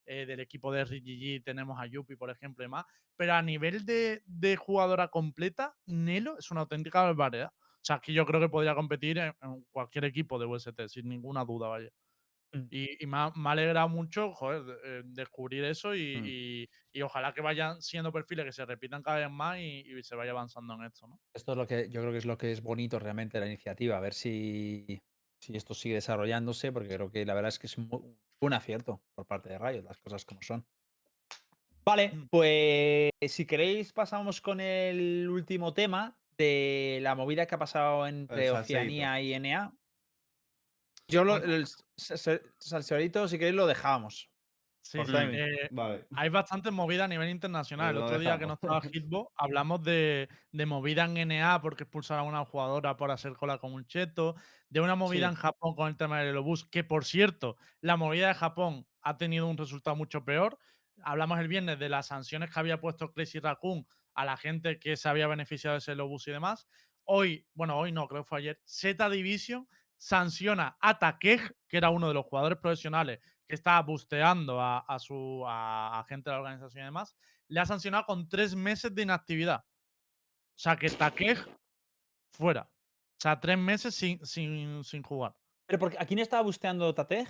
eh, 0.06 0.26
del 0.26 0.40
equipo 0.40 0.72
de 0.72 0.84
RGG 0.84 1.44
tenemos 1.44 1.80
a 1.80 1.86
Yuppie, 1.86 2.18
por 2.18 2.30
ejemplo, 2.30 2.66
y 2.66 2.68
más. 2.68 2.86
Pero 3.16 3.34
a 3.34 3.42
nivel 3.42 3.86
de, 3.86 4.24
de 4.26 4.56
jugadora 4.56 5.10
completa, 5.10 5.76
Nelo 5.86 6.38
es 6.38 6.52
una 6.52 6.62
auténtica 6.62 7.04
barbaridad. 7.04 7.52
O 7.56 7.84
sea, 7.84 8.00
que 8.00 8.12
yo 8.12 8.26
creo 8.26 8.42
que 8.42 8.50
podría 8.50 8.76
competir 8.76 9.18
en, 9.20 9.34
en 9.42 9.66
cualquier 9.72 10.06
equipo 10.06 10.40
de 10.40 10.46
UST, 10.46 10.88
sin 10.88 11.08
ninguna 11.08 11.46
duda, 11.46 11.68
vaya. 11.70 11.90
Mm. 12.52 12.68
Y, 12.72 13.04
y 13.04 13.08
me, 13.08 13.18
ha, 13.18 13.32
me 13.36 13.50
ha 13.50 13.52
alegrado 13.52 13.90
mucho 13.90 14.34
joder, 14.34 14.64
eh, 14.84 15.02
descubrir 15.06 15.64
eso 15.66 15.94
y, 15.96 16.18
Mm. 16.18 16.26
y- 16.26 16.70
y 16.92 17.02
ojalá 17.04 17.34
que 17.34 17.42
vayan 17.42 17.82
siendo 17.82 18.12
perfiles 18.12 18.46
que 18.46 18.52
se 18.52 18.66
repitan 18.66 19.04
cada 19.04 19.18
vez 19.20 19.30
más 19.30 19.60
y, 19.60 19.86
se 20.02 20.16
vaya 20.16 20.32
avanzando 20.32 20.74
en 20.74 20.84
esto, 20.84 21.08
¿no? 21.08 21.20
Esto 21.34 21.52
es 21.52 21.58
lo 21.58 21.68
que 21.68 21.90
yo 21.90 22.02
creo 22.02 22.12
que 22.12 22.18
es 22.18 22.26
lo 22.26 22.38
que 22.38 22.52
es 22.52 22.62
bonito 22.64 22.98
realmente 22.98 23.38
de 23.38 23.46
la 23.46 23.52
iniciativa, 23.52 23.98
a 23.98 24.00
ver 24.00 24.14
si, 24.16 25.00
si 25.40 25.56
esto 25.56 25.74
sigue 25.76 25.96
desarrollándose, 25.96 26.72
porque 26.72 26.96
creo 26.96 27.12
que 27.12 27.26
la 27.26 27.36
verdad 27.36 27.50
es 27.50 27.60
que 27.60 27.68
es 27.68 27.78
un, 27.78 28.18
acierto 28.54 29.04
por 29.14 29.28
parte 29.28 29.50
de 29.50 29.60
Riot, 29.60 29.84
las 29.84 30.00
cosas 30.00 30.26
como 30.26 30.42
son. 30.42 30.66
Vale, 31.86 32.10
Mm. 32.10 32.28
pues 32.30 33.12
si 33.28 33.46
queréis 33.46 33.94
pasamos 33.94 34.42
con 34.42 34.60
el 34.60 35.28
último 35.30 35.74
tema 35.74 36.18
de 36.38 37.00
la 37.02 37.16
movida 37.16 37.46
que 37.46 37.56
ha 37.56 37.60
pasado 37.60 38.08
entre. 38.08 38.50
Oceanía 38.52 39.22
y 39.22 39.34
NA. 39.34 39.74
Yo 41.10 41.24
lo, 41.24 41.38
el 41.38 41.64
s- 41.64 41.84
s- 41.98 42.42
salseadito, 42.60 43.28
si 43.28 43.38
queréis, 43.38 43.56
lo 43.56 43.68
dejamos. 43.68 44.30
Sí, 44.82 44.98
eh, 44.98 45.68
Vale. 45.72 46.08
hay 46.16 46.30
bastantes 46.30 46.72
movidas 46.72 47.06
a 47.06 47.08
nivel 47.10 47.30
internacional. 47.30 47.90
El 47.90 47.94
Pues 47.96 48.00
lo 48.02 48.06
otro 48.08 48.20
día 48.20 48.40
que 48.40 48.48
no 48.48 48.54
estaba 48.54 48.82
Hitbox, 48.94 49.32
hablamos 49.36 49.84
de, 49.84 50.30
de 50.52 50.66
movida 50.66 51.06
en 51.06 51.18
NA 51.18 51.62
porque 51.62 51.84
expulsaron 51.84 52.26
a 52.26 52.30
una 52.30 52.46
jugadora 52.46 52.96
por 52.98 53.12
hacer 53.12 53.34
cola 53.34 53.60
con 53.60 53.74
un 53.74 53.86
cheto, 53.86 54.36
de 54.70 54.80
una 54.82 54.96
movida 54.96 55.28
Sí. 55.28 55.34
en 55.34 55.36
Japón 55.36 55.76
con 55.76 55.90
el 55.90 55.98
tema 55.98 56.20
del 56.20 56.30
Elobus, 56.30 56.66
que 56.66 56.84
por 56.84 57.06
cierto, 57.06 57.58
la 57.82 57.98
movida 57.98 58.30
de 58.30 58.34
Japón 58.34 58.88
ha 59.02 59.18
tenido 59.18 59.48
un 59.48 59.58
resultado 59.58 59.96
mucho 59.96 60.24
peor. 60.26 60.58
Hablamos 61.04 61.40
el 61.40 61.48
viernes 61.50 61.78
de 61.78 61.90
las 61.90 62.08
sanciones 62.08 62.50
que 62.52 62.60
había 62.60 62.82
puesto 62.82 63.12
Crazy 63.14 63.40
Raccoon 63.40 63.86
a 64.16 64.26
la 64.26 64.38
gente 64.38 64.80
que 64.80 64.98
se 64.98 65.08
había 65.08 65.28
beneficiado 65.28 65.74
de 65.76 65.80
ese 65.80 65.92
Elobus 65.92 66.28
y 66.28 66.32
demás. 66.32 66.68
Hoy, 67.04 67.48
bueno, 67.54 67.78
hoy 67.78 67.92
no, 67.92 68.08
creo 68.08 68.24
que 68.24 68.28
fue 68.28 68.40
ayer, 68.40 68.62
Z 68.66 69.08
Division 69.10 69.68
sanciona 70.00 70.78
a 70.80 70.98
Takej, 70.98 71.42
que 71.68 71.78
era 71.78 71.90
uno 71.90 72.08
de 72.08 72.14
los 72.14 72.26
jugadores 72.26 72.58
profesionales 72.58 73.20
que 73.46 73.56
estaba 73.56 73.82
busteando 73.82 74.60
a, 74.62 74.80
a 74.80 74.98
su 74.98 75.44
a, 75.46 76.04
gente 76.08 76.30
de 76.30 76.36
la 76.36 76.42
organización 76.42 76.84
y 76.84 76.86
demás, 76.86 77.16
le 77.48 77.60
ha 77.60 77.66
sancionado 77.66 78.06
con 78.06 78.30
tres 78.30 78.56
meses 78.56 78.96
de 78.96 79.02
inactividad. 79.02 79.60
O 79.60 80.62
sea 80.62 80.78
que 80.78 80.90
Takej 80.90 81.38
fuera. 82.32 82.62
O 82.62 83.22
sea, 83.22 83.40
tres 83.40 83.58
meses 83.58 83.94
sin, 83.94 84.26
sin, 84.26 84.84
sin 84.84 85.04
jugar. 85.04 85.36
Pero 85.66 85.80
porque, 85.80 85.98
¿a 86.00 86.06
quién 86.06 86.20
estaba 86.20 86.44
busteando 86.44 86.94
Tatej? 86.94 87.28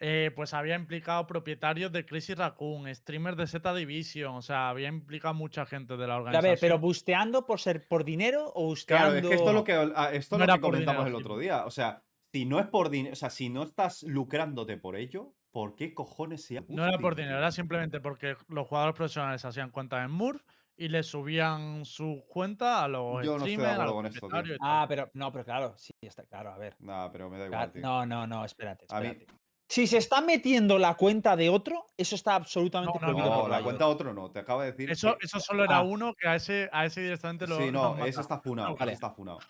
Eh, 0.00 0.30
pues 0.36 0.54
había 0.54 0.76
implicado 0.76 1.26
propietarios 1.26 1.90
de 1.90 2.06
Crazy 2.06 2.34
Raccoon, 2.34 2.94
streamers 2.94 3.36
de 3.36 3.46
Z 3.48 3.74
Division, 3.74 4.36
o 4.36 4.42
sea, 4.42 4.68
había 4.68 4.86
implicado 4.88 5.34
mucha 5.34 5.66
gente 5.66 5.96
de 5.96 6.06
la 6.06 6.14
A 6.14 6.16
organización. 6.18 6.50
ver, 6.52 6.58
pero 6.60 6.78
busteando 6.78 7.44
por 7.46 7.58
ser 7.58 7.88
por 7.88 8.04
dinero 8.04 8.52
o 8.54 8.66
busteando. 8.66 9.10
Claro, 9.10 9.18
es 9.18 9.28
que 9.28 9.34
esto 9.34 9.48
es 9.48 9.54
lo 9.54 9.64
que, 9.64 9.72
ah, 9.72 10.10
esto 10.12 10.36
es 10.36 10.38
No 10.38 10.38
lo 10.38 10.44
era 10.44 10.54
que 10.54 10.60
comentamos 10.60 11.04
dinero, 11.04 11.18
el 11.18 11.24
otro 11.24 11.38
día. 11.38 11.64
O 11.66 11.70
sea, 11.70 12.04
si 12.32 12.44
no 12.44 12.60
es 12.60 12.66
por 12.66 12.90
dinero, 12.90 13.12
o 13.14 13.16
sea, 13.16 13.30
si 13.30 13.48
no 13.48 13.64
estás 13.64 14.04
lucrándote 14.04 14.76
por 14.76 14.94
ello, 14.94 15.34
¿por 15.50 15.74
qué 15.74 15.94
cojones 15.94 16.44
se 16.44 16.62
No 16.68 16.84
era 16.86 16.98
por 16.98 17.16
dinero, 17.16 17.38
era 17.38 17.50
simplemente 17.50 18.00
porque 18.00 18.36
los 18.48 18.68
jugadores 18.68 18.94
profesionales 18.94 19.44
hacían 19.44 19.70
cuentas 19.70 20.04
en 20.04 20.12
Murph 20.12 20.42
y 20.76 20.86
le 20.90 21.02
subían 21.02 21.84
su 21.84 22.22
cuenta 22.28 22.84
a 22.84 22.86
los 22.88 23.24
Yo 23.24 23.32
no 23.32 23.36
estoy 23.38 23.56
de 23.56 23.56
streamers, 23.56 23.70
a 23.70 23.72
acuerdo 23.82 23.94
con 23.94 24.06
esto, 24.06 24.28
tío. 24.44 24.56
Ah, 24.60 24.86
pero 24.88 25.10
no, 25.14 25.32
pero 25.32 25.44
claro, 25.44 25.74
sí, 25.76 25.90
está 26.02 26.22
claro, 26.24 26.52
a 26.52 26.58
ver. 26.58 26.76
Nah, 26.78 27.08
pero 27.10 27.28
me 27.28 27.36
da 27.38 27.48
Claro, 27.48 27.62
igual, 27.64 27.72
tío. 27.72 27.82
no, 27.82 28.06
no, 28.06 28.26
no, 28.28 28.44
espérate, 28.44 28.86
A 28.90 29.00
mí- 29.00 29.08
espérate. 29.08 29.37
Si 29.70 29.86
se 29.86 29.98
está 29.98 30.22
metiendo 30.22 30.78
la 30.78 30.94
cuenta 30.96 31.36
de 31.36 31.50
otro, 31.50 31.84
eso 31.96 32.14
está 32.14 32.34
absolutamente 32.36 32.98
No, 33.00 33.06
no, 33.06 33.12
prohibido 33.12 33.34
No, 33.34 33.40
por 33.42 33.50
la 33.50 33.62
cuenta 33.62 33.86
otro 33.86 34.14
no, 34.14 34.30
te 34.30 34.38
acabo 34.38 34.62
de 34.62 34.72
decir. 34.72 34.90
Eso, 34.90 35.16
que- 35.18 35.26
eso 35.26 35.40
solo 35.40 35.64
era 35.64 35.78
Ah. 35.78 35.82
uno 35.82 36.14
que 36.14 36.26
a 36.26 36.36
ese, 36.36 36.70
a 36.72 36.86
ese 36.86 37.02
directamente 37.02 37.46
lo. 37.46 37.58
Sí, 37.58 37.70
no, 37.70 38.02
ese 38.04 38.20
está 38.22 38.40
funado, 38.40 38.74
Vale. 38.76 38.92
está 38.92 39.10
funado. 39.10 39.40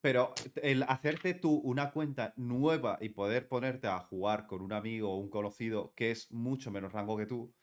Pero 0.00 0.34
el 0.62 0.82
hacerte 0.84 1.34
tú 1.34 1.52
una 1.64 1.90
cuenta 1.92 2.32
nueva 2.36 2.98
y 3.00 3.08
poder 3.10 3.48
ponerte 3.48 3.86
a 3.86 3.98
jugar 4.00 4.46
con 4.46 4.62
un 4.62 4.72
amigo 4.72 5.12
o 5.12 5.16
un 5.16 5.30
conocido 5.30 5.92
que 5.94 6.10
es 6.10 6.30
mucho 6.32 6.70
menos 6.70 6.92
rango 6.92 7.16
que 7.16 7.26
tú, 7.26 7.54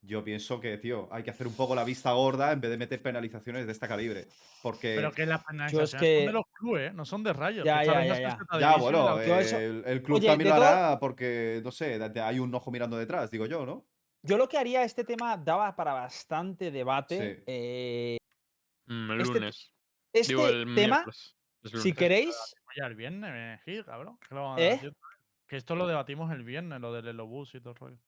yo 0.00 0.22
pienso 0.24 0.60
que, 0.60 0.78
tío, 0.78 1.08
hay 1.12 1.22
que 1.22 1.30
hacer 1.30 1.46
un 1.46 1.54
poco 1.54 1.74
la 1.74 1.84
vista 1.84 2.12
gorda 2.12 2.52
en 2.52 2.60
vez 2.60 2.70
de 2.70 2.76
meter 2.78 3.02
penalizaciones 3.02 3.66
de 3.66 3.72
este 3.72 3.88
calibre. 3.88 4.28
Porque. 4.62 4.94
Pero 4.96 5.12
que 5.12 5.26
las 5.26 5.44
penalizaciones 5.44 5.90
son 5.90 6.00
que- 6.00 6.26
de 6.26 6.32
los 6.32 6.44
clubes, 6.52 6.90
¿eh? 6.90 6.94
no 6.94 7.04
son 7.04 7.22
de 7.24 7.32
Riot. 7.32 7.64
Ya, 7.64 7.80
que 7.80 7.86
ya, 7.86 8.02
esta 8.04 8.58
ya, 8.60 8.72
es 8.74 8.80
bueno, 8.80 9.20
eso- 9.20 9.58
el, 9.58 9.82
el 9.86 10.02
club 10.02 10.18
Oye, 10.18 10.28
también 10.28 10.50
lo 10.50 10.56
todo- 10.56 10.64
hará 10.66 10.98
porque, 10.98 11.60
no 11.64 11.70
sé, 11.70 12.00
hay 12.20 12.38
un 12.38 12.54
ojo 12.54 12.70
mirando 12.70 12.96
detrás, 12.96 13.30
digo 13.30 13.46
yo, 13.46 13.66
¿no? 13.66 13.86
Yo 14.22 14.36
lo 14.36 14.48
que 14.48 14.58
haría, 14.58 14.82
este 14.82 15.04
tema 15.04 15.36
daba 15.36 15.74
para 15.76 15.92
bastante 15.92 16.70
debate. 16.70 17.36
Sí. 17.36 17.42
eh, 17.46 18.18
Mm, 18.90 19.10
el 19.10 19.20
Este- 19.20 19.34
lunes. 19.40 19.74
este 20.14 20.32
Digo, 20.32 20.48
el 20.48 20.74
tema. 20.74 21.04
Es 21.08 21.34
si 21.82 21.92
queréis, 21.92 22.34
Oye, 22.74 22.86
el 22.86 22.94
viernes, 22.94 23.30
eh, 23.34 23.60
Gil, 23.66 23.84
cabrón. 23.84 24.18
¿Qué 24.26 24.34
lo 24.34 24.44
van 24.44 24.58
a 24.58 24.62
¿Eh? 24.62 24.70
decir? 24.70 24.92
Que 25.46 25.56
esto 25.58 25.76
lo 25.76 25.86
debatimos 25.86 26.32
el 26.32 26.42
viernes, 26.42 26.80
lo 26.80 26.92
del 26.94 27.08
Elobus 27.08 27.54
y 27.54 27.60
todo 27.60 27.70
el 27.74 27.76
rollo. 27.76 27.98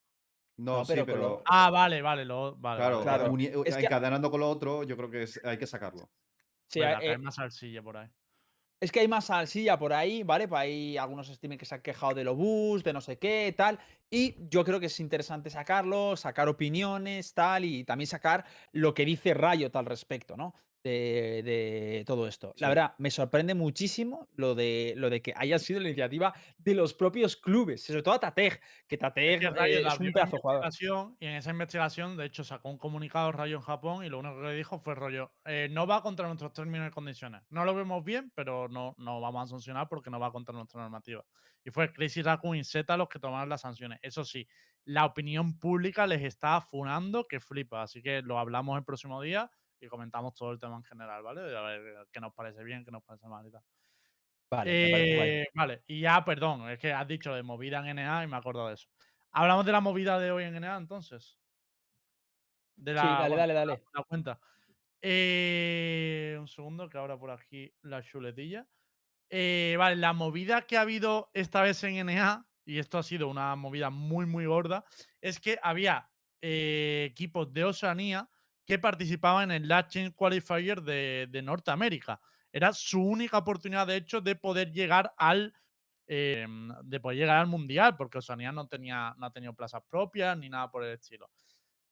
No, 0.61 0.78
No, 0.78 0.84
sí, 0.84 0.92
pero 0.92 1.06
con 1.06 1.14
pero. 1.14 1.28
lo- 1.28 1.42
Ah, 1.46 1.70
vale, 1.70 2.02
vale, 2.02 2.24
lo, 2.24 2.54
vale. 2.56 2.78
claro, 2.78 3.02
claro. 3.02 3.32
uni- 3.32 3.46
Es 3.64 3.76
que- 3.76 3.84
encadenando 3.84 4.30
con 4.30 4.40
lo 4.40 4.48
otro, 4.50 4.82
yo 4.84 4.96
creo 4.96 5.11
que 5.11 5.22
es- 5.22 5.40
hay 5.44 5.56
que 5.58 5.66
sacarlo. 5.66 6.11
sí, 6.68 6.80
Venga, 6.80 6.98
eh, 6.98 7.00
que 7.00 7.11
hay 7.11 7.18
más 7.18 7.34
salsilla 7.34 7.82
por 7.82 7.96
ahí. 7.96 8.08
Es 8.78 8.90
que 8.92 9.00
hay 9.00 9.08
más 9.08 9.26
salsilla 9.26 9.78
por 9.78 9.92
ahí, 9.92 10.22
¿vale? 10.22 10.48
Pues 10.48 10.61
hay 10.61 10.96
algunos 10.96 11.26
streamers 11.28 11.58
que 11.58 11.66
se 11.66 11.74
han 11.74 11.82
quejado 11.82 12.14
de 12.14 12.24
Lobus, 12.24 12.82
de 12.82 12.92
no 12.92 13.00
sé 13.00 13.18
qué, 13.18 13.52
tal. 13.56 13.78
Y 14.08 14.36
yo 14.48 14.64
creo 14.64 14.80
que 14.80 14.86
es 14.86 15.00
interesante 15.00 15.50
sacarlo, 15.50 16.16
sacar 16.16 16.48
opiniones, 16.48 17.34
tal, 17.34 17.64
y 17.64 17.84
también 17.84 18.06
sacar 18.06 18.44
lo 18.72 18.94
que 18.94 19.04
dice 19.04 19.34
Riot 19.34 19.70
al 19.74 19.84
respecto, 19.86 20.36
¿no? 20.36 20.54
De, 20.82 21.42
de 21.44 22.04
todo 22.06 22.26
esto. 22.26 22.54
La 22.56 22.70
verdad, 22.70 22.94
me 22.96 23.10
sorprende 23.10 23.54
muchísimo 23.54 24.28
lo 24.36 24.54
de, 24.54 24.94
lo 24.96 25.10
de 25.10 25.20
que 25.20 25.34
haya 25.36 25.58
sido 25.58 25.78
la 25.78 25.88
iniciativa 25.88 26.32
de 26.56 26.74
los 26.74 26.94
propios 26.94 27.36
clubes, 27.36 27.82
sobre 27.82 28.02
todo 28.02 28.14
a 28.14 28.20
Tateg, 28.20 28.60
que 28.88 28.96
Tateg 28.96 29.40
que 29.40 29.46
eh, 29.46 29.82
es 29.86 30.00
un 30.00 30.10
pedazo 30.10 30.38
jugador. 30.38 30.70
Y 31.20 31.26
en 31.26 31.34
esa 31.34 31.50
investigación, 31.50 32.16
de 32.16 32.24
hecho, 32.24 32.44
sacó 32.44 32.70
un 32.70 32.78
comunicado 32.78 33.30
Rayo 33.30 33.56
en 33.56 33.62
Japón 33.62 34.04
y 34.06 34.08
lo 34.08 34.20
único 34.20 34.40
que 34.40 34.52
dijo 34.52 34.78
fue 34.78 34.94
rollo, 34.94 35.34
eh, 35.44 35.68
no 35.70 35.86
va 35.86 36.02
contra 36.02 36.26
nuestros 36.26 36.54
términos 36.54 36.88
y 36.88 36.90
condiciones. 36.90 37.42
No 37.50 37.66
lo 37.66 37.74
vemos 37.74 38.02
bien, 38.02 38.32
pero 38.34 38.68
no, 38.68 38.94
no 38.96 39.20
vamos 39.20 39.44
a 39.44 39.46
sancionar 39.50 39.86
porque 39.86 40.08
no 40.08 40.18
va 40.18 40.32
contra 40.32 40.54
nuestra 40.54 40.80
normativa. 40.80 41.24
Y 41.62 41.70
fue 41.70 41.92
Crazy 41.92 42.22
Raccoon 42.22 42.56
y 42.56 42.64
Z 42.64 42.96
los 42.96 43.08
que 43.08 43.18
tomaron 43.18 43.50
las 43.50 43.60
sanciones. 43.60 43.98
Eso 44.02 44.24
sí, 44.24 44.48
la 44.84 45.04
opinión 45.04 45.58
pública 45.58 46.06
les 46.06 46.22
está 46.22 46.60
funando 46.62 47.26
que 47.26 47.38
flipa. 47.38 47.82
Así 47.82 48.02
que 48.02 48.22
lo 48.22 48.38
hablamos 48.38 48.78
el 48.78 48.84
próximo 48.84 49.20
día 49.20 49.50
y 49.80 49.88
comentamos 49.88 50.34
todo 50.34 50.52
el 50.52 50.58
tema 50.58 50.76
en 50.76 50.84
general, 50.84 51.22
¿vale? 51.22 51.56
A 51.56 51.62
ver 51.62 52.08
qué 52.12 52.20
nos 52.20 52.34
parece 52.34 52.62
bien, 52.64 52.84
qué 52.84 52.90
nos 52.90 53.02
parece 53.02 53.26
mal 53.28 53.46
y 53.46 53.50
tal. 53.50 53.62
Vale. 54.50 55.42
Eh, 55.42 55.46
vale, 55.54 55.84
y 55.86 56.00
ya, 56.00 56.24
perdón, 56.24 56.68
es 56.70 56.78
que 56.78 56.92
has 56.92 57.06
dicho 57.06 57.32
de 57.34 57.42
movida 57.42 57.78
en 57.78 57.98
NA 57.98 58.24
y 58.24 58.26
me 58.26 58.36
acuerdo 58.36 58.66
de 58.68 58.74
eso. 58.74 58.88
Hablamos 59.32 59.64
de 59.64 59.72
la 59.72 59.80
movida 59.80 60.18
de 60.18 60.32
hoy 60.32 60.44
en 60.44 60.56
NA, 60.56 60.76
entonces. 60.76 61.38
De 62.76 62.92
la, 62.94 63.02
Sí, 63.02 63.06
dale, 63.08 63.36
dale, 63.36 63.54
la- 63.54 63.60
dale. 63.66 63.82
la 63.94 64.02
cuenta. 64.04 64.40
Eh, 65.02 66.36
un 66.38 66.48
segundo, 66.48 66.88
que 66.88 66.98
ahora 66.98 67.18
por 67.18 67.30
aquí 67.30 67.72
la 67.82 68.02
chuletilla. 68.02 68.66
Eh, 69.28 69.76
vale, 69.78 69.96
la 69.96 70.12
movida 70.12 70.62
que 70.62 70.76
ha 70.76 70.80
habido 70.82 71.30
esta 71.32 71.62
vez 71.62 71.82
en 71.84 71.96
NA, 72.08 72.46
y 72.64 72.78
esto 72.78 72.98
ha 72.98 73.02
sido 73.02 73.28
una 73.28 73.54
movida 73.56 73.90
muy, 73.90 74.26
muy 74.26 74.46
gorda, 74.46 74.84
es 75.20 75.38
que 75.40 75.58
había 75.62 76.10
eh, 76.42 77.06
equipos 77.10 77.52
de 77.52 77.64
Oceanía 77.64 78.28
que 78.66 78.78
participaban 78.78 79.50
en 79.50 79.62
el 79.62 79.68
Last 79.68 79.90
Chance 79.90 80.14
Qualifier 80.14 80.82
de, 80.82 81.40
Norteamérica. 81.42 82.20
Era 82.52 82.72
su 82.72 83.02
única 83.02 83.38
oportunidad, 83.38 83.86
de 83.86 83.96
hecho, 83.96 84.20
de 84.20 84.36
poder 84.36 84.72
llegar 84.72 85.12
al 85.16 85.54
eh, 86.12 86.44
de 86.82 86.98
poder 86.98 87.18
llegar 87.18 87.36
al 87.36 87.46
mundial, 87.46 87.96
porque 87.96 88.18
Oceanía 88.18 88.50
no 88.50 88.66
tenía, 88.66 89.14
no 89.16 89.26
ha 89.26 89.32
tenido 89.32 89.54
plazas 89.54 89.82
propias 89.88 90.36
ni 90.36 90.48
nada 90.48 90.68
por 90.68 90.82
el 90.84 90.94
estilo. 90.94 91.30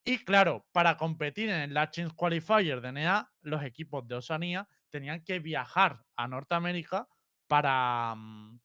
Y 0.05 0.25
claro, 0.25 0.67
para 0.73 0.97
competir 0.97 1.51
en 1.51 1.61
el 1.61 1.75
Last 1.75 1.95
Chance 1.95 2.17
Qualifier 2.17 2.81
de 2.81 2.93
NEA, 2.93 3.31
los 3.43 3.63
equipos 3.63 4.09
de 4.09 4.17
Oceanía 4.17 4.69
tenían 4.91 5.23
que 5.23 5.39
viajar 5.39 6.03
a 6.17 6.27
Norteamérica 6.27 7.07
para, 7.47 8.15
mm, 8.17 8.59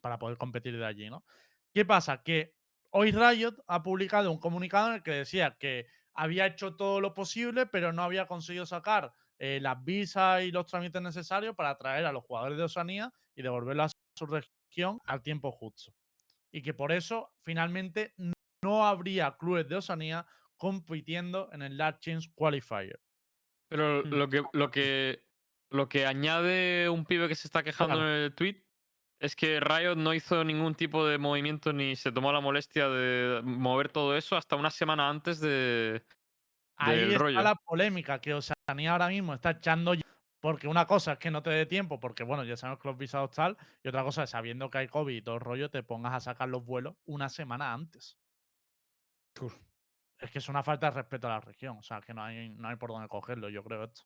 para 0.00 0.18
poder 0.18 0.38
competir 0.38 0.78
de 0.78 0.86
allí, 0.86 1.10
¿no? 1.10 1.24
¿Qué 1.72 1.84
pasa? 1.84 2.22
Que 2.22 2.54
hoy 2.90 3.12
Riot 3.12 3.54
ha 3.66 3.82
publicado 3.82 4.30
un 4.30 4.38
comunicado 4.38 4.88
en 4.88 4.94
el 4.94 5.02
que 5.02 5.10
decía 5.12 5.56
que 5.58 5.86
había 6.14 6.46
hecho 6.46 6.76
todo 6.76 7.00
lo 7.00 7.14
posible, 7.14 7.66
pero 7.66 7.92
no 7.92 8.02
había 8.02 8.26
conseguido 8.26 8.66
sacar 8.66 9.14
eh, 9.38 9.58
las 9.62 9.82
visas 9.84 10.42
y 10.42 10.50
los 10.50 10.66
trámites 10.66 11.00
necesarios 11.00 11.54
para 11.54 11.76
traer 11.78 12.06
a 12.06 12.12
los 12.12 12.24
jugadores 12.24 12.58
de 12.58 12.64
Oceanía 12.64 13.12
y 13.34 13.42
devolverlos 13.42 13.92
a 13.92 13.96
su 14.18 14.26
región 14.26 15.00
al 15.06 15.22
tiempo 15.22 15.52
justo. 15.52 15.94
Y 16.50 16.62
que 16.62 16.74
por 16.74 16.92
eso, 16.92 17.34
finalmente, 17.42 18.14
no 18.64 18.86
habría 18.86 19.36
clubes 19.36 19.68
de 19.68 19.76
Oceanía 19.76 20.26
compitiendo 20.56 21.50
en 21.52 21.62
el 21.62 21.78
Chance 22.00 22.30
Qualifier. 22.34 23.00
Pero 23.68 24.02
Mm. 24.02 24.08
lo 24.08 24.28
que, 24.28 24.42
lo 24.52 24.70
que 24.70 25.24
lo 25.70 25.86
que 25.88 26.06
añade 26.06 26.88
un 26.88 27.04
pibe 27.04 27.28
que 27.28 27.34
se 27.34 27.46
está 27.46 27.62
quejando 27.62 27.96
Claro. 27.96 28.08
en 28.16 28.22
el 28.24 28.34
tweet 28.34 28.64
es 29.18 29.34
que 29.34 29.60
Riot 29.60 29.96
no 29.96 30.14
hizo 30.14 30.44
ningún 30.44 30.74
tipo 30.74 31.06
de 31.06 31.18
movimiento 31.18 31.72
ni 31.72 31.96
se 31.96 32.12
tomó 32.12 32.32
la 32.32 32.40
molestia 32.40 32.88
de 32.88 33.40
mover 33.42 33.88
todo 33.88 34.16
eso 34.16 34.36
hasta 34.36 34.56
una 34.56 34.70
semana 34.70 35.08
antes 35.08 35.40
de 35.40 36.04
Ahí 36.76 37.00
está 37.00 37.18
rollo. 37.18 37.42
la 37.42 37.56
polémica, 37.56 38.20
que 38.20 38.34
Oceanía 38.34 38.92
ahora 38.92 39.08
mismo 39.08 39.34
está 39.34 39.50
echando 39.50 39.94
Porque 40.40 40.68
una 40.68 40.86
cosa 40.86 41.14
es 41.14 41.18
que 41.18 41.32
no 41.32 41.42
te 41.42 41.50
dé 41.50 41.66
tiempo, 41.66 41.98
porque 41.98 42.22
bueno, 42.22 42.44
ya 42.44 42.56
sabemos 42.56 42.80
que 42.80 42.88
los 42.88 42.96
visados 42.96 43.32
tal, 43.32 43.56
y 43.82 43.88
otra 43.88 44.04
cosa 44.04 44.22
es 44.22 44.30
sabiendo 44.30 44.70
que 44.70 44.78
hay 44.78 44.88
COVID 44.88 45.16
y 45.16 45.22
todo 45.22 45.34
el 45.34 45.40
rollo, 45.40 45.70
te 45.70 45.82
pongas 45.82 46.14
a 46.14 46.20
sacar 46.20 46.48
los 46.48 46.64
vuelos 46.64 46.94
una 47.04 47.28
semana 47.28 47.72
antes. 47.72 48.16
Es 50.20 50.30
que 50.30 50.38
es 50.38 50.48
una 50.48 50.62
falta 50.62 50.86
de 50.86 50.96
respeto 50.96 51.26
a 51.26 51.30
la 51.30 51.40
región, 51.40 51.78
o 51.78 51.82
sea, 51.82 52.00
que 52.00 52.14
no 52.14 52.22
hay, 52.22 52.50
no 52.50 52.68
hay 52.68 52.76
por 52.76 52.90
dónde 52.90 53.08
cogerlo, 53.08 53.48
yo 53.48 53.64
creo 53.64 53.84
esto. 53.84 54.02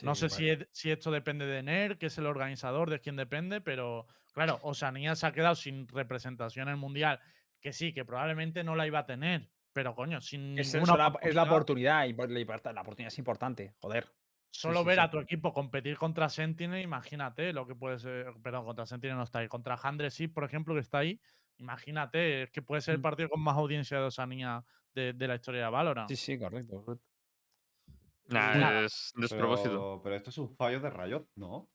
No 0.00 0.14
sé 0.14 0.28
si, 0.30 0.48
es- 0.48 0.68
si 0.72 0.90
esto 0.90 1.10
depende 1.10 1.46
de 1.46 1.58
NER, 1.58 1.98
que 1.98 2.06
es 2.06 2.18
el 2.18 2.26
organizador, 2.26 2.90
de 2.90 3.00
quién 3.00 3.16
depende, 3.16 3.60
pero 3.60 4.06
claro, 4.32 4.58
Oceanía 4.62 5.14
se 5.16 5.26
ha 5.26 5.32
quedado 5.32 5.54
sin 5.54 5.88
representación 5.88 6.68
en 6.68 6.74
el 6.74 6.80
Mundial, 6.80 7.20
que 7.60 7.72
sí, 7.72 7.92
que 7.92 8.04
probablemente 8.04 8.64
no 8.64 8.74
la 8.76 8.86
iba 8.86 9.00
a 9.00 9.06
tener, 9.06 9.50
pero 9.72 9.94
coño, 9.94 10.20
sin 10.20 10.54
Es, 10.56 10.72
ninguna 10.74 10.96
la, 10.96 11.18
es 11.22 11.34
la 11.34 11.42
oportunidad, 11.44 12.06
y 12.06 12.12
la 12.14 12.80
oportunidad 12.82 13.08
es 13.12 13.18
importante, 13.18 13.74
joder. 13.80 14.06
Solo 14.54 14.80
sí, 14.80 14.84
ver 14.84 14.98
sí. 14.98 15.04
a 15.04 15.10
tu 15.10 15.18
equipo 15.18 15.52
competir 15.54 15.96
contra 15.96 16.28
Sentinel, 16.28 16.82
imagínate 16.82 17.52
lo 17.54 17.66
que 17.66 17.74
puede 17.74 17.98
ser. 17.98 18.34
Perdón, 18.42 18.64
contra 18.66 18.84
Sentinel 18.84 19.16
no 19.16 19.22
está 19.22 19.38
ahí. 19.38 19.48
Contra 19.48 19.76
Handre 19.82 20.10
sí, 20.10 20.28
por 20.28 20.44
ejemplo, 20.44 20.74
que 20.74 20.80
está 20.80 20.98
ahí. 20.98 21.20
Imagínate, 21.56 22.42
es 22.42 22.50
que 22.50 22.60
puede 22.60 22.82
ser 22.82 22.94
el 22.94 22.98
Mm. 22.98 23.02
partido 23.02 23.28
con 23.30 23.40
más 23.40 23.56
audiencia 23.56 23.98
de 23.98 24.04
Osanía 24.04 24.64
de, 24.94 25.14
de 25.14 25.28
la 25.28 25.36
historia 25.36 25.64
de 25.64 25.70
Valorant. 25.70 26.08
Sí, 26.08 26.16
sí, 26.16 26.38
correcto. 26.38 26.84
correcto. 26.84 27.11
Nah, 28.28 28.54
nada, 28.54 28.84
es 28.84 29.12
despropósito. 29.16 29.70
Pero, 29.70 30.00
pero 30.02 30.16
esto 30.16 30.30
es 30.30 30.38
un 30.38 30.56
fallo 30.56 30.80
de 30.80 30.90
Riot, 30.90 31.28
¿no? 31.36 31.70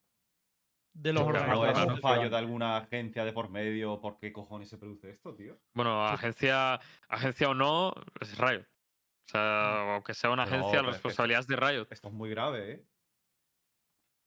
De 0.92 1.12
los 1.12 1.22
que 1.24 1.32
No 1.32 1.66
es 1.66 1.72
claro, 1.72 1.94
un 1.94 2.00
fallo 2.00 2.28
de 2.30 2.36
alguna 2.36 2.76
agencia 2.78 3.24
de 3.24 3.32
por 3.32 3.50
medio. 3.50 4.00
¿Por 4.00 4.18
qué 4.18 4.32
cojones 4.32 4.68
se 4.68 4.78
produce 4.78 5.10
esto, 5.10 5.34
tío? 5.34 5.60
Bueno, 5.74 6.04
agencia, 6.06 6.80
agencia 7.08 7.50
o 7.50 7.54
no, 7.54 7.92
es 8.20 8.36
Riot. 8.36 8.62
O 8.62 9.30
sea, 9.30 9.94
aunque 9.94 10.14
sea 10.14 10.30
una 10.30 10.44
agencia, 10.44 10.70
pero 10.70 10.82
la 10.82 10.90
es 10.90 10.96
que 10.96 11.02
responsabilidad 11.02 11.40
es 11.40 11.46
de 11.46 11.56
Riot. 11.56 11.86
Esto 11.90 12.08
es 12.08 12.14
muy 12.14 12.30
grave, 12.30 12.72
¿eh? 12.72 12.86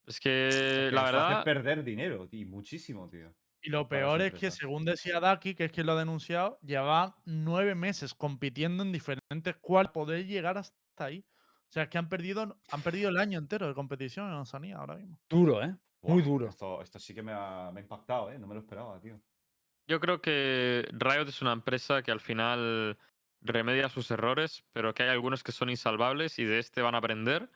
Es 0.05 0.19
que 0.19 0.89
la 0.91 1.05
esto 1.05 1.17
hace 1.17 1.17
verdad, 1.17 1.43
perder 1.43 1.83
dinero, 1.83 2.27
tío, 2.27 2.47
muchísimo, 2.47 3.09
tío. 3.09 3.35
Y 3.63 3.69
lo 3.69 3.87
peor 3.87 4.21
es 4.21 4.33
que, 4.33 4.49
según 4.49 4.85
decía 4.85 5.19
Daki, 5.19 5.53
que 5.53 5.65
es 5.65 5.71
quien 5.71 5.85
lo 5.85 5.93
ha 5.93 5.99
denunciado, 5.99 6.59
llevaban 6.61 7.13
nueve 7.25 7.75
meses 7.75 8.13
compitiendo 8.13 8.81
en 8.83 8.91
diferentes 8.91 9.55
cuales 9.59 9.91
poder 9.91 10.25
llegar 10.25 10.57
hasta 10.57 10.75
ahí. 10.97 11.25
O 11.71 11.73
sea, 11.73 11.83
es 11.83 11.89
que 11.89 11.97
han 11.97 12.09
perdido, 12.09 12.57
han 12.69 12.81
perdido 12.81 13.07
el 13.07 13.17
año 13.17 13.39
entero 13.39 13.65
de 13.65 13.73
competición 13.73 14.27
en 14.27 14.33
Osanía 14.33 14.75
ahora 14.75 14.95
mismo. 14.95 15.17
Duro, 15.29 15.63
¿eh? 15.63 15.73
Muy 16.01 16.21
duro. 16.21 16.49
Esto, 16.49 16.81
esto 16.81 16.99
sí 16.99 17.13
que 17.15 17.23
me 17.23 17.31
ha, 17.31 17.71
me 17.71 17.79
ha 17.79 17.83
impactado, 17.83 18.29
¿eh? 18.29 18.37
No 18.37 18.45
me 18.45 18.55
lo 18.55 18.59
esperaba, 18.59 18.99
tío. 18.99 19.17
yo 19.87 20.01
creo 20.01 20.21
que 20.21 20.85
Riot 20.91 21.29
es 21.29 21.41
una 21.41 21.53
empresa 21.53 22.03
que 22.03 22.11
al 22.11 22.19
final 22.19 22.97
remedia 23.39 23.87
sus 23.87 24.11
errores, 24.11 24.65
pero 24.73 24.93
que 24.93 25.03
hay 25.03 25.09
algunos 25.09 25.43
que 25.43 25.53
son 25.53 25.69
insalvables 25.69 26.39
y 26.39 26.43
de 26.43 26.59
este 26.59 26.81
van 26.81 26.93
a 26.93 26.97
aprender. 26.97 27.49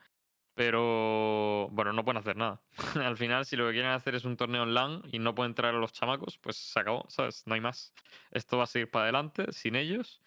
Pero 0.54 1.68
bueno, 1.74 1.92
no 1.92 2.06
pueden 2.06 2.20
hacer 2.20 2.38
nada. 2.38 2.62
al 2.96 3.18
final, 3.18 3.46
si 3.46 3.58
lo 3.58 3.68
que 3.68 3.74
quieren 3.74 3.92
hacer 3.92 4.16
es 4.16 4.24
un 4.24 4.38
torneo 4.38 4.64
online 4.64 5.02
y 5.12 5.20
no 5.20 5.36
pueden 5.36 5.56
traer 5.56 5.76
a 5.76 5.80
los 5.80 5.92
chamacos, 5.92 6.38
pues 6.38 6.56
se 6.56 6.80
acabó, 6.80 7.04
¿sabes? 7.10 7.46
No 7.48 7.56
hay 7.56 7.60
más. 7.60 7.94
Esto 8.32 8.58
va 8.58 8.64
a 8.64 8.68
seguir 8.68 8.90
para 8.90 9.04
adelante 9.04 9.52
sin 9.52 9.76
ellos 9.76 10.22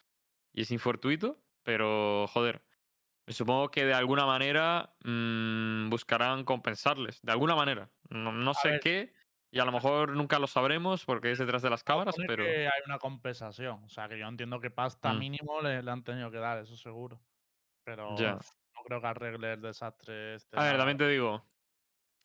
y 0.53 0.61
es 0.61 0.69
infortuito, 0.69 1.41
pero 1.63 2.27
joder. 2.27 2.68
Supongo 3.29 3.69
que 3.69 3.85
de 3.85 3.93
alguna 3.93 4.25
manera 4.25 4.95
mm, 5.03 5.89
buscarán 5.89 6.43
compensarles. 6.43 7.21
De 7.21 7.31
alguna 7.31 7.55
manera. 7.55 7.89
No, 8.09 8.31
no 8.31 8.53
sé 8.53 8.69
ver. 8.71 8.79
qué. 8.79 9.13
Y 9.51 9.59
a 9.59 9.65
lo 9.65 9.71
mejor 9.71 10.15
nunca 10.15 10.37
lo 10.37 10.47
sabremos 10.47 11.05
porque 11.05 11.31
es 11.31 11.39
detrás 11.39 11.61
de 11.61 11.69
las 11.69 11.83
cámaras, 11.83 12.15
pero. 12.27 12.43
que 12.43 12.67
hay 12.67 12.81
una 12.85 12.99
compensación. 12.99 13.83
O 13.83 13.89
sea, 13.89 14.07
que 14.07 14.17
yo 14.19 14.27
entiendo 14.27 14.59
que 14.59 14.69
pasta 14.69 15.13
Mm. 15.13 15.19
mínimo 15.19 15.61
le, 15.61 15.81
le 15.81 15.91
han 15.91 16.03
tenido 16.03 16.29
que 16.31 16.37
dar, 16.37 16.59
eso 16.59 16.75
seguro. 16.75 17.19
Pero 17.83 18.11
no 18.11 18.83
creo 18.85 19.01
que 19.01 19.07
arregle 19.07 19.53
el 19.53 19.61
desastre 19.61 20.35
este. 20.35 20.59
A 20.59 20.63
ver, 20.63 20.77
también 20.77 20.97
te 20.97 21.07
digo. 21.07 21.43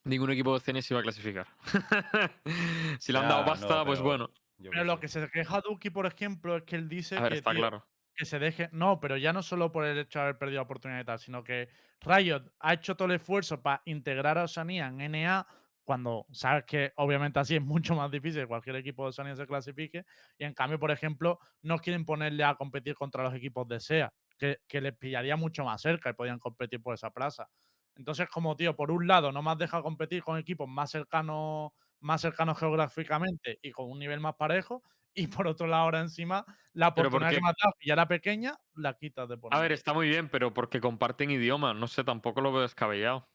Ningún 0.03 0.29
equipo 0.31 0.53
de 0.53 0.59
CNS 0.59 0.91
iba 0.93 0.99
a 0.99 1.03
clasificar. 1.03 1.47
si 2.99 3.11
le 3.11 3.17
han 3.19 3.27
dado 3.27 3.41
no, 3.41 3.45
pasta, 3.47 3.83
pues 3.85 4.01
bueno. 4.01 4.29
yo 4.57 4.69
Pero 4.69 4.83
lo 4.83 4.93
sé. 4.95 4.99
que 5.01 5.07
se 5.07 5.29
queja 5.31 5.61
Duki, 5.61 5.89
por 5.89 6.05
ejemplo, 6.05 6.55
es 6.57 6.63
que 6.63 6.75
él 6.75 6.87
dice 6.87 7.17
A 7.17 7.21
ver, 7.21 7.31
que, 7.31 7.37
está 7.39 7.51
tío, 7.51 7.59
claro. 7.59 7.87
Que 8.15 8.25
se 8.25 8.39
deje. 8.39 8.69
No, 8.71 8.99
pero 8.99 9.17
ya 9.17 9.33
no 9.33 9.43
solo 9.43 9.71
por 9.71 9.85
el 9.85 9.97
hecho 9.97 10.19
de 10.19 10.23
haber 10.23 10.37
perdido 10.37 10.57
la 10.59 10.63
oportunidad 10.63 11.01
y 11.01 11.05
tal, 11.05 11.19
sino 11.19 11.43
que 11.43 11.69
Riot 12.01 12.51
ha 12.59 12.73
hecho 12.73 12.95
todo 12.95 13.07
el 13.07 13.15
esfuerzo 13.15 13.61
para 13.61 13.81
integrar 13.85 14.37
a 14.37 14.43
Osanía 14.43 14.87
en 14.87 15.01
NA 15.01 15.47
cuando 15.83 16.25
sabes 16.31 16.63
que 16.65 16.93
obviamente 16.95 17.39
así 17.39 17.55
es 17.55 17.61
mucho 17.61 17.93
más 17.95 18.09
difícil 18.09 18.41
que 18.41 18.47
cualquier 18.47 18.75
equipo 18.77 19.03
de 19.03 19.09
Osanía 19.09 19.35
se 19.35 19.45
clasifique. 19.45 20.05
Y 20.37 20.43
en 20.45 20.53
cambio, 20.53 20.79
por 20.79 20.91
ejemplo, 20.91 21.39
no 21.61 21.77
quieren 21.79 22.05
ponerle 22.05 22.43
a 22.43 22.55
competir 22.55 22.95
contra 22.95 23.23
los 23.23 23.33
equipos 23.35 23.67
de 23.67 23.79
SEA, 23.79 24.13
que, 24.37 24.59
que 24.67 24.81
les 24.81 24.93
pillaría 24.97 25.35
mucho 25.35 25.63
más 25.63 25.81
cerca 25.81 26.09
y 26.09 26.13
podían 26.13 26.39
competir 26.39 26.81
por 26.81 26.95
esa 26.95 27.11
plaza. 27.11 27.49
Entonces, 27.95 28.27
como 28.29 28.55
tío, 28.55 28.75
por 28.75 28.91
un 28.91 29.07
lado, 29.07 29.31
no 29.31 29.41
me 29.41 29.51
has 29.51 29.57
dejado 29.57 29.83
competir 29.83 30.23
con 30.23 30.37
equipos 30.37 30.67
más 30.67 30.91
cercanos, 30.91 31.71
más 31.99 32.21
cercanos 32.21 32.57
geográficamente 32.59 33.59
y 33.61 33.71
con 33.71 33.89
un 33.89 33.99
nivel 33.99 34.19
más 34.19 34.35
parejo. 34.35 34.83
Y 35.17 35.27
por 35.27 35.47
otro 35.47 35.65
lado, 35.65 35.83
ahora 35.83 36.01
encima, 36.01 36.45
la 36.73 36.89
oportunidad 36.89 37.29
que 37.29 37.37
que 37.37 37.87
ya 37.87 37.93
era 37.93 38.07
pequeña, 38.07 38.59
la 38.73 38.97
quitas 38.97 39.29
de 39.29 39.37
por 39.37 39.55
A 39.55 39.59
ver, 39.61 39.71
está 39.71 39.93
muy 39.93 40.09
bien, 40.09 40.27
pero 40.27 40.53
porque 40.53 40.81
comparten 40.81 41.31
idioma. 41.31 41.73
No 41.73 41.87
sé, 41.87 42.03
tampoco 42.03 42.41
lo 42.41 42.51
veo 42.51 42.63
descabellado. 42.63 43.29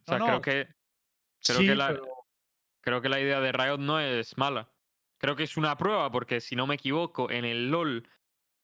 O 0.00 0.04
sea, 0.06 0.18
No, 0.18 0.26
creo 0.26 0.40
que. 0.40 0.74
Creo 1.44 1.58
sí, 1.58 1.66
que 1.66 1.74
la, 1.74 1.88
pero 1.88 2.06
creo 2.80 3.02
que 3.02 3.08
la 3.10 3.20
idea 3.20 3.40
de 3.40 3.52
Riot 3.52 3.78
no 3.78 4.00
es 4.00 4.38
mala. 4.38 4.72
Creo 5.18 5.36
que 5.36 5.42
es 5.42 5.56
una 5.58 5.76
prueba, 5.76 6.10
porque 6.10 6.40
si 6.40 6.56
no 6.56 6.66
me 6.66 6.76
equivoco, 6.76 7.30
en 7.30 7.44
el 7.44 7.70
LOL 7.70 8.08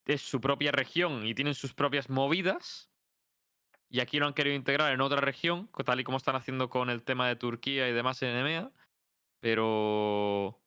es 0.07 0.23
su 0.23 0.41
propia 0.41 0.73
región 0.73 1.27
y 1.27 1.35
tienen 1.35 1.55
sus 1.55 1.75
propias 1.75 2.09
movidas. 2.09 2.91
Y 3.91 4.01
aquí 4.01 4.19
lo 4.19 4.27
han 4.27 4.35
querido 4.35 4.57
integrar 4.57 4.93
en 4.93 5.01
otra 5.01 5.21
región, 5.21 5.71
tal 5.85 6.01
y 6.01 6.05
como 6.05 6.17
están 6.17 6.37
haciendo 6.37 6.71
con 6.71 6.89
el 6.89 7.03
tema 7.03 7.29
de 7.29 7.37
Turquía 7.37 7.89
y 7.89 7.93
demás 7.93 8.23
en 8.23 8.37
EMEA. 8.37 8.73
Pero. 9.41 10.63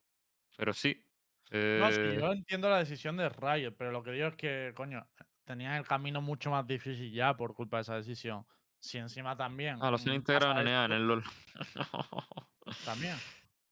Pero 0.58 0.74
sí. 0.74 1.04
No, 1.52 1.91
sí, 1.91 1.99
eh, 1.99 2.18
yo 2.20 2.32
entiendo 2.32 2.70
la 2.70 2.80
decisión 2.80 3.18
de 3.18 3.30
Riot, 3.30 3.76
pero 3.78 3.91
lo 3.91 4.04
que 4.04 4.12
digo 4.12 4.28
es 4.28 4.36
que, 4.36 4.72
coño, 4.76 5.06
tenían 5.43 5.74
el 5.74 5.86
camino 5.86 6.22
mucho 6.22 6.49
más 6.49 6.66
difícil 6.66 7.12
ya 7.12 7.36
por 7.36 7.54
culpa 7.54 7.78
de 7.78 7.82
esa 7.82 7.95
decisión. 7.95 8.45
Si 8.80 8.97
encima 8.97 9.36
también. 9.36 9.78
Ah, 9.82 9.91
los 9.91 10.06
han 10.08 10.14
mm, 10.14 10.16
integrado 10.16 10.52
en 10.52 10.58
pasa 10.58 10.70
NEA, 10.70 10.86
en 10.86 10.91
el 10.93 11.08
LOL. 11.08 11.24
También. 12.86 13.18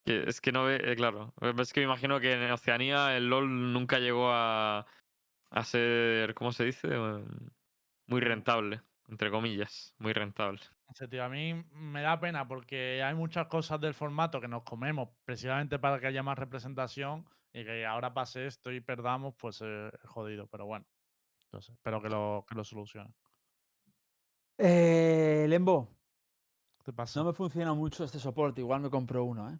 Es 0.06 0.42
que 0.42 0.52
no 0.52 0.66
ve, 0.66 0.82
eh, 0.84 0.96
claro. 0.96 1.34
Es 1.58 1.72
que 1.72 1.82
me 1.82 1.86
imagino 1.86 2.20
que 2.20 2.34
en 2.34 2.52
Oceanía 2.52 3.16
el 3.16 3.30
LOL 3.30 3.74
nunca 3.74 4.00
llegó 4.00 4.30
a, 4.32 4.86
a 5.52 5.64
ser, 5.64 6.34
¿cómo 6.34 6.52
se 6.52 6.66
dice? 6.66 6.88
Eh, 6.92 7.24
Muy 8.08 8.22
rentable, 8.22 8.82
entre 9.08 9.32
comillas. 9.32 9.96
Muy 10.00 10.14
rentable. 10.14 10.62
Tío, 11.10 11.24
a 11.24 11.30
mí 11.30 11.54
me 11.72 12.02
da 12.02 12.20
pena 12.20 12.48
porque 12.48 13.04
hay 13.04 13.14
muchas 13.14 13.48
cosas 13.48 13.80
del 13.80 13.94
formato 13.94 14.42
que 14.42 14.48
nos 14.48 14.64
comemos 14.64 15.10
precisamente 15.24 15.78
para 15.78 16.00
que 16.00 16.08
haya 16.08 16.24
más 16.24 16.38
representación 16.38 17.26
y 17.54 17.64
que 17.66 17.86
ahora 17.86 18.14
pase 18.14 18.46
esto 18.46 18.72
y 18.72 18.82
perdamos, 18.82 19.36
pues 19.38 19.62
eh, 19.62 19.90
es 20.04 20.10
jodido. 20.10 20.48
Pero 20.48 20.66
bueno, 20.66 20.86
no 21.52 21.62
sé, 21.62 21.74
espero 21.74 22.02
que 22.02 22.10
lo, 22.10 22.46
que 22.48 22.56
lo 22.56 22.64
solucionen. 22.64 23.14
Eh, 24.58 25.46
Lembo, 25.48 25.96
¿Qué 26.84 26.94
pasa? 26.94 27.20
no 27.20 27.28
me 27.28 27.34
funciona 27.34 27.74
mucho 27.74 28.04
este 28.04 28.20
soporte. 28.20 28.62
Igual 28.62 28.82
me 28.82 28.90
compro 28.90 29.24
uno, 29.24 29.50
¿eh? 29.52 29.60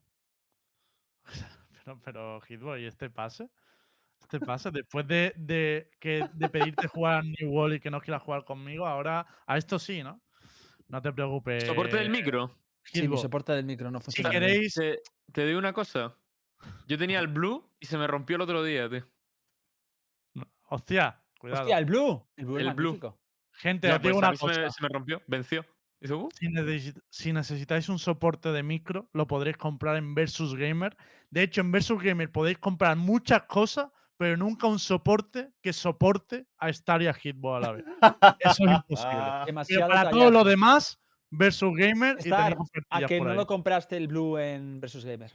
Pero, 1.86 2.00
pero, 2.04 2.42
Hitboy, 2.42 2.86
¿este 2.86 3.10
pase? 3.10 3.50
¿Este 4.22 4.40
pase? 4.40 4.70
Después 4.70 5.08
de, 5.08 5.34
de, 5.38 5.90
que, 6.00 6.28
de 6.34 6.50
pedirte 6.50 6.88
jugar 6.88 7.20
a 7.20 7.24
New 7.24 7.50
World 7.52 7.76
y 7.78 7.80
que 7.80 7.90
no 7.90 8.00
quieras 8.02 8.22
jugar 8.22 8.44
conmigo, 8.44 8.86
ahora 8.86 9.26
a 9.48 9.58
esto 9.58 9.80
sí, 9.80 10.04
¿no? 10.04 10.22
No 10.88 11.02
te 11.02 11.12
preocupes. 11.12 11.64
Soporte 11.66 11.98
del 11.98 12.10
micro. 12.12 12.56
Sí, 12.84 13.08
mi 13.08 13.18
soporte 13.18 13.54
del 13.54 13.66
micro 13.66 13.90
no 13.90 14.00
Si 14.00 14.06
funciona. 14.06 14.30
bien. 14.30 14.42
queréis, 14.42 14.74
Te, 14.76 15.02
te 15.32 15.46
digo 15.46 15.58
una 15.58 15.74
cosa. 15.74 16.16
Yo 16.88 16.98
tenía 16.98 17.20
el 17.20 17.28
blue 17.28 17.70
y 17.80 17.86
se 17.86 17.98
me 17.98 18.08
rompió 18.08 18.36
el 18.36 18.42
otro 18.42 18.64
día, 18.64 18.90
tío. 18.90 19.06
hostia, 20.70 21.22
cuidado. 21.40 21.62
Hostia, 21.64 21.78
el 21.78 21.86
Blue. 21.86 22.28
El 22.38 22.46
Blue 22.74 23.00
El. 23.02 23.12
Gente, 23.54 23.88
Ya, 23.88 23.96
os 23.96 24.02
digo 24.02 24.14
pues 24.14 24.18
una 24.18 24.32
mí 24.32 24.38
se 24.38 24.46
me, 24.48 24.54
cosa. 24.54 24.70
se 24.70 24.84
me 24.84 24.90
rompió, 24.90 25.22
venció. 25.28 25.66
Hizo, 26.02 26.18
"Uh". 26.18 26.30
Si, 26.34 26.48
necesi- 26.48 27.02
si 27.10 27.34
necesitáis 27.34 27.90
un 27.90 28.00
soporte 28.00 28.52
de 28.52 28.64
micro, 28.64 29.10
lo 29.14 29.28
podréis 29.28 29.58
comprar 29.58 29.98
en 29.98 30.16
Versus 30.16 30.56
Gamer. 30.56 30.96
De 31.30 31.44
hecho, 31.44 31.62
en 31.62 31.72
Versus 31.72 32.02
Gamer 32.02 32.32
podéis 32.32 32.58
comprar 32.60 32.96
muchas 32.96 33.44
cosas, 33.44 33.90
pero 34.18 34.38
nunca 34.38 34.68
un 34.68 34.80
soporte 34.80 35.52
que 35.62 35.74
soporte 35.74 36.48
a 36.58 36.70
Star 36.70 37.02
y 37.02 37.08
a 37.08 37.14
Hitbox 37.14 37.58
a 37.58 37.60
la 37.68 37.72
vez. 37.74 37.86
Eso 38.40 38.64
es 38.64 38.72
imposible. 38.72 39.12
Pero 39.14 39.46
Demasiado 39.46 39.88
para 39.90 40.10
todo 40.10 40.32
lo 40.32 40.44
demás, 40.46 41.02
Versus 41.32 41.76
Gamer 41.76 42.16
y 42.20 42.30
Star, 42.30 42.54
tenéis 42.56 42.68
¿A 42.90 43.06
que 43.06 43.20
no 43.20 43.32
ahí. 43.32 43.36
lo 43.36 43.46
compraste 43.48 43.98
el 43.98 44.08
Blue 44.08 44.38
en 44.38 44.80
Versus 44.80 45.04
Gamer? 45.04 45.32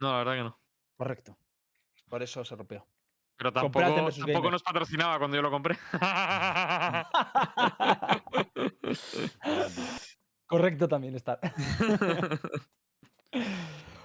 No, 0.00 0.12
la 0.12 0.18
verdad 0.18 0.32
que 0.34 0.42
no. 0.44 0.58
Correcto. 0.96 1.36
Por 2.08 2.22
eso 2.22 2.44
se 2.44 2.56
rompió. 2.56 2.86
Pero 3.36 3.52
tampoco, 3.52 4.10
tampoco 4.10 4.50
nos 4.50 4.62
patrocinaba 4.62 5.18
cuando 5.18 5.36
yo 5.36 5.42
lo 5.42 5.50
compré. 5.50 5.76
Correcto 10.46 10.88
también 10.88 11.16
estar. 11.16 11.38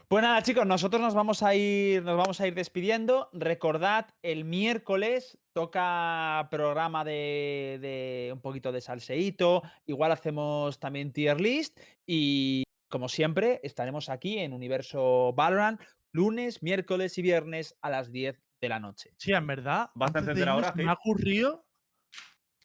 Pues 0.08 0.24
nada, 0.24 0.42
chicos, 0.42 0.66
nosotros 0.66 1.02
nos 1.02 1.14
vamos 1.14 1.42
a 1.42 1.56
ir, 1.56 2.04
nos 2.04 2.18
vamos 2.18 2.42
a 2.42 2.48
ir 2.48 2.54
despidiendo. 2.54 3.30
Recordad, 3.32 4.08
el 4.22 4.44
miércoles 4.44 5.38
toca 5.54 6.50
programa 6.52 7.06
de, 7.06 7.80
de 7.82 8.32
un 8.34 8.42
poquito 8.42 8.74
de 8.74 8.82
salseíto. 8.82 9.64
Igual 9.86 10.12
hacemos 10.12 10.82
también 10.82 11.14
tier 11.14 11.40
list. 11.40 11.80
Y 12.06 12.64
como 12.90 13.08
siempre, 13.08 13.62
estaremos 13.64 14.10
aquí 14.10 14.40
en 14.40 14.52
Universo 14.52 15.32
Valorant 15.34 15.80
lunes, 16.12 16.62
miércoles 16.64 17.18
y 17.18 17.22
viernes 17.22 17.78
a 17.82 17.90
las 17.90 18.12
10 18.12 18.42
de 18.62 18.70
la 18.70 18.80
noche. 18.80 19.14
Sí, 19.18 19.34
en 19.34 19.48
verdad. 19.48 19.90
¿Vas 19.96 20.14
a 20.16 20.20
antes 20.20 20.36
de 20.36 20.42
encender 20.44 20.48
irnos, 20.56 20.66
ahora, 20.72 20.76
Me 20.84 20.90
ha 20.90 20.94
ocurrido. 20.94 21.66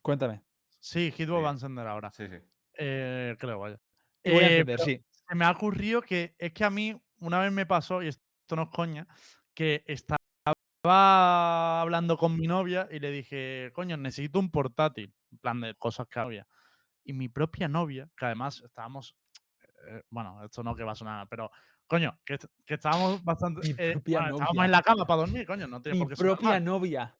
Cuéntame. 0.02 0.42
Sí, 0.80 1.10
Hitbox 1.12 1.38
Sí. 1.40 1.42
va 1.44 1.48
a 1.48 1.52
encender 1.52 1.86
ahora. 1.86 2.12
Sí, 2.12 2.26
sí. 2.28 2.36
Eh, 2.78 3.36
creo, 3.38 3.58
vaya. 3.60 3.80
Y 4.22 4.30
voy 4.30 4.44
a 4.44 4.48
Eh, 4.48 4.50
encender, 4.50 4.76
pero 4.78 4.84
sí. 4.84 5.04
se 5.28 5.34
me 5.34 5.44
ha 5.44 5.50
ocurrido 5.50 6.02
que 6.02 6.34
es 6.38 6.52
que 6.52 6.64
a 6.64 6.70
mí 6.70 7.00
una 7.18 7.40
vez 7.40 7.50
me 7.52 7.66
pasó, 7.66 8.02
y 8.02 8.08
esto 8.08 8.22
no 8.56 8.64
es 8.64 8.68
coña, 8.70 9.06
que 9.54 9.82
estaba 9.86 10.18
hablando 11.80 12.16
con 12.18 12.36
mi 12.38 12.46
novia 12.46 12.88
y 12.90 13.00
le 13.00 13.10
dije, 13.10 13.70
coño, 13.74 13.96
necesito 13.96 14.38
un 14.38 14.50
portátil, 14.50 15.14
en 15.32 15.38
plan 15.38 15.60
de 15.60 15.74
cosas 15.74 16.06
que 16.08 16.20
había. 16.20 16.46
Y 17.04 17.12
mi 17.14 17.28
propia 17.28 17.68
novia, 17.68 18.10
que 18.16 18.26
además 18.26 18.62
estábamos, 18.64 19.16
eh, 19.88 20.02
bueno, 20.10 20.44
esto 20.44 20.62
no 20.62 20.74
que 20.76 20.84
va 20.84 20.92
a 20.92 20.96
sonar, 20.96 21.28
pero 21.28 21.50
coño, 21.86 22.18
que, 22.24 22.34
est- 22.34 22.44
que 22.64 22.74
estábamos 22.74 23.22
bastante, 23.24 23.60
eh, 23.78 23.94
bueno, 24.06 24.36
estábamos 24.36 24.64
en 24.64 24.70
la 24.70 24.82
cama 24.82 25.06
para 25.06 25.18
dormir, 25.18 25.46
coño, 25.46 25.66
no 25.66 25.80
tiene 25.82 25.98
Mi 25.98 26.04
por 26.04 26.14
qué 26.14 26.16
propia 26.16 26.60
novia. 26.60 27.16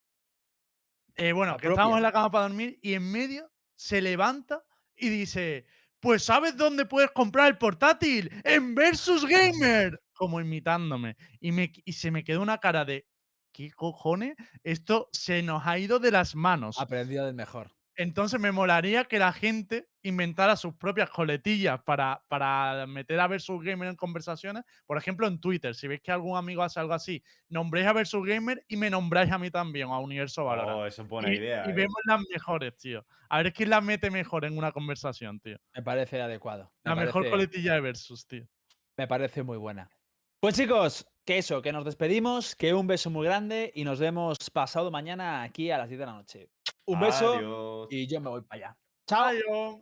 Eh, 1.16 1.32
bueno, 1.32 1.52
La 1.52 1.59
que 1.59 1.68
estábamos 1.68 1.97
en 1.97 2.02
la 2.02 2.12
cama 2.12 2.30
para 2.30 2.48
dormir 2.48 2.78
y 2.82 2.94
en 2.94 3.10
medio 3.10 3.51
se 3.74 4.02
levanta 4.02 4.62
y 4.94 5.09
dice: 5.09 5.66
Pues 6.01 6.24
¿sabes 6.24 6.56
dónde 6.56 6.84
puedes 6.86 7.10
comprar 7.12 7.48
el 7.48 7.59
portátil? 7.59 8.30
En 8.44 8.74
Versus 8.74 9.24
Gamer. 9.26 10.02
Como 10.12 10.40
imitándome. 10.40 11.16
Y, 11.40 11.52
me, 11.52 11.72
y 11.84 11.93
se 11.93 12.10
me 12.10 12.24
quedó 12.24 12.40
una 12.43 12.59
cara 12.59 12.84
de 12.84 13.06
¿qué 13.52 13.70
cojones? 13.70 14.34
Esto 14.62 15.09
se 15.12 15.43
nos 15.43 15.66
ha 15.66 15.78
ido 15.78 15.98
de 15.98 16.10
las 16.10 16.34
manos. 16.34 16.78
Aprendió 16.78 17.24
del 17.24 17.34
mejor. 17.34 17.76
Entonces 17.97 18.39
me 18.39 18.52
molaría 18.52 19.05
que 19.05 19.18
la 19.18 19.32
gente 19.32 19.89
inventara 20.02 20.55
sus 20.56 20.74
propias 20.74 21.09
coletillas 21.10 21.82
para, 21.82 22.23
para 22.28 22.86
meter 22.86 23.18
a 23.18 23.27
Versus 23.27 23.62
Gamer 23.64 23.89
en 23.89 23.97
conversaciones. 23.97 24.64
Por 24.86 24.98
ejemplo, 24.98 25.27
en 25.27 25.40
Twitter, 25.40 25.74
si 25.74 25.89
veis 25.89 26.02
que 26.02 26.12
algún 26.12 26.36
amigo 26.36 26.62
hace 26.62 26.78
algo 26.78 26.93
así, 26.93 27.23
nombréis 27.48 27.86
a 27.86 27.94
Versus 27.94 28.24
Gamer 28.24 28.62
y 28.68 28.77
me 28.77 28.90
nombráis 28.90 29.32
a 29.32 29.39
mí 29.39 29.51
también, 29.51 29.89
a 29.89 29.98
Universo 29.98 30.44
Valorant. 30.44 30.78
Oh, 30.78 30.86
eso 30.86 31.02
es 31.02 31.09
buena 31.09 31.32
y, 31.32 31.36
idea. 31.36 31.64
y 31.66 31.70
eh. 31.70 31.73
vemos 31.73 31.97
las 32.05 32.20
mejores, 32.31 32.77
tío. 32.77 33.06
A 33.31 33.43
ver 33.43 33.52
quién 33.52 33.70
las 33.70 33.82
mete 33.82 34.10
mejor 34.10 34.44
en 34.44 34.59
una 34.59 34.73
conversación, 34.73 35.40
tío. 35.40 35.59
Me 35.74 35.82
parece 35.82 36.20
adecuado. 36.20 36.70
Me 36.85 36.90
La 36.90 36.97
mejor 36.97 37.28
coletilla 37.31 37.74
de 37.74 37.81
Versus, 37.81 38.27
tío. 38.27 38.47
Me 38.97 39.09
parece 39.09 39.43
muy 39.43 39.56
buena. 39.56 39.90
Pues 40.40 40.54
chicos, 40.54 41.06
que 41.24 41.38
eso, 41.38 41.62
que 41.62 41.72
nos 41.72 41.84
despedimos, 41.84 42.54
que 42.54 42.74
un 42.74 42.86
beso 42.86 43.10
muy 43.10 43.26
grande 43.26 43.72
y 43.74 43.84
nos 43.84 43.98
vemos 43.98 44.38
pasado 44.52 44.90
mañana 44.90 45.42
aquí 45.42 45.70
a 45.70 45.78
las 45.78 45.88
10 45.88 45.98
de 45.98 46.06
la 46.06 46.12
noche. 46.12 46.50
Un 46.84 47.00
beso 47.00 47.34
Adiós. 47.34 47.88
y 47.90 48.06
yo 48.06 48.20
me 48.20 48.30
voy 48.30 48.42
para 48.42 48.66
allá. 48.66 48.78
Chao. 49.08 49.24
Adiós. 49.24 49.76